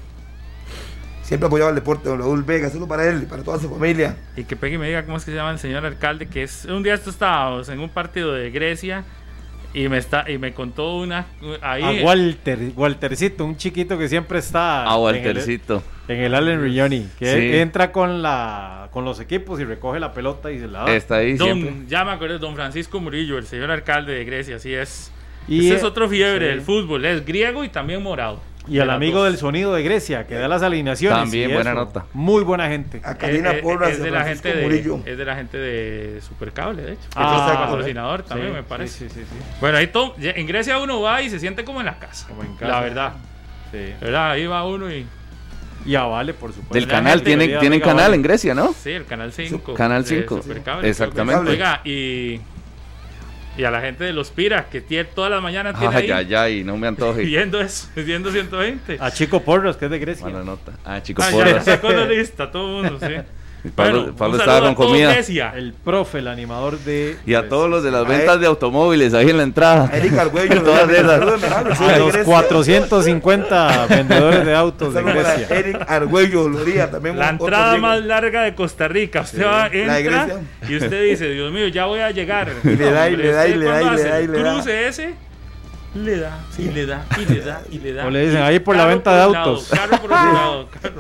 Siempre 1.23 1.47
apoyaba 1.47 1.71
el 1.71 1.77
deporte, 1.77 2.09
don 2.09 2.19
Raúl 2.19 2.43
Vega. 2.43 2.69
Solo 2.69 2.87
para 2.87 3.09
él 3.09 3.23
y 3.23 3.27
para 3.27 3.43
toda 3.43 3.59
su 3.59 3.71
familia. 3.71 4.17
Y 4.37 4.45
que 4.45 4.57
Peggy 4.57 4.77
me 4.77 4.87
diga 4.89 5.05
cómo 5.05 5.17
es 5.17 5.25
que 5.25 5.31
se 5.31 5.37
llama 5.37 5.53
el 5.53 5.59
señor 5.59 5.87
alcalde, 5.87 6.27
que 6.27 6.43
es 6.43 6.67
un 6.67 6.83
día 6.83 6.95
esto 6.95 7.11
estábamos 7.11 7.69
en 7.69 7.81
un 7.81 7.89
partido 7.89 8.33
de 8.35 8.51
Grecia 8.51 9.05
y 9.75 9.89
me 9.89 9.99
está 9.99 10.31
y 10.31 10.39
me 10.39 10.53
contó 10.53 10.97
una 10.99 11.27
ahí 11.63 12.01
A 12.01 12.05
Walter, 12.05 12.59
Waltercito, 12.77 13.45
un 13.45 13.57
chiquito 13.57 13.99
que 13.99 14.09
siempre 14.09 14.39
está. 14.39 14.83
A 14.83 14.85
en 14.85 14.93
el- 14.93 15.01
Waltercito. 15.27 15.83
En 16.09 16.19
el 16.21 16.35
Allen 16.35 16.61
Rignoni, 16.63 17.09
que 17.19 17.27
Sí. 17.27 17.57
entra 17.59 17.93
con 17.93 18.23
la 18.23 18.89
con 18.93 19.05
los 19.05 19.21
equipos 19.21 19.59
y 19.61 19.65
recoge 19.65 19.99
la 20.01 20.13
pelota 20.13 20.51
y 20.51 20.59
se 20.59 20.67
la 20.69 20.81
da. 20.85 20.95
Está 20.95 21.17
ahí 21.17 21.35
Don, 21.35 21.47
siempre. 21.61 21.75
ya 21.89 22.05
me 22.05 22.11
acordé, 22.11 22.39
don 22.39 22.55
Francisco 22.55 23.01
Murillo, 23.01 23.39
el 23.39 23.47
señor 23.47 23.71
alcalde 23.71 24.13
de 24.13 24.25
Grecia, 24.25 24.57
así 24.57 24.75
es. 24.75 25.11
Y, 25.49 25.67
Ese 25.67 25.77
es 25.77 25.85
otro 25.85 26.09
fiebre 26.09 26.47
sí. 26.47 26.51
del 26.51 26.61
fútbol, 26.61 27.05
es 27.05 27.25
griego 27.25 27.65
y 27.65 27.69
también 27.69 28.03
morado. 28.03 28.41
Y 28.69 28.79
al 28.79 28.91
amigo 28.91 29.19
dos. 29.19 29.27
del 29.29 29.39
sonido 29.39 29.75
de 29.75 29.83
Grecia, 29.83 30.27
que 30.27 30.35
da 30.35 30.47
las 30.49 30.63
alineaciones. 30.63 31.19
También 31.19 31.53
buena 31.53 31.71
eso. 31.73 31.81
nota. 31.81 32.05
Muy 32.13 32.45
buena 32.45 32.69
gente. 32.69 33.01
A 33.05 33.17
Karina 33.17 33.51
Eh, 33.53 33.59
eh, 33.59 33.63
Porras, 33.63 33.91
es, 33.93 34.03
de 34.03 34.11
la 34.11 34.25
gente 34.25 34.55
de, 34.55 35.03
es 35.05 35.19
de 35.19 35.25
la 35.25 35.35
gente 35.35 35.59
de 35.59 36.21
Supercable, 36.21 36.83
de 36.83 36.93
hecho. 36.93 37.03
Ah, 37.17 37.45
es 37.49 37.53
el 37.53 37.59
patrocinador 37.59 38.23
también, 38.23 38.51
Sí, 38.51 38.55
me 38.55 38.63
parece. 38.63 39.09
sí, 39.09 39.15
sí, 39.15 39.21
sí. 39.29 39.37
Bueno, 39.61 39.79
ahí 39.79 39.89
to- 39.89 40.15
ya- 40.19 40.31
en 40.33 40.47
Grecia 40.47 40.79
uno 40.79 41.01
va 41.01 41.21
y 41.23 41.29
se 41.31 41.41
siente 41.41 41.65
como 41.65 41.81
en 41.81 41.87
la 41.87 41.99
casa. 41.99 42.29
en 42.41 42.55
casa. 42.55 42.71
La 42.73 42.81
verdad. 42.81 43.13
Sí. 43.73 43.93
¿Verdad? 44.01 44.31
Ahí 44.33 44.47
va 44.47 44.65
uno 44.67 44.93
y. 44.93 45.07
Y 45.85 45.97
a 45.97 46.05
Vale, 46.05 46.33
por 46.33 46.51
supuesto. 46.51 46.75
Del 46.75 46.87
canal, 46.87 47.23
tienen, 47.23 47.59
tienen 47.59 47.81
canal 47.81 48.05
Vale. 48.05 48.15
en 48.15 48.23
Grecia, 48.23 48.55
¿no? 48.55 48.73
Sí, 48.73 48.91
el 48.91 49.05
canal 49.05 49.33
5. 49.33 49.75
Canal 49.75 50.05
de 50.05 50.09
5. 50.21 50.41
Supercable, 50.43 50.89
Exactamente. 50.89 51.51
Oiga, 51.51 51.81
y. 51.85 52.41
Y 53.57 53.65
a 53.65 53.71
la 53.71 53.81
gente 53.83 54.05
de 54.05 54.13
los 54.15 54.31
Pira, 54.31 54.67
que 54.71 54.81
tiene 54.81 55.05
todas 55.05 55.31
las 55.31 55.43
mañanas 55.43 55.79
tiene 55.79 55.95
Ay, 55.95 56.11
ahí 56.11 56.27
ay, 56.27 56.35
ay, 56.35 56.65
no 56.65 56.77
me 56.79 56.87
antoje. 56.87 57.21
viendo 57.25 57.61
eso, 57.61 57.89
viendo 57.95 58.31
120. 58.31 58.97
A 58.99 59.11
Chico 59.11 59.43
Porros, 59.43 59.77
que 59.77 59.85
es 59.87 59.91
de 59.91 59.99
Grecia. 59.99 60.27
Mala 60.27 60.43
nota. 60.43 60.73
Ah, 60.85 61.03
chico, 61.03 61.23
Ah, 61.23 61.31
ya 61.31 61.37
porras. 61.37 61.65
sacó 61.67 61.91
la 61.91 62.05
lista, 62.07 62.51
todo 62.51 62.81
el 62.81 62.91
mundo, 62.91 63.07
sí. 63.07 63.15
Pablo, 63.71 64.01
Bueno, 64.01 64.17
Pablo 64.17 64.35
un 64.35 64.41
estaba 64.41 64.61
con 64.61 64.75
comida. 64.75 65.15
El 65.55 65.73
profe, 65.73 66.19
el 66.19 66.27
animador 66.29 66.79
de. 66.81 67.17
Y 67.25 67.35
a 67.35 67.49
todos 67.49 67.71
los 67.71 67.85
de 67.85 67.93
las 67.93 68.07
ventas 68.09 68.41
de 68.41 68.47
automóviles 68.47 69.15
ahí 69.15 69.31
en 69.31 69.37
la 69.37 69.45
entrada. 69.45 69.89
Eric 69.93 70.19
Argüello, 70.19 70.63
Todas 70.65 70.91
esas. 70.91 71.11
A 71.81 71.93
de 71.93 71.99
los 72.01 72.13
Grecia. 72.13 72.25
450 72.25 73.87
vendedores 73.89 74.45
de 74.47 74.55
autos 74.55 74.93
de 74.95 75.03
Grecia. 75.03 75.47
Eric 75.51 75.85
Argüello 75.89 76.49
Loría, 76.49 76.91
también 76.91 77.17
La 77.19 77.27
un- 77.31 77.41
entrada 77.41 77.77
más 77.79 78.03
larga 78.05 78.43
de 78.43 78.55
Costa 78.55 78.89
Rica. 78.89 79.21
Usted 79.21 79.45
va, 79.47 79.67
entra 79.69 80.41
y 80.69 80.77
usted 80.77 81.03
dice, 81.05 81.29
Dios 81.31 81.53
mío, 81.53 81.69
ya 81.69 81.87
voy 81.87 82.01
a 82.01 82.11
llegar. 82.11 82.51
Y 82.65 82.77
le 82.77 82.91
da, 82.91 83.09
y 83.11 83.17
le 83.17 83.31
da, 83.33 83.47
y 83.47 83.55
le 83.55 83.67
da, 83.67 83.83
y 83.83 83.97
le 83.97 84.03
da, 84.03 84.21
y 84.21 84.25
el 84.25 84.33
le 84.33 84.43
da. 84.43 84.53
cruce 84.55 84.89
ese, 84.89 85.15
le 85.95 86.19
da, 86.19 86.39
y 86.59 86.63
le 86.69 86.87
da, 86.87 87.05
y 87.21 87.25
le 87.33 87.41
da, 87.41 87.63
y 87.71 87.79
le 87.79 87.93
da. 87.93 88.07
O 88.07 88.11
le 88.11 88.27
dicen, 88.27 88.43
ahí 88.43 88.59
por 88.59 88.75
la 88.77 88.87
venta 88.87 89.21
de 89.21 89.27
un 89.29 89.37
autos. 89.37 89.69
carro 89.69 89.91
por 89.99 90.13
otro 90.13 90.33
lado, 90.33 90.69
carro. 90.83 90.95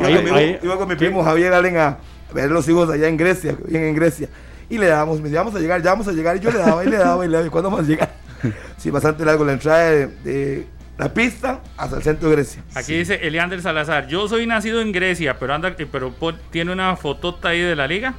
Yo 0.00 0.34
Ahí- 0.34 0.58
iba 0.62 0.76
con 0.78 0.88
mi 0.88 0.96
primo 0.96 1.22
Javier 1.24 1.52
Allen 1.52 1.76
a 1.78 1.98
ver 2.32 2.50
los 2.50 2.68
hijos 2.68 2.88
allá 2.90 3.08
en 3.08 3.16
Grecia, 3.16 3.56
viven 3.66 3.84
en 3.84 3.94
Grecia. 3.94 4.28
Y 4.70 4.76
le 4.78 4.86
dábamos, 4.86 5.18
me 5.18 5.24
decía, 5.24 5.40
vamos 5.40 5.54
a 5.54 5.60
llegar, 5.60 5.82
ya 5.82 5.90
vamos 5.92 6.08
a 6.08 6.12
llegar. 6.12 6.36
Y 6.36 6.40
yo 6.40 6.50
le 6.50 6.58
daba, 6.58 6.84
y 6.84 6.88
le 6.88 6.96
daba, 6.98 7.24
y 7.24 7.28
le 7.28 7.34
daba. 7.36 7.46
¿Y 7.46 7.50
cuándo 7.50 7.70
vamos 7.70 7.86
a 7.86 7.88
llegar? 7.88 8.12
Sí, 8.76 8.90
bastante 8.90 9.24
largo 9.24 9.44
la 9.44 9.54
entrada 9.54 9.90
de, 9.90 10.06
de 10.06 10.66
la 10.96 11.12
pista 11.12 11.60
hasta 11.76 11.96
el 11.96 12.02
centro 12.02 12.28
de 12.28 12.36
Grecia. 12.36 12.62
Aquí 12.74 12.96
dice 12.96 13.14
Eliander 13.26 13.60
Salazar, 13.60 14.06
yo 14.06 14.28
soy 14.28 14.46
nacido 14.46 14.80
en 14.80 14.92
Grecia, 14.92 15.36
pero 15.40 15.54
anda, 15.54 15.74
pero 15.90 16.14
tiene 16.50 16.70
una 16.72 16.94
fotota 16.96 17.48
ahí 17.48 17.60
de 17.60 17.74
la 17.74 17.88
liga. 17.88 18.14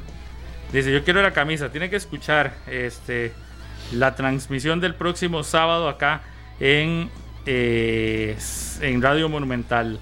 Dice, 0.74 0.92
yo 0.92 1.04
quiero 1.06 1.22
la 1.22 1.32
camisa. 1.32 1.70
Tiene 1.70 1.90
que 1.90 1.96
escuchar 1.96 2.54
este 2.68 3.32
la 3.94 4.16
transmisión 4.16 4.82
del 4.82 4.94
próximo 4.96 5.44
sábado 5.44 5.88
acá 5.88 6.22
en, 6.60 7.10
eh, 7.46 8.36
en 8.82 9.02
Radio 9.02 9.30
Monumental. 9.30 10.00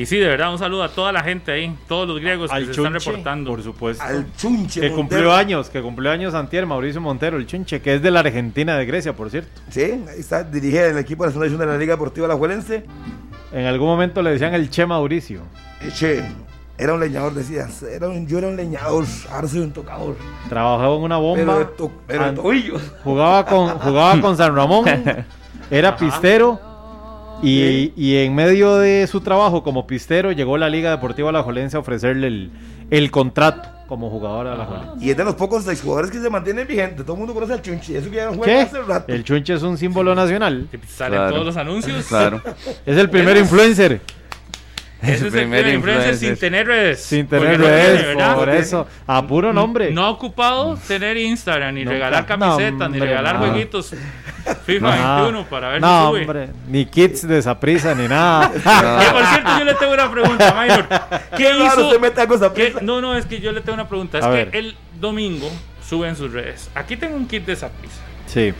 Y 0.00 0.06
sí, 0.06 0.16
de 0.16 0.28
verdad, 0.28 0.50
un 0.50 0.58
saludo 0.58 0.82
a 0.82 0.88
toda 0.88 1.12
la 1.12 1.22
gente 1.22 1.52
ahí, 1.52 1.76
todos 1.86 2.08
los 2.08 2.18
griegos 2.20 2.50
que 2.50 2.64
se 2.64 2.70
están 2.70 2.92
reportando. 2.94 3.50
por 3.50 3.62
supuesto. 3.62 4.02
Al 4.02 4.26
chunche. 4.36 4.80
Que 4.80 4.88
Montero. 4.88 4.96
cumplió 4.96 5.32
años, 5.34 5.68
que 5.68 5.82
cumplió 5.82 6.10
años 6.10 6.32
antier, 6.32 6.64
Mauricio 6.64 7.00
Montero, 7.02 7.36
el 7.36 7.46
chunche, 7.46 7.82
que 7.82 7.96
es 7.96 8.02
de 8.02 8.10
la 8.10 8.20
Argentina 8.20 8.78
de 8.78 8.86
Grecia, 8.86 9.14
por 9.14 9.28
cierto. 9.30 9.60
Sí, 9.68 9.82
ahí 9.82 10.18
está, 10.20 10.42
dirige 10.42 10.88
el 10.88 10.96
equipo 10.98 11.28
de 11.28 11.34
la 11.38 11.58
de 11.58 11.66
la 11.66 11.76
Liga 11.76 11.94
Deportiva 11.94 12.26
Alajuelense. 12.26 12.84
En 13.52 13.66
algún 13.66 13.88
momento 13.88 14.22
le 14.22 14.30
decían 14.30 14.54
el 14.54 14.70
Che 14.70 14.86
Mauricio. 14.86 15.42
Che, 15.94 16.24
era 16.78 16.94
un 16.94 17.00
leñador, 17.00 17.34
decías. 17.34 17.82
Era 17.82 18.08
un, 18.08 18.26
yo 18.26 18.38
era 18.38 18.48
un 18.48 18.56
leñador, 18.56 19.04
ahora 19.30 19.48
soy 19.48 19.60
un 19.60 19.72
tocador. 19.72 20.16
Trabajaba 20.48 20.96
en 20.96 21.02
una 21.02 21.18
bomba. 21.18 21.36
Pero 21.44 21.58
de, 21.58 21.64
to- 21.66 21.92
pero 22.06 22.22
de 22.22 22.28
an- 22.30 22.34
tobillos. 22.36 22.80
jugaba 23.04 23.44
con 23.44 23.68
jugaba 23.80 24.18
con 24.18 24.34
San 24.36 24.56
Ramón, 24.56 24.86
era 25.70 25.94
pistero 25.94 26.58
y, 27.42 27.92
y 27.96 28.16
en 28.18 28.34
medio 28.34 28.76
de 28.76 29.06
su 29.06 29.20
trabajo 29.20 29.62
como 29.62 29.86
pistero 29.86 30.32
llegó 30.32 30.58
la 30.58 30.68
Liga 30.68 30.90
Deportiva 30.90 31.30
Alajuelense 31.30 31.76
a 31.76 31.80
ofrecerle 31.80 32.26
el, 32.26 32.50
el 32.90 33.10
contrato 33.10 33.68
como 33.88 34.08
jugador 34.10 34.46
a 34.46 34.52
Alajuelense. 34.54 35.04
Y 35.04 35.10
es 35.10 35.16
de 35.16 35.24
los 35.24 35.34
pocos 35.34 35.66
exjugadores 35.66 36.10
que 36.10 36.20
se 36.20 36.30
mantienen 36.30 36.66
vigentes. 36.66 37.04
Todo 37.04 37.14
el 37.14 37.18
mundo 37.18 37.34
conoce 37.34 37.54
al 37.54 37.62
Chunchi. 37.62 37.96
Eso 37.96 38.08
que 38.10 38.16
ya 38.16 38.26
no 38.26 38.34
juega 38.34 38.44
¿Qué? 38.44 38.60
hace 38.60 38.82
rato. 38.82 39.12
El 39.12 39.24
chunche 39.24 39.54
es 39.54 39.62
un 39.62 39.76
símbolo 39.76 40.14
nacional. 40.14 40.68
Salen 40.88 41.18
Claro. 41.18 41.32
todos 41.34 41.46
los 41.46 41.56
anuncios. 41.56 42.06
Claro. 42.06 42.40
Es 42.86 42.96
el 42.96 43.10
primer 43.10 43.36
influencer. 43.36 44.00
Ese 45.02 45.12
es 45.14 45.22
el 45.22 45.30
primer 45.30 45.66
influencer 45.68 46.16
sin 46.16 46.36
tener 46.36 46.66
redes. 46.66 47.02
Sin 47.02 47.26
Porque 47.26 47.44
tener 47.44 47.58
no 47.60 47.64
tiene, 47.66 47.78
redes, 47.82 48.06
¿verdad? 48.08 48.34
por 48.36 48.48
eso. 48.50 48.86
A 49.06 49.26
puro 49.26 49.52
nombre. 49.52 49.90
No 49.92 50.04
ha 50.04 50.10
ocupado 50.10 50.76
tener 50.86 51.16
Instagram, 51.16 51.74
ni 51.74 51.84
regalar 51.84 52.26
camisetas, 52.26 52.72
No, 52.78 52.88
ni 52.90 52.98
regalar 52.98 53.36
no. 53.38 53.46
jueguitos 53.46 53.94
FIFA 54.66 54.96
No. 54.96 55.14
21 55.24 55.44
para 55.48 55.68
ver 55.70 55.80
no, 55.80 55.88
si 55.88 56.06
sube. 56.08 56.20
hombre, 56.20 56.48
ni 56.68 56.84
kits 56.86 57.26
de 57.26 57.40
Saprisa 57.42 57.94
ni 57.94 58.08
nada. 58.08 58.50
Que 58.52 59.10
por 59.12 59.24
cierto, 59.26 59.58
yo 59.58 59.64
le 59.64 59.74
tengo 59.74 59.92
una 59.94 60.10
pregunta, 60.10 60.54
Maynor. 60.54 60.86
¿Qué 61.36 61.50
hizo? 61.64 62.00
mete 62.00 62.22
esa 62.22 62.52
¿Qué- 62.52 62.64
prisa. 62.66 62.80
No, 62.82 63.00
no, 63.00 63.16
es 63.16 63.26
que 63.26 63.40
yo 63.40 63.52
le 63.52 63.60
tengo 63.62 63.74
una 63.74 63.88
pregunta. 63.88 64.18
Es 64.18 64.24
A 64.24 64.28
que 64.30 64.34
ver. 64.36 64.50
el 64.56 64.76
domingo 65.00 65.50
sube 65.86 66.08
en 66.08 66.16
sus 66.16 66.32
redes. 66.32 66.70
Aquí 66.74 66.96
tengo 66.96 67.16
un 67.16 67.26
kit 67.26 67.44
de 67.46 67.56
Saprisa. 67.56 68.00
Sí. 68.26 68.52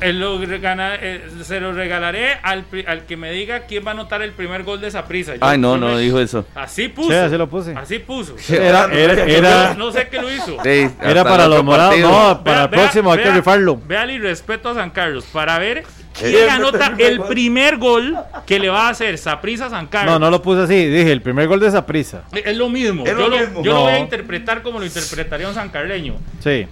Él 0.00 0.18
lo 0.20 0.38
regala- 0.44 0.96
eh, 1.00 1.22
se 1.42 1.60
lo 1.60 1.72
regalaré 1.72 2.34
al, 2.42 2.64
al 2.86 3.04
que 3.06 3.16
me 3.16 3.30
diga 3.32 3.60
quién 3.60 3.84
va 3.84 3.90
a 3.90 3.94
anotar 3.94 4.22
el 4.22 4.32
primer 4.32 4.62
gol 4.62 4.80
de 4.80 4.90
Saprisa. 4.90 5.34
Ay, 5.40 5.58
no, 5.58 5.76
no 5.76 5.96
dijo 5.98 6.18
eso. 6.20 6.46
Así 6.54 6.88
puso. 6.88 7.10
Sí, 7.10 7.14
así 7.16 7.36
lo 7.36 7.48
puse. 7.48 7.74
Así 7.76 7.98
puso. 7.98 8.34
Era, 8.50 8.86
era, 8.92 9.24
era, 9.24 9.74
no 9.74 9.92
sé 9.92 10.08
qué 10.08 10.20
lo 10.20 10.30
hizo. 10.32 10.56
Sí, 10.62 10.88
era 11.02 11.24
para 11.24 11.46
los 11.48 11.62
morados. 11.64 11.98
No, 11.98 12.42
para 12.42 12.56
Vea- 12.60 12.64
el 12.64 12.70
vea- 12.70 12.80
próximo 12.80 13.12
hay 13.12 13.18
que 13.18 13.24
vea- 13.24 13.34
rifarlo. 13.36 13.76
Véale 13.86 14.14
y 14.14 14.18
respeto 14.18 14.70
a 14.70 14.74
San 14.74 14.90
Carlos 14.90 15.24
para 15.32 15.58
ver 15.58 15.84
quién 16.18 16.48
anota 16.50 16.94
el 16.98 17.20
primer 17.22 17.76
gol 17.76 18.16
que 18.46 18.58
le 18.58 18.68
va 18.68 18.86
a 18.86 18.90
hacer 18.90 19.16
Saprisa 19.18 19.66
a 19.66 19.70
San 19.70 19.86
Carlos. 19.86 20.12
No, 20.12 20.18
no 20.18 20.30
lo 20.30 20.40
puse 20.42 20.62
así. 20.62 20.86
Dije, 20.86 21.12
el 21.12 21.22
primer 21.22 21.46
gol 21.46 21.60
de 21.60 21.70
Saprisa. 21.70 22.22
Es 22.32 22.56
lo 22.56 22.68
mismo. 22.68 23.04
Es 23.04 23.12
yo 23.12 23.28
lo 23.28 23.38
mismo. 23.38 23.62
yo 23.62 23.72
lo 23.74 23.80
voy 23.82 23.92
a 23.92 23.98
interpretar 23.98 24.62
como 24.62 24.78
lo 24.78 24.86
interpretaría 24.86 25.46
un 25.48 25.54
sancarleño. 25.54 26.14
Sí. 26.42 26.66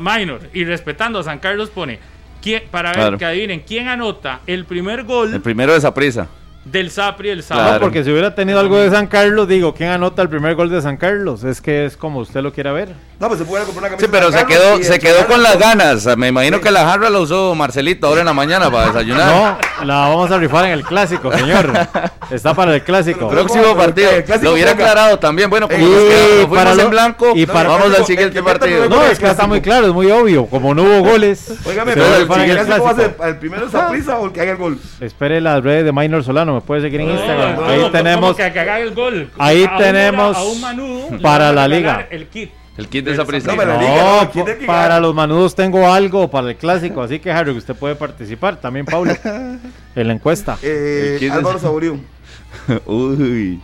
Minor. 0.00 0.40
Y 0.52 0.64
respetando 0.64 1.18
a 1.20 1.22
San 1.22 1.38
Carlos 1.38 1.70
pone. 1.70 1.98
¿Quién- 2.42 2.62
para 2.70 2.90
ver 2.90 2.98
Claro. 2.98 3.18
que 3.18 3.24
adivinen 3.24 3.60
quién 3.66 3.88
anota 3.88 4.40
el 4.46 4.64
primer 4.64 5.04
gol 5.04 5.34
El 5.34 5.40
primero 5.40 5.72
de 5.72 5.78
esa 5.78 5.92
prisa. 5.94 6.28
Del 6.70 6.90
Sapri 6.90 7.30
el 7.30 7.38
No, 7.38 7.42
sábado. 7.44 7.66
Claro. 7.68 7.80
porque 7.80 8.04
si 8.04 8.10
hubiera 8.10 8.34
tenido 8.34 8.60
algo 8.60 8.76
de 8.78 8.90
San 8.90 9.06
Carlos, 9.06 9.48
digo, 9.48 9.74
¿quién 9.74 9.90
anota 9.90 10.22
el 10.22 10.28
primer 10.28 10.54
gol 10.54 10.70
de 10.70 10.80
San 10.82 10.96
Carlos? 10.96 11.44
Es 11.44 11.60
que 11.60 11.84
es 11.86 11.96
como 11.96 12.20
usted 12.20 12.40
lo 12.42 12.52
quiera 12.52 12.72
ver. 12.72 12.90
No, 13.20 13.26
pues 13.26 13.40
se 13.40 13.44
puede 13.46 13.64
comprar 13.64 13.90
una 13.90 13.98
Sí, 13.98 14.06
camisa. 14.06 14.10
pero 14.12 14.30
de 14.30 14.38
se 14.38 14.44
Carlos 14.44 14.78
quedó, 14.80 14.92
se 14.92 14.98
quedó 15.00 15.26
con 15.26 15.42
las 15.42 15.58
ganas. 15.58 16.16
Me 16.16 16.28
imagino 16.28 16.60
que 16.60 16.70
la 16.70 16.84
jarra 16.84 17.10
la 17.10 17.18
usó 17.18 17.54
Marcelito 17.56 18.06
ahora 18.06 18.20
en 18.20 18.26
la 18.26 18.32
mañana 18.32 18.70
para 18.70 18.86
desayunar. 18.88 19.58
No, 19.80 19.84
la 19.86 19.94
vamos 19.96 20.30
a 20.30 20.38
rifar 20.38 20.66
en 20.66 20.72
el 20.72 20.84
clásico, 20.84 21.32
señor. 21.32 21.72
Está 22.30 22.54
para 22.54 22.74
el 22.74 22.82
clásico. 22.82 23.28
Próximo 23.28 23.62
Pero 23.62 23.76
partido. 23.76 24.10
clásico 24.24 24.44
Lo 24.44 24.52
hubiera 24.52 24.72
ponga. 24.72 24.84
aclarado 24.90 25.18
también. 25.18 25.48
Bueno, 25.50 25.68
como 25.68 25.84
Y 25.84 25.90
nos, 25.90 26.46
para 26.58 26.74
lo- 26.74 26.82
en 26.82 26.90
blanco, 26.90 27.32
y 27.34 27.46
para- 27.46 27.68
vamos 27.70 27.86
el 27.86 27.92
al 27.94 27.98
que 28.00 28.04
siguiente 28.04 28.42
partido. 28.42 28.88
No, 28.88 29.02
es 29.04 29.18
que 29.18 29.26
está 29.26 29.46
muy 29.46 29.60
claro, 29.62 29.86
es 29.88 29.92
muy 29.94 30.10
obvio. 30.10 30.46
Como 30.46 30.74
no 30.74 30.82
hubo 30.82 31.00
goles, 31.08 31.54
Óigame, 31.64 31.94
se 31.94 32.00
va 32.00 32.06
a 32.06 32.08
pero 32.28 32.42
el 32.44 32.50
el 32.50 32.56
clásico 32.66 32.84
va 32.84 32.90
a 32.90 32.94
ser 32.94 33.16
el 33.24 33.36
primero 33.38 33.66
es 33.66 33.72
Saprissa 33.72 34.18
o 34.18 34.26
el 34.26 34.32
que 34.32 34.40
haga 34.42 34.52
el 34.52 34.58
gol. 34.58 34.78
Espere 35.00 35.40
las 35.40 35.64
redes 35.64 35.84
de 35.84 35.92
Minor 35.92 36.22
Solano, 36.22 36.57
puede 36.62 36.80
seguir 36.82 37.00
en 37.00 37.10
Instagram. 37.10 37.56
no, 37.56 37.64
Ahí 37.66 37.80
no, 37.80 37.90
tenemos 37.90 38.36
que, 38.36 38.46
el 38.46 38.94
gol. 38.94 39.30
Ahí 39.38 39.64
A 39.64 39.72
un 39.72 39.78
tenemos 39.78 40.36
a 40.36 40.42
un 40.44 40.60
manudo 40.60 41.08
para 41.22 41.52
la 41.52 41.66
liga. 41.68 42.06
El 42.10 42.26
kit. 42.26 42.50
El 42.76 42.88
kit 42.88 43.04
de 43.04 43.12
esa 43.12 43.24
prisa. 43.24 43.50
No, 43.50 43.56
pero 43.58 43.72
la 43.72 43.76
No, 43.76 43.80
liga, 43.82 44.02
no, 44.04 44.20
po- 44.26 44.30
¿quién 44.32 44.48
es 44.48 44.54
que 44.56 44.66
para 44.66 45.00
los 45.00 45.14
manudos 45.14 45.54
tengo 45.54 45.92
algo 45.92 46.30
para 46.30 46.50
el 46.50 46.56
clásico, 46.56 47.02
así 47.02 47.18
que 47.18 47.30
Harry, 47.32 47.50
usted 47.50 47.74
puede 47.74 47.96
participar, 47.96 48.60
también 48.60 48.86
Paulo, 48.86 49.12
en 49.24 50.06
la 50.06 50.12
encuesta. 50.12 50.56
Eh. 50.62 51.28
Álvaro 51.32 51.58
Uy. 52.86 53.60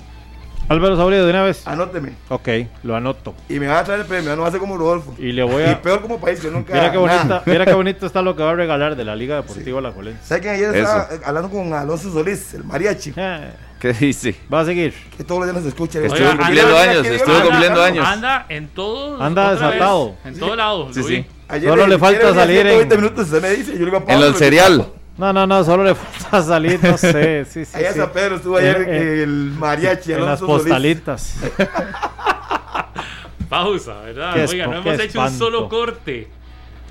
Álvaro 0.68 0.96
Saurio 0.96 1.24
de 1.24 1.30
una 1.30 1.42
vez. 1.42 1.66
anóteme. 1.66 2.12
Ok, 2.28 2.48
lo 2.82 2.96
anoto. 2.96 3.34
Y 3.48 3.58
me 3.60 3.66
va 3.66 3.80
a 3.80 3.84
traer 3.84 4.00
el 4.00 4.06
premio, 4.06 4.34
no 4.34 4.42
va 4.42 4.48
a 4.48 4.50
ser 4.50 4.60
como 4.60 4.76
Rodolfo. 4.76 5.14
Y 5.18 5.32
le 5.32 5.42
voy 5.42 5.62
Y 5.62 5.66
a... 5.66 5.82
peor 5.82 6.00
como 6.00 6.18
país, 6.20 6.40
que 6.40 6.50
nunca. 6.50 6.72
Mira 6.72 6.90
qué, 6.90 6.98
bonita, 6.98 7.42
mira 7.46 7.64
qué 7.66 7.74
bonito 7.74 8.06
está 8.06 8.22
lo 8.22 8.34
que 8.34 8.42
va 8.42 8.50
a 8.50 8.54
regalar 8.54 8.96
de 8.96 9.04
la 9.04 9.14
Liga 9.14 9.36
Deportiva 9.36 9.80
La 9.80 9.92
Jolense. 9.92 10.20
¿Sabes 10.24 10.42
quién 10.42 10.54
ayer 10.54 10.74
estaba 10.74 11.08
eh, 11.12 11.20
hablando 11.24 11.50
con 11.50 11.72
Alonso 11.72 12.12
Solís, 12.12 12.54
el 12.54 12.64
mariachi? 12.64 13.12
Eh, 13.16 13.50
¿Qué 13.78 13.92
dice? 13.92 14.34
Va 14.52 14.60
a 14.60 14.64
seguir. 14.64 14.94
Que 15.16 15.24
todos 15.24 15.40
los 15.40 15.50
días 15.50 15.62
nos 15.62 15.68
escucha. 15.68 15.98
Estuvo 16.00 16.26
cumpliendo 16.30 16.78
anda- 16.78 16.90
años, 16.90 17.06
estuvo 17.06 17.34
cumpliendo 17.42 17.82
anda- 17.82 17.84
años. 17.84 18.06
Anda 18.08 18.46
en 18.48 18.68
todo. 18.68 19.22
Anda 19.22 19.50
vez, 19.50 19.60
desatado. 19.60 20.14
en 20.24 20.38
todo 20.38 20.56
lado. 20.56 20.88
Sí, 20.94 21.00
lo 21.00 21.06
vi. 21.06 21.16
sí. 21.16 21.26
Ayer 21.46 21.68
Solo 21.68 21.86
le 21.86 21.98
falta 21.98 22.32
salir 22.32 22.56
en- 22.60 22.66
120 22.88 22.96
minutos, 22.96 23.24
usted 23.26 23.42
me 23.42 23.50
dice. 23.50 23.72
Yo 23.72 23.78
le 23.80 23.84
digo 23.84 24.02
a 24.08 24.12
En 24.14 24.22
el 24.22 24.34
cereal. 24.34 24.86
No, 25.16 25.32
no, 25.32 25.46
no, 25.46 25.62
solo 25.62 25.84
le 25.84 25.94
falta 25.94 26.42
salir, 26.46 26.82
no 26.82 26.98
sé. 26.98 27.44
Sí, 27.44 27.64
sí, 27.64 27.76
Allá 27.76 27.92
sí. 27.92 27.98
San 28.00 28.10
Pedro 28.12 28.36
estuvo 28.36 28.56
ayer 28.56 28.76
En- 28.82 28.94
en- 28.94 29.18
el 29.20 29.52
mariachi 29.58 30.12
en 30.12 30.24
las 30.24 30.40
Solís. 30.40 30.54
postalitas. 30.62 31.36
Pausa, 33.48 33.94
¿verdad? 34.00 34.34
Qué 34.34 34.44
Oiga, 34.46 34.66
no 34.66 34.76
hemos 34.78 34.98
hecho 35.00 35.20
un 35.20 35.30
solo 35.30 35.68
corte. 35.68 36.28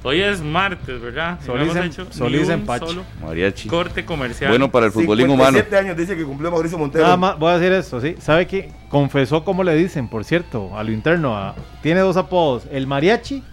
Hoy 0.06 0.22
es 0.22 0.42
martes, 0.42 1.00
¿verdad? 1.02 1.40
Y 1.44 1.48
no 1.48 1.54
Solís 1.54 1.76
hemos 1.76 1.86
ni 2.10 2.14
Solís 2.14 2.50
un 2.50 2.66
solo 2.80 3.04
Mariachi. 3.22 3.70
corte 3.70 4.04
comercial. 4.06 4.50
Bueno 4.52 4.70
para 4.70 4.86
el 4.88 4.92
futbolismo 4.92 5.34
humano. 5.34 5.52
57 5.58 5.78
años 5.78 5.98
dice 5.98 6.18
que 6.18 6.26
cumplió 6.26 6.52
Mauricio 6.52 6.78
Montero. 6.78 7.04
Nada 7.06 7.16
más 7.18 7.40
voy 7.40 7.52
a 7.52 7.58
decir 7.58 7.72
esto, 7.74 8.02
¿sí? 8.02 8.16
¿Sabe 8.20 8.46
qué? 8.46 8.70
Confesó 8.90 9.46
como 9.46 9.64
le 9.64 9.76
dicen, 9.76 10.10
por 10.10 10.26
cierto, 10.26 10.78
a 10.78 10.84
lo 10.84 10.92
interno. 10.92 11.38
a- 11.38 11.56
tiene 11.82 12.02
dos 12.02 12.18
apodos, 12.18 12.64
el 12.72 12.86
mariachi 12.86 13.44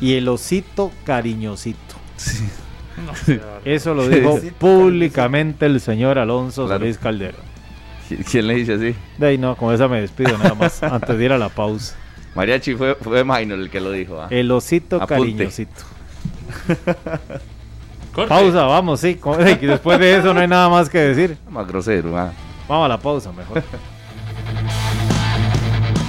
y 0.00 0.14
el 0.14 0.28
osito 0.28 0.90
cariñosito. 1.04 1.78
No, 2.96 3.12
Eso 3.64 3.94
lo 3.94 4.08
dijo 4.08 4.38
públicamente 4.58 5.66
el 5.66 5.80
señor 5.80 6.18
Alonso 6.18 6.66
Claro. 6.66 6.80
Solís 6.80 6.98
Caldero. 6.98 7.38
¿Qui- 8.08 8.24
¿Quién 8.30 8.46
le 8.46 8.54
dice 8.56 8.74
así? 8.74 8.94
De 9.18 9.26
ahí 9.26 9.38
no, 9.38 9.56
con 9.56 9.74
esa 9.74 9.88
me 9.88 10.00
despido 10.00 10.36
nada 10.38 10.54
más, 10.54 10.82
antes 10.82 11.16
de 11.16 11.24
ir 11.24 11.32
a 11.32 11.38
la 11.38 11.48
pausa. 11.48 11.96
Mariachi 12.34 12.74
fue, 12.74 12.94
fue 12.96 13.24
Minor 13.24 13.58
el 13.58 13.70
que 13.70 13.80
lo 13.80 13.90
dijo. 13.90 14.20
¿ah? 14.20 14.26
El 14.30 14.50
osito 14.50 14.96
Apunte. 14.96 15.14
cariñosito. 15.14 15.82
Corte. 18.14 18.28
Pausa, 18.28 18.64
vamos, 18.64 19.00
sí. 19.00 19.18
Después 19.60 19.98
de 19.98 20.18
eso 20.18 20.34
no 20.34 20.40
hay 20.40 20.48
nada 20.48 20.68
más 20.68 20.88
que 20.90 20.98
decir. 20.98 21.36
Más 21.50 21.66
grosero. 21.66 22.16
¿ah? 22.18 22.30
Vamos 22.68 22.84
a 22.84 22.88
la 22.88 22.98
pausa 22.98 23.32
mejor. 23.32 23.62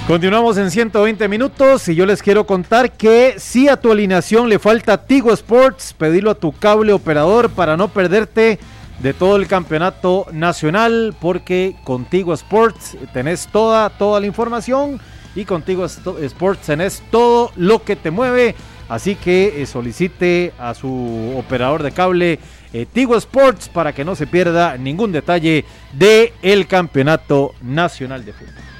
Continuamos 0.08 0.58
en 0.58 0.70
120 0.70 1.28
minutos 1.30 1.88
y 1.88 1.96
yo 1.96 2.06
les 2.06 2.22
quiero 2.22 2.46
contar 2.46 2.92
que 2.92 3.36
si 3.38 3.70
a 3.70 3.78
tu 3.78 3.90
alineación 3.92 4.50
le 4.50 4.60
falta 4.60 5.06
Tigo 5.06 5.32
Sports, 5.32 5.96
pedilo 5.98 6.32
a 6.32 6.36
tu 6.36 6.52
cable 6.52 6.92
operador 6.92 7.50
para 7.50 7.78
no 7.78 7.88
perderte 7.88 8.60
de 9.00 9.14
todo 9.14 9.38
el 9.38 9.48
campeonato 9.48 10.28
nacional 10.34 11.16
porque 11.22 11.76
contigo 11.86 12.34
Sports 12.34 12.98
tenés 13.14 13.48
toda, 13.48 13.90
toda 13.92 14.20
la 14.20 14.28
información 14.28 15.00
y 15.36 15.46
contigo 15.46 15.86
Esto- 15.86 16.20
Sports 16.20 16.66
tenés 16.68 17.02
todo 17.10 17.52
lo 17.56 17.84
que 17.84 17.96
te 17.96 18.12
mueve. 18.12 18.56
Así 18.90 19.16
que 19.16 19.62
eh, 19.62 19.66
solicite 19.66 20.52
a 20.60 20.74
su 20.74 21.34
operador 21.38 21.82
de 21.82 21.92
cable 21.94 22.40
eh, 22.74 22.86
Tigo 22.92 23.16
Sports 23.16 23.70
para 23.70 23.94
que 23.94 24.04
no 24.04 24.16
se 24.16 24.28
pierda 24.28 24.78
ningún 24.78 25.14
detalle 25.14 25.64
del 25.94 26.34
el 26.42 26.68
campeonato 26.68 27.54
nacional 27.62 28.26
de 28.26 28.34
fútbol. 28.34 28.73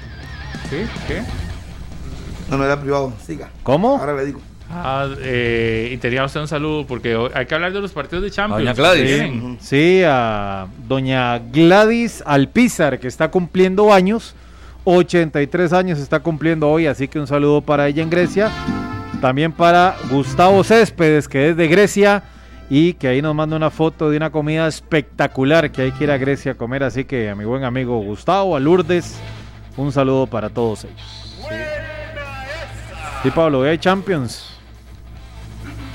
¿Sí? 0.70 0.86
¿Qué? 1.06 1.22
No, 2.50 2.58
no 2.58 2.64
era 2.64 2.80
privado. 2.80 3.12
Siga. 3.24 3.50
¿Cómo? 3.62 3.96
Ahora 3.98 4.14
le 4.14 4.26
digo. 4.26 4.40
Ah, 4.70 5.08
eh, 5.20 5.90
y 5.92 5.96
tenía 5.98 6.24
usted 6.24 6.40
un 6.40 6.48
saludo 6.48 6.86
porque 6.86 7.14
hoy 7.14 7.30
hay 7.34 7.46
que 7.46 7.54
hablar 7.54 7.72
de 7.72 7.80
los 7.80 7.92
partidos 7.92 8.24
de 8.24 8.30
Champions. 8.30 8.60
Doña 8.60 8.72
Gladys. 8.72 9.10
Sí, 9.10 9.56
sí, 9.60 10.02
a 10.04 10.66
doña 10.88 11.38
Gladys 11.38 12.22
Alpizar, 12.26 12.98
que 12.98 13.06
está 13.06 13.30
cumpliendo 13.30 13.92
años, 13.92 14.34
83 14.84 15.72
años 15.72 15.98
está 15.98 16.20
cumpliendo 16.20 16.68
hoy, 16.68 16.86
así 16.86 17.08
que 17.08 17.20
un 17.20 17.26
saludo 17.26 17.60
para 17.60 17.86
ella 17.86 18.02
en 18.02 18.10
Grecia. 18.10 18.50
También 19.20 19.52
para 19.52 19.96
Gustavo 20.10 20.64
Céspedes, 20.64 21.28
que 21.28 21.50
es 21.50 21.56
de 21.56 21.68
Grecia 21.68 22.24
y 22.68 22.94
que 22.94 23.08
ahí 23.08 23.22
nos 23.22 23.34
manda 23.34 23.56
una 23.56 23.70
foto 23.70 24.10
de 24.10 24.16
una 24.16 24.30
comida 24.30 24.66
espectacular 24.66 25.70
que 25.70 25.82
hay 25.82 25.92
que 25.92 26.04
ir 26.04 26.10
a 26.10 26.18
Grecia 26.18 26.52
a 26.52 26.54
comer. 26.56 26.82
Así 26.82 27.04
que 27.04 27.30
a 27.30 27.34
mi 27.34 27.44
buen 27.44 27.64
amigo 27.64 27.98
Gustavo, 28.00 28.56
a 28.56 28.60
Lourdes, 28.60 29.16
un 29.76 29.92
saludo 29.92 30.26
para 30.26 30.48
todos 30.48 30.84
ellos. 30.84 31.36
Sí, 31.48 31.54
Sí, 33.22 33.30
Pablo, 33.30 33.60
hoy 33.60 33.68
hay 33.70 33.78
Champions. 33.78 34.50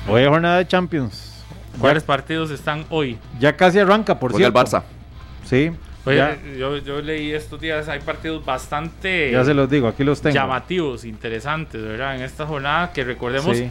Hoy 0.08 0.22
hay 0.22 0.28
jornada 0.28 0.58
de 0.58 0.66
Champions. 0.66 1.44
¿Cuáles 1.80 2.02
partidos 2.02 2.50
están 2.50 2.84
hoy? 2.90 3.18
Ya 3.38 3.56
casi 3.56 3.78
arranca, 3.78 4.18
por 4.18 4.32
Juega 4.32 4.48
el 4.48 4.52
cierto. 4.52 4.76
Barça. 4.78 4.82
Sí. 5.44 5.70
Oye, 6.06 6.16
ya, 6.16 6.36
yo, 6.58 6.78
yo 6.78 7.00
leí 7.00 7.30
estos 7.30 7.60
días, 7.60 7.88
hay 7.88 8.00
partidos 8.00 8.44
bastante 8.44 9.30
ya 9.30 9.44
se 9.44 9.52
los 9.54 9.68
digo, 9.70 9.86
aquí 9.86 10.02
los 10.02 10.20
tengo. 10.20 10.34
llamativos, 10.34 11.04
interesantes, 11.04 11.80
¿verdad? 11.82 12.16
En 12.16 12.22
esta 12.22 12.46
jornada 12.46 12.90
que 12.92 13.04
recordemos 13.04 13.56
Sí. 13.56 13.70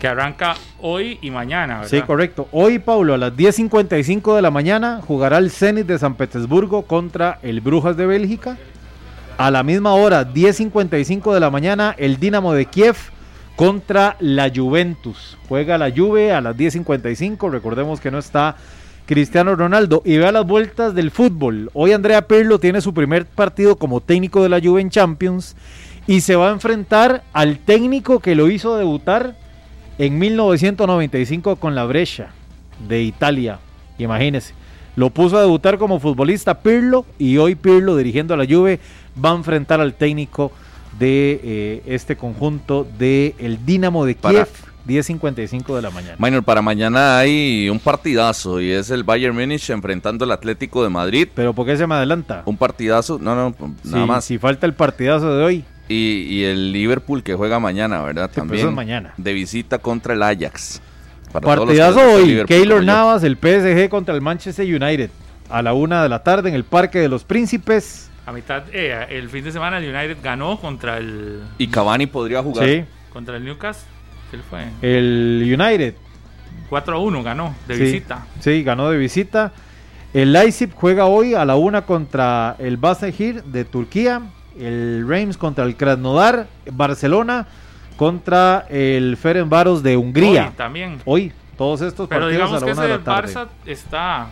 que 0.00 0.08
arranca 0.08 0.56
hoy 0.80 1.18
y 1.22 1.30
mañana, 1.30 1.76
¿verdad? 1.76 1.88
Sí, 1.90 2.02
correcto. 2.02 2.48
Hoy, 2.52 2.78
Paulo, 2.78 3.14
a 3.14 3.16
las 3.16 3.32
10.55 3.34 4.34
de 4.36 4.42
la 4.42 4.50
mañana 4.50 5.00
jugará 5.06 5.38
el 5.38 5.50
Zenit 5.50 5.86
de 5.86 5.98
San 5.98 6.14
Petersburgo 6.16 6.82
contra 6.82 7.38
el 7.42 7.60
Brujas 7.60 7.96
de 7.96 8.06
Bélgica. 8.06 8.58
A 9.38 9.52
la 9.52 9.62
misma 9.62 9.94
hora, 9.94 10.26
10.55 10.34 11.32
de 11.32 11.38
la 11.38 11.48
mañana, 11.48 11.94
el 11.96 12.18
Dinamo 12.18 12.54
de 12.54 12.66
Kiev 12.66 12.96
contra 13.54 14.16
la 14.18 14.50
Juventus. 14.52 15.38
Juega 15.48 15.78
la 15.78 15.92
Juve 15.92 16.32
a 16.32 16.40
las 16.40 16.56
10.55. 16.56 17.48
Recordemos 17.48 18.00
que 18.00 18.10
no 18.10 18.18
está 18.18 18.56
Cristiano 19.06 19.54
Ronaldo. 19.54 20.02
Y 20.04 20.16
vea 20.16 20.32
las 20.32 20.44
vueltas 20.44 20.92
del 20.92 21.12
fútbol. 21.12 21.70
Hoy 21.72 21.92
Andrea 21.92 22.22
Pirlo 22.26 22.58
tiene 22.58 22.80
su 22.80 22.92
primer 22.92 23.26
partido 23.26 23.76
como 23.76 24.00
técnico 24.00 24.42
de 24.42 24.48
la 24.48 24.60
Juve 24.60 24.80
en 24.80 24.90
Champions. 24.90 25.54
Y 26.08 26.22
se 26.22 26.34
va 26.34 26.48
a 26.48 26.52
enfrentar 26.52 27.22
al 27.32 27.58
técnico 27.58 28.18
que 28.18 28.34
lo 28.34 28.50
hizo 28.50 28.76
debutar 28.76 29.36
en 29.98 30.18
1995 30.18 31.56
con 31.56 31.76
la 31.76 31.84
Brescia 31.84 32.30
de 32.88 33.02
Italia. 33.02 33.60
Imagínense. 33.98 34.52
Lo 34.98 35.10
puso 35.10 35.38
a 35.38 35.40
debutar 35.42 35.78
como 35.78 36.00
futbolista 36.00 36.58
Pirlo 36.60 37.06
y 37.20 37.36
hoy 37.36 37.54
Pirlo 37.54 37.94
dirigiendo 37.96 38.34
a 38.34 38.36
la 38.36 38.44
Juve 38.44 38.80
va 39.24 39.30
a 39.30 39.36
enfrentar 39.36 39.80
al 39.80 39.94
técnico 39.94 40.50
de 40.98 41.40
eh, 41.44 41.82
este 41.86 42.16
conjunto 42.16 42.84
de 42.98 43.36
el 43.38 43.64
Dinamo 43.64 44.04
de 44.04 44.16
Para- 44.16 44.44
Kiev 44.44 44.48
10.55 44.88 45.76
de 45.76 45.82
la 45.82 45.90
mañana. 45.90 46.16
Minor, 46.18 46.42
para 46.42 46.62
mañana 46.62 47.16
hay 47.18 47.68
un 47.70 47.78
partidazo 47.78 48.60
y 48.60 48.72
es 48.72 48.90
el 48.90 49.04
Bayern 49.04 49.36
Múnich 49.36 49.70
enfrentando 49.70 50.24
al 50.24 50.32
Atlético 50.32 50.82
de 50.82 50.88
Madrid. 50.88 51.28
Pero 51.32 51.52
¿por 51.54 51.64
qué 51.64 51.76
se 51.76 51.86
me 51.86 51.94
adelanta? 51.94 52.42
Un 52.46 52.56
partidazo, 52.56 53.20
no, 53.20 53.36
no, 53.36 53.54
nada 53.84 54.04
más. 54.06 54.24
Si 54.24 54.36
falta 54.38 54.66
el 54.66 54.74
partidazo 54.74 55.36
de 55.36 55.44
hoy. 55.44 55.64
Y, 55.88 56.22
y 56.28 56.42
el 56.42 56.72
Liverpool 56.72 57.22
que 57.22 57.34
juega 57.34 57.60
mañana, 57.60 58.02
¿verdad? 58.02 58.30
pero 58.34 58.46
También. 58.48 58.66
es 58.66 58.74
mañana. 58.74 59.14
De 59.16 59.32
visita 59.32 59.78
contra 59.78 60.14
el 60.14 60.22
Ajax. 60.24 60.80
Para 61.32 61.46
Partidazo 61.46 62.00
hoy. 62.00 62.44
Keylor. 62.46 62.82
Navas, 62.84 63.22
el 63.24 63.36
PSG 63.36 63.88
contra 63.88 64.14
el 64.14 64.20
Manchester 64.20 64.64
United. 64.66 65.10
A 65.50 65.62
la 65.62 65.72
una 65.72 66.02
de 66.02 66.08
la 66.08 66.22
tarde 66.22 66.48
en 66.48 66.54
el 66.54 66.64
Parque 66.64 66.98
de 66.98 67.08
los 67.08 67.24
Príncipes. 67.24 68.10
A 68.26 68.32
mitad, 68.32 68.64
eh, 68.72 69.06
el 69.10 69.30
fin 69.30 69.42
de 69.44 69.52
semana 69.52 69.78
el 69.78 69.84
United 69.94 70.18
ganó 70.22 70.60
contra 70.60 70.98
el 70.98 71.42
Y 71.56 71.68
Cavani 71.68 72.06
podría 72.06 72.42
jugar. 72.42 72.66
Sí. 72.66 72.84
contra 73.12 73.36
el 73.36 73.44
Newcastle. 73.44 73.88
¿Qué 74.30 74.38
fue? 74.50 74.66
El 74.82 75.56
United 75.58 75.94
4 76.68 76.96
a 76.96 76.98
1 77.00 77.22
ganó 77.22 77.54
de 77.66 77.76
Sí, 77.76 77.82
visita. 77.82 78.26
Sí, 78.40 78.62
ganó 78.62 78.90
de 78.90 78.98
visita. 78.98 79.52
El 80.12 80.32
Leipzig 80.34 80.70
juega 80.74 81.06
hoy 81.06 81.32
a 81.34 81.44
la 81.46 81.56
una 81.56 81.82
contra 81.86 82.56
el 82.58 82.76
Basehir 82.76 83.42
de 83.44 83.64
Turquía. 83.64 84.20
El 84.58 85.06
Reims 85.08 85.38
contra 85.38 85.64
el 85.64 85.76
Krasnodar. 85.76 86.46
Barcelona 86.70 87.46
contra 87.98 88.64
el 88.70 89.16
Ferencváros 89.16 89.82
de 89.82 89.96
Hungría. 89.96 90.44
Hoy 90.46 90.52
también. 90.56 90.98
Hoy, 91.04 91.32
todos 91.56 91.80
estos 91.80 92.08
Pero 92.08 92.20
partidos 92.22 92.44
a 92.44 92.46
digamos 92.46 92.62
la 92.62 92.66
que 92.66 92.72
una 92.72 92.82
de 92.82 92.88
ese 92.88 92.98
la 92.98 93.04
tarde. 93.04 93.34
Barça 93.34 93.48
está 93.66 94.28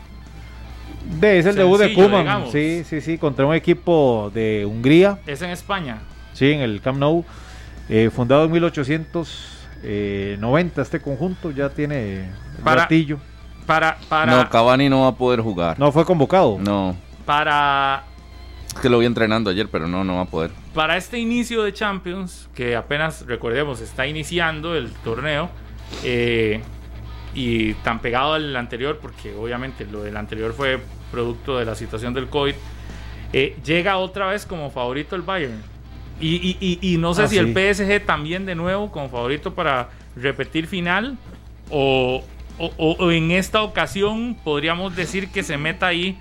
De, 1.18 1.38
es 1.40 1.47
el 1.47 1.56
debut 1.56 1.80
de 1.80 1.88
digamos. 1.88 2.52
Sí, 2.52 2.84
sí, 2.84 3.01
sí, 3.01 3.18
contra 3.18 3.44
un 3.44 3.55
equipo 3.56 4.30
de 4.32 4.64
Hungría. 4.64 5.18
es 5.26 5.43
en 5.43 5.51
España. 5.51 5.98
Sí, 6.32 6.52
en 6.52 6.60
el 6.60 6.80
Camp 6.80 6.98
Nou. 6.98 7.24
Eh, 7.88 8.09
fundado 8.14 8.44
en 8.44 8.52
1890 8.52 10.82
este 10.82 11.01
conjunto. 11.01 11.51
Ya 11.51 11.68
tiene 11.68 12.30
Para- 12.62 12.82
ratillo. 12.82 13.18
Para 13.66 13.98
para 14.09 14.44
No, 14.44 14.48
Cavani 14.48 14.88
no 14.88 15.01
va 15.02 15.09
a 15.09 15.16
poder 15.16 15.40
jugar. 15.40 15.76
No 15.76 15.90
fue 15.90 16.05
convocado. 16.05 16.56
No. 16.60 16.97
para 17.24 18.05
Es 18.68 18.74
que 18.80 18.88
lo 18.88 19.01
vi 19.01 19.06
entrenando 19.06 19.51
ayer, 19.51 19.66
pero 19.68 19.88
no, 19.88 20.05
no 20.05 20.14
va 20.16 20.20
a 20.22 20.26
poder. 20.26 20.52
Para 20.76 20.96
este 20.98 21.18
inicio 21.18 21.62
de 21.64 21.72
Champions, 21.72 22.48
que 22.54 22.76
apenas 22.76 23.26
recordemos 23.26 23.80
está 23.80 24.06
iniciando 24.06 24.76
el 24.76 24.90
torneo, 24.92 25.50
eh, 26.04 26.60
y 27.34 27.72
tan 27.74 28.00
pegado 28.00 28.34
al 28.34 28.54
anterior, 28.54 28.98
porque 29.00 29.34
obviamente 29.34 29.86
lo 29.86 30.02
del 30.02 30.16
anterior 30.16 30.52
fue 30.52 30.78
producto 31.10 31.58
de 31.58 31.64
la 31.64 31.74
situación 31.74 32.12
del 32.14 32.28
COVID, 32.28 32.54
eh, 33.32 33.56
llega 33.64 33.96
otra 33.96 34.26
vez 34.26 34.44
como 34.46 34.70
favorito 34.70 35.16
el 35.16 35.22
Bayern. 35.22 35.62
Y, 36.20 36.36
y- 36.36 36.56
y- 36.60 36.94
y 36.94 36.98
no 36.98 37.14
sé 37.14 37.22
Ah, 37.22 37.28
si 37.28 37.38
el. 37.38 37.52
PSG 37.54 38.04
también 38.04 38.44
de 38.46 38.54
nuevo 38.54 38.90
como 38.92 39.08
favorito 39.08 39.54
para 39.54 39.88
repetir 40.14 40.66
final, 40.66 41.16
o, 41.70 42.22
o- 42.58 42.72
o- 42.76 42.96
o 42.98 43.10
en 43.10 43.30
esta 43.32 43.62
ocasión 43.62 44.34
podríamos 44.44 44.94
decir 44.94 45.28
que 45.30 45.42
se 45.42 45.56
meta 45.58 45.86
ahí. 45.86 46.18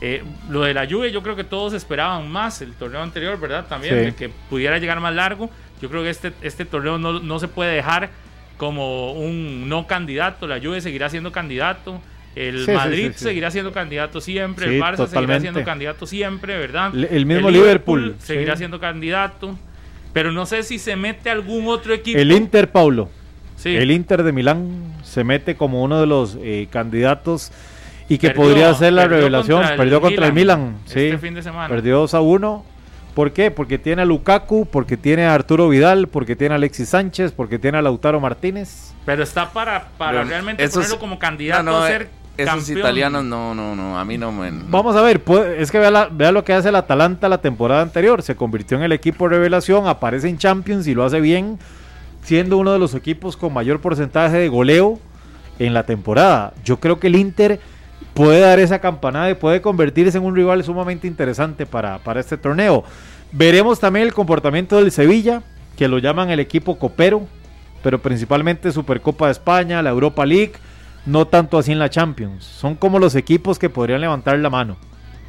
Eh, 0.00 0.22
lo 0.50 0.62
de 0.62 0.74
la 0.74 0.84
lluvia, 0.84 1.10
yo 1.10 1.22
creo 1.22 1.36
que 1.36 1.44
todos 1.44 1.72
esperaban 1.72 2.30
más 2.30 2.60
el 2.62 2.72
torneo 2.74 3.02
anterior, 3.02 3.38
¿verdad? 3.40 3.66
También, 3.66 3.94
Sí. 3.94 4.00
de 4.06 4.14
que 4.14 4.28
pudiera 4.50 4.78
llegar 4.78 5.00
más 5.00 5.14
largo. 5.14 5.50
Yo 5.80 5.88
creo 5.90 6.02
que 6.02 6.10
este, 6.10 6.32
este 6.42 6.64
torneo 6.64 6.98
no, 6.98 7.20
no 7.20 7.38
se 7.38 7.48
puede 7.48 7.74
dejar 7.74 8.10
como 8.56 9.12
un 9.12 9.68
no 9.68 9.86
candidato. 9.86 10.46
La 10.46 10.58
Juve 10.60 10.80
seguirá 10.80 11.08
siendo 11.10 11.32
candidato. 11.32 12.00
El 12.34 12.66
Sí, 12.66 12.72
Madrid 12.72 13.12
sí, 13.14 13.24
seguirá 13.24 13.50
siendo 13.50 13.72
candidato 13.72 14.20
siempre. 14.20 14.66
El 14.66 14.80
Barça 14.82 15.06
seguirá 15.08 15.40
siendo 15.40 15.64
candidato 15.64 16.06
siempre, 16.06 16.58
¿verdad? 16.58 16.92
Le- 16.92 17.08
el 17.16 17.24
mismo 17.24 17.50
Liverpool, 17.50 18.16
seguirá 18.18 18.54
sí. 18.54 18.58
siendo 18.58 18.78
candidato. 18.78 19.58
Pero 20.12 20.32
no 20.32 20.44
sé 20.46 20.62
si 20.62 20.78
se 20.78 20.96
mete 20.96 21.30
algún 21.30 21.66
otro 21.68 21.92
equipo. 21.94 22.18
El 22.18 22.32
Inter, 22.32 22.70
Paulo. 22.70 23.10
Sí. 23.56 23.74
El 23.74 23.90
Inter 23.90 24.22
de 24.22 24.32
Milán 24.32 24.94
se 25.02 25.24
mete 25.24 25.56
como 25.56 25.82
uno 25.82 25.98
de 26.00 26.06
los 26.06 26.36
eh, 26.42 26.68
candidatos 26.70 27.52
y 28.08 28.18
que 28.18 28.28
Perdió- 28.30 28.42
podría 28.42 28.74
ser 28.74 28.92
la 28.92 29.02
perdió 29.02 29.16
revelación. 29.18 29.58
contra 29.60 29.76
perdió 29.76 30.00
contra 30.00 30.26
el 30.26 30.32
Milan 30.32 30.60
Milan. 30.60 30.76
este 30.86 31.10
sí. 31.12 31.16
fin 31.18 31.34
de 31.34 31.42
semana. 31.42 31.68
Perdió 31.68 31.98
2 31.98 32.14
a 32.14 32.20
1. 32.20 32.64
¿Por 33.14 33.32
qué? 33.32 33.50
Porque 33.50 33.78
tiene 33.78 34.02
a 34.02 34.04
Lukaku, 34.04 34.66
porque 34.66 34.96
tiene 34.98 35.24
a 35.24 35.32
Arturo 35.34 35.68
Vidal, 35.70 36.06
porque 36.06 36.36
tiene 36.36 36.52
a 36.54 36.56
Alexis 36.56 36.90
Sánchez, 36.90 37.32
porque 37.32 37.58
tiene 37.58 37.78
a 37.78 37.82
Lautaro 37.82 38.20
Martínez. 38.20 38.92
Pero 39.06 39.22
está 39.22 39.50
para, 39.52 39.88
para 39.96 40.18
Pero 40.18 40.24
realmente 40.28 40.62
esos- 40.62 40.74
ponerlo 40.74 40.98
como 40.98 41.18
candidato 41.18 41.62
No, 41.62 41.72
no, 41.72 41.78
a 41.82 41.88
eh, 41.88 41.92
ser 41.92 42.08
Esos 42.36 42.54
campeón. 42.54 42.78
italianos 42.78 43.24
no, 43.24 43.54
no, 43.54 43.74
no, 43.74 43.98
a 43.98 44.04
mí 44.04 44.18
no 44.18 44.30
me... 44.32 44.50
Vamos 44.68 44.94
a 44.96 45.00
ver, 45.00 45.20
puede- 45.24 45.62
es 45.62 45.70
que 45.70 45.78
vea, 45.78 45.90
la- 45.90 46.08
vea 46.12 46.30
lo 46.30 46.44
que 46.44 46.52
hace 46.52 46.68
el 46.68 46.76
Atalanta 46.76 47.30
la 47.30 47.38
temporada 47.38 47.80
anterior. 47.80 48.20
Se 48.20 48.36
convirtió 48.36 48.76
en 48.76 48.84
el 48.84 48.92
equipo 48.92 49.26
revelación, 49.28 49.88
aparece 49.88 50.28
en 50.28 50.36
Champions 50.36 50.86
y 50.86 50.92
lo 50.94 51.02
hace 51.02 51.18
bien, 51.20 51.58
siendo 52.22 52.58
uno 52.58 52.74
de 52.74 52.78
los 52.78 52.94
equipos 52.94 53.38
con 53.38 53.54
mayor 53.54 53.80
porcentaje 53.80 54.36
de 54.36 54.48
goleo 54.48 54.98
en 55.58 55.72
la 55.72 55.84
temporada. 55.84 56.52
Yo 56.64 56.78
creo 56.80 57.00
que 57.00 57.06
el 57.06 57.16
Inter 57.16 57.60
puede 58.14 58.40
dar 58.40 58.58
esa 58.58 58.78
campanada 58.78 59.30
y 59.30 59.34
puede 59.34 59.60
convertirse 59.60 60.18
en 60.18 60.24
un 60.24 60.34
rival 60.34 60.62
sumamente 60.64 61.06
interesante 61.06 61.66
para, 61.66 61.98
para 61.98 62.20
este 62.20 62.36
torneo. 62.36 62.84
Veremos 63.32 63.80
también 63.80 64.06
el 64.06 64.14
comportamiento 64.14 64.76
del 64.76 64.90
Sevilla, 64.90 65.42
que 65.76 65.88
lo 65.88 65.98
llaman 65.98 66.30
el 66.30 66.40
equipo 66.40 66.78
copero, 66.78 67.26
pero 67.82 68.00
principalmente 68.00 68.72
Supercopa 68.72 69.26
de 69.26 69.32
España, 69.32 69.82
la 69.82 69.90
Europa 69.90 70.24
League, 70.24 70.54
no 71.04 71.26
tanto 71.26 71.58
así 71.58 71.72
en 71.72 71.78
la 71.78 71.90
Champions. 71.90 72.44
Son 72.44 72.74
como 72.74 72.98
los 72.98 73.14
equipos 73.14 73.58
que 73.58 73.70
podrían 73.70 74.00
levantar 74.00 74.38
la 74.38 74.50
mano, 74.50 74.76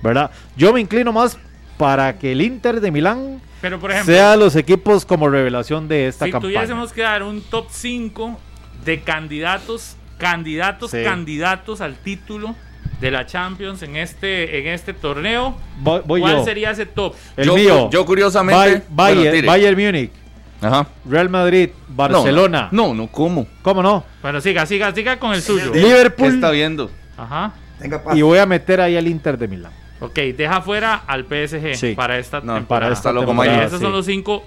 ¿verdad? 0.01 0.31
Yo 0.55 0.73
me 0.73 0.81
inclino 0.81 1.11
más 1.11 1.37
para 1.77 2.17
que 2.17 2.31
el 2.31 2.41
Inter 2.41 2.81
de 2.81 2.91
Milán 2.91 3.41
Pero 3.61 3.79
por 3.79 3.91
ejemplo, 3.91 4.13
sea 4.13 4.35
los 4.35 4.55
equipos 4.55 5.05
como 5.05 5.29
revelación 5.29 5.87
de 5.87 6.07
esta 6.07 6.25
si 6.25 6.31
campaña. 6.31 6.53
tuviésemos 6.53 6.91
que 6.91 7.01
dar 7.01 7.23
un 7.23 7.41
top 7.41 7.67
5 7.69 8.39
de 8.83 9.01
candidatos, 9.01 9.95
candidatos, 10.17 10.91
Sí. 10.91 11.03
candidatos 11.03 11.81
al 11.81 11.95
título 11.95 12.55
de 12.99 13.11
la 13.11 13.25
Champions 13.25 13.81
en 13.83 13.95
este, 13.95 14.59
en 14.59 14.67
este 14.67 14.93
torneo, 14.93 15.55
Voy- 15.79 16.01
voy 16.05 16.21
¿cuál 16.21 16.37
yo. 16.37 16.43
sería 16.45 16.71
ese 16.71 16.85
top? 16.85 17.13
El 17.35 17.45
Yo- 17.45 17.55
mío. 17.55 17.89
yo 17.91 18.05
curiosamente- 18.05 18.83
Bay- 18.89 19.13
Bayern, 19.15 19.31
bueno. 19.35 19.47
Bayern 19.47 19.77
Múnich. 19.85 20.11
Ajá. 20.59 20.87
Real 21.07 21.29
Madrid, 21.29 21.69
Barcelona. 21.87 22.69
No, 22.71 22.93
no, 22.95 23.07
¿cómo? 23.07 23.45
¿Cómo 23.61 23.83
no? 23.83 24.03
Bueno, 24.23 24.41
siga, 24.41 24.65
siga, 24.65 24.91
siga 24.93 25.19
con 25.19 25.33
el 25.33 25.41
suyo. 25.43 25.71
Liverpool. 25.73 26.29
¿Qué 26.29 26.33
está 26.35 26.49
viendo? 26.49 26.89
Ajá. 27.15 27.53
Tenga 27.79 28.01
Y 28.15 28.23
voy 28.23 28.39
a 28.39 28.45
meter 28.47 28.81
ahí 28.81 28.97
al 28.97 29.07
Inter 29.07 29.37
de 29.37 29.47
Milán. 29.47 29.71
Ok, 29.99 30.15
deja 30.35 30.61
fuera 30.61 30.95
al 31.05 31.25
PSG 31.25 31.75
Sí. 31.75 31.93
para 31.95 32.17
esta 32.17 32.39
No, 32.41 32.55
temporada. 32.55 32.65
para 32.67 32.93
esta 32.93 33.13
temporada, 33.13 33.63
esos 33.65 33.77
sí. 33.79 33.83
son 33.85 33.91
los 33.91 34.05
cinco 34.05 34.43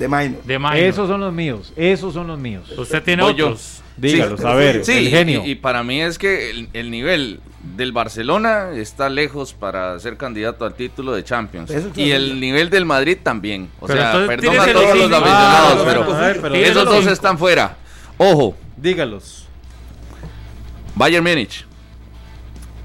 de 0.00 0.08
minor. 0.08 0.42
de 0.42 0.58
minor. 0.58 0.76
Esos 0.76 1.08
son 1.08 1.20
los 1.20 1.32
míos. 1.32 1.72
Esos 1.76 2.12
son 2.14 2.26
los 2.26 2.38
míos. 2.38 2.68
Usted 2.76 3.02
tiene 3.02 3.22
Voy 3.22 3.34
yo. 3.34 3.46
otros. 3.48 3.82
Dígalos, 3.96 4.40
Sí, 4.40 4.46
a 4.46 4.54
ver, 4.54 4.84
sí, 4.84 4.92
el 4.92 5.08
genio. 5.10 5.42
Y, 5.44 5.50
y 5.50 5.54
para 5.56 5.82
mí 5.84 6.00
es 6.00 6.18
que 6.18 6.48
el, 6.50 6.70
el 6.72 6.90
nivel 6.90 7.40
del 7.76 7.92
Barcelona 7.92 8.70
está 8.74 9.10
lejos 9.10 9.52
para 9.52 9.98
ser 10.00 10.16
candidato 10.16 10.64
al 10.64 10.72
título 10.74 11.12
de 11.12 11.22
Champions. 11.22 11.70
Y 11.96 12.10
el 12.12 12.40
nivel 12.40 12.70
del 12.70 12.86
Madrid 12.86 13.18
también. 13.22 13.68
O 13.78 13.86
Pero 13.86 14.00
sea, 14.00 14.26
perdón 14.26 14.58
a 14.58 14.72
todos 14.72 14.96
los 14.98 15.12
aficionados, 15.12 15.82
Ah, 15.86 16.32
pero, 16.32 16.50
ver, 16.50 16.62
esos 16.64 16.84
dos 16.86 16.96
cinco. 17.00 17.12
están 17.12 17.36
fuera. 17.36 17.76
Ojo, 18.16 18.56
Dígalos. 18.78 19.46
Bayern 20.94 21.22
Múnich, 21.24 21.66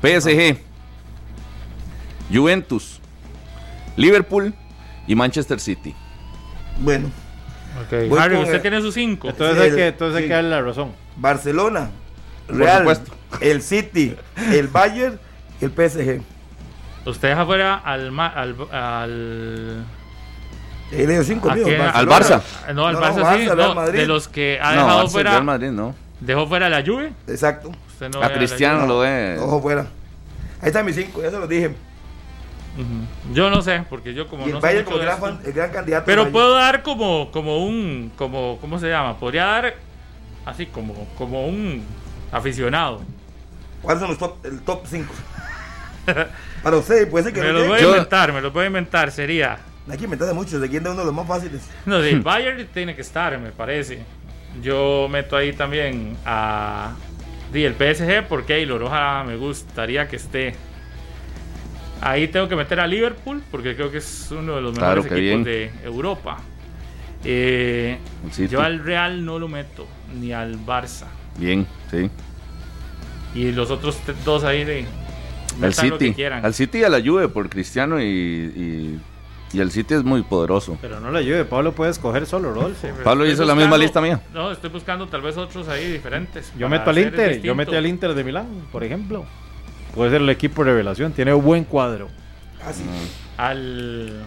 PSG, 0.02 0.58
Juventus, 2.32 3.00
Liverpool 3.96 4.54
y 5.08 5.16
Manchester 5.16 5.60
City. 5.62 5.96
Bueno, 6.78 7.10
Ok, 7.86 8.08
Voy 8.10 8.20
Harry, 8.20 8.36
con 8.36 8.44
usted 8.44 8.56
el- 8.56 8.62
tiene 8.62 8.82
sus 8.82 8.94
cinco. 8.94 9.30
Entonces 9.30 9.58
Sí, 9.58 9.64
hay 9.64 9.70
el- 9.70 9.76
que, 9.76 9.88
entonces 9.88 10.16
hay 10.18 10.24
sí. 10.24 10.28
que 10.30 10.34
darle 10.34 10.50
la 10.50 10.62
razón. 10.62 10.92
Barcelona, 11.18 11.90
Real, 12.48 13.00
el 13.42 13.62
City, 13.62 14.16
el 14.52 14.68
Bayern 14.68 15.20
y 15.62 15.66
el 15.66 15.72
PSG. 15.72 16.22
Usted 17.06 17.30
deja 17.30 17.46
fuera 17.46 17.76
al... 17.76 18.12
ma- 18.12 18.28
al, 18.28 18.56
al 18.72 19.86
He 20.92 21.06
leído 21.08 21.24
cinco 21.24 21.50
¿A 21.50 21.56
míos. 21.56 21.68
qué? 21.68 21.78
Al. 21.82 22.08
Barça. 22.08 22.42
no, 22.74 22.86
al 22.88 22.94
No, 22.96 23.02
Barça 23.02 23.16
no, 23.18 23.36
sí. 23.38 23.46
Barça, 23.46 23.56
no, 23.56 23.76
Madrid. 23.76 24.00
de 24.00 24.08
los 24.08 24.28
que 24.28 24.60
ha 24.62 24.74
no, 24.76 24.82
dejado 24.86 25.04
Barça 25.06 25.10
fuera... 25.12 25.32
Real 25.32 25.44
Madrid 25.44 25.70
no. 25.72 25.96
Dejó 26.20 26.48
fuera 26.48 26.70
la 26.70 26.84
Juve. 26.84 27.12
Exacto. 27.28 27.72
A 28.22 28.30
Cristiano 28.30 28.86
lo 28.88 29.00
ve. 29.00 29.38
Ojo 29.40 29.62
fuera. 29.62 29.82
Ahí 30.62 30.68
están 30.68 30.86
mis 30.86 30.96
cinco, 30.96 31.22
ya 31.22 31.30
se 31.32 31.38
los 31.40 31.50
dije. 31.50 31.76
Yo 33.34 33.50
no 33.50 33.62
sé, 33.62 33.84
porque 33.90 34.14
yo 34.14 34.28
como 34.28 34.44
Y 34.44 34.48
el 34.48 34.54
no 34.56 34.60
Bayern 34.62 34.86
como 34.86 34.98
de 34.98 35.06
gran, 35.06 35.16
esto. 35.18 35.26
fan- 35.28 35.40
el 35.46 35.54
gran 35.54 35.72
candidato. 35.72 36.06
Pero 36.06 36.30
puedo 36.32 36.54
dar 36.56 36.84
como, 36.84 37.32
como 37.32 37.66
un, 37.66 38.12
como, 38.18 38.58
¿cómo 38.60 38.80
se 38.80 38.90
llama? 38.90 39.18
Podría 39.18 39.46
dar 39.46 39.76
así 40.46 40.66
como, 40.66 41.08
como 41.18 41.48
un 41.48 41.84
aficionado. 42.32 43.02
¿Cuáles 43.82 44.02
son 44.02 44.10
los 44.10 44.18
top, 44.18 44.46
el 44.46 44.60
top 44.62 44.82
5? 44.86 45.14
Para 46.64 46.78
usted, 46.78 47.10
puede 47.10 47.24
ser 47.26 47.34
que 47.34 47.42
Me 47.42 47.48
no 47.48 47.54
los 47.54 47.68
voy 47.68 47.80
a 47.80 47.84
inventar, 47.84 48.34
me 48.34 48.42
los 48.42 48.52
voy 48.54 48.64
a 48.64 48.68
inventar. 48.68 49.12
Sería, 49.12 49.58
Hay 49.90 49.98
que 49.98 50.04
inventar 50.06 50.28
de 50.28 50.34
muchos, 50.34 50.60
de 50.60 50.70
quién 50.70 50.84
de 50.84 50.90
uno 50.90 51.00
de 51.00 51.06
los 51.06 51.14
más 51.14 51.28
fáciles. 51.28 51.62
no, 51.86 51.98
el 51.98 52.22
Bayern 52.22 52.68
tiene 52.74 52.96
que 52.96 53.02
estar, 53.02 53.38
me 53.40 53.52
parece. 53.52 54.00
Yo 54.62 55.08
meto 55.10 55.36
ahí 55.36 55.54
también 55.54 56.18
a 56.26 56.94
di, 57.52 57.64
el 57.66 57.74
PSG 57.76 58.28
porque 58.28 58.56
Keylor, 58.56 58.82
ojalá 58.84 59.24
me 59.24 59.36
gustaría 59.38 60.08
que 60.08 60.16
esté. 60.18 60.56
Ahí 62.02 62.28
tengo 62.28 62.48
que 62.48 62.56
meter 62.56 62.80
a 62.80 62.88
Liverpool 62.88 63.42
porque 63.50 63.76
creo 63.76 63.90
que 63.92 63.98
es 63.98 64.28
uno 64.32 64.56
de 64.56 64.62
los 64.62 64.78
Claro, 64.78 65.02
mejores 65.04 65.22
equipos 65.24 65.44
bien. 65.44 65.44
de 65.44 65.72
Europa. 65.84 66.38
Eh, 67.24 67.98
yo 68.50 68.62
al 68.62 68.84
Real 68.84 69.26
no 69.26 69.40
lo 69.40 69.48
meto, 69.48 69.88
ni 70.20 70.32
al 70.32 70.60
Barça. 70.60 71.06
Bien, 71.38 71.66
sí. 71.90 72.10
Y 73.34 73.52
los 73.52 73.72
otros 73.72 73.98
dos 74.24 74.44
ahí 74.44 74.64
de. 74.64 74.86
Al 75.56 75.60
metan 75.70 75.90
lo 75.90 75.98
que 75.98 76.06
City. 76.06 76.16
quieran. 76.16 76.46
Al 76.46 76.54
City 76.54 76.80
y 76.80 76.84
a 76.84 76.90
la 76.90 77.02
Juve 77.02 77.28
por 77.30 77.50
Cristiano 77.50 78.00
y, 78.00 78.06
y, 78.06 79.00
y 79.54 79.60
el 79.60 79.72
City 79.72 79.96
es 79.96 80.04
muy 80.04 80.22
poderoso. 80.22 80.78
Pero 80.82 81.00
no 81.00 81.10
la 81.12 81.20
ayude, 81.20 81.46
Pablo 81.46 81.72
puede 81.74 81.92
escoger 81.92 82.26
solo, 82.28 82.54
Rodolfo. 82.54 82.88
Sí, 82.88 82.94
Pablo 83.04 83.26
hizo 83.26 83.44
la 83.46 83.56
misma 83.56 83.78
lista 83.78 84.02
mía. 84.02 84.22
No, 84.34 84.52
estoy 84.52 84.70
buscando 84.70 85.08
tal 85.08 85.22
vez 85.22 85.36
otros 85.38 85.68
ahí 85.68 85.92
diferentes. 85.92 86.52
Yo 86.58 86.70
meto 86.70 86.90
al 86.92 87.00
Inter, 87.00 87.42
yo 87.42 87.56
meto 87.56 87.76
al 87.76 87.88
Inter 87.88 88.14
de 88.14 88.24
Milán, 88.24 88.48
por 88.72 88.84
ejemplo. 88.84 89.26
Puede 89.96 90.12
ser 90.12 90.22
el 90.22 90.30
equipo 90.30 90.64
revelación, 90.64 91.14
tiene 91.14 91.34
un 91.34 91.44
buen 91.44 91.64
cuadro. 91.64 92.10
Ah, 92.64 92.74
sí. 92.74 92.84
Al. 93.38 94.24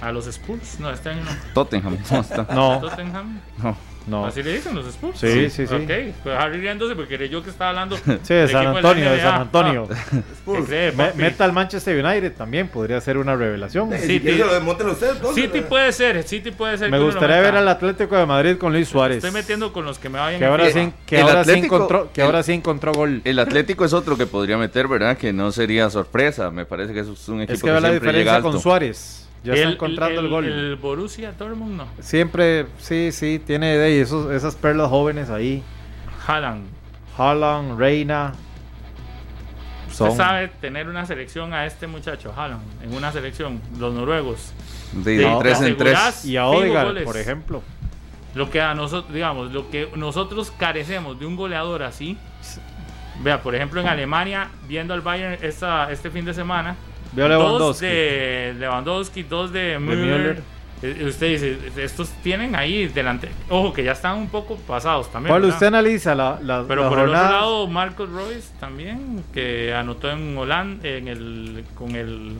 A 0.00 0.12
los 0.12 0.26
Spurs. 0.26 0.80
No, 0.80 0.90
este 0.90 1.10
año 1.10 1.22
no. 1.24 1.30
Tottenham. 1.54 1.96
¿cómo 2.08 2.20
está? 2.20 2.46
No, 2.52 2.80
Tottenham. 2.80 3.40
No. 3.62 3.76
No. 4.06 4.26
Así 4.26 4.42
le 4.42 4.52
dicen 4.54 4.74
los 4.74 4.86
Spurs. 4.86 5.18
Sí, 5.18 5.48
sí, 5.50 5.66
sí. 5.66 5.74
Ok, 5.74 6.14
pues 6.22 6.36
Harry 6.38 6.58
riéndose 6.60 6.94
porque 6.94 7.16
creí 7.16 7.28
yo 7.28 7.42
que 7.42 7.50
estaba 7.50 7.70
hablando. 7.70 7.96
Sí, 8.22 8.34
de 8.34 8.48
San 8.48 8.66
Antonio, 8.68 9.10
de 9.10 9.20
San. 9.20 9.40
Antonio. 9.42 9.88
Ah, 9.90 9.96
¿qué 10.52 10.64
cree, 10.64 10.92
Me- 10.92 11.12
meta 11.14 11.44
al 11.44 11.52
Manchester 11.52 12.04
United 12.04 12.32
también, 12.34 12.68
podría 12.68 13.00
ser 13.00 13.18
una 13.18 13.34
revelación. 13.36 13.90
Sí, 13.92 14.18
sí. 14.18 14.20
se 14.20 14.34
lo 14.84 14.92
ustedes. 14.92 15.16
City 15.34 15.60
puede 15.62 15.92
ser, 15.92 16.22
City 16.24 16.50
puede 16.50 16.78
ser. 16.78 16.90
Me 16.90 16.98
gustaría 16.98 17.40
ver 17.40 17.56
al 17.56 17.68
Atlético 17.68 18.16
de 18.16 18.26
Madrid 18.26 18.56
con 18.58 18.72
Luis 18.72 18.88
Suárez. 18.88 19.18
Estoy 19.18 19.30
metiendo 19.32 19.72
con 19.72 19.84
los 19.84 19.98
que 19.98 20.08
me 20.08 20.18
vayan 20.18 20.38
Que 20.38 20.46
ahora, 20.46 20.70
sí, 20.70 20.92
que, 21.06 21.16
El 21.16 21.22
ahora 21.22 21.44
sí 21.44 21.50
Atlético- 21.50 21.76
encontró, 21.76 22.12
que 22.12 22.20
el- 22.20 22.26
ahora 22.26 22.42
sí 22.42 22.52
encontró 22.52 22.92
gol. 22.92 23.20
El 23.24 23.38
Atlético 23.38 23.84
es 23.84 23.92
otro 23.92 24.16
que 24.16 24.26
podría 24.26 24.56
meter, 24.58 24.86
¿verdad? 24.88 25.16
Que 25.16 25.32
no 25.32 25.50
sería 25.52 25.88
sorpresa. 25.90 26.50
Me 26.50 26.66
parece 26.66 26.92
que 26.92 27.00
eso 27.00 27.12
es 27.14 27.28
un 27.28 27.40
equipo 27.42 27.54
Es 27.54 27.62
que 27.62 27.70
ve 27.70 27.76
que 27.76 27.80
la 27.80 27.88
siempre 27.88 28.12
llega 28.12 28.18
diferencia 28.18 28.36
alto. 28.36 28.50
con 28.50 28.60
Suárez. 28.60 29.23
Ya 29.44 29.54
está 29.54 29.68
encontrando 29.68 30.20
el, 30.20 30.28
gol. 30.28 30.44
El 30.46 30.76
Borussia 30.76 31.32
Dortmund 31.32 31.76
no. 31.76 31.86
Siempre, 32.00 32.66
sí, 32.78 33.12
sí, 33.12 33.40
tiene 33.44 33.76
de 33.76 33.84
ahí 33.84 33.98
esos, 33.98 34.32
esas 34.32 34.56
perlas 34.56 34.88
jóvenes 34.88 35.28
ahí. 35.30 35.62
Haaland. 36.26 36.66
Haaland, 37.16 37.78
Reina. 37.78 38.32
Usted 39.86 40.06
Son. 40.06 40.16
sabe 40.16 40.48
tener 40.48 40.88
una 40.88 41.06
selección 41.06 41.52
a 41.52 41.66
este 41.66 41.86
muchacho, 41.86 42.32
Haaland, 42.36 42.62
en 42.82 42.94
una 42.94 43.12
selección, 43.12 43.60
los 43.78 43.94
noruegos. 43.94 44.52
De 44.92 45.18
Te- 45.18 45.36
tres 45.40 45.60
en 45.60 45.76
tres. 45.76 46.24
Y 46.24 46.36
a 46.36 46.46
Odegaard, 46.46 47.04
por 47.04 47.16
ejemplo. 47.16 47.62
Lo 48.34 48.50
que 48.50 48.60
a 48.60 48.74
nosotros, 48.74 49.14
digamos, 49.14 49.52
lo 49.52 49.70
que 49.70 49.88
nosotros 49.94 50.52
carecemos 50.58 51.20
de 51.20 51.26
un 51.26 51.36
goleador 51.36 51.82
así. 51.84 52.18
Vea, 53.22 53.40
por 53.42 53.54
ejemplo, 53.54 53.80
en 53.80 53.86
Alemania, 53.86 54.48
viendo 54.66 54.92
al 54.92 55.02
Bayern 55.02 55.38
esta, 55.40 55.92
este 55.92 56.10
fin 56.10 56.24
de 56.24 56.34
semana, 56.34 56.74
Veo 57.14 57.58
dos 57.58 57.80
de 57.80 58.54
Lewandowski, 58.58 59.22
dos 59.22 59.52
de 59.52 59.78
Müller. 59.78 60.18
Müller. 60.18 60.42
Eh, 60.82 61.04
Usted 61.08 61.28
dice, 61.28 61.58
estos 61.82 62.10
tienen 62.22 62.54
ahí 62.56 62.88
delante. 62.88 63.28
Ojo, 63.48 63.72
que 63.72 63.82
ya 63.84 63.92
están 63.92 64.18
un 64.18 64.28
poco 64.28 64.56
pasados 64.56 65.10
también. 65.10 65.30
Pablo, 65.32 65.46
¿verdad? 65.46 65.56
usted 65.56 65.66
analiza 65.68 66.14
la, 66.14 66.38
la, 66.42 66.64
Pero 66.68 66.82
la 66.82 66.88
por 66.90 66.98
el 66.98 67.04
otro 67.08 67.22
lado, 67.22 67.66
Marcos 67.68 68.10
Royce 68.10 68.48
también, 68.60 69.22
que 69.32 69.72
anotó 69.72 70.10
en 70.10 70.36
Holanda, 70.36 70.86
en 70.86 71.08
el, 71.08 71.64
con 71.74 71.94
el 71.96 72.32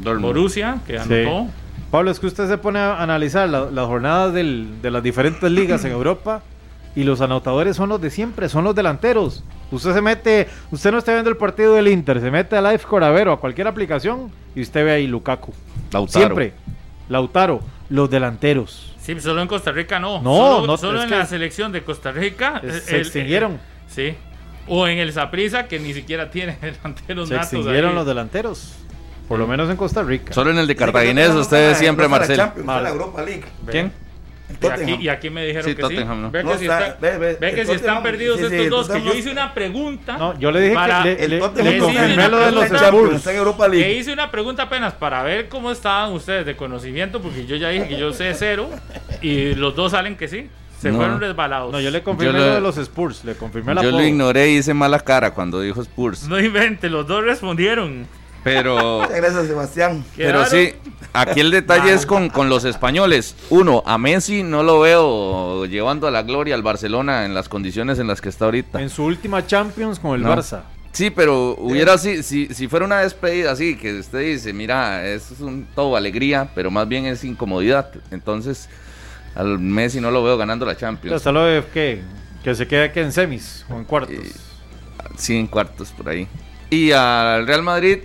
Dortmund. 0.00 0.26
Borussia, 0.26 0.78
que 0.86 0.98
Sí. 1.00 1.12
anotó. 1.14 1.50
Pablo, 1.90 2.10
es 2.10 2.20
que 2.20 2.26
usted 2.26 2.46
se 2.46 2.58
pone 2.58 2.78
a 2.78 3.02
analizar 3.02 3.48
la- 3.48 3.70
las 3.70 3.86
jornadas 3.86 4.32
del- 4.34 4.80
de 4.82 4.90
las 4.90 5.02
diferentes 5.02 5.50
ligas 5.50 5.84
en 5.84 5.92
Europa 5.92 6.42
y 6.96 7.04
los 7.04 7.20
anotadores 7.20 7.76
son 7.76 7.88
los 7.90 8.00
de 8.00 8.10
siempre, 8.10 8.48
son 8.48 8.64
los 8.64 8.74
delanteros. 8.74 9.44
Usted 9.70 9.92
se 9.94 10.00
mete, 10.02 10.48
usted 10.72 10.90
no 10.90 10.98
está 10.98 11.12
viendo 11.12 11.30
el 11.30 11.36
partido 11.36 11.74
del 11.74 11.86
Inter, 11.88 12.20
se 12.20 12.30
mete 12.32 12.56
a 12.56 12.62
LiveScore 12.62 13.06
a 13.06 13.10
ver 13.10 13.28
o 13.28 13.32
a 13.32 13.38
cualquier 13.38 13.68
aplicación 13.68 14.32
y 14.54 14.62
usted 14.62 14.84
ve 14.84 14.92
ahí 14.92 15.06
Lukaku. 15.06 15.52
Lautaro. 15.92 16.24
Siempre. 16.26 16.52
Lautaro, 17.08 17.60
los 17.90 18.10
delanteros. 18.10 18.94
Sí, 19.00 19.20
solo 19.20 19.40
en 19.42 19.46
Costa 19.48 19.70
Rica 19.70 20.00
no. 20.00 20.20
No, 20.22 20.34
solo, 20.34 20.66
no, 20.66 20.76
solo 20.76 21.02
en 21.02 21.10
la 21.10 21.26
selección 21.26 21.70
de 21.70 21.82
Costa 21.84 22.10
Rica. 22.10 22.60
es- 22.64 22.84
se 22.84 22.96
el- 22.96 23.02
extinguieron. 23.02 23.52
eh, 23.52 23.58
sí. 23.88 24.14
O 24.68 24.88
en 24.88 24.98
el 24.98 25.12
Saprissa, 25.12 25.68
que 25.68 25.78
ni 25.78 25.92
siquiera 25.94 26.30
tiene 26.32 26.58
delanteros 26.60 27.28
Se 27.28 27.34
natos 27.34 27.52
extinguieron 27.52 27.90
ahí. 27.90 27.96
los 27.96 28.06
delanteros. 28.06 28.74
Por 29.28 29.38
lo 29.38 29.46
menos 29.46 29.68
en 29.70 29.76
Costa 29.76 30.02
Rica. 30.02 30.32
Solo 30.32 30.50
en 30.50 30.58
el 30.58 30.66
de 30.66 30.74
Cartaginés, 30.76 31.30
ustedes 31.30 31.78
siempre, 31.78 32.08
Marcelo. 32.08 32.52
la 32.64 32.88
Europa 32.88 33.22
League. 33.22 33.44
¿Quién? 33.70 33.92
Y 34.62 34.66
aquí, 34.66 34.96
y 35.00 35.08
aquí 35.08 35.28
me 35.30 35.44
dijeron 35.44 35.68
Sí, 35.68 35.74
que 35.74 35.82
Tottenham, 35.82 36.22
¿no? 36.22 36.28
sí. 36.28 36.32
Ve 36.32 36.38
que, 36.38 36.44
No, 36.44 36.58
si, 36.58 36.64
está- 36.64 36.86
está- 36.86 37.00
ve, 37.00 37.18
ve, 37.18 37.36
ve 37.40 37.54
que 37.54 37.60
el 37.62 37.66
si 37.66 37.72
están 37.74 38.02
perdidos 38.02 38.38
sí, 38.38 38.46
sí, 38.48 38.54
estos 38.54 38.88
dos, 38.88 38.96
que 38.96 39.02
yo 39.04 39.12
hice 39.14 39.30
una 39.30 39.52
pregunta. 39.52 40.16
No, 40.16 40.38
yo 40.38 40.50
le 40.52 40.60
dije 40.60 40.74
para- 40.74 41.02
que 41.02 41.28
le, 41.28 41.38
confirmé 41.40 42.28
lo 42.28 42.38
de 42.38 42.52
los 42.52 42.64
Spurs. 42.70 43.16
Está 43.16 43.32
en 43.32 43.38
Europa 43.38 43.68
League. 43.68 43.84
Que 43.84 43.92
hice 43.98 44.12
una 44.12 44.30
pregunta 44.30 44.62
apenas 44.64 44.94
para 44.94 45.22
ver 45.24 45.48
cómo 45.48 45.70
estaban 45.72 46.12
ustedes 46.12 46.46
de 46.46 46.54
conocimiento, 46.56 47.20
porque 47.20 47.44
yo 47.46 47.56
ya 47.56 47.70
dije 47.70 47.88
que 47.88 47.98
yo 47.98 48.12
sé 48.12 48.32
cero 48.34 48.70
y 49.20 49.54
los 49.56 49.74
dos 49.74 49.92
salen 49.92 50.16
que 50.16 50.28
sí. 50.28 50.48
Se 50.80 50.90
No. 50.90 50.98
fueron 50.98 51.18
resbalados. 51.20 51.72
No, 51.72 51.80
yo 51.80 51.90
le 51.90 52.02
confirmé 52.02 52.34
Yo 52.34 52.38
lo- 52.38 52.46
lo 52.50 52.54
de 52.56 52.60
los 52.60 52.76
Spurs, 52.76 53.24
le 53.24 53.34
confirmé 53.34 53.74
la 53.74 53.82
Yo 53.82 53.90
lo 53.90 54.02
ignoré 54.02 54.50
y 54.50 54.58
hice 54.58 54.74
mala 54.74 55.00
cara 55.00 55.32
cuando 55.32 55.60
dijo 55.62 55.80
Spurs. 55.82 56.28
No 56.28 56.38
invente, 56.38 56.90
los 56.90 57.06
dos 57.06 57.24
respondieron. 57.24 58.06
Pero, 58.46 59.00
Muchas 59.00 59.16
Gracias, 59.16 59.46
Sebastián. 59.48 60.04
pero 60.16 60.46
sí, 60.46 60.72
aquí 61.12 61.40
el 61.40 61.50
detalle 61.50 61.92
es 61.92 62.06
con, 62.06 62.28
con 62.28 62.48
los 62.48 62.64
españoles. 62.64 63.34
Uno, 63.50 63.82
a 63.84 63.98
Messi 63.98 64.44
no 64.44 64.62
lo 64.62 64.78
veo 64.78 65.66
llevando 65.66 66.06
a 66.06 66.12
la 66.12 66.22
gloria 66.22 66.54
al 66.54 66.62
Barcelona 66.62 67.24
en 67.24 67.34
las 67.34 67.48
condiciones 67.48 67.98
en 67.98 68.06
las 68.06 68.20
que 68.20 68.28
está 68.28 68.44
ahorita. 68.44 68.80
En 68.80 68.88
su 68.88 69.02
última 69.02 69.44
Champions 69.44 69.98
con 69.98 70.14
el 70.14 70.22
No. 70.22 70.32
Barça. 70.36 70.60
Sí, 70.92 71.10
pero 71.10 71.56
hubiera 71.58 71.98
si, 71.98 72.22
si, 72.22 72.46
si 72.54 72.68
fuera 72.68 72.86
una 72.86 73.00
despedida 73.00 73.50
así, 73.50 73.76
que 73.76 73.98
usted 73.98 74.20
dice, 74.20 74.52
mira, 74.52 75.04
es 75.04 75.32
un 75.40 75.66
todo 75.74 75.96
alegría, 75.96 76.48
pero 76.54 76.70
más 76.70 76.86
bien 76.86 77.04
es 77.06 77.24
incomodidad. 77.24 77.90
Entonces, 78.12 78.68
al 79.34 79.58
Messi 79.58 80.00
no 80.00 80.12
lo 80.12 80.22
veo 80.22 80.36
ganando 80.38 80.64
la 80.64 80.76
Champions. 80.76 81.16
Hasta 81.16 81.32
lo 81.32 81.44
de 81.44 81.64
que, 81.74 82.00
que 82.44 82.54
se 82.54 82.68
quede 82.68 82.92
que 82.92 83.00
en 83.00 83.10
semis 83.10 83.66
o 83.68 83.74
en 83.74 83.82
cuartos. 83.84 84.14
Sí, 85.16 85.36
en 85.36 85.48
cuartos 85.48 85.90
por 85.90 86.08
ahí. 86.10 86.28
Y 86.70 86.92
al 86.92 87.44
Real 87.44 87.62
Madrid, 87.64 87.98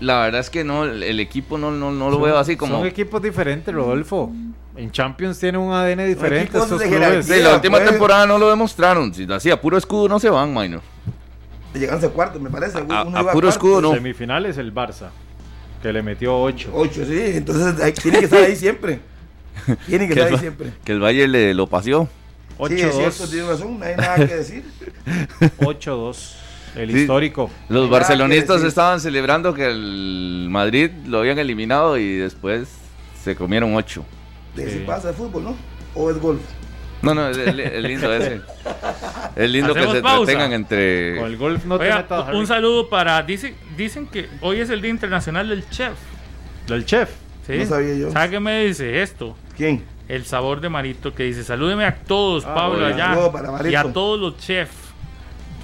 la 0.00 0.20
verdad 0.20 0.40
es 0.40 0.50
que 0.50 0.64
no, 0.64 0.84
el, 0.84 1.20
equipo 1.20 1.58
no, 1.58 1.70
no, 1.70 1.90
no 1.90 2.06
lo 2.10 2.14
Son- 2.16 2.22
veo 2.24 2.38
así 2.38 2.56
como... 2.56 2.78
Son 2.78 2.86
equipos 2.86 3.20
diferentes, 3.22 3.74
Rodolfo. 3.74 4.30
En 4.76 4.90
Champions 4.90 5.38
tiene 5.38 5.56
un 5.58 5.72
ADN 5.72 6.06
diferente. 6.06 6.58
Estos 6.58 6.78
de 6.78 6.86
clubes. 6.86 6.90
jerarquía. 7.08 7.36
Sí, 7.36 7.42
la 7.42 7.54
última 7.54 7.78
pues. 7.78 7.90
temporada 7.90 8.26
no 8.26 8.38
lo 8.38 8.50
demostraron. 8.50 9.14
Si 9.14 9.24
así 9.32 9.50
a 9.50 9.60
puro 9.60 9.78
escudo 9.78 10.08
no 10.08 10.18
se 10.20 10.28
van, 10.28 10.52
minor. 10.52 10.82
Llegaron 11.72 12.04
a 12.04 12.08
cuartos, 12.08 12.40
me 12.42 12.50
parece. 12.50 12.78
A- 12.78 12.82
Uno 12.82 13.16
a 13.16 13.20
iba 13.22 13.32
puro 13.32 13.48
escudo, 13.48 13.80
no. 13.80 13.94
Semifinales 13.94 14.58
el 14.58 14.74
Barça, 14.74 15.08
que 15.82 15.92
le 15.92 16.02
metió 16.02 16.38
8. 16.38 16.70
Ocho, 16.74 17.04
sí. 17.06 17.18
Entonces 17.34 17.82
hay- 17.82 17.92
tiene 17.92 18.18
que 18.18 18.24
estar 18.26 18.42
ahí 18.42 18.56
siempre. 18.56 19.00
Tiene 19.86 20.06
que 20.08 20.14
Que 20.14 20.20
estar 20.20 20.32
ahí 20.34 20.38
siempre. 20.38 20.72
que 20.84 20.92
el 20.92 21.00
Valle 21.02 21.26
le 21.28 21.54
lo 21.54 21.66
paseó. 21.66 22.08
Sí, 22.68 22.80
es 22.80 22.94
cierto, 22.94 23.28
tiene 23.28 23.48
razón. 23.48 23.78
No 23.78 23.84
hay 23.84 23.96
nada 23.96 24.16
que 24.16 24.34
decir. 24.36 24.64
8-2. 25.58 26.34
El 26.76 26.92
Sí. 26.92 26.98
histórico. 27.00 27.50
Los 27.68 27.88
barcelonistas 27.90 28.62
estaban 28.62 29.00
celebrando 29.00 29.54
que 29.54 29.66
el 29.66 30.46
Madrid 30.50 30.90
lo 31.06 31.18
habían 31.20 31.38
eliminado 31.38 31.96
y 31.96 32.16
después 32.16 32.68
se 33.22 33.34
comieron 33.34 33.74
ocho. 33.74 34.04
De 34.54 34.70
Sí. 34.70 34.84
pasa 34.86 35.08
de 35.08 35.14
fútbol, 35.14 35.44
¿no? 35.44 35.56
O 35.94 36.10
es 36.10 36.18
golf. 36.18 36.40
No, 37.02 37.14
no, 37.14 37.28
es, 37.28 37.36
lindo 37.82 38.12
ese. 38.12 38.40
Es 39.36 39.50
lindo 39.50 39.74
que 39.74 39.80
se 39.86 40.00
pausa. 40.00 40.20
entretengan 40.32 40.52
entre... 40.54 41.16
Con 41.18 41.26
el 41.26 41.36
golf 41.36 41.64
no 41.66 41.78
te 41.78 41.84
Oiga, 41.84 41.96
metas, 41.98 42.34
un 42.34 42.46
saludo 42.46 42.88
para. 42.88 43.22
Dice, 43.22 43.54
dicen 43.76 44.06
que 44.06 44.28
hoy 44.40 44.60
es 44.60 44.70
el 44.70 44.80
Día 44.80 44.90
Internacional 44.90 45.48
del 45.48 45.68
Chef. 45.68 45.92
Del 46.66 46.84
chef. 46.86 47.10
¿sí? 47.46 47.58
No 47.58 47.66
sabía 47.66 47.94
yo. 47.94 48.10
¿Sabe 48.10 48.30
qué 48.30 48.40
me 48.40 48.64
dice 48.64 49.02
esto? 49.02 49.36
¿Quién? 49.56 49.84
El 50.08 50.24
sabor 50.24 50.60
de 50.60 50.68
Marito 50.68 51.14
que 51.14 51.24
dice: 51.24 51.44
Salúdeme 51.44 51.84
a 51.84 51.94
todos, 51.94 52.44
Ah, 52.46 52.54
Pablo, 52.54 52.86
allá. 52.86 53.10
Saludo 53.10 53.32
para 53.32 53.50
Marito. 53.52 53.70
Y 53.70 53.74
a 53.74 53.92
todos 53.92 54.18
los 54.18 54.38
chefs. 54.38 54.74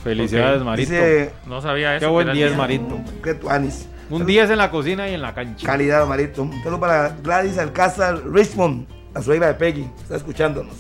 Felicidades. 0.02 0.62
Marito. 0.62 0.90
Dice 0.90 1.32
No 1.46 1.60
sabía 1.60 1.96
eso. 1.96 2.00
Qué 2.00 2.06
que 2.06 2.12
buen 2.12 2.26
era 2.28 2.32
el 2.32 2.36
día 2.36 2.46
es 2.46 2.52
día. 2.52 2.58
Marito. 2.58 3.00
que 3.22 3.34
tú, 3.34 3.48
Anis. 3.48 3.88
Un 4.10 4.26
10 4.26 4.50
en 4.50 4.58
la 4.58 4.70
cocina 4.70 5.08
y 5.08 5.14
en 5.14 5.22
la 5.22 5.32
cancha. 5.34 5.66
Calidad, 5.66 6.06
Marito. 6.06 6.42
Un 6.42 6.62
saludo 6.62 6.80
para 6.80 7.16
Gladys 7.22 7.56
Alcázar 7.58 8.20
Richmond, 8.30 8.86
la 9.14 9.22
suegra 9.22 9.46
de 9.48 9.54
Peggy. 9.54 9.88
Está 10.02 10.16
escuchándonos. 10.16 10.74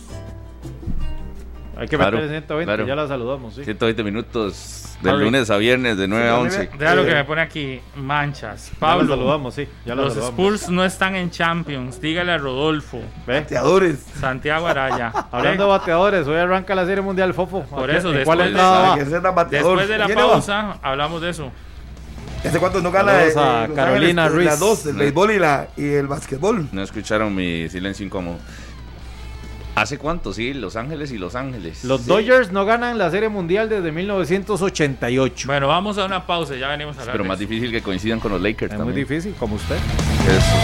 Hay 1.76 1.88
que 1.88 1.96
Claro, 1.96 2.18
meter 2.18 2.30
120, 2.30 2.64
claro. 2.66 2.86
ya 2.86 2.94
la 2.94 3.08
saludamos. 3.08 3.54
Sí. 3.54 3.64
120 3.64 4.04
minutos 4.04 4.96
de 5.00 5.10
Harry. 5.10 5.24
lunes 5.24 5.48
a 5.50 5.56
viernes 5.56 5.96
de 5.96 6.06
9 6.06 6.28
a 6.28 6.34
Sí, 6.34 6.40
11. 6.42 6.70
Vea 6.78 6.94
lo 6.94 7.02
Eh, 7.02 7.06
que 7.06 7.14
me 7.14 7.24
pone 7.24 7.40
aquí: 7.40 7.80
manchas. 7.96 8.66
Ya 8.68 8.72
la 8.74 8.78
Pablo, 8.80 9.16
saludamos, 9.16 9.54
sí. 9.54 9.66
Ya 9.86 9.94
la 9.94 10.02
los 10.02 10.12
saludamos. 10.14 10.38
Spurs 10.38 10.68
no 10.68 10.84
están 10.84 11.16
en 11.16 11.30
Champions. 11.30 12.00
Dígale 12.00 12.32
a 12.32 12.38
Rodolfo. 12.38 13.00
Ve. 13.26 13.40
Bateadores. 13.40 14.00
Santiago 14.20 14.66
Araya. 14.66 15.08
Hablando 15.32 15.64
de 15.64 15.70
bateadores, 15.70 16.26
hoy 16.26 16.36
arranca 16.36 16.74
la 16.74 16.84
Serie 16.84 17.00
Mundial 17.02 17.32
Fofo. 17.32 17.62
Por 17.64 17.90
¿A 17.90 17.96
eso, 17.96 18.10
después 18.12 18.26
¿Cuál 18.36 18.52
de- 18.52 18.52
bateador. 18.54 19.48
Después 19.50 19.88
de 19.88 19.98
la 19.98 20.06
¿Quién 20.06 20.18
va? 20.18 20.22
pausa, 20.30 20.78
hablamos 20.82 21.22
de 21.22 21.30
eso. 21.30 21.50
¿Hace 22.44 22.58
cuánto 22.58 22.80
no 22.82 22.90
gana 22.90 23.22
eh, 23.24 23.32
a 23.36 23.68
Carolina 23.74 24.24
Ángeles, 24.24 24.32
Ruiz. 24.32 24.46
Las 24.46 24.58
dos, 24.58 24.86
el 24.86 24.94
No. 24.94 24.98
béisbol 24.98 25.30
y, 25.30 25.38
la, 25.38 25.68
y 25.76 25.84
el 25.90 26.08
básquetbol. 26.08 26.68
No 26.72 26.82
escucharon 26.82 27.32
mi 27.34 27.68
silencio 27.68 28.04
incómodo. 28.04 28.36
¿Hace 29.74 29.96
cuánto? 29.96 30.34
Sí, 30.34 30.52
Los 30.52 30.76
Ángeles 30.76 31.12
y 31.12 31.18
Los 31.18 31.34
Ángeles. 31.34 31.82
Los 31.84 32.04
Dodgers 32.06 32.52
no 32.52 32.66
ganan 32.66 32.98
la 32.98 33.10
Serie 33.10 33.30
Mundial 33.30 33.70
desde 33.70 33.90
1988. 33.90 35.46
Bueno, 35.46 35.66
vamos 35.68 35.96
a 35.96 36.04
una 36.04 36.26
pausa. 36.26 36.54
Ya 36.56 36.68
venimos 36.68 36.96
a 36.98 37.00
hablar. 37.00 37.14
Pero 37.14 37.24
más 37.24 37.40
eso. 37.40 37.48
difícil 37.48 37.70
que 37.70 37.80
coincidan 37.82 38.20
con 38.20 38.32
los 38.32 38.40
Lakers 38.42 38.72
Es 38.72 38.78
muy 38.78 38.86
también. 38.88 39.08
difícil, 39.08 39.34
como 39.38 39.54
usted. 39.56 39.76
Eso. 39.76 40.56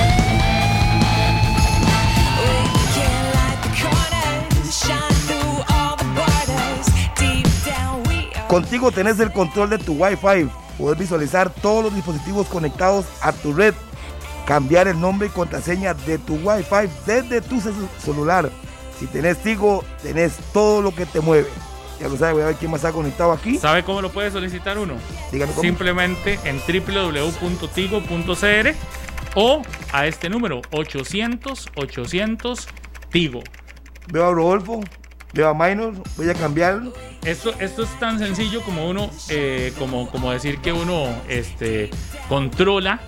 Contigo 8.49 8.91
tenés 8.91 9.21
el 9.21 9.33
control 9.33 9.71
de 9.71 9.79
tu 9.79 9.93
Wi-Fi. 9.95 10.49
Puedes 10.79 10.99
visualizar 10.99 11.51
todos 11.51 11.85
los 11.85 11.95
dispositivos 11.95 12.47
conectados 12.47 13.05
a 13.21 13.33
tu 13.33 13.53
red. 13.53 13.75
Cambiar 14.47 14.89
el 14.89 14.99
nombre 14.99 15.27
y 15.29 15.31
contraseña 15.31 15.93
de 15.93 16.17
tu 16.19 16.37
Wi-Fi 16.37 16.89
desde 17.05 17.43
tu 17.43 17.57
celu- 17.57 17.89
celular. 17.99 18.49
Si 18.99 19.07
tenés 19.07 19.39
Tigo, 19.39 19.85
tenés 20.03 20.37
todo 20.53 20.83
lo 20.83 20.95
que 20.95 21.07
te 21.07 21.21
mueve. 21.21 21.49
Ya 22.01 22.09
lo 22.09 22.17
sabes, 22.17 22.35
voy 22.35 22.43
a 22.43 22.47
ver 22.47 22.57
quién 22.57 22.71
más 22.71 22.79
está 22.79 22.93
conectado 22.93 23.33
aquí. 23.33 23.59
¿Sabe 23.59 23.83
cómo 23.83 24.01
lo 24.01 24.11
puede 24.11 24.31
solicitar 24.31 24.79
uno? 24.79 24.95
Dígame 25.33 25.53
cómo. 25.53 25.63
Simplemente 25.63 26.39
en 26.45 26.61
www.tigo.cr 26.61 27.95
o 29.35 29.63
a 29.93 30.07
este 30.07 30.29
número 30.29 30.63
800 30.71 31.71
800 31.75 32.69
Tigo. 33.11 33.43
Veo 34.13 34.27
a 34.27 34.33
Rodolfo, 34.33 34.81
veo 35.33 35.49
a 35.49 35.55
Minor, 35.55 35.95
voy 36.17 36.31
a 36.31 36.35
cambiarlo. 36.35 36.93
Esto, 37.25 37.53
esto 37.59 37.83
es 37.83 37.99
tan 37.99 38.19
sencillo 38.19 38.63
como 38.63 38.89
uno, 38.89 39.11
eh, 39.29 39.73
como, 39.79 40.09
como 40.11 40.31
decir 40.31 40.59
que 40.59 40.73
uno 40.73 41.09
este, 41.29 41.91
controla 42.29 43.01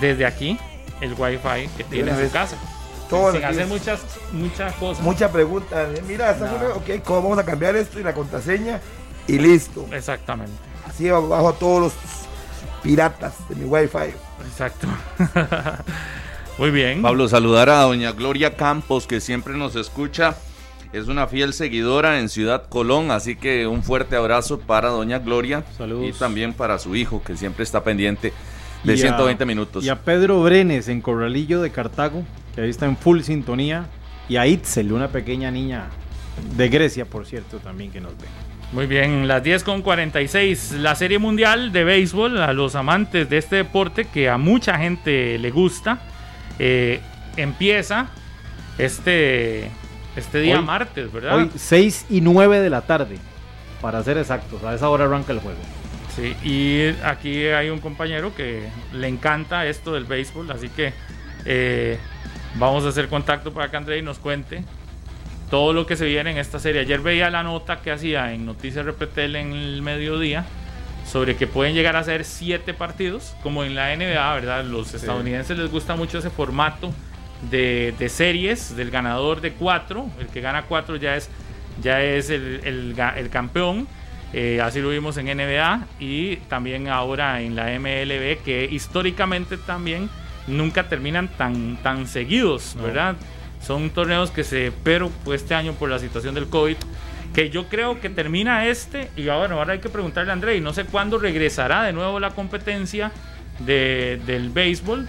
desde 0.00 0.24
aquí 0.24 0.58
el 1.00 1.14
wifi 1.14 1.68
que 1.76 1.84
tiene 1.84 2.10
en 2.12 2.26
su 2.26 2.32
casa. 2.32 2.56
Todo 3.08 3.32
sin 3.32 3.44
hacer 3.44 3.66
muchas, 3.66 4.00
muchas 4.32 4.74
cosas. 4.74 5.02
Mucha 5.04 5.30
pregunta. 5.32 5.82
eh, 5.84 6.02
Mira, 6.06 6.34
No. 6.36 6.74
ok, 6.76 7.02
¿cómo 7.04 7.22
vamos 7.22 7.38
a 7.38 7.44
cambiar 7.44 7.74
esto 7.76 7.98
y 7.98 8.02
la 8.02 8.12
contraseña? 8.14 8.80
Y 9.26 9.38
listo. 9.38 9.86
Exactamente. 9.92 10.52
Así 10.86 11.10
bajo 11.10 11.48
a 11.48 11.52
todos 11.54 11.80
los 11.82 11.92
piratas 12.82 13.34
de 13.48 13.56
mi 13.56 13.64
Wi-Fi. 13.64 14.14
Exacto. 14.46 14.86
Muy 16.58 16.70
bien. 16.70 17.02
Pablo, 17.02 17.28
saludar 17.28 17.68
a 17.70 17.82
doña 17.82 18.12
Gloria 18.12 18.56
Campos, 18.56 19.06
que 19.06 19.20
siempre 19.20 19.54
nos 19.56 19.76
escucha. 19.76 20.34
Es 20.92 21.06
una 21.06 21.26
fiel 21.26 21.52
seguidora 21.52 22.18
en 22.18 22.28
Ciudad 22.30 22.64
Colón, 22.68 23.10
así 23.10 23.36
que 23.36 23.66
un 23.66 23.82
fuerte 23.82 24.16
abrazo 24.16 24.58
para 24.58 24.88
doña 24.88 25.18
Gloria. 25.18 25.62
Saludos. 25.76 26.08
Y 26.08 26.18
también 26.18 26.54
para 26.54 26.78
su 26.78 26.96
hijo, 26.96 27.22
que 27.22 27.36
siempre 27.36 27.62
está 27.62 27.84
pendiente 27.84 28.32
de 28.84 28.92
Y 28.94 28.96
a- 28.96 29.02
120 29.02 29.44
minutos. 29.44 29.84
Y 29.84 29.88
a 29.90 29.96
Pedro 30.02 30.42
Brenes 30.42 30.88
en 30.88 31.00
Corralillo 31.02 31.60
de 31.60 31.70
Cartago, 31.70 32.22
que 32.58 32.64
ahí 32.64 32.70
está 32.70 32.86
en 32.86 32.96
full 32.96 33.20
sintonía. 33.20 33.86
Y 34.28 34.36
a 34.36 34.44
Itzel, 34.48 34.92
una 34.92 35.06
pequeña 35.08 35.48
niña 35.48 35.86
de 36.56 36.68
Grecia, 36.68 37.04
por 37.04 37.24
cierto, 37.24 37.58
también 37.58 37.92
que 37.92 38.00
nos 38.00 38.18
ve. 38.18 38.26
Muy 38.72 38.86
bien, 38.86 39.28
las 39.28 39.44
10 39.44 39.62
con 39.62 39.80
46. 39.80 40.72
La 40.80 40.96
Serie 40.96 41.20
Mundial 41.20 41.70
de 41.72 41.84
Béisbol, 41.84 42.36
a 42.42 42.52
los 42.52 42.74
amantes 42.74 43.30
de 43.30 43.38
este 43.38 43.56
deporte 43.56 44.06
que 44.06 44.28
a 44.28 44.38
mucha 44.38 44.76
gente 44.76 45.38
le 45.38 45.50
gusta, 45.52 46.00
eh, 46.58 47.00
empieza 47.36 48.08
este, 48.76 49.70
este 50.16 50.40
día 50.40 50.58
Hoy- 50.58 50.64
martes, 50.64 51.12
¿verdad? 51.12 51.36
Hoy 51.36 51.50
6 51.54 52.06
y 52.10 52.20
9 52.20 52.58
de 52.60 52.70
la 52.70 52.80
tarde, 52.82 53.18
para 53.80 54.02
ser 54.02 54.18
exactos. 54.18 54.64
A 54.64 54.74
esa 54.74 54.88
hora 54.90 55.04
arranca 55.04 55.32
el 55.32 55.38
juego. 55.38 55.60
Sí, 56.14 56.34
y 56.44 57.02
aquí 57.04 57.46
hay 57.46 57.70
un 57.70 57.78
compañero 57.78 58.34
que 58.34 58.68
le 58.92 59.06
encanta 59.06 59.64
esto 59.66 59.94
del 59.94 60.04
béisbol, 60.04 60.50
así 60.50 60.68
que 60.68 60.92
eh, 61.44 61.98
vamos 62.58 62.84
a 62.84 62.88
hacer 62.88 63.08
contacto 63.08 63.52
para 63.52 63.70
que 63.70 63.76
Andrei 63.76 64.02
nos 64.02 64.18
cuente 64.18 64.64
todo 65.50 65.72
lo 65.72 65.86
que 65.86 65.96
se 65.96 66.04
viene 66.04 66.30
en 66.30 66.38
esta 66.38 66.58
serie. 66.58 66.82
Ayer 66.82 67.00
veía 67.00 67.30
la 67.30 67.42
nota 67.42 67.80
que 67.80 67.90
hacía 67.90 68.32
en 68.32 68.44
Noticias 68.44 68.84
Repetel 68.84 69.36
en 69.36 69.52
el 69.52 69.82
mediodía 69.82 70.44
sobre 71.06 71.36
que 71.36 71.46
pueden 71.46 71.74
llegar 71.74 71.96
a 71.96 72.04
ser 72.04 72.24
siete 72.24 72.74
partidos, 72.74 73.34
como 73.42 73.64
en 73.64 73.74
la 73.74 73.96
NBA, 73.96 74.34
¿verdad? 74.34 74.64
Los 74.64 74.92
estadounidenses 74.92 75.56
les 75.56 75.70
gusta 75.70 75.96
mucho 75.96 76.18
ese 76.18 76.28
formato 76.28 76.92
de, 77.50 77.94
de 77.98 78.08
series, 78.10 78.76
del 78.76 78.90
ganador 78.90 79.40
de 79.40 79.52
cuatro, 79.52 80.10
el 80.20 80.26
que 80.26 80.42
gana 80.42 80.64
cuatro 80.64 80.96
ya 80.96 81.16
es, 81.16 81.30
ya 81.82 82.02
es 82.02 82.28
el, 82.28 82.60
el 82.64 82.94
el 83.16 83.30
campeón. 83.30 83.88
Eh, 84.34 84.60
así 84.62 84.82
lo 84.82 84.90
vimos 84.90 85.16
en 85.16 85.34
NBA 85.34 85.86
y 85.98 86.36
también 86.48 86.88
ahora 86.88 87.40
en 87.40 87.56
la 87.56 87.66
MLB, 87.78 88.42
que 88.44 88.68
históricamente 88.70 89.56
también 89.56 90.10
nunca 90.48 90.88
terminan 90.88 91.28
tan, 91.28 91.76
tan 91.82 92.06
seguidos, 92.06 92.76
¿verdad? 92.82 93.16
Son 93.64 93.90
torneos 93.90 94.30
que 94.30 94.44
se, 94.44 94.72
pero 94.82 95.10
pues, 95.24 95.42
este 95.42 95.54
año 95.54 95.72
por 95.74 95.90
la 95.90 95.98
situación 95.98 96.34
del 96.34 96.48
COVID, 96.48 96.76
que 97.34 97.50
yo 97.50 97.68
creo 97.68 98.00
que 98.00 98.08
termina 98.08 98.66
este 98.66 99.10
y 99.16 99.28
ahora, 99.28 99.54
ahora 99.54 99.74
hay 99.74 99.80
que 99.80 99.88
preguntarle 99.88 100.30
a 100.30 100.34
André, 100.34 100.56
y 100.56 100.60
no 100.60 100.72
sé 100.72 100.84
cuándo 100.84 101.18
regresará 101.18 101.82
de 101.82 101.92
nuevo 101.92 102.18
la 102.20 102.30
competencia 102.30 103.12
de, 103.60 104.20
del 104.26 104.50
béisbol 104.50 105.06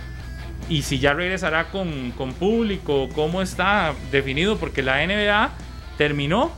y 0.67 0.83
si 0.83 0.99
ya 0.99 1.13
regresará 1.13 1.69
con, 1.69 2.11
con 2.11 2.33
público, 2.33 3.09
cómo 3.15 3.41
está 3.41 3.93
definido, 4.11 4.57
porque 4.57 4.83
la 4.83 5.05
NBA 5.05 5.49
terminó 5.97 6.51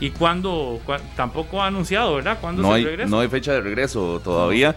y 0.00 0.10
cuándo, 0.10 0.80
tampoco 1.16 1.60
ha 1.60 1.66
anunciado, 1.66 2.14
¿verdad? 2.14 2.38
¿Cuándo 2.40 2.62
no 2.62 2.68
se 2.68 2.74
hay, 2.74 2.84
regresa? 2.84 3.10
No 3.10 3.20
hay 3.20 3.28
fecha 3.28 3.52
de 3.52 3.60
regreso 3.60 4.20
todavía. 4.22 4.76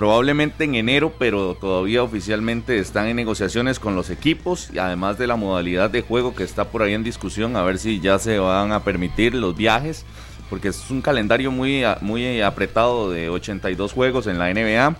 Probablemente 0.00 0.64
en 0.64 0.76
enero, 0.76 1.12
pero 1.18 1.54
todavía 1.60 2.02
oficialmente 2.02 2.78
están 2.78 3.08
en 3.08 3.16
negociaciones 3.16 3.78
con 3.78 3.94
los 3.94 4.08
equipos 4.08 4.70
y 4.72 4.78
además 4.78 5.18
de 5.18 5.26
la 5.26 5.36
modalidad 5.36 5.90
de 5.90 6.00
juego 6.00 6.34
que 6.34 6.42
está 6.42 6.70
por 6.70 6.80
ahí 6.80 6.94
en 6.94 7.04
discusión, 7.04 7.54
a 7.54 7.62
ver 7.64 7.76
si 7.76 8.00
ya 8.00 8.18
se 8.18 8.38
van 8.38 8.72
a 8.72 8.82
permitir 8.82 9.34
los 9.34 9.54
viajes, 9.54 10.06
porque 10.48 10.68
es 10.68 10.90
un 10.90 11.02
calendario 11.02 11.50
muy, 11.50 11.82
muy 12.00 12.40
apretado 12.40 13.10
de 13.10 13.28
82 13.28 13.92
juegos 13.92 14.26
en 14.26 14.38
la 14.38 14.50
NBA. 14.50 14.96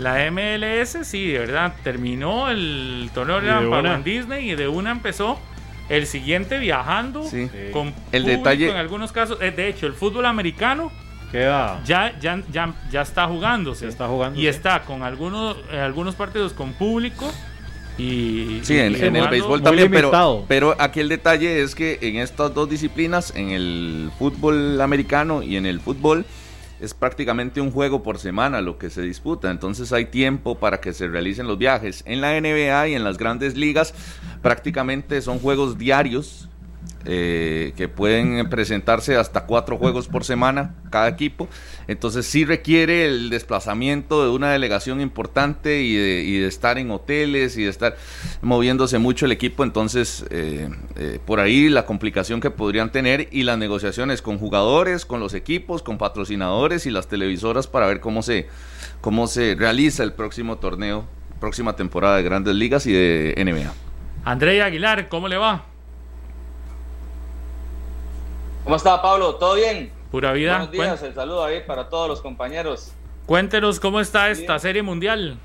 La 0.00 0.30
MLS, 0.30 0.98
sí, 1.08 1.28
de 1.28 1.38
verdad, 1.38 1.74
terminó 1.82 2.50
el 2.50 3.08
torneo 3.14 3.40
de 3.40 3.88
en 3.88 4.04
Disney 4.04 4.50
y 4.50 4.54
de 4.54 4.68
una 4.68 4.90
empezó 4.90 5.40
el 5.88 6.06
siguiente 6.06 6.58
viajando 6.58 7.22
con 7.72 7.94
el 8.12 8.24
detalle 8.26 8.68
en 8.68 8.76
algunos 8.76 9.12
casos. 9.12 9.38
Eh, 9.40 9.50
de 9.50 9.68
hecho, 9.68 9.86
el 9.86 9.94
fútbol 9.94 10.26
americano 10.26 10.92
queda 11.30 11.80
ya 11.84 12.18
ya 12.18 12.42
ya, 12.50 12.74
ya 12.90 13.02
está 13.02 13.26
jugándose. 13.26 13.88
está 13.88 14.08
jugando. 14.08 14.38
Y 14.38 14.46
está 14.46 14.82
con 14.82 15.02
algunos 15.02 15.56
eh, 15.70 15.78
algunos 15.78 16.14
partidos 16.14 16.52
con 16.52 16.72
público 16.72 17.30
y 17.98 18.60
sí, 18.62 18.78
en, 18.78 18.94
en 18.94 19.16
el 19.16 19.28
béisbol 19.28 19.62
también, 19.62 19.90
pero, 19.90 20.44
pero 20.46 20.76
aquí 20.78 21.00
el 21.00 21.08
detalle 21.08 21.62
es 21.62 21.74
que 21.74 21.98
en 22.02 22.16
estas 22.16 22.52
dos 22.52 22.68
disciplinas, 22.68 23.34
en 23.34 23.50
el 23.50 24.10
fútbol 24.18 24.80
americano 24.82 25.42
y 25.42 25.56
en 25.56 25.64
el 25.64 25.80
fútbol, 25.80 26.26
es 26.78 26.92
prácticamente 26.92 27.62
un 27.62 27.70
juego 27.70 28.02
por 28.02 28.18
semana 28.18 28.60
lo 28.60 28.76
que 28.76 28.90
se 28.90 29.00
disputa, 29.00 29.50
entonces 29.50 29.94
hay 29.94 30.06
tiempo 30.06 30.56
para 30.56 30.78
que 30.78 30.92
se 30.92 31.08
realicen 31.08 31.46
los 31.46 31.56
viajes. 31.56 32.02
En 32.06 32.20
la 32.20 32.38
NBA 32.38 32.88
y 32.88 32.94
en 32.94 33.02
las 33.02 33.16
grandes 33.16 33.56
ligas 33.56 33.94
prácticamente 34.42 35.22
son 35.22 35.38
juegos 35.38 35.78
diarios 35.78 36.45
eh, 37.08 37.72
que 37.76 37.86
pueden 37.86 38.48
presentarse 38.50 39.16
hasta 39.16 39.46
cuatro 39.46 39.78
juegos 39.78 40.08
por 40.08 40.24
semana 40.24 40.74
cada 40.90 41.06
equipo. 41.08 41.48
Entonces 41.86 42.26
sí 42.26 42.44
requiere 42.44 43.06
el 43.06 43.30
desplazamiento 43.30 44.24
de 44.24 44.30
una 44.30 44.50
delegación 44.50 45.00
importante 45.00 45.82
y 45.82 45.94
de, 45.94 46.46
estar 46.48 46.78
en 46.78 46.90
hoteles 46.90 47.56
y 47.58 47.62
de 47.62 47.70
estar 47.70 47.96
moviéndose 48.42 48.98
mucho 48.98 49.26
el 49.26 49.30
equipo. 49.30 49.62
Entonces 49.62 50.26
eh, 50.30 50.68
eh, 50.96 51.20
por 51.24 51.38
ahí 51.38 51.68
la 51.68 51.86
complicación 51.86 52.40
que 52.40 52.50
podrían 52.50 52.90
tener 52.90 53.28
y 53.30 53.44
las 53.44 53.56
negociaciones 53.56 54.20
con 54.20 54.38
jugadores, 54.38 55.06
con 55.06 55.20
los 55.20 55.32
equipos, 55.32 55.84
con 55.84 55.98
patrocinadores 55.98 56.86
y 56.86 56.90
las 56.90 57.06
televisoras 57.06 57.68
para 57.68 57.86
ver 57.86 58.00
cómo 58.00 58.22
se, 58.22 58.48
cómo 59.00 59.28
se 59.28 59.54
realiza 59.54 60.02
el 60.02 60.12
próximo 60.12 60.58
torneo, 60.58 61.06
próxima 61.38 61.76
temporada 61.76 62.16
de 62.16 62.24
grandes 62.24 62.56
ligas 62.56 62.84
y 62.86 62.92
de 62.92 63.34
NBA. 63.36 63.72
André 64.24 64.60
Aguilar, 64.60 65.08
¿cómo 65.08 65.28
le 65.28 65.36
va? 65.36 65.75
¿Cómo 68.66 68.74
está 68.74 69.00
Pablo? 69.00 69.36
¿Todo 69.36 69.54
bien? 69.54 69.92
Pura 70.10 70.32
vida. 70.32 70.56
Buenos 70.56 70.72
días, 70.72 71.02
el 71.04 71.14
saludo 71.14 71.44
ahí 71.44 71.60
para 71.60 71.88
todos 71.88 72.08
los 72.08 72.20
compañeros. 72.20 72.90
Cuéntenos 73.24 73.78
cómo 73.78 74.00
está 74.00 74.28
esta 74.28 74.58
serie 74.58 74.82
mundial. 74.82 75.38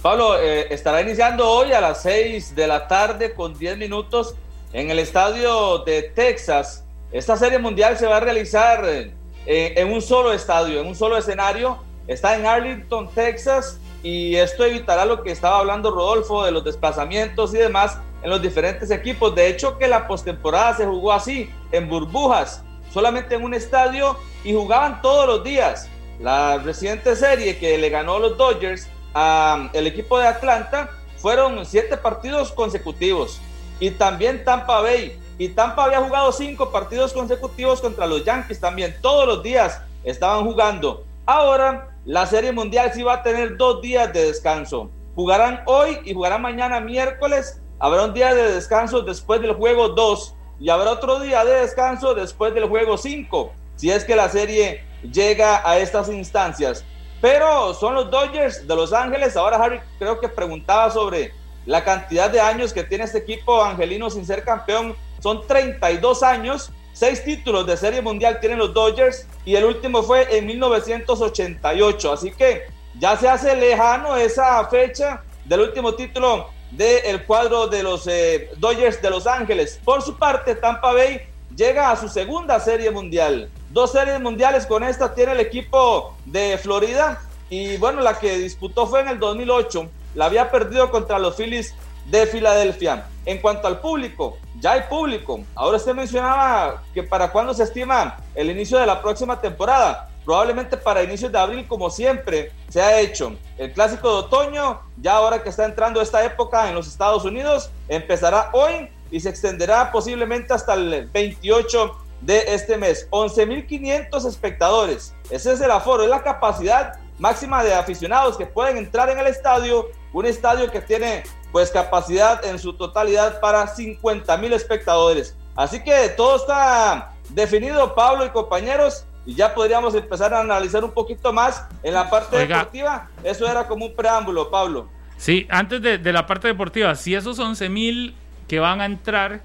Pablo, 0.00 0.40
eh, 0.40 0.72
estará 0.72 1.02
iniciando 1.02 1.46
hoy 1.46 1.74
a 1.74 1.82
las 1.82 2.00
6 2.00 2.56
de 2.56 2.66
la 2.66 2.88
tarde 2.88 3.34
con 3.34 3.52
10 3.52 3.76
minutos 3.76 4.34
en 4.72 4.90
el 4.90 4.98
estadio 4.98 5.80
de 5.80 6.04
Texas. 6.04 6.86
Esta 7.12 7.36
serie 7.36 7.58
mundial 7.58 7.98
se 7.98 8.06
va 8.06 8.16
a 8.16 8.20
realizar 8.20 8.82
eh, 8.86 9.12
en 9.44 9.92
un 9.92 10.00
solo 10.00 10.32
estadio, 10.32 10.80
en 10.80 10.86
un 10.86 10.94
solo 10.94 11.18
escenario. 11.18 11.84
Está 12.06 12.34
en 12.34 12.46
Arlington, 12.46 13.10
Texas, 13.10 13.78
y 14.02 14.36
esto 14.36 14.64
evitará 14.64 15.04
lo 15.04 15.22
que 15.22 15.32
estaba 15.32 15.58
hablando 15.58 15.90
Rodolfo 15.90 16.46
de 16.46 16.50
los 16.50 16.64
desplazamientos 16.64 17.52
y 17.52 17.58
demás 17.58 17.98
en 18.24 18.30
los 18.30 18.42
diferentes 18.42 18.90
equipos. 18.90 19.34
De 19.34 19.46
hecho, 19.46 19.78
que 19.78 19.86
la 19.86 20.08
postemporada 20.08 20.78
se 20.78 20.86
jugó 20.86 21.12
así, 21.12 21.52
en 21.70 21.88
burbujas, 21.88 22.64
solamente 22.92 23.34
en 23.34 23.44
un 23.44 23.52
estadio 23.54 24.16
y 24.42 24.54
jugaban 24.54 25.00
todos 25.02 25.26
los 25.26 25.44
días. 25.44 25.88
La 26.18 26.56
reciente 26.58 27.14
serie 27.16 27.58
que 27.58 27.76
le 27.76 27.90
ganó 27.90 28.18
los 28.18 28.38
Dodgers 28.38 28.88
al 29.12 29.86
equipo 29.86 30.18
de 30.18 30.26
Atlanta 30.26 30.90
fueron 31.18 31.64
siete 31.66 31.96
partidos 31.98 32.50
consecutivos. 32.50 33.40
Y 33.78 33.90
también 33.90 34.42
Tampa 34.44 34.80
Bay. 34.80 35.20
Y 35.36 35.48
Tampa 35.50 35.84
había 35.84 36.00
jugado 36.00 36.32
cinco 36.32 36.70
partidos 36.70 37.12
consecutivos 37.12 37.80
contra 37.80 38.06
los 38.06 38.24
Yankees 38.24 38.58
también. 38.60 38.96
Todos 39.02 39.26
los 39.26 39.42
días 39.42 39.82
estaban 40.02 40.44
jugando. 40.44 41.04
Ahora 41.26 41.90
la 42.06 42.24
Serie 42.24 42.52
Mundial 42.52 42.90
sí 42.94 43.02
va 43.02 43.14
a 43.14 43.22
tener 43.22 43.56
dos 43.58 43.82
días 43.82 44.12
de 44.12 44.26
descanso. 44.26 44.90
Jugarán 45.14 45.62
hoy 45.66 45.98
y 46.04 46.14
jugarán 46.14 46.40
mañana 46.40 46.80
miércoles 46.80 47.60
Habrá 47.78 48.04
un 48.04 48.14
día 48.14 48.34
de 48.34 48.52
descanso 48.52 49.02
después 49.02 49.40
del 49.40 49.54
juego 49.54 49.88
2 49.88 50.34
y 50.60 50.70
habrá 50.70 50.92
otro 50.92 51.20
día 51.20 51.44
de 51.44 51.60
descanso 51.60 52.14
después 52.14 52.54
del 52.54 52.68
juego 52.68 52.96
5, 52.96 53.52
si 53.76 53.90
es 53.90 54.04
que 54.04 54.14
la 54.14 54.28
serie 54.28 54.84
llega 55.02 55.68
a 55.68 55.78
estas 55.78 56.08
instancias. 56.08 56.84
Pero 57.20 57.74
son 57.74 57.94
los 57.94 58.10
Dodgers 58.10 58.66
de 58.66 58.76
Los 58.76 58.92
Ángeles. 58.92 59.36
Ahora 59.36 59.56
Harry 59.56 59.80
creo 59.98 60.20
que 60.20 60.28
preguntaba 60.28 60.90
sobre 60.90 61.32
la 61.66 61.82
cantidad 61.82 62.30
de 62.30 62.40
años 62.40 62.72
que 62.72 62.84
tiene 62.84 63.04
este 63.04 63.18
equipo 63.18 63.62
angelino 63.62 64.10
sin 64.10 64.24
ser 64.26 64.44
campeón. 64.44 64.94
Son 65.20 65.46
32 65.46 66.22
años, 66.22 66.70
seis 66.92 67.24
títulos 67.24 67.66
de 67.66 67.76
serie 67.76 68.02
mundial 68.02 68.40
tienen 68.40 68.58
los 68.58 68.74
Dodgers 68.74 69.26
y 69.44 69.56
el 69.56 69.64
último 69.64 70.02
fue 70.02 70.36
en 70.36 70.46
1988. 70.46 72.12
Así 72.12 72.30
que 72.30 72.66
ya 72.98 73.16
se 73.16 73.28
hace 73.28 73.56
lejano 73.56 74.16
esa 74.16 74.64
fecha 74.68 75.22
del 75.44 75.60
último 75.60 75.94
título 75.94 76.53
del 76.76 77.24
cuadro 77.24 77.68
de 77.68 77.82
los 77.82 78.06
eh, 78.06 78.50
Dodgers 78.56 79.00
de 79.00 79.10
Los 79.10 79.26
Ángeles. 79.26 79.80
Por 79.84 80.02
su 80.02 80.16
parte, 80.16 80.54
Tampa 80.54 80.92
Bay 80.92 81.20
llega 81.54 81.90
a 81.90 81.96
su 81.96 82.08
segunda 82.08 82.58
serie 82.60 82.90
mundial. 82.90 83.48
Dos 83.70 83.92
series 83.92 84.20
mundiales 84.20 84.66
con 84.66 84.82
esta 84.82 85.14
tiene 85.14 85.32
el 85.32 85.40
equipo 85.40 86.16
de 86.24 86.58
Florida 86.58 87.22
y 87.48 87.76
bueno, 87.76 88.00
la 88.00 88.18
que 88.18 88.38
disputó 88.38 88.86
fue 88.86 89.00
en 89.00 89.08
el 89.08 89.18
2008. 89.18 89.88
La 90.14 90.26
había 90.26 90.50
perdido 90.50 90.90
contra 90.90 91.18
los 91.18 91.36
Phillies 91.36 91.74
de 92.06 92.26
Filadelfia. 92.26 93.06
En 93.24 93.38
cuanto 93.38 93.68
al 93.68 93.80
público, 93.80 94.36
ya 94.60 94.72
hay 94.72 94.82
público. 94.82 95.40
Ahora 95.54 95.76
usted 95.76 95.94
mencionaba 95.94 96.82
que 96.92 97.02
para 97.02 97.30
cuándo 97.30 97.54
se 97.54 97.62
estima 97.62 98.18
el 98.34 98.50
inicio 98.50 98.78
de 98.78 98.86
la 98.86 99.00
próxima 99.00 99.40
temporada 99.40 100.10
probablemente 100.24 100.76
para 100.76 101.02
inicios 101.02 101.30
de 101.30 101.38
abril, 101.38 101.66
como 101.68 101.90
siempre 101.90 102.52
se 102.68 102.80
ha 102.80 103.00
hecho. 103.00 103.36
El 103.58 103.72
clásico 103.72 104.08
de 104.08 104.18
otoño, 104.20 104.80
ya 104.96 105.14
ahora 105.14 105.42
que 105.42 105.50
está 105.50 105.64
entrando 105.64 106.00
esta 106.00 106.24
época 106.24 106.68
en 106.68 106.74
los 106.74 106.88
Estados 106.88 107.24
Unidos, 107.24 107.70
empezará 107.88 108.50
hoy 108.52 108.88
y 109.10 109.20
se 109.20 109.28
extenderá 109.28 109.92
posiblemente 109.92 110.54
hasta 110.54 110.74
el 110.74 111.08
28 111.12 111.96
de 112.22 112.54
este 112.54 112.76
mes. 112.76 113.08
11.500 113.10 114.26
espectadores. 114.26 115.14
Ese 115.30 115.52
es 115.52 115.60
el 115.60 115.70
aforo, 115.70 116.04
es 116.04 116.10
la 116.10 116.22
capacidad 116.22 116.98
máxima 117.18 117.62
de 117.62 117.74
aficionados 117.74 118.36
que 118.36 118.46
pueden 118.46 118.76
entrar 118.76 119.10
en 119.10 119.18
el 119.18 119.26
estadio. 119.26 119.88
Un 120.12 120.26
estadio 120.26 120.70
que 120.70 120.80
tiene 120.80 121.22
pues 121.52 121.70
capacidad 121.70 122.44
en 122.44 122.58
su 122.58 122.76
totalidad 122.76 123.40
para 123.40 123.66
50.000 123.66 124.52
espectadores. 124.54 125.36
Así 125.54 125.82
que 125.82 126.08
todo 126.10 126.36
está 126.36 127.12
definido, 127.30 127.94
Pablo 127.94 128.24
y 128.24 128.30
compañeros 128.30 129.06
y 129.26 129.34
ya 129.34 129.54
podríamos 129.54 129.94
empezar 129.94 130.34
a 130.34 130.40
analizar 130.40 130.84
un 130.84 130.92
poquito 130.92 131.32
más 131.32 131.66
en 131.82 131.94
la 131.94 132.10
parte 132.10 132.36
deportiva. 132.36 133.08
Eso 133.22 133.48
era 133.48 133.66
como 133.66 133.86
un 133.86 133.94
preámbulo, 133.94 134.50
Pablo. 134.50 134.88
Sí, 135.16 135.46
antes 135.48 135.80
de, 135.80 136.12
la 136.12 136.26
parte 136.26 136.48
deportiva, 136.48 136.94
si 136.94 137.14
esos 137.14 137.38
11 137.38 137.68
mil 137.68 138.14
que 138.48 138.58
van 138.58 138.80
a 138.80 138.84
entrar, 138.84 139.42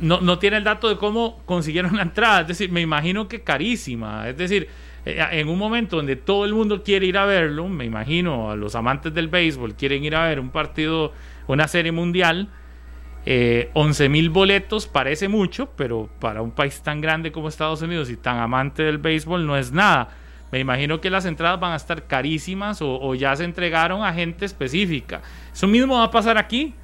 no, 0.00 0.20
no 0.20 0.38
tiene 0.38 0.56
el 0.56 0.64
dato 0.64 0.88
de 0.88 0.96
cómo 0.96 1.40
consiguieron 1.44 1.96
la 1.96 2.02
entrada, 2.02 2.42
es 2.42 2.48
decir, 2.48 2.70
me 2.70 2.80
imagino 2.80 3.28
que 3.28 3.42
carísima, 3.42 4.28
es 4.28 4.36
decir, 4.36 4.68
eh, 5.04 5.22
en 5.32 5.48
un 5.48 5.58
momento 5.58 5.96
donde 5.96 6.16
todo 6.16 6.44
el 6.44 6.54
mundo 6.54 6.82
quiere 6.82 7.06
ir 7.06 7.18
a 7.18 7.24
verlo, 7.24 7.68
me 7.68 7.84
imagino 7.84 8.50
a 8.50 8.56
los 8.56 8.74
amantes 8.74 9.12
del 9.12 9.28
béisbol 9.28 9.74
quieren 9.74 10.04
ir 10.04 10.14
a 10.14 10.28
ver 10.28 10.38
un 10.38 10.50
partido, 10.50 11.12
una 11.48 11.66
serie 11.68 11.92
mundial, 11.92 12.48
eh, 13.24 13.70
11 13.74 14.08
mil 14.08 14.30
boletos 14.30 14.86
parece 14.86 15.28
mucho, 15.28 15.70
pero 15.76 16.08
para 16.18 16.42
un 16.42 16.50
país 16.50 16.82
tan 16.82 17.00
grande 17.00 17.30
como 17.30 17.48
Estados 17.48 17.82
Unidos 17.82 18.10
y 18.10 18.16
tan 18.16 18.38
amante 18.38 18.82
del 18.82 18.98
béisbol 18.98 19.46
no 19.46 19.56
es 19.56 19.72
nada. 19.72 20.08
Me 20.50 20.58
imagino 20.58 21.00
que 21.00 21.08
las 21.08 21.24
entradas 21.24 21.58
van 21.60 21.72
a 21.72 21.76
estar 21.76 22.06
carísimas 22.06 22.80
o, 22.82 23.14
ya 23.14 23.34
se 23.36 23.44
entregaron 23.44 24.04
a 24.04 24.12
gente 24.12 24.44
específica. 24.44 25.22
Eso 25.52 25.66
mismo 25.66 25.96
va 25.96 26.04
a 26.04 26.10
pasar 26.10 26.36
aquí 26.36 26.74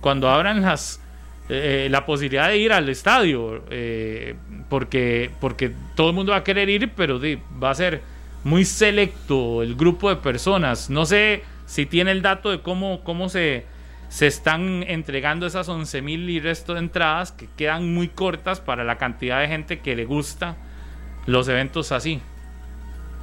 cuando 0.00 0.28
abran 0.28 0.62
las, 0.62 1.02
eh, 1.48 1.88
la 1.90 2.06
posibilidad 2.06 2.48
de 2.48 2.58
ir 2.58 2.72
al 2.72 2.88
estadio, 2.88 3.64
eh, 3.70 4.36
porque, 4.68 5.30
porque 5.40 5.72
todo 5.96 6.10
el 6.10 6.14
mundo 6.14 6.32
va 6.32 6.38
a 6.38 6.44
querer 6.44 6.68
ir, 6.68 6.92
pero 6.94 7.18
va 7.60 7.70
a 7.70 7.74
ser 7.74 8.02
muy 8.44 8.64
selecto 8.64 9.62
el 9.62 9.74
grupo 9.74 10.08
de 10.08 10.16
personas. 10.16 10.88
No 10.88 11.04
sé 11.04 11.42
si 11.64 11.84
tiene 11.84 12.12
el 12.12 12.22
dato 12.22 12.50
de 12.52 12.60
cómo, 12.60 13.02
cómo 13.02 13.28
se, 13.28 13.64
se 14.08 14.26
están 14.26 14.84
entregando 14.86 15.46
esas 15.46 15.68
11 15.68 16.02
mil 16.02 16.30
y 16.30 16.40
resto 16.40 16.74
de 16.74 16.80
entradas 16.80 17.32
que 17.32 17.48
quedan 17.56 17.92
muy 17.92 18.08
cortas 18.08 18.60
para 18.60 18.84
la 18.84 18.98
cantidad 18.98 19.40
de 19.40 19.48
gente 19.48 19.80
que 19.80 19.96
le 19.96 20.04
gusta 20.04 20.56
los 21.26 21.48
eventos 21.48 21.92
así. 21.92 22.22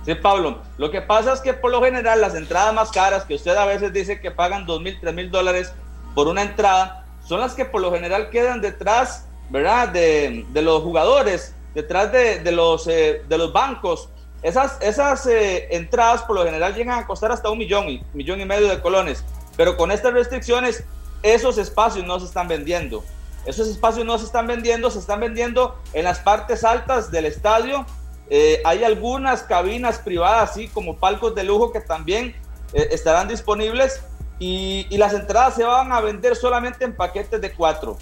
Sí, 0.06 0.16
Pablo, 0.16 0.62
lo 0.78 0.92
que 0.92 1.02
pasa 1.02 1.32
es 1.32 1.40
que 1.40 1.54
por 1.54 1.72
lo 1.72 1.82
general 1.82 2.20
las 2.20 2.36
entradas 2.36 2.74
más 2.74 2.92
caras, 2.92 3.24
que 3.24 3.36
usted 3.36 3.56
a 3.56 3.66
veces 3.66 3.94
dice 3.94 4.20
que 4.20 4.32
pagan 4.32 4.66
2 4.66 4.82
mil, 4.82 5.00
3 5.00 5.14
mil 5.14 5.32
dólares 5.32 5.74
por 6.14 6.28
una 6.28 6.42
entrada, 6.42 7.06
son 7.26 7.40
las 7.40 7.54
que 7.54 7.64
por 7.64 7.82
lo 7.82 7.92
general 7.92 8.30
quedan 8.30 8.60
detrás, 8.60 9.28
¿verdad? 9.50 9.88
De, 9.88 10.46
de 10.50 10.62
los 10.62 10.84
jugadores, 10.84 11.56
detrás 11.74 12.12
de, 12.12 12.40
de 12.40 12.52
los, 12.52 12.86
eh, 12.88 13.24
de 13.28 13.38
los 13.38 13.54
bancos. 13.54 14.10
Esas, 14.42 14.78
esas 14.82 15.26
eh, 15.26 15.70
entradas 15.72 16.24
por 16.24 16.36
lo 16.36 16.44
general 16.44 16.76
llegan 16.76 17.00
a 17.00 17.08
costar 17.08 17.32
hasta 17.32 17.50
un 17.50 17.58
millón, 17.58 17.88
y, 17.88 18.04
millón 18.14 18.42
y 18.42 18.46
medio 18.46 18.68
de 18.68 18.82
colones. 18.82 19.24
Pero 19.58 19.78
con 19.78 19.92
estas 19.92 20.14
restricciones, 20.14 20.84
esos 21.22 21.58
espacios 21.58 22.06
no 22.06 22.20
se 22.20 22.26
están 22.26 22.48
vendiendo. 22.48 23.04
Esos 23.46 23.68
espacios 23.68 24.06
no 24.06 24.18
se 24.18 24.26
están 24.26 24.48
vendiendo, 24.48 24.90
se 24.90 25.00
están 25.00 25.20
vendiendo 25.20 25.78
en 25.94 26.06
las 26.06 26.20
partes 26.20 26.64
altas 26.64 27.12
del 27.12 27.26
estadio. 27.26 27.86
Eh, 28.30 28.62
hay 28.64 28.84
algunas 28.84 29.44
cabinas 29.44 30.00
privadas, 30.00 30.52
así 30.52 30.70
como 30.70 30.98
palcos 30.98 31.36
de 31.36 31.44
lujo, 31.44 31.72
que 31.72 31.82
también 31.82 32.36
estarán 32.74 33.28
disponibles 33.28 34.02
y, 34.40 34.98
las 34.98 35.14
entradas 35.14 35.56
se 35.56 35.64
van 35.64 35.92
a 35.92 36.02
vender 36.02 36.36
solamente 36.36 36.86
en 36.86 36.96
paquetes 36.96 37.40
de 37.40 37.54
cuatro. 37.54 37.98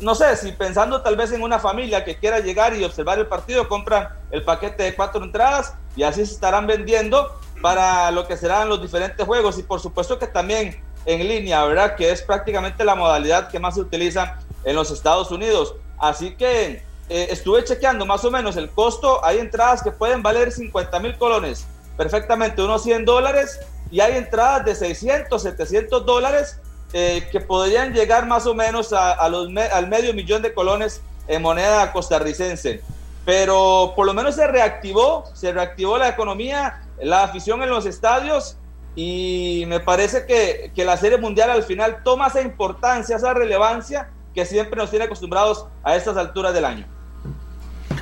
No 0.00 0.14
sé, 0.14 0.36
si 0.36 0.52
pensando 0.52 1.02
tal 1.02 1.16
vez 1.16 1.32
en 1.32 1.42
una 1.42 1.58
familia 1.58 2.04
que 2.04 2.16
quiera 2.16 2.40
llegar 2.40 2.74
y 2.74 2.84
observar 2.84 3.18
el 3.18 3.26
partido, 3.26 3.68
compran 3.68 4.08
el 4.30 4.42
paquete 4.42 4.82
de 4.82 4.94
cuatro 4.94 5.22
entradas 5.22 5.74
y 5.96 6.02
así 6.02 6.24
se 6.24 6.34
estarán 6.34 6.66
vendiendo 6.66 7.30
para 7.66 8.12
lo 8.12 8.28
que 8.28 8.36
serán 8.36 8.68
los 8.68 8.80
diferentes 8.80 9.26
juegos 9.26 9.58
y 9.58 9.64
por 9.64 9.80
supuesto 9.80 10.20
que 10.20 10.28
también 10.28 10.80
en 11.04 11.26
línea, 11.26 11.64
¿verdad? 11.64 11.96
Que 11.96 12.12
es 12.12 12.22
prácticamente 12.22 12.84
la 12.84 12.94
modalidad 12.94 13.48
que 13.48 13.58
más 13.58 13.74
se 13.74 13.80
utiliza 13.80 14.38
en 14.62 14.76
los 14.76 14.92
Estados 14.92 15.32
Unidos. 15.32 15.74
Así 15.98 16.36
que 16.36 16.84
eh, 17.08 17.26
estuve 17.28 17.64
chequeando 17.64 18.06
más 18.06 18.24
o 18.24 18.30
menos 18.30 18.56
el 18.56 18.70
costo. 18.70 19.18
Hay 19.24 19.38
entradas 19.38 19.82
que 19.82 19.90
pueden 19.90 20.22
valer 20.22 20.52
50 20.52 21.00
mil 21.00 21.18
colones, 21.18 21.66
perfectamente 21.96 22.62
unos 22.62 22.84
100 22.84 23.04
dólares 23.04 23.58
y 23.90 23.98
hay 23.98 24.16
entradas 24.16 24.64
de 24.64 24.76
600, 24.76 25.42
700 25.42 26.06
dólares 26.06 26.60
eh, 26.92 27.28
que 27.32 27.40
podrían 27.40 27.92
llegar 27.92 28.26
más 28.26 28.46
o 28.46 28.54
menos 28.54 28.92
a, 28.92 29.28
los 29.28 29.48
al 29.72 29.88
medio 29.88 30.14
millón 30.14 30.40
de 30.40 30.54
colones 30.54 31.00
en 31.26 31.42
moneda 31.42 31.92
costarricense. 31.92 32.80
Pero 33.24 33.92
por 33.96 34.06
lo 34.06 34.14
menos 34.14 34.36
se 34.36 34.46
reactivó, 34.46 35.24
se 35.34 35.50
reactivó 35.50 35.98
la 35.98 36.10
economía, 36.10 36.85
la 37.00 37.24
afición 37.24 37.62
en 37.62 37.70
los 37.70 37.86
estadios 37.86 38.56
y 38.94 39.64
me 39.68 39.80
parece 39.80 40.24
que, 40.26 40.72
que 40.74 40.84
la 40.84 40.96
Serie 40.96 41.18
Mundial 41.18 41.50
al 41.50 41.62
final 41.62 42.02
toma 42.02 42.28
esa 42.28 42.40
importancia, 42.40 43.16
esa 43.16 43.34
relevancia 43.34 44.10
que 44.34 44.44
siempre 44.44 44.76
nos 44.76 44.90
tiene 44.90 45.04
acostumbrados 45.04 45.66
a 45.82 45.96
estas 45.96 46.16
alturas 46.16 46.54
del 46.54 46.64
año. 46.64 46.86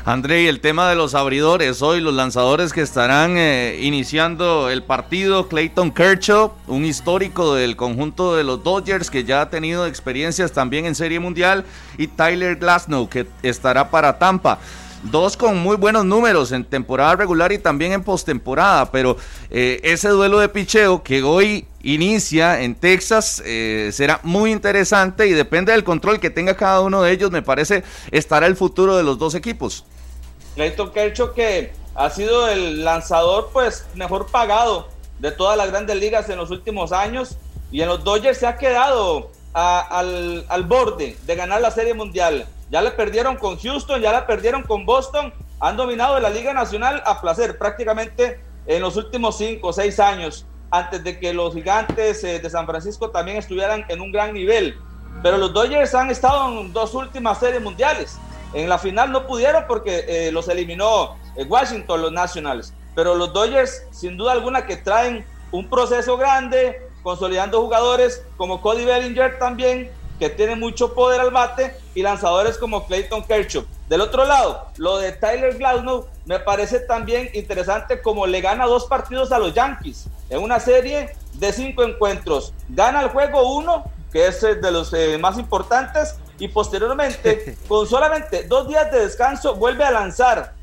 André, 0.06 0.42
y 0.42 0.48
el 0.48 0.60
tema 0.60 0.90
de 0.90 0.96
los 0.96 1.14
abridores, 1.14 1.80
hoy 1.80 2.00
los 2.00 2.12
lanzadores 2.12 2.74
que 2.74 2.82
estarán 2.82 3.38
eh, 3.38 3.78
iniciando 3.80 4.68
el 4.68 4.82
partido, 4.82 5.48
Clayton 5.48 5.92
Kershaw, 5.92 6.52
un 6.66 6.84
histórico 6.84 7.54
del 7.54 7.74
conjunto 7.74 8.36
de 8.36 8.44
los 8.44 8.62
Dodgers 8.62 9.10
que 9.10 9.24
ya 9.24 9.40
ha 9.40 9.48
tenido 9.48 9.86
experiencias 9.86 10.52
también 10.52 10.84
en 10.84 10.94
Serie 10.94 11.20
Mundial, 11.20 11.64
y 11.96 12.08
Tyler 12.08 12.56
Glasnow 12.56 13.08
que 13.08 13.26
estará 13.42 13.90
para 13.90 14.18
Tampa 14.18 14.58
dos 15.04 15.36
con 15.36 15.58
muy 15.58 15.76
buenos 15.76 16.04
números 16.04 16.52
en 16.52 16.64
temporada 16.64 17.16
regular 17.16 17.52
y 17.52 17.58
también 17.58 17.92
en 17.92 18.02
postemporada, 18.02 18.90
pero 18.90 19.16
eh, 19.50 19.80
ese 19.82 20.08
duelo 20.08 20.38
de 20.38 20.48
picheo 20.48 21.02
que 21.02 21.22
hoy 21.22 21.66
inicia 21.82 22.62
en 22.62 22.74
Texas 22.74 23.42
eh, 23.44 23.90
será 23.92 24.20
muy 24.22 24.50
interesante 24.50 25.26
y 25.26 25.32
depende 25.32 25.72
del 25.72 25.84
control 25.84 26.20
que 26.20 26.30
tenga 26.30 26.56
cada 26.56 26.80
uno 26.80 27.02
de 27.02 27.12
ellos, 27.12 27.30
me 27.30 27.42
parece 27.42 27.84
estará 28.10 28.46
el 28.46 28.56
futuro 28.56 28.96
de 28.96 29.02
los 29.02 29.18
dos 29.18 29.34
equipos. 29.34 29.84
Clayton 30.54 30.92
Kershaw 30.92 31.34
que 31.34 31.72
ha 31.94 32.10
sido 32.10 32.48
el 32.48 32.84
lanzador 32.84 33.50
pues 33.52 33.86
mejor 33.94 34.26
pagado 34.26 34.88
de 35.18 35.30
todas 35.30 35.56
las 35.56 35.70
grandes 35.70 35.96
ligas 35.96 36.28
en 36.28 36.36
los 36.36 36.50
últimos 36.50 36.92
años 36.92 37.36
y 37.70 37.82
en 37.82 37.88
los 37.88 38.04
Dodgers 38.04 38.38
se 38.38 38.46
ha 38.46 38.56
quedado 38.56 39.30
al, 39.52 40.44
al, 40.48 40.62
borde 40.64 41.16
de 41.24 41.36
ganar 41.36 41.60
la 41.60 41.70
Serie 41.70 41.94
Mundial. 41.94 42.46
Ya 42.74 42.82
le 42.82 42.90
perdieron 42.90 43.36
con 43.36 43.56
Houston, 43.56 44.00
ya 44.00 44.10
la 44.10 44.26
perdieron 44.26 44.64
con 44.64 44.84
Boston, 44.84 45.32
han 45.60 45.76
dominado 45.76 46.18
la 46.18 46.28
Liga 46.28 46.52
Nacional 46.52 47.04
a 47.06 47.20
placer 47.20 47.56
prácticamente 47.56 48.40
en 48.66 48.82
los 48.82 48.96
últimos 48.96 49.38
cinco 49.38 49.68
o 49.68 49.72
seis 49.72 50.00
años, 50.00 50.44
antes 50.72 51.04
de 51.04 51.20
que 51.20 51.32
los 51.32 51.54
gigantes 51.54 52.24
eh, 52.24 52.40
de 52.40 52.50
San 52.50 52.66
Francisco 52.66 53.10
también 53.10 53.36
estuvieran 53.36 53.84
en 53.86 54.00
un 54.00 54.10
gran 54.10 54.34
nivel. 54.34 54.76
Pero 55.22 55.36
los 55.36 55.52
Dodgers 55.52 55.94
han 55.94 56.10
estado 56.10 56.48
en 56.48 56.72
dos 56.72 56.94
últimas 56.94 57.38
series 57.38 57.62
mundiales 57.62 58.18
en 58.54 58.68
la 58.68 58.78
final 58.78 59.12
no 59.12 59.24
pudieron 59.26 59.64
porque 59.68 60.04
eh, 60.08 60.32
los 60.32 60.48
eliminó 60.48 61.16
eh, 61.36 61.44
Washington, 61.44 62.02
los 62.02 62.10
Nationals. 62.12 62.72
Pero 62.96 63.14
los 63.14 63.32
Dodgers, 63.32 63.84
sin 63.92 64.16
duda 64.16 64.32
alguna, 64.32 64.66
que 64.66 64.76
traen 64.76 65.24
un 65.52 65.68
proceso 65.70 66.16
grande, 66.16 66.82
consolidando 67.04 67.60
jugadores 67.60 68.24
como 68.36 68.60
Cody 68.60 68.84
Bellinger 68.84 69.38
también, 69.38 69.90
que 70.18 70.30
tiene 70.30 70.56
mucho 70.56 70.94
poder 70.94 71.20
al 71.20 71.30
bate, 71.30 71.76
y 71.94 72.02
lanzadores 72.02 72.58
como 72.58 72.86
Clayton 72.86 73.24
Kershaw. 73.24 73.64
Del 73.88 74.00
otro 74.00 74.24
lado, 74.24 74.66
lo 74.76 74.98
de 74.98 75.12
Tyler 75.12 75.56
Glasnow 75.56 76.06
me 76.24 76.38
parece 76.38 76.80
también 76.80 77.30
interesante 77.34 78.00
como 78.00 78.26
le 78.26 78.40
gana 78.40 78.66
dos 78.66 78.86
partidos 78.86 79.30
a 79.32 79.38
los 79.38 79.54
Yankees 79.54 80.08
en 80.30 80.42
una 80.42 80.58
serie 80.58 81.14
de 81.34 81.52
cinco 81.52 81.84
encuentros. 81.84 82.52
Gana 82.68 83.02
el 83.02 83.08
juego 83.08 83.56
uno, 83.56 83.84
que 84.12 84.26
es 84.26 84.40
de 84.40 84.70
los 84.70 84.92
eh, 84.94 85.18
más 85.18 85.38
importantes, 85.38 86.16
y 86.38 86.48
posteriormente, 86.48 87.56
con 87.68 87.86
solamente 87.86 88.44
dos 88.44 88.68
días 88.68 88.90
de 88.90 89.00
descanso, 89.00 89.54
vuelve 89.54 89.84
a 89.84 89.90
lanzar 89.90 90.54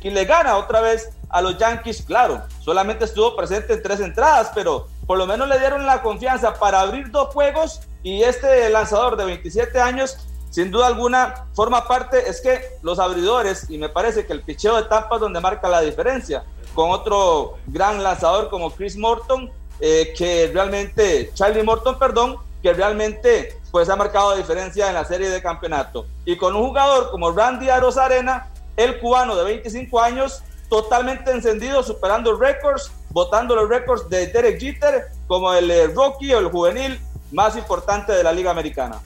y 0.00 0.10
le 0.10 0.24
gana 0.24 0.56
otra 0.56 0.80
vez 0.80 1.10
a 1.28 1.40
los 1.42 1.58
Yankees. 1.58 2.02
Claro, 2.02 2.42
solamente 2.60 3.04
estuvo 3.04 3.36
presente 3.36 3.74
en 3.74 3.82
tres 3.82 4.00
entradas, 4.00 4.50
pero 4.54 4.88
por 5.06 5.18
lo 5.18 5.26
menos 5.26 5.48
le 5.48 5.58
dieron 5.58 5.86
la 5.86 6.02
confianza 6.02 6.54
para 6.54 6.80
abrir 6.80 7.10
dos 7.10 7.32
juegos 7.32 7.82
y 8.02 8.22
este 8.22 8.68
lanzador 8.70 9.16
de 9.16 9.24
27 9.24 9.80
años, 9.80 10.16
sin 10.50 10.70
duda 10.70 10.88
alguna, 10.88 11.46
forma 11.54 11.86
parte, 11.86 12.28
es 12.28 12.40
que 12.40 12.60
los 12.82 12.98
abridores, 12.98 13.70
y 13.70 13.78
me 13.78 13.88
parece 13.88 14.26
que 14.26 14.32
el 14.32 14.42
picheo 14.42 14.76
de 14.76 14.84
Tampa 14.84 15.16
es 15.16 15.20
donde 15.20 15.40
marca 15.40 15.68
la 15.68 15.80
diferencia, 15.80 16.44
con 16.74 16.90
otro 16.90 17.54
gran 17.66 18.02
lanzador 18.02 18.50
como 18.50 18.70
Chris 18.70 18.96
Morton, 18.96 19.50
eh, 19.80 20.12
que 20.16 20.50
realmente, 20.52 21.30
Charlie 21.34 21.62
Morton, 21.62 21.98
perdón, 21.98 22.36
que 22.62 22.72
realmente 22.72 23.58
pues 23.70 23.88
ha 23.88 23.96
marcado 23.96 24.36
diferencia 24.36 24.88
en 24.88 24.94
la 24.94 25.04
serie 25.04 25.30
de 25.30 25.42
campeonato. 25.42 26.06
Y 26.24 26.36
con 26.36 26.54
un 26.54 26.66
jugador 26.66 27.10
como 27.10 27.32
Randy 27.32 27.70
Arozarena, 27.70 28.50
el 28.76 29.00
cubano 29.00 29.34
de 29.34 29.44
25 29.44 30.00
años, 30.00 30.42
totalmente 30.68 31.30
encendido, 31.30 31.82
superando 31.82 32.36
récords, 32.36 32.92
botando 33.10 33.56
los 33.56 33.68
récords 33.68 34.08
de 34.08 34.26
Derek 34.28 34.60
Jeter 34.60 35.08
como 35.26 35.52
el 35.52 35.70
eh, 35.70 35.86
rookie 35.88 36.32
o 36.34 36.38
el 36.38 36.48
juvenil 36.48 37.00
más 37.32 37.56
importante 37.56 38.12
de 38.12 38.22
la 38.22 38.32
Liga 38.32 38.50
Americana. 38.50 39.00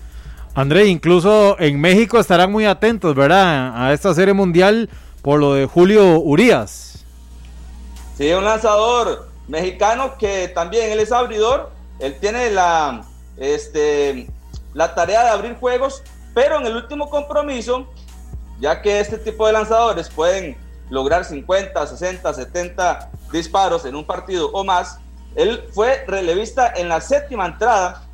André, 0.55 0.86
incluso 0.86 1.59
en 1.59 1.81
México 1.81 2.19
estarán 2.19 2.51
muy 2.51 2.65
atentos, 2.65 3.15
¿verdad? 3.15 3.73
A 3.74 3.93
esta 3.93 4.15
serie 4.15 4.35
mundial 4.35 4.89
por 5.23 5.39
lo 5.39 5.55
de 5.55 5.66
Julio 5.66 6.19
Urias. 6.20 7.05
Sí, 8.16 8.32
un 8.32 8.44
lanzador 8.44 9.28
mexicano 9.48 10.16
que 10.19 10.48
también 10.48 10.90
él 10.90 11.01
es 11.01 11.12
abridor, 11.12 11.70
él 11.98 12.16
tiene 12.20 12.51
la, 12.51 13.05
este, 13.36 14.28
la 14.73 14.94
tarea 14.94 15.24
de 15.24 15.28
abrir 15.31 15.57
juegos, 15.57 16.03
pero 16.32 16.59
en 16.59 16.66
el 16.66 16.77
último 16.77 17.11
compromiso, 17.11 17.86
ya 18.59 18.81
que 18.81 19.01
este 19.01 19.19
tipo 19.19 19.47
de 19.47 19.53
lanzadores 19.53 20.09
pueden 20.09 20.57
lograr 20.89 21.24
50, 21.24 21.86
60, 21.86 22.32
70 22.32 23.11
disparos 23.31 23.85
en 23.85 23.94
un 23.94 24.07
partido 24.07 24.51
o 24.53 24.65
más, 24.65 24.98
él 25.35 25.65
fue 25.73 26.05
relevista 26.07 26.73
en 26.74 26.89
la 26.89 27.01
séptima 27.03 27.47
entrada 27.47 28.06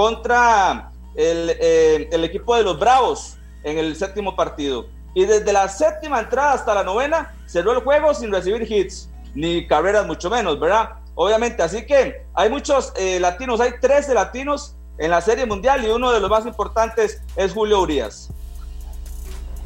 contra 0.00 0.92
el, 1.14 1.50
eh, 1.60 2.08
el 2.10 2.24
equipo 2.24 2.56
de 2.56 2.62
los 2.62 2.78
Bravos 2.78 3.36
en 3.64 3.76
el 3.76 3.94
séptimo 3.94 4.34
partido. 4.34 4.86
Y 5.12 5.26
desde 5.26 5.52
la 5.52 5.68
séptima 5.68 6.20
entrada 6.20 6.54
hasta 6.54 6.74
la 6.74 6.82
novena 6.82 7.34
cerró 7.44 7.72
el 7.72 7.80
juego 7.80 8.14
sin 8.14 8.32
recibir 8.32 8.62
hits, 8.62 9.10
ni 9.34 9.66
carreras 9.66 10.06
mucho 10.06 10.30
menos, 10.30 10.58
¿verdad? 10.58 10.92
Obviamente, 11.14 11.62
así 11.62 11.84
que 11.84 12.24
hay 12.32 12.48
muchos 12.48 12.94
eh, 12.96 13.20
latinos, 13.20 13.60
hay 13.60 13.72
13 13.78 14.14
latinos 14.14 14.74
en 14.96 15.10
la 15.10 15.20
Serie 15.20 15.44
Mundial 15.44 15.84
y 15.84 15.90
uno 15.90 16.12
de 16.12 16.20
los 16.20 16.30
más 16.30 16.46
importantes 16.46 17.20
es 17.36 17.52
Julio 17.52 17.82
Urias. 17.82 18.30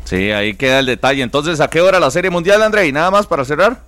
Sí, 0.06 0.32
ahí 0.32 0.56
queda 0.56 0.81
el 0.81 0.86
detalle. 0.86 1.23
Entonces, 1.23 1.61
¿a 1.61 1.69
qué 1.69 1.81
hora 1.81 2.01
la 2.01 2.11
Serie 2.11 2.31
Mundial, 2.32 2.61
André? 2.61 2.89
¿Y 2.89 2.93
nada 2.93 3.12
más 3.12 3.24
para 3.28 3.44
cerrar? 3.44 3.85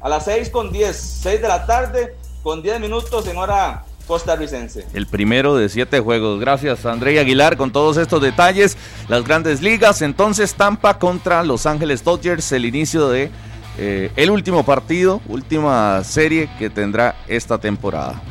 A 0.00 0.08
las 0.08 0.24
6 0.24 0.48
con 0.48 0.72
10, 0.72 0.96
6 0.96 1.42
de 1.42 1.48
la 1.48 1.66
tarde 1.66 2.16
con 2.42 2.62
10 2.62 2.80
minutos 2.80 3.26
en 3.26 3.36
hora 3.36 3.84
costarricense. 4.06 4.86
El 4.94 5.06
primero 5.06 5.56
de 5.56 5.68
siete 5.68 6.00
juegos. 6.00 6.40
Gracias, 6.40 6.84
André 6.86 7.18
Aguilar, 7.18 7.56
con 7.56 7.70
todos 7.72 7.96
estos 7.96 8.20
detalles. 8.22 8.76
Las 9.08 9.24
grandes 9.24 9.62
ligas. 9.62 10.02
Entonces, 10.02 10.54
Tampa 10.54 10.98
contra 10.98 11.42
Los 11.42 11.66
Ángeles 11.66 12.04
Dodgers, 12.04 12.52
el 12.52 12.64
inicio 12.64 13.08
de 13.08 13.30
eh, 13.78 14.10
el 14.16 14.30
último 14.30 14.64
partido, 14.64 15.20
última 15.28 16.02
serie 16.04 16.48
que 16.58 16.70
tendrá 16.70 17.16
esta 17.26 17.58
temporada. 17.58 18.22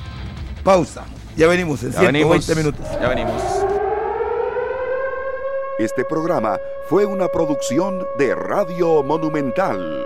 Pausa. 0.64 1.04
Ya 1.36 1.48
venimos 1.48 1.82
en 1.84 1.92
Ya 1.92 2.00
120 2.00 2.54
venimos. 2.54 2.58
minutos. 2.80 3.00
Ya 3.02 3.10
venimos. 3.10 3.42
Este 5.80 6.06
programa 6.06 6.58
fue 6.88 7.06
una 7.06 7.28
producción 7.28 8.06
de 8.20 8.36
Radio 8.36 9.02
Monumental. 9.04 10.06